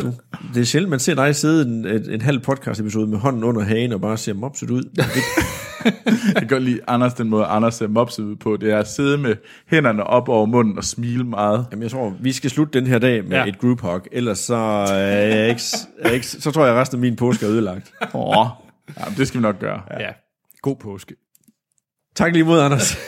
Det 0.54 0.60
er 0.60 0.64
sjældent, 0.64 0.90
man 0.90 0.98
ser 0.98 1.14
dig 1.14 1.36
sidde 1.36 1.68
en, 1.68 1.86
en, 1.86 2.10
en 2.10 2.20
halv 2.20 2.40
podcast 2.40 2.80
episode 2.80 3.06
med 3.06 3.18
hånden 3.18 3.44
under 3.44 3.62
hagen 3.62 3.92
og 3.92 4.00
bare 4.00 4.16
ser 4.16 4.34
mopset 4.34 4.70
ud. 4.70 4.82
Det, 4.82 5.04
Jeg 6.34 6.36
kan 6.38 6.48
godt 6.48 6.62
lide 6.62 6.80
Anders, 6.86 7.14
den 7.14 7.28
måde 7.28 7.44
Anders 7.44 7.74
ser 7.74 7.88
mopset 7.88 8.22
ud 8.24 8.36
på. 8.36 8.56
Det 8.56 8.72
er 8.72 8.78
at 8.78 8.88
sidde 8.88 9.18
med 9.18 9.36
hænderne 9.66 10.04
op 10.04 10.28
over 10.28 10.46
munden 10.46 10.78
og 10.78 10.84
smile 10.84 11.24
meget. 11.24 11.66
Jamen, 11.70 11.82
jeg 11.82 11.90
tror, 11.90 12.16
vi 12.20 12.32
skal 12.32 12.50
slutte 12.50 12.80
den 12.80 12.86
her 12.88 12.98
dag 12.98 13.22
med 13.24 13.30
Ja. 13.30 13.38
ja. 13.42 13.48
et 13.48 13.58
group 13.58 13.80
hug, 13.80 14.00
ellers 14.12 14.38
så, 14.38 14.54
er 14.54 14.94
jeg 14.96 15.48
ikke, 15.48 15.62
er 15.98 16.04
jeg 16.08 16.14
ikke, 16.14 16.26
så 16.26 16.50
tror 16.50 16.64
jeg, 16.64 16.74
at 16.74 16.80
resten 16.80 16.96
af 16.96 17.00
min 17.00 17.16
påske 17.16 17.46
er 17.46 17.50
ødelagt. 17.52 17.92
Åh, 18.14 18.46
ja, 18.98 19.04
det 19.16 19.28
skal 19.28 19.40
vi 19.40 19.42
nok 19.42 19.58
gøre. 19.58 19.80
Ja, 20.00 20.10
god 20.62 20.76
påske. 20.76 21.14
Tak 22.16 22.32
lige 22.32 22.44
mod, 22.44 22.60
Anders. 22.60 22.96